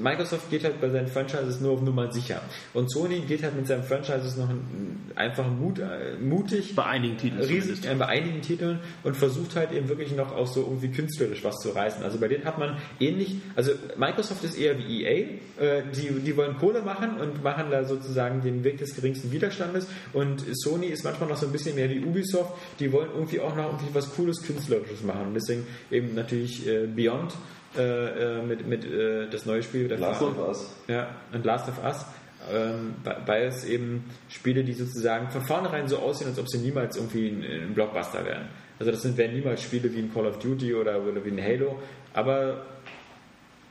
[0.00, 2.42] Microsoft geht halt bei seinen Franchises nur auf Nummer sicher.
[2.74, 7.16] Und Sony geht halt mit seinen Franchises noch ein- einfach Mut, äh, mutig, Bei einigen
[7.16, 10.88] Titeln riesig äh, bei einigen Titeln und versucht halt eben wirklich noch auch so irgendwie
[10.88, 12.02] künstlerisch was zu reißen.
[12.04, 16.36] Also bei denen hat man ähnlich, also Microsoft ist eher wie EA, äh, die, die
[16.36, 21.04] wollen Kohle machen und machen da sozusagen den Weg des geringsten Widerstandes und Sony ist
[21.04, 24.14] manchmal noch so ein bisschen mehr wie Ubisoft, die wollen irgendwie auch noch irgendwie was
[24.14, 27.34] Cooles Künstlerisches machen und deswegen eben natürlich äh, Beyond
[27.76, 30.74] äh, äh, mit, mit äh, das neue Spiel der Last of Us.
[30.88, 32.04] ja, und Last of Us,
[32.52, 36.96] ähm, bei- beides eben Spiele, die sozusagen von vornherein so aussehen, als ob sie niemals
[36.96, 38.48] irgendwie ein, ein Blockbuster wären.
[38.78, 41.42] Also das sind, wären niemals Spiele wie ein Call of Duty oder, oder wie ein
[41.42, 41.78] Halo,
[42.14, 42.64] aber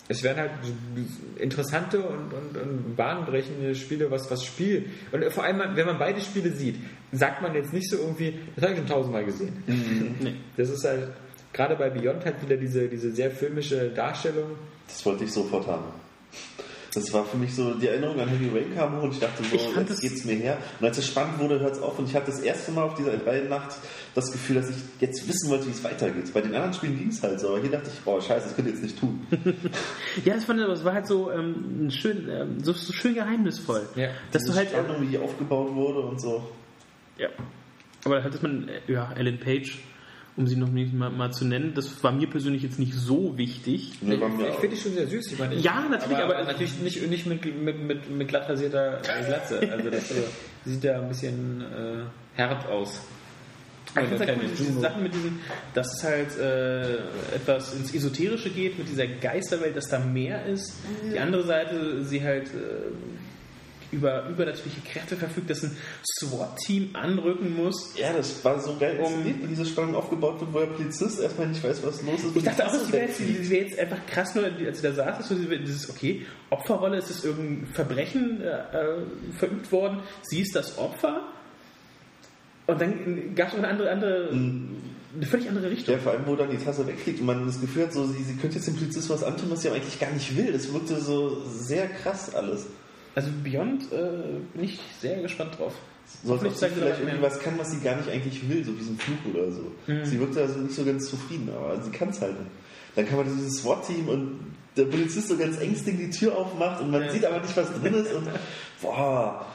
[0.10, 0.52] es wären halt
[1.38, 4.86] interessante und, und, und bahnbrechende Spiele, was was Spiel.
[5.12, 6.76] Und vor allem, wenn man beide Spiele sieht,
[7.12, 9.64] sagt man jetzt nicht so irgendwie, das habe ich schon tausendmal gesehen.
[9.66, 10.36] Nee.
[10.56, 11.10] Das ist halt,
[11.58, 14.52] gerade bei Beyond halt wieder diese, diese sehr filmische Darstellung.
[14.88, 15.84] Das wollte ich sofort haben.
[16.94, 19.44] Das war für mich so, die Erinnerung an Heavy Rain kam hoch und ich dachte
[19.44, 20.58] so, Ich fand jetzt das- geht's mir her.
[20.80, 22.00] Und als es spannend wurde, hört es auf.
[22.00, 23.12] Und ich hatte das erste Mal auf dieser
[23.50, 23.76] Nacht
[24.16, 26.34] das Gefühl, dass ich jetzt wissen wollte, wie es weitergeht.
[26.34, 28.56] Bei den anderen Spielen ging es halt so, aber hier dachte ich, boah, scheiße, das
[28.56, 29.28] könnt ihr jetzt nicht tun.
[30.26, 32.92] Ja, das fand ich, aber es war halt so, ähm, ein schön, ähm, so, so
[32.94, 33.88] schön geheimnisvoll.
[33.96, 34.08] Ja.
[34.32, 36.50] Dass du Diese halt, Spannung, wie die aufgebaut wurde und so.
[37.20, 37.28] ja.
[38.06, 39.78] Aber halt, dass man, äh, ja, Ellen Page,
[40.38, 43.38] um sie noch nicht mal, mal zu nennen, das war mir persönlich jetzt nicht so
[43.38, 43.94] wichtig.
[44.02, 44.60] Nee, war mir Ich auch.
[44.60, 45.32] finde die schon sehr süß.
[45.34, 49.02] Ich meine, ich, Ja, natürlich, aber- natürlich nicht, nicht mit, mit, mit, mit glatt rasierter
[49.26, 49.60] Glatze.
[49.72, 50.16] Also das äh,
[50.66, 53.02] sieht ja ein bisschen äh, hart aus.
[53.88, 54.80] Ich finde halt cool, diese.
[54.80, 55.40] Sachen mit diesen,
[55.74, 56.98] dass es halt äh,
[57.36, 60.74] etwas ins Esoterische geht, mit dieser Geisterwelt, dass da mehr ist.
[61.12, 62.92] Die andere Seite, sie halt äh,
[63.92, 65.78] über übernatürliche Kräfte verfügt, dass ein
[66.20, 67.94] SWAT-Team anrücken muss.
[67.98, 71.48] Ja, das war so geil, Um- wie diese Spannung aufgebaut wird, wo der Polizist erstmal
[71.48, 72.36] nicht weiß, was los ist.
[72.36, 75.30] Ich dachte auch, das das wäre jetzt, einfach krass, nur als ich da saß, dass
[75.30, 79.02] so dieses, okay, Opferrolle, ist es irgendein Verbrechen äh, äh,
[79.38, 81.22] verübt worden, sie ist das Opfer
[82.68, 84.30] und dann gab es noch eine andere, andere
[85.16, 85.96] eine völlig andere Richtung.
[85.96, 88.22] Ja, vor allem, wo dann die Tasse wegfliegt und man das Gefühl hat, so, sie,
[88.24, 90.52] sie könnte jetzt dem Polizisten was antun, was sie aber eigentlich gar nicht will.
[90.52, 92.68] Das wirkte so sehr krass alles.
[93.18, 93.96] Also Beyond äh,
[94.54, 95.74] bin ich sehr gespannt drauf.
[96.24, 97.22] So als ob sie vielleicht da was irgendwie mehr.
[97.24, 99.72] was kann, was sie gar nicht eigentlich will, so wie so ein Fluch oder so.
[100.04, 102.52] Sie wirkte also nicht so ganz zufrieden, aber sie kann es halt nicht.
[102.96, 104.40] Dann kann man dieses SWAT-Team und
[104.78, 107.10] der Polizist so ganz ängstlich die Tür aufmacht und man Ja.
[107.12, 108.28] sieht aber nicht, was drin ist und
[108.84, 109.46] boah,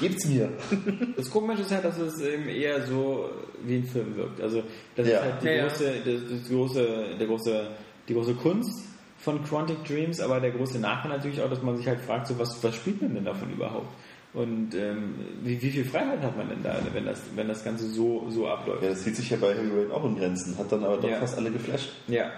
[0.00, 0.50] Gebt's mir.
[1.16, 3.30] Das Komische ist halt, dass es eben eher so
[3.64, 4.40] wie ein Film wirkt.
[4.42, 4.62] Also
[4.94, 5.14] das Ja.
[5.18, 5.66] ist halt die Ja, ja.
[5.68, 7.68] große, das, das große, der große,
[8.08, 8.84] die große Kunst
[9.24, 12.38] von Quantic Dreams, aber der große Nachteil natürlich auch, dass man sich halt fragt, so
[12.38, 13.88] was, was spielt man denn davon überhaupt?
[14.34, 17.86] Und ähm, wie, wie viel Freiheit hat man denn da, wenn das, wenn das Ganze
[17.88, 18.82] so, so abläuft?
[18.82, 21.08] Ja, das hielt sich ja bei Heavy Rain auch in Grenzen, hat dann aber doch
[21.08, 21.18] Ja.
[21.18, 21.90] fast alle geflasht.
[22.08, 22.30] Ja.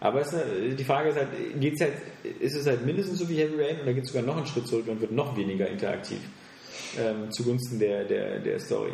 [0.00, 0.34] Aber es,
[0.78, 1.28] die Frage ist halt,
[1.60, 1.92] geht's halt,
[2.40, 4.66] ist es halt mindestens so wie Heavy Rain oder geht es sogar noch einen Schritt
[4.66, 6.18] zurück und wird noch weniger interaktiv
[6.98, 8.90] ähm, zugunsten der, der, der Story?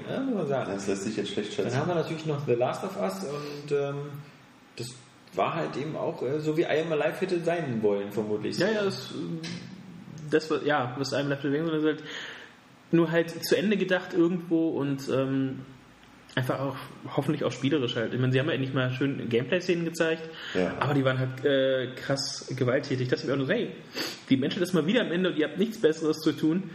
[0.46, 0.70] Sagen.
[0.72, 1.78] Das lässt sich jetzt schlecht Dann schätzen.
[1.80, 3.94] haben wir natürlich noch The Last of Us und ähm,
[5.38, 8.58] war halt eben auch äh, so wie I Am Alive hätte sein wollen, vermutlich.
[8.58, 9.14] Ja, ja, das,
[10.30, 12.02] das was, ja, was einem Left bewegen soll, ist halt
[12.90, 15.60] nur halt zu Ende gedacht irgendwo und ähm,
[16.34, 16.76] einfach auch
[17.16, 18.12] hoffentlich auch spielerisch halt.
[18.14, 20.22] Ich meine, sie haben ja endlich mal schön Gameplay-Szenen gezeigt,
[20.54, 20.72] Ja.
[20.80, 23.08] aber die waren halt äh, krass gewalttätig.
[23.08, 23.70] Das ist mir auch nur so, hey,
[24.28, 26.70] die Menschen das mal wieder am Ende und ihr habt nichts Besseres zu tun,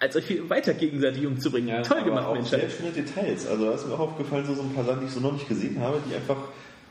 [0.00, 1.68] als euch viel weiter gegenseitig umzubringen.
[1.68, 2.60] Ja, Toll Aber gemacht, auch Menschheit.
[2.62, 3.46] sehr schöne Details.
[3.46, 5.32] Also da ist mir auch aufgefallen, so, so ein paar Sachen, die ich so noch
[5.32, 6.36] nicht gesehen habe, die einfach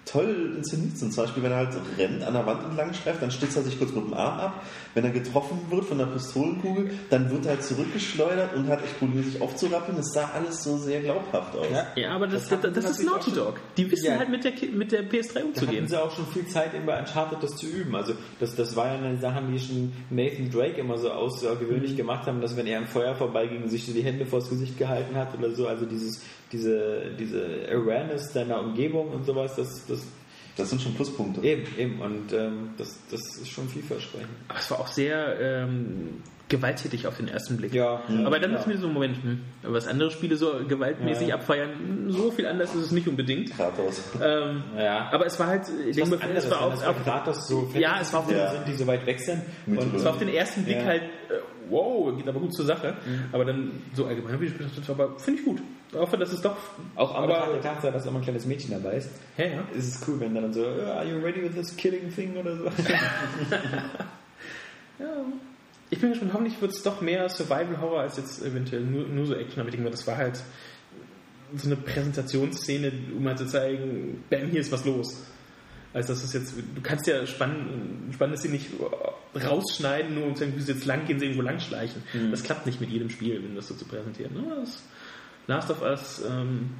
[0.06, 1.14] toll inszeniert sind.
[1.14, 3.78] Zum Beispiel, wenn er halt rennt, an der Wand entlang streift, dann stützt er sich
[3.78, 4.64] kurz mit dem Arm ab.
[4.94, 8.98] Wenn er getroffen wird von der Pistolenkugel, dann wird er halt zurückgeschleudert und hat echt
[9.00, 9.98] Probleme, sich aufzurappeln.
[9.98, 11.66] Das sah alles so sehr glaubhaft aus.
[11.72, 11.88] Ja.
[11.96, 13.56] Ja, aber das, Das das, das, ist Naughty Dog.
[13.78, 14.20] Die wissen Ja.
[14.20, 15.88] halt mit der, mit der PS3 Da hatten umzugehen.
[15.88, 17.96] sie auch schon viel Zeit eben bei Uncharted das zu üben.
[17.96, 21.98] Also das, das war ja eine Sache, die schon Nathan Drake immer so außergewöhnlich Mhm.
[21.98, 25.16] gemacht haben, dass wenn er im Feuer vorbeiging, sich so die Hände vors Gesicht gehalten
[25.16, 25.68] hat oder so.
[25.68, 26.22] Also dieses,
[26.56, 30.06] diese, diese Awareness deiner Umgebung und sowas, das, das
[30.58, 31.42] Das sind schon Pluspunkte.
[31.42, 32.00] eben, eben.
[32.02, 34.30] Und ähm, das, das ist schon vielversprechend.
[34.48, 37.74] Aber es war auch sehr ähm, gewalttätig auf den ersten Blick.
[37.74, 38.60] Ja, Aber dann ja.
[38.60, 41.36] ist mir so, Moment, hm, was andere Spiele so gewaltmäßig Ja.
[41.36, 43.50] abfeiern, hm, so viel anders ist es nicht unbedingt.
[43.52, 44.02] Kratos.
[44.24, 45.10] Ähm, Ja.
[45.12, 48.14] aber es war halt, ich Was denke, es war wenn auf, Kratos so Ja, es
[48.14, 49.42] war auf den- sind, die so weit weg sind.
[49.66, 50.86] Und, es war auf den ersten Blick Ja.
[50.86, 51.08] halt, äh,
[51.68, 52.94] wow, geht aber gut zur Sache.
[53.06, 53.24] Mhm.
[53.32, 55.62] Aber dann so allgemein, wie ich gedacht habe, finde ich gut.
[55.96, 56.58] Ich hoffe, dass es doch.
[56.96, 59.64] auch am Betracht der Tatsache, dass mal ein kleines Mädchen dabei ist, ja, ja.
[59.76, 62.58] ist es cool, wenn dann so, "Uh, are you ready with this killing thing oder
[62.58, 62.66] so.
[65.00, 65.06] ja.
[65.90, 69.36] Ich bin gespannt, hoffentlich wird es doch mehr Survival-Horror als jetzt eventuell nur, nur so
[69.36, 69.62] Action.
[69.62, 70.42] Aber ich denke mal, das war halt
[71.56, 75.24] so eine Präsentationsszene, um halt zu zeigen, bam, hier ist was los.
[75.94, 78.68] Also das ist jetzt, du kannst ja spannend, spannende Szenen nicht
[79.34, 82.04] rausschneiden, nur um zu sagen, du musst jetzt lang gehen, sie irgendwo lang schleichen.
[82.32, 84.34] Das klappt nicht mit jedem Spiel, wenn das so zu präsentieren.
[84.34, 84.44] Ne?
[84.60, 84.82] Das
[85.48, 86.72] Last of Us ähm,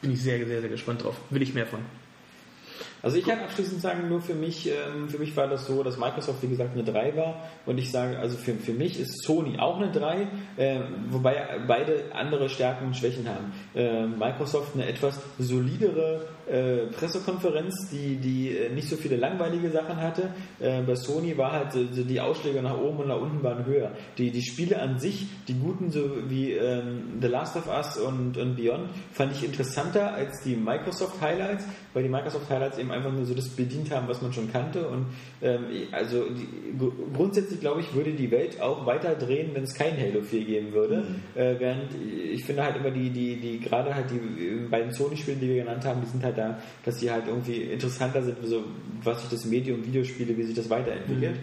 [0.00, 1.16] bin ich sehr, sehr, sehr gespannt drauf.
[1.30, 1.80] Will ich mehr von.
[3.02, 5.98] Also ich kann abschließend sagen, nur für mich, ähm, für mich war das so, dass
[5.98, 9.58] Microsoft wie gesagt eine 3 war und ich sage, also für, für mich ist Sony
[9.58, 10.80] auch eine 3, äh,
[11.10, 13.52] wobei beide andere Stärken und Schwächen haben.
[13.74, 19.96] Äh, Microsoft eine etwas solidere äh, Pressekonferenz, die, die äh, nicht so viele langweilige Sachen
[19.96, 20.30] hatte.
[20.58, 23.92] Bei Sony war halt die Ausschläge nach oben und nach unten waren höher.
[24.16, 28.36] Die, die Spiele an sich, die guten, so wie ähm, The Last of Us und,
[28.36, 31.64] und Beyond, fand ich interessanter als die Microsoft Highlights,
[31.94, 34.88] weil die Microsoft Highlights eben einfach nur so das bedient haben, was man schon kannte.
[34.88, 35.06] Und
[35.42, 39.74] ähm, also die, gr- grundsätzlich glaube ich, würde die Welt auch weiter drehen, wenn es
[39.74, 41.06] kein Halo 4 geben würde.
[41.34, 41.92] Äh, während
[42.32, 45.56] ich finde halt immer die, die, die gerade halt die äh, beiden Sony-Spiele, die wir
[45.64, 48.64] genannt haben, die sind halt da, dass die halt irgendwie interessanter sind, so
[49.02, 51.36] was sich das Medium Videospiele, wie sich das weiterentwickelt.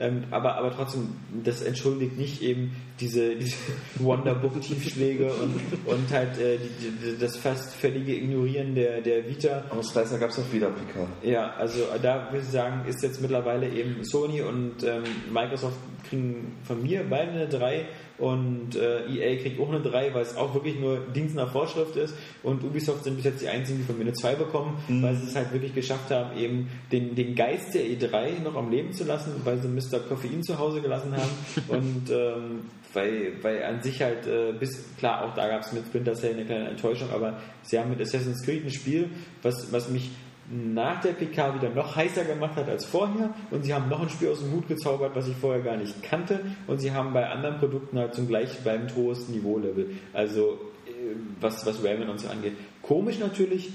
[0.00, 1.08] Ähm, aber, aber trotzdem,
[1.42, 3.56] das entschuldigt nicht eben diese, diese
[3.96, 9.64] Wonderbook-Tiefschläge und, und halt äh, die, die, das fast völlige Ignorieren der, der Vita.
[9.70, 11.08] Ausreißer gab es auch wieder, Pika.
[11.22, 15.02] Ja, also da würde ich sagen, ist jetzt mittlerweile eben Sony und ähm,
[15.32, 17.86] Microsoft kriegen von mir beide eine 3
[18.18, 21.96] und äh, EA kriegt auch eine 3, weil es auch wirklich nur Dienst nach Vorschrift
[21.96, 25.14] ist und Ubisoft sind bis jetzt die einzigen, die von mir eine 2 bekommen, weil
[25.14, 28.92] sie es halt wirklich geschafft haben, eben den, den Geist der E3 noch am Leben
[28.92, 30.00] zu lassen, weil sie Mr.
[30.00, 31.30] Koffein zu Hause gelassen haben
[31.68, 32.60] und ähm,
[32.94, 36.34] weil, weil an sich halt äh, bis, klar, auch da gab es mit Splinter Cell
[36.34, 39.10] eine kleine Enttäuschung, aber sie haben mit Assassin's Creed ein Spiel,
[39.42, 40.10] was, was mich
[40.50, 44.08] nach der PK wieder noch heißer gemacht hat als vorher und sie haben noch ein
[44.08, 47.28] Spiel aus dem Hut gezaubert, was ich vorher gar nicht kannte und sie haben bei
[47.28, 49.90] anderen Produkten halt zum gleich beim hohesten Niveau-Level.
[50.14, 52.54] Also äh, was, was Rayman und so angeht.
[52.82, 53.70] Komisch natürlich,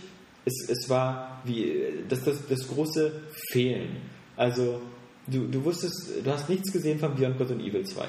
[0.46, 1.74] es, es war wie
[2.10, 3.12] das, das, das große
[3.52, 3.98] Fehlen.
[4.36, 4.82] Also
[5.28, 8.06] du, du wusstest, du hast nichts gesehen von Beyond Good und Evil 2,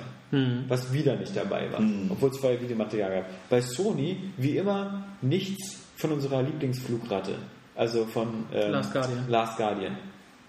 [0.69, 3.51] was wieder nicht dabei war, obwohl es vorher Videomaterial gab.
[3.51, 7.37] Bei Sony, wie immer, nichts von unserer Lieblingsflugratte.
[7.77, 9.25] Also von ähm, Last Guardian.
[9.29, 9.97] Last Guardian.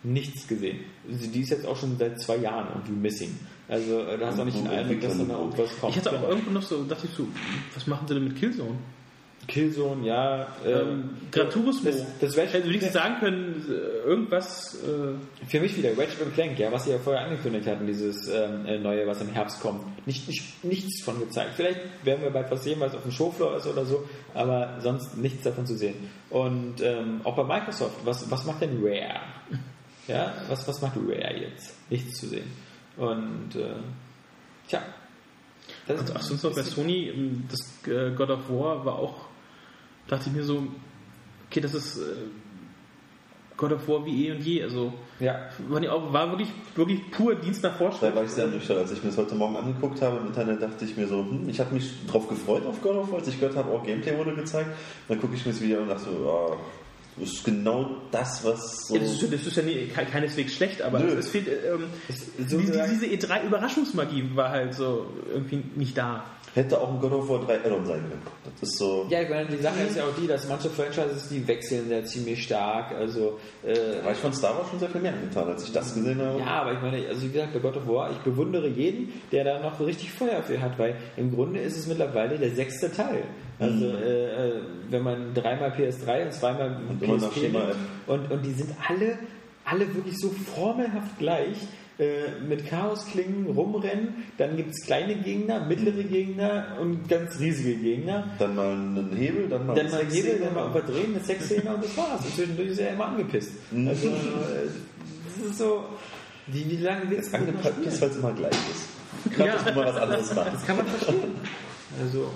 [0.03, 0.79] Nichts gesehen.
[1.09, 3.39] Sie- Die ist jetzt auch schon seit zwei Jahren irgendwie missing.
[3.67, 5.95] Also äh, da hast du auch nicht den Eindruck, dass da noch irgendwas kommt.
[5.95, 7.27] Ich hatte auch irgendwo noch so, dachte ich so,
[7.73, 8.75] was machen sie denn mit Killzone?
[9.47, 10.47] Killzone, ja.
[10.65, 11.89] Ähm, Gran Turismo.
[11.89, 14.75] Das, das wäre Hätte wenigstens sagen können, äh, irgendwas.
[14.83, 18.65] Äh, Für mich wieder Ratchet Clank, ja, was sie ja vorher angekündigt hatten, dieses ähm,
[18.65, 20.05] äh, neue, was im Herbst kommt.
[20.07, 21.51] Nicht, nicht, nichts von gezeigt.
[21.55, 25.17] Vielleicht werden wir bald was sehen, was auf dem Showfloor ist oder so, aber sonst
[25.17, 25.95] nichts davon zu sehen.
[26.29, 29.21] Und ähm, auch bei Microsoft, was, was macht denn Rare?
[30.07, 31.73] Ja, was, was macht Rare jetzt?
[31.89, 32.45] Nichts zu sehen.
[32.95, 33.73] Und äh,
[34.67, 34.83] tja.
[35.87, 39.25] Das und ach, sonst noch bei Sony, ähm, das äh, God of War war auch,
[40.07, 40.67] dachte ich mir so,
[41.49, 42.01] okay, das ist äh,
[43.57, 44.63] God of War wie eh und je.
[44.63, 45.49] Also ja.
[45.69, 48.15] war, die auch, war wirklich, wirklich pur Dienst nach Da Vorschrift.
[48.15, 48.77] war ich sehr nüchtern.
[48.79, 51.47] Als ich mir das heute Morgen angeguckt habe im Internet, dachte ich mir so, hm,
[51.47, 54.17] ich habe mich drauf gefreut auf God of War, als ich gehört habe, auch Gameplay
[54.17, 54.69] wurde gezeigt.
[55.07, 56.57] Dann gucke ich mir das Video an und dachte so, ah,
[57.17, 58.95] das ist genau das, was so...
[58.95, 61.13] Ja, das, ist, das ist ja nie, ke- keineswegs schlecht, aber Nö.
[61.17, 61.85] es, fehlt, ähm,
[62.45, 66.25] so die, diese E3-Überraschungsmagie war halt so irgendwie nicht da.
[66.55, 68.21] Hätte auch ein God of War 3 Add-on sein können.
[68.59, 69.05] Das ist so...
[69.09, 72.01] Ja, ich meine, die Sache ist ja auch die, dass manche Franchises, die wechseln ja
[72.05, 72.95] ziemlich stark.
[72.95, 75.93] Also, äh, war ich von Star Wars schon sehr viel mehr getan, als ich das
[75.93, 76.39] gesehen habe.
[76.39, 79.43] Ja, aber ich meine, also wie gesagt, bei God of War, ich bewundere jeden, der
[79.43, 83.23] da noch richtig Feuer für hat, weil im Grunde ist es mittlerweile der sechste Teil.
[83.59, 87.75] Also äh, äh, wenn man dreimal PS3 und zweimal Und PSP nimmt,
[88.07, 89.17] und, und die sind alle,
[89.65, 91.57] alle wirklich so formelhaft gleich.
[91.97, 98.31] Äh, mit Chaosklingen rumrennen, dann gibt es kleine Gegner, mittlere Gegner und ganz riesige Gegner.
[98.37, 101.73] Dann mal einen Hebel, dann mal Dann mal einen Hebel, dann mal überdrehen, eine Sexszene
[101.73, 102.19] und das war's.
[102.25, 103.51] Und zwischendurch ist er immer angepisst.
[103.71, 103.87] Mhm.
[103.87, 104.11] Also, äh,
[105.39, 105.85] das ist so,
[106.47, 107.87] wie, wie lange Angepackt spielen?
[107.87, 109.33] ist, weil es immer gleich ist.
[109.33, 109.57] Glaube, Ja.
[109.71, 110.53] du mal was anderes machst.
[110.53, 111.35] Das kann man verstehen.
[112.03, 112.29] Also,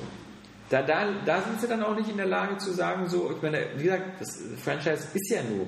[0.69, 3.41] da, da, da sind sie dann auch nicht in der Lage zu sagen, so, ich
[3.41, 5.67] meine, wie gesagt, das Franchise ist ja nur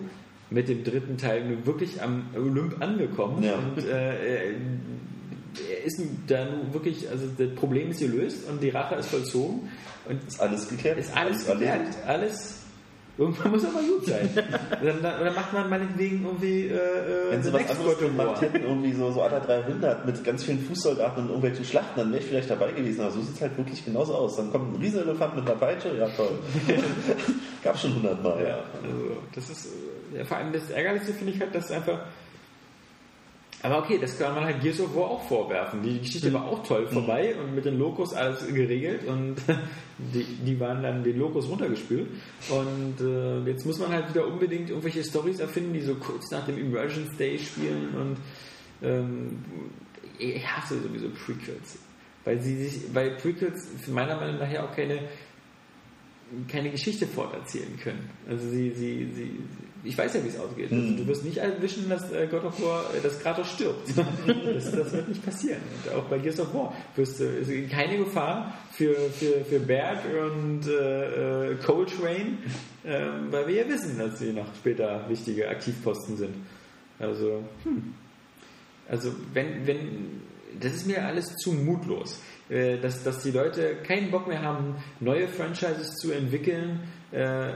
[0.51, 3.55] mit dem dritten Teil nur wirklich am Olymp angekommen Ja.
[3.55, 4.51] und äh,
[5.85, 9.69] ist da nun wirklich, also das Problem ist gelöst und die Rache ist vollzogen
[10.07, 10.97] und Ist alles geklärt?
[10.99, 11.73] ist alles erledigt?
[11.73, 12.60] geklärt, alles.
[13.17, 14.29] Irgendwann muss aber gut sein.
[14.35, 18.93] dann, dann, dann macht man meinetwegen irgendwie äh, äh, Wenn sie was gemacht hätten, irgendwie
[18.93, 22.49] so, so aller 300 mit ganz vielen Fußsoldaten und irgendwelchen Schlachten, dann wäre ich vielleicht
[22.49, 23.01] dabei gewesen.
[23.01, 24.38] Aber so sieht es halt wirklich genauso aus.
[24.38, 26.31] Dann kommt ein Riesenelefant mit einer Peitsche, ja toll.
[27.63, 28.55] Gab schon 100 Mal, ja.
[28.81, 29.65] Also, das ist,
[30.13, 31.99] äh, ja, vor allem das Ärgerlichste finde ich halt, dass einfach.
[33.63, 35.83] Aber okay, das kann man halt Gears of War auch vorwerfen.
[35.83, 39.35] Die Geschichte war auch toll vorbei und mit den Lokos alles geregelt und
[39.97, 42.07] die, die waren dann den Lokos runtergespült.
[42.49, 46.45] Und äh, jetzt muss man halt wieder unbedingt irgendwelche Stories erfinden, die so kurz nach
[46.45, 48.17] dem Emergence Day spielen und
[48.88, 49.45] ähm,
[50.17, 51.77] ich hasse sowieso Prequels.
[52.23, 55.07] Weil sie sich, weil Prequels meiner Meinung nach ja auch keine
[56.47, 58.09] keine Geschichte forterzählen können.
[58.27, 59.39] Also sie, sie, sie,
[59.83, 60.71] ich weiß ja, wie es ausgeht.
[60.71, 63.89] Also du wirst nicht erwischen, dass äh, God of War, äh, dass Kratos stirbt.
[64.27, 65.61] das, das wird nicht passieren.
[65.85, 69.99] Und auch bei Gears of War wirst du, ist keine Gefahr für, für, für Berg
[70.05, 72.37] und äh, äh, Coltrane,
[72.83, 76.35] äh, weil wir ja wissen, dass sie noch später wichtige Aktivposten sind.
[76.99, 77.93] Also, hm.
[78.87, 80.21] Also wenn, wenn,
[80.59, 85.29] das ist mir alles zu mutlos, dass, dass die Leute keinen Bock mehr haben, neue
[85.29, 86.81] Franchises zu entwickeln.
[87.13, 87.53] Äh,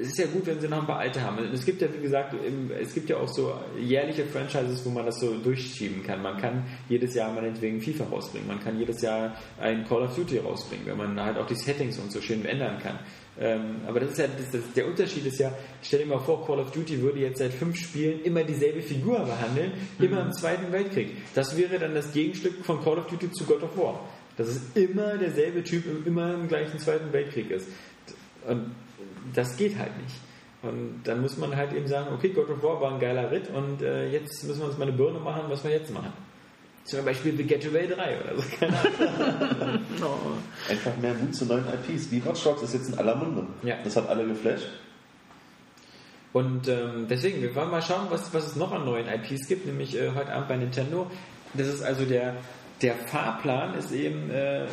[0.00, 1.38] es ist ja gut, wenn sie noch ein paar alte haben.
[1.52, 2.34] Es gibt ja, wie gesagt,
[2.80, 6.22] es gibt ja auch so jährliche Franchises, wo man das so durchschieben kann.
[6.22, 8.48] Man kann jedes Jahr meinetwegen FIFA rausbringen.
[8.48, 11.98] Man kann jedes Jahr ein Call of Duty rausbringen, wenn man halt auch die Settings
[11.98, 12.98] und so schön ändern kann.
[13.40, 15.52] Ähm, aber das ist ja, das, das, der Unterschied ist ja,
[15.82, 19.20] stell dir mal vor, Call of Duty würde jetzt seit fünf Spielen immer dieselbe Figur
[19.20, 21.16] behandeln, immer im Zweiten Weltkrieg.
[21.34, 24.06] Das wäre dann das Gegenstück von Call of Duty zu God of War.
[24.36, 27.68] Dass es immer derselbe Typ im- immer im gleichen Zweiten Weltkrieg ist.
[28.46, 28.72] Und
[29.34, 30.16] das geht halt nicht.
[30.62, 33.50] Und dann muss man halt eben sagen, okay, God of War war ein geiler Ritt
[33.52, 36.12] und äh, jetzt müssen wir uns mal eine Birne machen, was wir jetzt machen.
[36.84, 38.42] Zum Beispiel The Getaway 3 oder so.
[38.58, 39.82] Keine Ahnung.
[40.68, 42.10] Einfach mehr Mut zu neuen IPs.
[42.10, 43.46] Wie Watch Dogs ist jetzt in aller Munde.
[43.62, 43.76] Ja.
[43.82, 44.68] Das hat alle geflasht.
[46.32, 49.66] Und ähm, deswegen, wir wollen mal schauen, was, was es noch an neuen IPs gibt,
[49.66, 51.10] nämlich äh, heute Abend bei Nintendo.
[51.54, 52.36] Das ist also der,
[52.80, 54.66] der Fahrplan ist eben, äh,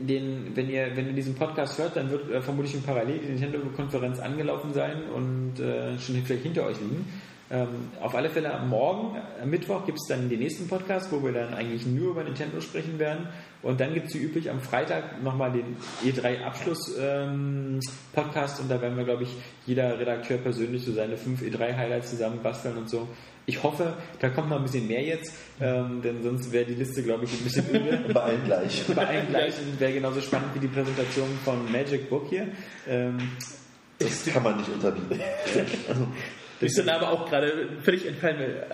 [0.00, 3.28] den, wenn ihr, wenn ihr diesen Podcast hört, dann wird äh, vermutlich in parallel die
[3.28, 7.04] Nintendo-Konferenz angelaufen sein und äh, schon vielleicht hinter euch liegen.
[7.50, 7.68] Ähm,
[8.02, 11.54] auf alle Fälle Morgen, am Mittwoch, gibt es dann den nächsten Podcast, wo wir dann
[11.54, 13.26] eigentlich nur über Nintendo sprechen werden.
[13.62, 19.04] Und dann gibt es wie üblich am Freitag nochmal den E3-Abschluss-Podcast und da werden wir,
[19.04, 19.34] glaube ich,
[19.64, 23.08] jeder Redakteur persönlich so seine fünf E3-Highlights zusammen basteln und so.
[23.48, 27.02] Ich hoffe, da kommt noch ein bisschen mehr jetzt, ähm, denn sonst wäre die Liste,
[27.02, 27.98] glaube ich, ein bisschen öde.
[28.12, 28.84] Bei allen gleich.
[28.94, 32.48] Bei allen gleich und wäre genauso spannend wie die Präsentation von Magic Book hier.
[32.86, 33.16] Ähm,
[33.98, 35.18] Das kann man nicht unterbieten.
[36.60, 38.38] Ist dann aber auch gerade völlig entfallen.
[38.38, 38.64] Äh,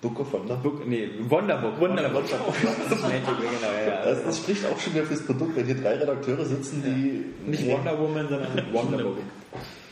[0.00, 0.56] Book of Wonder.
[0.56, 1.78] Book, nee, Wonderbook.
[1.78, 2.24] Wonderbook.
[2.28, 4.04] Das ist Magic, genau, ja.
[4.04, 7.64] Das, das spricht auch schon wieder fürs Produkt, wenn hier drei Redakteure sitzen, die Nicht
[7.68, 9.18] Wonder Woman, sondern Wonderbook.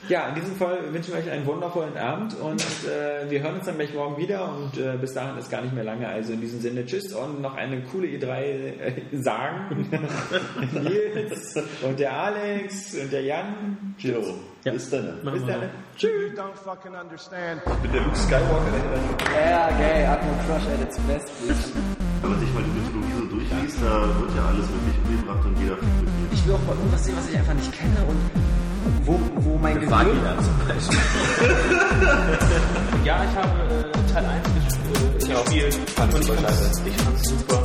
[0.09, 3.65] Ja, in diesem Fall wünschen wir euch einen wundervollen Abend und äh, wir hören uns
[3.65, 6.07] dann gleich morgen wieder und äh, bis dahin ist gar nicht mehr lange.
[6.07, 9.89] Also in diesem Sinne, tschüss und noch eine coole E3 äh, sagen.
[10.73, 13.95] Nils und der Alex und der Jan.
[13.99, 14.23] Jo,
[14.63, 15.25] bis dann.
[15.25, 15.71] Machen Bis dann.
[15.97, 16.33] Tschüss.
[16.37, 17.63] don't fucking understand.
[17.83, 18.73] Mit der Luke Skywalker.
[19.35, 21.33] Ja, geil, Atmo Crush at its best.
[22.21, 23.14] Wenn man sich mal die Mythologie
[23.49, 25.79] so durchliest, da wird ja alles wirklich umgebracht und durch
[26.33, 28.17] Ich will auch mal irgendwas sehen, was ich einfach nicht kenne und
[29.05, 29.91] wo, wo mein Gehirn...
[29.91, 30.99] zum Beispiel.
[33.05, 35.15] Ja, ich habe äh, Teil 1 gespielt.
[35.19, 35.79] Ich gespielt.
[36.15, 37.63] Und ich fand's, ich fand's super.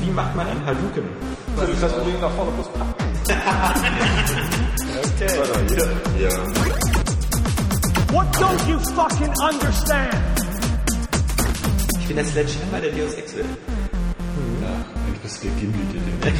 [0.00, 1.43] Wie macht man einen Hadouken?
[1.56, 2.68] Das ist unbedingt nach vorne plus
[6.20, 6.30] Ja.
[8.12, 10.14] What don't you fucking understand?
[12.00, 13.44] Ich bin der Sledgehammer der Deus Ex will.
[15.06, 15.78] Eigentlich bist du der Gimli,
[16.22, 16.32] der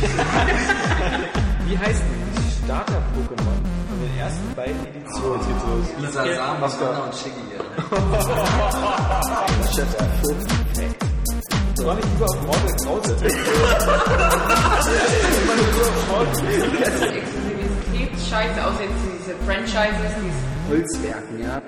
[1.66, 5.40] Wie heißt die Starter-Pokémon von den ersten beiden Editionen?
[5.40, 5.88] Los.
[6.00, 7.44] Lisa Sam, Anna und Shiggy.
[11.84, 13.14] Soll ich lieber auf Mortal Krause?
[17.14, 21.60] Exklusivitätsscheiße, außer jetzt diese Franchises, diese Holzwerken, ja.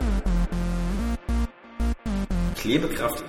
[2.57, 3.25] Klebekraft